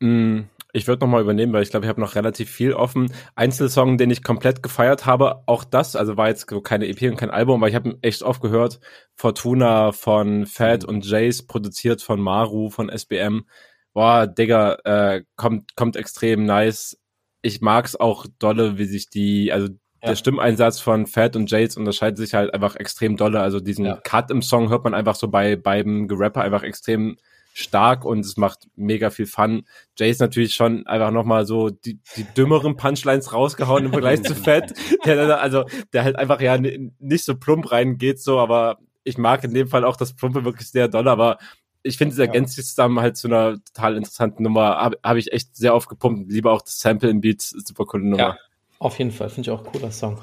Mm, 0.00 0.40
Ich 0.72 0.86
würde 0.86 1.00
nochmal 1.06 1.22
übernehmen, 1.22 1.54
weil 1.54 1.62
ich 1.62 1.70
glaube, 1.70 1.86
ich 1.86 1.88
habe 1.88 2.02
noch 2.02 2.16
relativ 2.16 2.50
viel 2.50 2.74
offen. 2.74 3.10
Einzelsong, 3.34 3.96
den 3.96 4.10
ich 4.10 4.22
komplett 4.22 4.62
gefeiert 4.62 5.06
habe, 5.06 5.42
auch 5.46 5.64
das, 5.64 5.96
also 5.96 6.18
war 6.18 6.28
jetzt 6.28 6.50
so 6.50 6.60
keine 6.60 6.86
EP 6.86 7.00
und 7.10 7.16
kein 7.16 7.30
Album, 7.30 7.60
aber 7.62 7.68
ich 7.70 7.74
habe 7.74 7.88
ihn 7.90 7.98
echt 8.02 8.22
oft 8.22 8.42
gehört. 8.42 8.78
Fortuna 9.14 9.92
von 9.92 10.44
Fat 10.44 10.84
und 10.84 11.06
Jace, 11.06 11.46
produziert 11.46 12.02
von 12.02 12.20
Maru, 12.20 12.68
von 12.68 12.90
SBM. 12.90 13.46
Boah, 13.94 14.26
Digga, 14.26 14.74
äh, 14.84 15.24
kommt, 15.36 15.74
kommt 15.76 15.96
extrem 15.96 16.44
nice. 16.44 16.98
Ich 17.40 17.62
mag's 17.62 17.96
auch 17.96 18.26
dolle, 18.38 18.76
wie 18.76 18.84
sich 18.84 19.08
die, 19.08 19.52
also 19.52 19.68
Ja. 20.06 20.12
der 20.12 20.16
Stimmeinsatz 20.16 20.80
von 20.80 21.06
Fat 21.06 21.36
und 21.36 21.50
Jace 21.50 21.76
unterscheidet 21.76 22.18
sich 22.18 22.34
halt 22.34 22.52
einfach 22.54 22.76
extrem 22.76 23.16
dolle. 23.16 23.40
Also 23.40 23.60
diesen 23.60 23.84
Ja. 23.84 23.96
Cut 23.96 24.30
im 24.30 24.42
Song 24.42 24.68
hört 24.70 24.84
man 24.84 24.94
einfach 24.94 25.14
so 25.14 25.28
bei 25.28 25.56
beim 25.56 26.08
Gerapper 26.08 26.40
einfach 26.42 26.62
extrem 26.62 27.16
stark 27.52 28.04
und 28.04 28.20
es 28.20 28.36
macht 28.36 28.68
mega 28.76 29.08
viel 29.10 29.24
Fun. 29.26 29.64
Ist 29.98 30.20
natürlich 30.20 30.54
schon 30.54 30.86
einfach 30.86 31.10
nochmal 31.10 31.46
so 31.46 31.70
die, 31.70 31.98
die 32.16 32.24
dümmeren 32.36 32.76
Punchlines 32.76 33.32
rausgehauen 33.32 33.86
im 33.86 33.92
Vergleich 33.92 34.22
zu 34.22 34.34
Fett. 34.34 34.74
Der, 35.06 35.40
also, 35.40 35.64
der 35.92 36.04
halt 36.04 36.16
einfach 36.16 36.40
ja 36.42 36.58
ni- 36.58 36.92
nicht 36.98 37.24
so 37.24 37.34
plump 37.36 37.72
reingeht, 37.72 38.20
so, 38.20 38.38
aber 38.40 38.78
ich 39.04 39.16
mag 39.16 39.42
in 39.44 39.54
dem 39.54 39.68
Fall 39.68 39.84
auch 39.84 39.96
das 39.96 40.12
Plumpe 40.14 40.44
wirklich 40.44 40.68
sehr 40.70 40.88
doll, 40.88 41.08
aber 41.08 41.38
ich 41.82 41.96
finde, 41.96 42.12
es 42.12 42.18
ergänzt 42.18 42.56
sich 42.56 42.66
zusammen 42.66 43.00
halt 43.00 43.16
zu 43.16 43.28
einer 43.28 43.54
total 43.72 43.96
interessanten 43.96 44.42
Nummer. 44.42 44.76
Habe 44.76 44.98
hab 45.04 45.16
ich 45.16 45.32
echt 45.32 45.54
sehr 45.56 45.72
oft 45.74 45.88
gepumpt. 45.88 46.30
Lieber 46.32 46.52
auch 46.52 46.60
das 46.62 46.80
Sample 46.80 47.08
im 47.08 47.20
Beat, 47.20 47.40
super 47.40 47.84
coole 47.84 48.02
Nummer. 48.04 48.18
Ja, 48.18 48.36
auf 48.78 48.98
jeden 48.98 49.10
Fall. 49.10 49.28
Finde 49.28 49.50
ich 49.50 49.50
auch 49.50 49.64
ein 49.64 49.72
cooler 49.72 49.90
Song. 49.90 50.20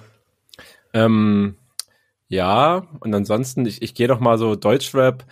Ähm, 0.93 1.57
ja, 2.27 2.87
und 2.99 3.13
ansonsten, 3.13 3.65
ich, 3.65 3.81
ich 3.81 3.93
gehe 3.95 4.07
doch 4.07 4.19
mal 4.19 4.37
so 4.37 4.55
Deutschrap. 4.55 5.25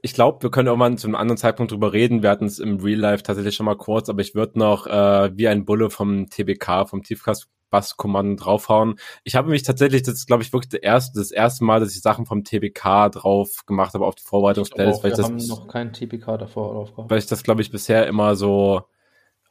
Ich 0.00 0.14
glaube, 0.14 0.42
wir 0.42 0.50
können 0.50 0.76
mal 0.76 0.96
zu 0.96 1.06
einem 1.06 1.14
anderen 1.14 1.36
Zeitpunkt 1.36 1.70
drüber 1.70 1.92
reden. 1.92 2.22
Wir 2.22 2.30
hatten 2.30 2.46
es 2.46 2.58
im 2.58 2.80
Real 2.80 2.98
Life 2.98 3.22
tatsächlich 3.22 3.54
schon 3.54 3.66
mal 3.66 3.76
kurz, 3.76 4.08
aber 4.08 4.20
ich 4.20 4.34
würde 4.34 4.58
noch 4.58 4.86
äh, 4.86 5.30
wie 5.36 5.46
ein 5.46 5.64
Bulle 5.64 5.90
vom 5.90 6.28
TBK, 6.28 6.88
vom 6.88 7.04
Tiefkast-Bass-Kommando 7.04 8.42
draufhauen. 8.42 8.96
Ich 9.22 9.36
habe 9.36 9.50
mich 9.50 9.62
tatsächlich, 9.62 10.02
das 10.02 10.14
ist 10.14 10.26
glaube 10.26 10.42
ich 10.42 10.52
wirklich 10.52 10.70
das 10.70 10.80
erste, 10.80 11.20
das 11.20 11.30
erste 11.30 11.64
Mal, 11.64 11.78
dass 11.78 11.94
ich 11.94 12.02
Sachen 12.02 12.26
vom 12.26 12.42
TBK 12.42 13.10
drauf 13.12 13.64
gemacht 13.66 13.94
habe 13.94 14.04
auf 14.04 14.16
die 14.16 14.24
Vorbereitungsplaylist, 14.24 15.04
weil 15.04 15.12
ich 15.12 15.16
wir 15.18 15.22
das 15.22 15.30
haben 15.30 15.46
noch 15.46 15.68
keinen 15.68 15.92
TPK 15.92 16.38
davor 16.38 16.72
drauf 16.72 16.94
gehabt. 16.94 17.10
weil 17.10 17.18
ich 17.18 17.26
das, 17.26 17.44
glaube 17.44 17.62
ich, 17.62 17.70
bisher 17.70 18.08
immer 18.08 18.34
so 18.34 18.82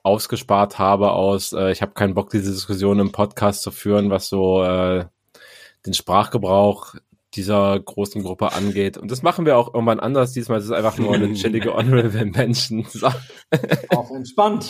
ausgespart 0.03 0.80
habe 0.80 1.11
aus, 1.11 1.53
äh, 1.53 1.72
ich 1.72 1.82
habe 1.82 1.94
keinen 1.94 2.14
Bock, 2.14 2.30
diese 2.30 2.52
Diskussion 2.52 2.99
im 2.99 3.11
Podcast 3.11 3.61
zu 3.61 3.72
führen, 3.72 4.10
was 4.10 4.30
so 4.30 4.64
äh, 4.64 5.06
den 5.86 5.94
Sprachgebrauch 5.94 6.95
dieser 7.36 7.80
großen 7.80 8.23
Gruppe 8.23 8.52
angeht. 8.52 8.98
Und 8.98 9.10
das 9.10 9.23
machen 9.23 9.45
wir 9.45 9.57
auch 9.57 9.73
irgendwann 9.73 9.99
anders. 9.99 10.34
Diesmal 10.34 10.60
ist 10.60 10.65
es 10.65 10.72
einfach 10.72 10.98
nur 10.98 11.14
eine 11.14 11.34
chillige 11.34 11.73
Honorable. 11.76 12.32
So. 12.90 13.07
Auch 13.90 14.11
entspannt. 14.11 14.69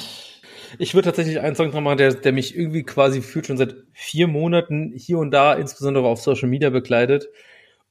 Ich 0.78 0.94
würde 0.94 1.08
tatsächlich 1.08 1.40
einen 1.40 1.56
Song 1.56 1.72
dran 1.72 1.84
machen, 1.84 1.98
der, 1.98 2.14
der 2.14 2.32
mich 2.32 2.56
irgendwie 2.56 2.84
quasi 2.84 3.22
fühlt 3.22 3.48
schon 3.48 3.58
seit 3.58 3.76
vier 3.94 4.28
Monaten 4.28 4.94
hier 4.96 5.18
und 5.18 5.32
da, 5.32 5.54
insbesondere 5.54 6.08
auf 6.08 6.22
Social 6.22 6.48
Media 6.48 6.70
begleitet. 6.70 7.28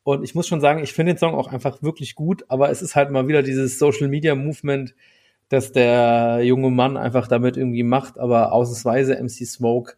Und 0.03 0.25
ich 0.25 0.35
muss 0.35 0.47
schon 0.47 0.61
sagen, 0.61 0.83
ich 0.83 0.93
finde 0.93 1.13
den 1.13 1.19
Song 1.19 1.35
auch 1.35 1.49
einfach 1.49 1.83
wirklich 1.83 2.15
gut, 2.15 2.45
aber 2.49 2.71
es 2.71 2.81
ist 2.81 2.97
halt 2.97 3.11
mal 3.11 3.29
wieder 3.29 3.43
dieses 3.43 3.79
Social 3.79 4.09
Media 4.09 4.35
Movement, 4.35 4.95
dass 5.51 5.73
der 5.73 6.41
junge 6.43 6.71
Mann 6.71 6.97
einfach 6.97 7.29
damit 7.29 7.57
irgendwie 7.59 7.83
macht, 7.83 8.19
aber 8.19 8.53
ausnahmsweise 8.53 9.23
MC 9.23 9.47
Smoke 9.47 9.95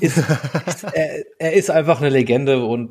ist, 0.00 0.18
er, 0.92 1.24
er, 1.38 1.52
ist 1.52 1.70
einfach 1.70 2.00
eine 2.00 2.08
Legende 2.08 2.64
und 2.64 2.90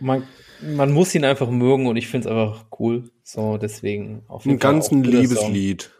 man, 0.00 0.22
man 0.62 0.92
muss 0.92 1.14
ihn 1.14 1.24
einfach 1.24 1.50
mögen 1.50 1.86
und 1.86 1.96
ich 1.96 2.08
finde 2.08 2.28
es 2.28 2.34
einfach 2.34 2.66
cool. 2.78 3.10
So, 3.24 3.58
deswegen 3.58 4.22
auf 4.28 4.44
jeden 4.44 4.56
Ein 4.56 4.60
Fall. 4.60 4.70
Ein 4.70 4.74
ganz 4.74 4.90
Liebeslied. 4.90 5.90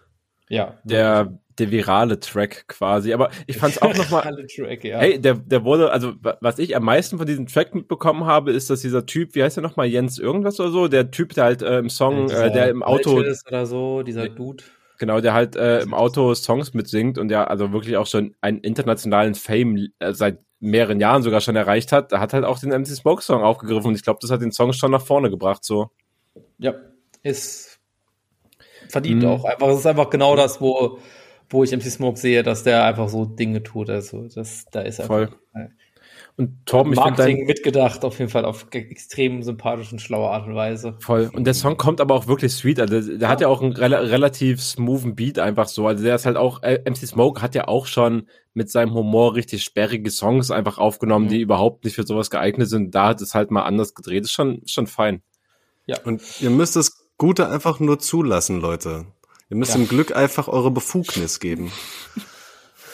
Ja. 0.49 0.79
Der, 0.85 1.39
der 1.59 1.71
virale 1.71 2.21
Track 2.21 2.69
quasi. 2.69 3.13
Aber 3.13 3.31
ich 3.47 3.57
fand 3.57 3.75
es 3.75 3.83
auch 3.83 3.95
nochmal. 3.95 4.23
Track, 4.55 4.85
ja. 4.85 4.99
Hey, 4.99 5.21
der, 5.21 5.35
der 5.35 5.65
wurde, 5.65 5.91
also 5.91 6.15
was 6.41 6.59
ich 6.59 6.77
am 6.77 6.85
meisten 6.85 7.19
von 7.19 7.27
diesem 7.27 7.47
Track 7.47 7.75
mitbekommen 7.75 8.25
habe, 8.25 8.53
ist, 8.53 8.71
dass 8.71 8.81
dieser 8.81 9.07
Typ, 9.07 9.35
wie 9.35 9.43
heißt 9.43 9.57
der 9.57 9.63
nochmal, 9.63 9.87
Jens 9.87 10.19
irgendwas 10.19 10.61
oder 10.61 10.71
so, 10.71 10.89
der 10.89 11.11
Typ, 11.11 11.35
der 11.35 11.45
halt 11.45 11.63
äh, 11.63 11.79
im 11.79 11.91
Song, 11.91 12.29
ja, 12.29 12.47
äh, 12.47 12.53
der 12.53 12.69
im 12.69 12.83
Auto. 12.83 13.21
Ist 13.21 13.47
oder 13.49 13.67
so, 13.67 14.03
dieser 14.03 14.29
Dude. 14.29 14.65
Genau, 14.99 15.21
der 15.21 15.35
halt 15.35 15.57
äh, 15.57 15.81
im 15.81 15.93
Auto 15.93 16.35
Songs 16.35 16.73
mitsingt 16.73 17.19
und 17.19 17.29
der 17.29 17.51
also 17.51 17.73
wirklich 17.73 17.97
auch 17.97 18.07
schon 18.07 18.35
einen 18.41 18.59
internationalen 18.61 19.35
Fame 19.35 19.89
äh, 19.99 20.15
seit 20.15 20.39
mehreren 20.59 21.01
Jahren 21.01 21.23
sogar 21.23 21.41
schon 21.41 21.57
erreicht 21.57 21.93
hat. 21.93 22.13
Hat 22.13 22.33
halt 22.33 22.45
auch 22.45 22.59
den 22.59 22.71
MC 22.71 22.89
Smoke 22.89 23.23
Song 23.23 23.43
aufgegriffen 23.43 23.89
und 23.89 23.95
ich 23.95 24.03
glaube, 24.03 24.19
das 24.23 24.31
hat 24.31 24.41
den 24.41 24.53
Song 24.53 24.73
schon 24.73 24.91
nach 24.91 25.05
vorne 25.05 25.31
gebracht, 25.31 25.65
so. 25.65 25.91
Ja, 26.59 26.75
ist 27.23 27.79
verdient 28.89 29.23
mhm. 29.23 29.29
auch. 29.29 29.45
Einfach, 29.45 29.69
es 29.69 29.81
ist 29.81 29.87
einfach 29.87 30.11
genau 30.11 30.37
das, 30.37 30.61
wo 30.61 30.99
wo 31.49 31.65
ich 31.65 31.73
MC 31.73 31.85
Smoke 31.85 32.19
sehe, 32.19 32.43
dass 32.43 32.63
der 32.63 32.85
einfach 32.85 33.09
so 33.09 33.25
Dinge 33.25 33.63
tut. 33.63 33.91
Also 33.91 34.29
das, 34.29 34.67
da 34.71 34.81
ist 34.81 35.01
einfach 35.01 35.29
Voll. 35.29 35.29
Und 36.39 36.67
Torben, 36.67 36.93
ich 36.93 36.99
Marketing 36.99 37.39
dein, 37.39 37.47
mitgedacht, 37.47 38.05
auf 38.05 38.19
jeden 38.19 38.31
Fall 38.31 38.45
auf 38.45 38.67
extrem 38.71 39.43
sympathischen, 39.43 39.99
schlauer 39.99 40.33
Art 40.33 40.47
und 40.47 40.55
Weise. 40.55 40.95
Voll. 41.01 41.31
Und 41.33 41.45
der 41.45 41.55
Song 41.55 41.79
kommt 41.79 41.99
aber 41.99 42.15
auch 42.15 42.27
wirklich 42.27 42.53
sweet. 42.53 42.79
Also 42.79 43.01
der 43.01 43.21
ja. 43.21 43.29
hat 43.29 43.41
ja 43.41 43.49
auch 43.49 43.63
einen 43.63 43.73
re 43.73 44.11
relativ 44.11 44.63
smoothen 44.63 45.15
Beat 45.17 45.39
einfach 45.39 45.67
so. 45.67 45.87
Also 45.87 46.05
der 46.05 46.15
ist 46.15 46.27
halt 46.27 46.37
auch, 46.37 46.63
äh, 46.63 46.83
MC 46.85 47.07
Smoke 47.07 47.41
hat 47.41 47.55
ja 47.55 47.69
auch 47.69 47.87
schon 47.87 48.29
mit 48.53 48.71
seinem 48.71 48.93
Humor 48.93 49.35
richtig 49.35 49.65
sperrige 49.65 50.11
Songs 50.11 50.51
einfach 50.51 50.77
aufgenommen, 50.77 51.25
mhm. 51.25 51.31
die 51.31 51.41
überhaupt 51.41 51.85
nicht 51.85 51.95
für 51.95 52.07
sowas 52.07 52.29
geeignet 52.29 52.69
sind. 52.69 52.95
Da 52.95 53.09
hat 53.09 53.23
es 53.23 53.35
halt 53.35 53.51
mal 53.51 53.63
anders 53.63 53.95
gedreht. 53.95 54.25
Ist 54.25 54.33
schon, 54.33 54.61
schon 54.67 54.87
fein. 54.87 55.23
Ja. 55.87 55.97
Und 56.05 56.23
ihr 56.43 56.51
müsst 56.51 56.77
das 56.77 57.07
Gute 57.17 57.49
einfach 57.49 57.81
nur 57.81 57.99
zulassen, 57.99 58.61
Leute. 58.61 59.07
Ihr 59.49 59.57
müsst 59.57 59.73
ja. 59.73 59.79
dem 59.79 59.89
Glück 59.89 60.15
einfach 60.15 60.49
eure 60.49 60.71
Befugnis 60.71 61.41
geben. 61.41 61.73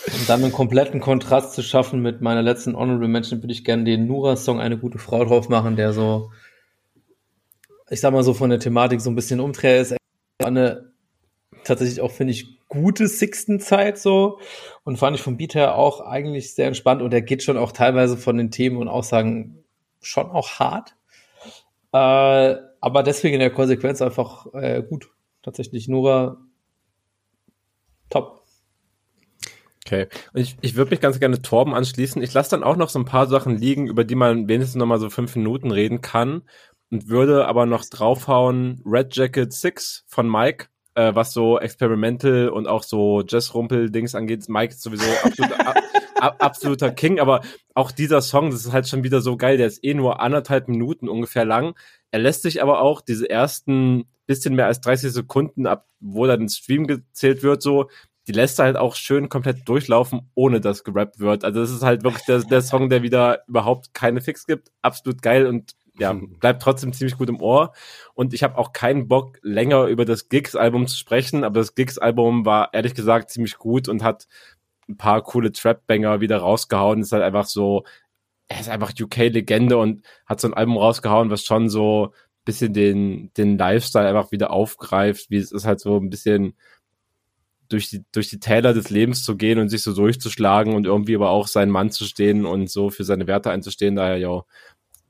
Um 0.06 0.26
dann 0.26 0.42
einen 0.42 0.52
kompletten 0.52 1.00
Kontrast 1.00 1.54
zu 1.54 1.62
schaffen 1.62 2.02
mit 2.02 2.20
meiner 2.20 2.42
letzten 2.42 2.76
Honorable 2.76 3.08
Mention, 3.08 3.42
würde 3.42 3.52
ich 3.52 3.64
gerne 3.64 3.84
den 3.84 4.06
Nura-Song 4.06 4.60
Eine 4.60 4.76
gute 4.76 4.98
Frau 4.98 5.24
drauf 5.24 5.48
machen, 5.48 5.76
der 5.76 5.92
so, 5.92 6.32
ich 7.88 8.00
sag 8.00 8.12
mal 8.12 8.24
so 8.24 8.34
von 8.34 8.50
der 8.50 8.58
Thematik 8.58 9.00
so 9.00 9.10
ein 9.10 9.14
bisschen 9.14 9.40
umdreht 9.40 9.82
ist. 9.82 9.96
Eine 10.42 10.92
tatsächlich 11.64 12.00
auch, 12.00 12.10
finde 12.10 12.32
ich, 12.32 12.58
gute 12.68 13.06
Sixten-Zeit 13.06 13.98
so 13.98 14.40
und 14.82 14.98
fand 14.98 15.16
ich 15.16 15.22
vom 15.22 15.36
Beat 15.36 15.54
her 15.54 15.76
auch 15.76 16.00
eigentlich 16.00 16.54
sehr 16.54 16.66
entspannt 16.66 17.02
und 17.02 17.12
er 17.14 17.22
geht 17.22 17.42
schon 17.42 17.56
auch 17.56 17.72
teilweise 17.72 18.16
von 18.16 18.36
den 18.36 18.50
Themen 18.50 18.78
und 18.78 18.88
Aussagen 18.88 19.62
schon 20.00 20.30
auch 20.30 20.58
hart. 20.58 20.96
Äh, 21.92 22.56
aber 22.80 23.02
deswegen 23.04 23.34
in 23.34 23.40
der 23.40 23.52
Konsequenz 23.52 24.02
einfach 24.02 24.46
äh, 24.54 24.82
gut 24.82 25.10
tatsächlich 25.42 25.88
Nura 25.88 26.38
top. 28.10 28.42
Okay. 29.84 30.06
Und 30.32 30.40
ich, 30.40 30.56
ich 30.60 30.76
würde 30.76 30.90
mich 30.90 31.00
ganz 31.00 31.18
gerne 31.18 31.42
Torben 31.42 31.74
anschließen. 31.74 32.22
Ich 32.22 32.32
lasse 32.32 32.50
dann 32.50 32.62
auch 32.62 32.76
noch 32.76 32.88
so 32.88 32.98
ein 32.98 33.04
paar 33.04 33.26
Sachen 33.26 33.56
liegen, 33.56 33.88
über 33.88 34.04
die 34.04 34.14
man 34.14 34.48
wenigstens 34.48 34.76
noch 34.76 34.86
mal 34.86 35.00
so 35.00 35.10
fünf 35.10 35.34
Minuten 35.36 35.70
reden 35.70 36.00
kann 36.00 36.42
und 36.90 37.08
würde 37.08 37.46
aber 37.46 37.66
noch 37.66 37.84
draufhauen 37.84 38.82
Red 38.86 39.16
Jacket 39.16 39.52
6 39.52 40.04
von 40.06 40.30
Mike, 40.30 40.66
äh, 40.94 41.14
was 41.14 41.32
so 41.32 41.58
Experimental 41.58 42.48
und 42.48 42.68
auch 42.68 42.84
so 42.84 43.22
Jazz-Rumpel-Dings 43.26 44.14
angeht. 44.14 44.48
Mike 44.48 44.72
ist 44.72 44.82
sowieso 44.82 45.10
absolut, 45.24 45.52
ab, 46.20 46.36
absoluter 46.38 46.90
King, 46.92 47.18
aber 47.18 47.40
auch 47.74 47.90
dieser 47.90 48.20
Song, 48.20 48.50
das 48.50 48.64
ist 48.64 48.72
halt 48.72 48.86
schon 48.86 49.02
wieder 49.02 49.20
so 49.20 49.36
geil. 49.36 49.56
Der 49.56 49.66
ist 49.66 49.82
eh 49.82 49.94
nur 49.94 50.20
anderthalb 50.20 50.68
Minuten 50.68 51.08
ungefähr 51.08 51.44
lang. 51.44 51.74
Er 52.12 52.20
lässt 52.20 52.42
sich 52.42 52.62
aber 52.62 52.80
auch 52.80 53.00
diese 53.00 53.28
ersten 53.28 54.04
bisschen 54.26 54.54
mehr 54.54 54.66
als 54.66 54.80
30 54.80 55.12
Sekunden 55.12 55.66
ab, 55.66 55.86
wo 55.98 56.26
dann 56.26 56.42
ein 56.42 56.48
Stream 56.48 56.86
gezählt 56.86 57.42
wird, 57.42 57.62
so, 57.62 57.88
die 58.28 58.32
lässt 58.32 58.58
er 58.60 58.66
halt 58.66 58.76
auch 58.76 58.94
schön 58.94 59.28
komplett 59.28 59.68
durchlaufen, 59.68 60.30
ohne 60.34 60.60
dass 60.60 60.84
gerappt 60.84 61.18
wird. 61.18 61.44
Also 61.44 61.60
das 61.60 61.70
ist 61.70 61.82
halt 61.82 62.04
wirklich 62.04 62.24
der, 62.24 62.38
der 62.40 62.62
Song, 62.62 62.88
der 62.88 63.02
wieder 63.02 63.42
überhaupt 63.48 63.94
keine 63.94 64.20
Fix 64.20 64.46
gibt. 64.46 64.70
Absolut 64.80 65.22
geil 65.22 65.46
und 65.46 65.72
ja, 65.98 66.12
bleibt 66.40 66.62
trotzdem 66.62 66.92
ziemlich 66.92 67.18
gut 67.18 67.28
im 67.28 67.40
Ohr. 67.40 67.72
Und 68.14 68.32
ich 68.32 68.42
habe 68.42 68.58
auch 68.58 68.72
keinen 68.72 69.08
Bock, 69.08 69.38
länger 69.42 69.86
über 69.86 70.04
das 70.04 70.28
Gigs-Album 70.28 70.86
zu 70.86 70.96
sprechen, 70.96 71.44
aber 71.44 71.60
das 71.60 71.74
Gigs-Album 71.74 72.44
war 72.46 72.72
ehrlich 72.72 72.94
gesagt 72.94 73.30
ziemlich 73.30 73.58
gut 73.58 73.88
und 73.88 74.04
hat 74.04 74.28
ein 74.88 74.96
paar 74.96 75.22
coole 75.22 75.52
Trap-Banger 75.52 76.20
wieder 76.20 76.38
rausgehauen. 76.38 77.00
Ist 77.00 77.12
halt 77.12 77.22
einfach 77.22 77.46
so, 77.46 77.84
er 78.52 78.60
ist 78.60 78.68
einfach 78.68 78.92
UK-Legende 78.98 79.78
und 79.78 80.02
hat 80.26 80.40
so 80.40 80.48
ein 80.48 80.54
Album 80.54 80.76
rausgehauen, 80.76 81.30
was 81.30 81.44
schon 81.44 81.68
so 81.68 82.12
bisschen 82.44 82.72
den, 82.72 83.32
den 83.36 83.56
Lifestyle 83.56 84.08
einfach 84.08 84.32
wieder 84.32 84.50
aufgreift, 84.50 85.30
wie 85.30 85.36
es 85.36 85.52
ist 85.52 85.64
halt 85.64 85.80
so 85.80 85.96
ein 85.96 86.10
bisschen 86.10 86.54
durch 87.68 87.88
die, 87.88 88.04
durch 88.12 88.28
die 88.28 88.40
Täler 88.40 88.74
des 88.74 88.90
Lebens 88.90 89.24
zu 89.24 89.36
gehen 89.36 89.58
und 89.58 89.68
sich 89.68 89.82
so 89.82 89.94
durchzuschlagen 89.94 90.74
und 90.74 90.84
irgendwie 90.84 91.14
aber 91.14 91.30
auch 91.30 91.46
seinen 91.46 91.70
Mann 91.70 91.90
zu 91.90 92.04
stehen 92.04 92.44
und 92.44 92.68
so 92.68 92.90
für 92.90 93.04
seine 93.04 93.26
Werte 93.26 93.50
einzustehen. 93.50 93.96
Daher, 93.96 94.18
ja, 94.18 94.42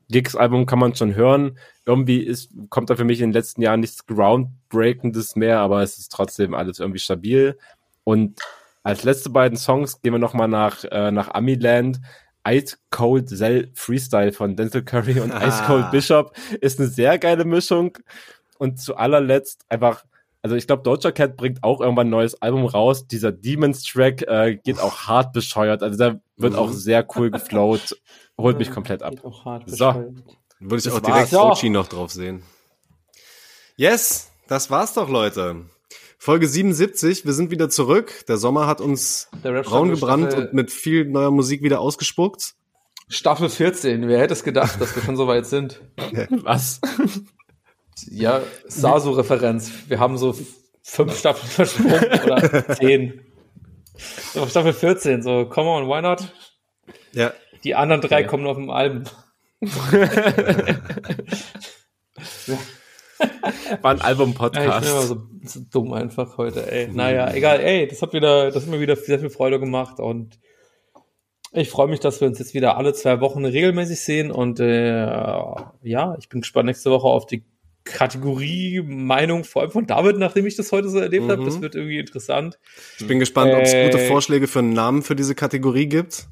Gigs-Album 0.09 0.67
kann 0.67 0.79
man 0.79 0.95
schon 0.95 1.15
hören. 1.15 1.59
Irgendwie 1.87 2.19
ist, 2.19 2.53
kommt 2.69 2.91
da 2.91 2.97
für 2.97 3.05
mich 3.05 3.21
in 3.21 3.31
den 3.31 3.35
letzten 3.35 3.63
Jahren 3.63 3.81
nichts 3.81 4.07
Groundbreakendes 4.07 5.35
mehr, 5.35 5.59
aber 5.61 5.83
es 5.83 5.99
ist 5.99 6.13
trotzdem 6.13 6.55
alles 6.55 6.79
irgendwie 6.79 7.01
stabil. 7.01 7.59
Und 8.05 8.41
als 8.85 9.05
letzte 9.05 9.31
beiden 9.31 9.57
Songs 9.57 10.03
gehen 10.03 10.13
wir 10.13 10.19
nochmal 10.19 10.49
nach, 10.49 10.85
äh, 10.85 11.11
nach 11.11 11.35
Amiland. 11.35 12.01
Ice 12.47 12.77
Cold 12.91 13.29
Cell 13.29 13.71
Freestyle 13.75 14.33
von 14.33 14.57
Denzel 14.57 14.83
Curry 14.83 15.21
und 15.21 15.33
ah. 15.33 15.47
Ice 15.47 15.63
Cold 15.67 15.91
Bishop 15.91 16.37
ist 16.61 16.79
eine 16.79 16.89
sehr 16.89 17.19
geile 17.19 17.45
Mischung. 17.45 17.99
Und 18.59 18.81
zu 18.81 18.97
allerletzt 18.97 19.65
einfach, 19.69 20.05
also 20.43 20.55
ich 20.55 20.67
glaube, 20.67 20.83
Doja 20.83 21.11
Cat 21.11 21.37
bringt 21.37 21.63
auch 21.65 21.81
irgendwann 21.81 22.09
ein 22.09 22.11
neues 22.11 22.41
Album 22.41 22.65
raus. 22.67 23.07
Dieser 23.09 23.33
Demons 23.33 23.83
Track 23.83 24.23
äh, 24.23 24.57
geht 24.57 24.81
auch 24.81 25.09
hart 25.09 25.33
bescheuert. 25.33 25.83
Also 25.83 25.99
der 25.99 26.21
wird 26.37 26.53
mhm. 26.55 26.59
auch 26.59 26.71
sehr 26.71 27.07
cool 27.17 27.31
geflowt. 27.31 27.97
Holt 28.39 28.59
mich 28.59 28.71
komplett 28.71 29.03
ab. 29.03 29.15
so. 29.67 30.15
Würde 30.61 30.77
ich 30.77 30.85
das 30.85 30.95
auch 30.95 31.01
direkt 31.01 31.35
Ochi 31.35 31.71
noch 31.71 31.89
drauf 31.89 32.13
sehen. 32.13 32.43
Yes, 33.77 34.31
das 34.47 34.71
war's 34.71 34.95
doch, 34.95 35.09
Leute. 35.09 35.65
Folge 36.25 36.47
77, 36.47 37.27
wir 37.27 37.33
sind 37.33 37.51
wieder 37.51 37.69
zurück. 37.69 38.25
Der 38.29 38.37
Sommer 38.37 38.69
hat 38.69 38.81
uns 38.81 39.29
braun 39.43 39.91
gebrannt 39.91 40.29
Staffel, 40.29 40.47
und 40.47 40.55
mit 40.55 40.71
viel 40.71 41.05
neuer 41.05 41.33
Musik 41.33 41.65
wieder 41.65 41.81
ausgespuckt. 41.81 42.55
Staffel 43.09 43.49
14, 43.49 44.07
wer 44.07 44.21
hätte 44.21 44.33
es 44.33 44.45
gedacht, 44.45 44.81
dass 44.81 44.95
wir 44.95 45.03
schon 45.03 45.17
so 45.17 45.27
weit 45.27 45.47
sind? 45.47 45.81
Was? 46.31 46.81
Ja, 48.09 48.41
Sasu-Referenz. 48.69 49.73
Wir 49.89 49.99
haben 49.99 50.17
so 50.17 50.37
fünf 50.85 51.19
Staffeln 51.19 51.51
versprungen 51.51 52.21
oder 52.23 52.69
zehn. 52.77 53.23
So, 54.33 54.47
Staffel 54.47 54.75
14, 54.75 55.25
so, 55.25 55.47
come 55.47 55.71
on, 55.71 55.89
why 55.89 56.03
not? 56.03 56.33
Ja. 57.11 57.33
Die 57.65 57.75
anderen 57.75 58.01
drei 58.01 58.21
ja. 58.21 58.29
kommen 58.29 58.47
auf 58.47 58.59
dem 58.59 58.71
Album. 58.71 59.03
War 63.83 63.93
ein 63.93 64.01
Album-Podcast. 64.01 64.67
Ja, 64.67 64.79
ich 64.79 64.83
bin 64.83 64.91
immer 64.91 65.03
so, 65.03 65.23
so, 65.45 65.61
dumm 65.71 65.93
einfach 65.93 66.39
heute, 66.39 66.71
ey. 66.71 66.89
Naja, 66.89 67.33
egal, 67.35 67.61
ey, 67.61 67.87
das 67.87 68.03
hat 68.03 68.13
wieder, 68.13 68.51
das 68.51 68.65
hat 68.65 68.71
mir 68.71 68.81
wieder 68.81 68.97
sehr 68.97 69.19
viel 69.19 69.31
Freude 69.31 69.59
gemacht 69.59 69.99
und 69.99 70.39
ich 71.53 71.69
freue 71.69 71.89
mich, 71.89 72.01
dass 72.01 72.21
wir 72.21 72.29
uns 72.29 72.39
jetzt 72.39 72.55
wieder 72.55 72.77
alle 72.79 72.95
zwei 72.95 73.21
Wochen 73.21 73.45
regelmäßig 73.45 74.01
sehen 74.01 74.31
und 74.31 74.59
äh, 74.61 75.05
ja, 75.05 76.17
ich 76.19 76.29
bin 76.29 76.41
gespannt 76.41 76.67
nächste 76.67 76.91
Woche 76.91 77.09
auf 77.09 77.27
die 77.27 77.45
Kategorie 77.85 78.81
Meinung, 78.81 79.45
vor 79.45 79.63
allem 79.63 79.73
von 79.73 79.87
David, 79.87 80.17
nachdem 80.17 80.47
ich 80.47 80.57
das 80.57 80.71
heute 80.73 80.89
so 80.89 80.99
erlebt 80.99 81.27
mhm. 81.27 81.31
habe. 81.31 81.45
Das 81.45 81.61
wird 81.61 81.75
irgendwie 81.75 81.99
interessant. 81.99 82.59
Ich 82.99 83.07
bin 83.07 83.19
gespannt, 83.19 83.53
ob 83.53 83.63
es 83.63 83.73
gute 83.73 84.05
äh, 84.05 84.09
Vorschläge 84.09 84.47
für 84.47 84.61
einen 84.61 84.73
Namen 84.73 85.03
für 85.03 85.17
diese 85.17 85.35
Kategorie 85.35 85.87
gibt. 85.87 86.29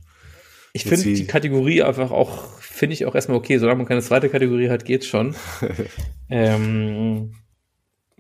Ich 0.72 0.84
finde 0.84 1.12
die 1.12 1.26
Kategorie 1.26 1.82
einfach 1.82 2.12
auch, 2.12 2.58
finde 2.60 2.94
ich 2.94 3.06
auch 3.06 3.14
erstmal 3.14 3.38
okay. 3.38 3.58
Solange 3.58 3.78
man 3.78 3.86
keine 3.86 4.02
zweite 4.02 4.28
Kategorie 4.28 4.68
hat, 4.68 4.84
geht's 4.84 5.06
schon. 5.06 5.34
ähm, 6.30 7.34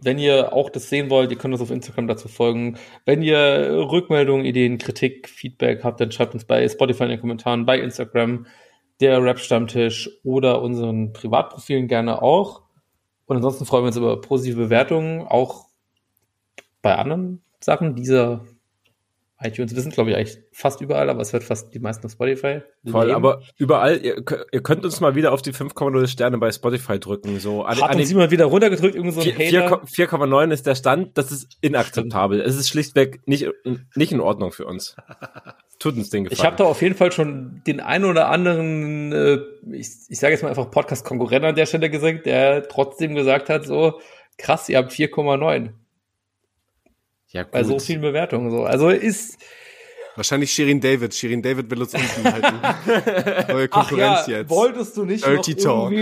wenn 0.02 0.18
ihr 0.18 0.52
auch 0.52 0.70
das 0.70 0.88
sehen 0.88 1.10
wollt, 1.10 1.30
ihr 1.30 1.38
könnt 1.38 1.52
uns 1.52 1.62
auf 1.62 1.70
Instagram 1.70 2.08
dazu 2.08 2.28
folgen. 2.28 2.78
Wenn 3.04 3.22
ihr 3.22 3.86
Rückmeldungen, 3.90 4.44
Ideen, 4.44 4.78
Kritik, 4.78 5.28
Feedback 5.28 5.84
habt, 5.84 6.00
dann 6.00 6.10
schreibt 6.10 6.34
uns 6.34 6.44
bei 6.44 6.68
Spotify 6.68 7.04
in 7.04 7.10
den 7.10 7.20
Kommentaren, 7.20 7.66
bei 7.66 7.78
Instagram, 7.78 8.46
der 9.00 9.22
Rap-Stammtisch 9.22 10.10
oder 10.24 10.62
unseren 10.62 11.12
Privatprofilen 11.12 11.86
gerne 11.86 12.22
auch. 12.22 12.62
Und 13.26 13.36
ansonsten 13.36 13.64
freuen 13.64 13.84
wir 13.84 13.88
uns 13.88 13.96
über 13.96 14.20
positive 14.20 14.64
Bewertungen, 14.64 15.22
auch 15.22 15.66
bei 16.82 16.96
anderen 16.96 17.42
Sachen 17.60 17.94
dieser 17.94 18.44
iTunes. 19.42 19.74
Wir 19.74 19.82
sind, 19.82 19.94
glaube 19.94 20.10
ich, 20.10 20.16
eigentlich 20.16 20.38
fast 20.52 20.80
überall, 20.80 21.08
aber 21.08 21.20
es 21.20 21.32
wird 21.32 21.44
fast 21.44 21.72
die 21.72 21.78
meisten 21.78 22.04
auf 22.06 22.12
Spotify. 22.12 22.60
Voll, 22.86 23.06
leben. 23.06 23.16
aber 23.16 23.42
überall, 23.56 23.98
ihr, 24.04 24.16
ihr 24.52 24.62
könnt 24.62 24.84
uns 24.84 25.00
mal 25.00 25.14
wieder 25.14 25.32
auf 25.32 25.42
die 25.42 25.52
5,0 25.52 26.06
Sterne 26.08 26.38
bei 26.38 26.52
Spotify 26.52 26.98
drücken. 26.98 27.38
So 27.40 27.64
an, 27.64 27.80
Hat 27.80 27.90
an 27.90 27.98
uns 27.98 28.10
jemand 28.10 28.30
wieder 28.30 28.44
runtergedrückt, 28.46 28.94
irgend 28.94 29.14
so 29.14 29.20
ein 29.20 29.32
vier- 29.32 29.62
Hater. 29.62 29.86
4 29.86 30.08
4,9 30.10 30.52
ist 30.52 30.66
der 30.66 30.74
Stand, 30.74 31.16
das 31.16 31.32
ist 31.32 31.56
inakzeptabel. 31.60 32.40
Es 32.40 32.56
ist 32.56 32.68
schlichtweg 32.68 33.20
nicht, 33.26 33.46
nicht 33.94 34.12
in 34.12 34.20
Ordnung 34.20 34.52
für 34.52 34.66
uns. 34.66 34.96
Tut 35.78 35.96
uns 35.96 36.10
den 36.10 36.24
Gefallen. 36.24 36.38
Ich 36.38 36.44
habe 36.44 36.56
da 36.56 36.64
auf 36.64 36.82
jeden 36.82 36.94
Fall 36.94 37.10
schon 37.10 37.62
den 37.66 37.80
einen 37.80 38.04
oder 38.04 38.28
anderen, 38.28 39.12
äh, 39.12 39.38
ich, 39.72 39.88
ich 40.08 40.18
sage 40.18 40.34
jetzt 40.34 40.42
mal 40.42 40.50
einfach 40.50 40.70
Podcast-Konkurrent 40.70 41.44
an 41.46 41.54
der 41.54 41.64
Stelle 41.64 41.88
gesagt, 41.88 42.26
der 42.26 42.68
trotzdem 42.68 43.14
gesagt 43.14 43.48
hat, 43.48 43.64
so 43.64 44.00
krass, 44.36 44.68
ihr 44.68 44.76
habt 44.76 44.92
4,9 44.92 45.70
ja, 47.30 47.42
gut. 47.42 47.52
bei 47.52 47.64
so 47.64 47.78
vielen 47.78 48.00
Bewertungen. 48.00 48.50
So. 48.50 48.64
Also 48.64 48.88
ist, 48.90 49.38
Wahrscheinlich 50.16 50.52
Shirin 50.52 50.80
David. 50.80 51.14
Shirin 51.14 51.40
David 51.40 51.70
will 51.70 51.80
uns 51.80 51.94
unten 51.94 52.24
halten. 52.24 53.48
Neue 53.52 53.68
ach 53.70 53.88
Konkurrenz 53.88 54.26
ja, 54.26 54.38
jetzt. 54.38 54.50
wolltest 54.50 54.96
du 54.96 55.04
nicht 55.04 55.24
Dirty 55.24 55.54
noch 55.54 55.88
Talk. 55.88 55.92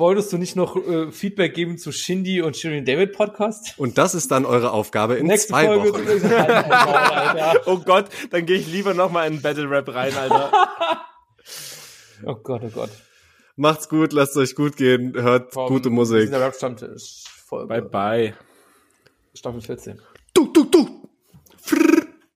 wolltest 0.00 0.32
du 0.32 0.38
nicht 0.38 0.56
noch 0.56 0.74
äh, 0.76 1.12
Feedback 1.12 1.54
geben 1.54 1.76
zu 1.78 1.92
Shindy 1.92 2.40
und 2.40 2.56
Shirin 2.56 2.84
David 2.84 3.12
Podcast? 3.12 3.78
Und 3.78 3.98
das 3.98 4.14
ist 4.14 4.30
dann 4.30 4.46
eure 4.46 4.72
Aufgabe 4.72 5.16
in 5.16 5.26
Nächste 5.26 5.48
zwei 5.50 5.66
Folge. 5.66 5.92
Wochen. 5.92 6.32
Alter. 6.34 7.60
Oh 7.66 7.78
Gott, 7.78 8.06
dann 8.30 8.46
gehe 8.46 8.56
ich 8.56 8.66
lieber 8.72 8.94
noch 8.94 9.12
mal 9.12 9.26
in 9.26 9.42
Battle 9.42 9.68
Rap 9.70 9.94
rein, 9.94 10.14
Alter. 10.16 10.50
Oh 12.24 12.34
Gott, 12.34 12.62
oh 12.64 12.70
Gott. 12.70 12.90
Macht's 13.56 13.88
gut, 13.88 14.12
lasst 14.12 14.36
euch 14.36 14.54
gut 14.54 14.76
gehen, 14.76 15.12
hört 15.14 15.52
Vom- 15.52 15.68
gute 15.68 15.90
Musik. 15.90 16.30
der 16.30 16.40
Rap-Stammtisch. 16.40 17.24
Folge 17.46 17.68
bye 17.68 17.82
bye. 17.82 18.34
Staffel 19.34 19.60
14. 19.60 20.00
Tu, 20.38 20.52
tu, 20.52 20.70
tu, 20.70 20.97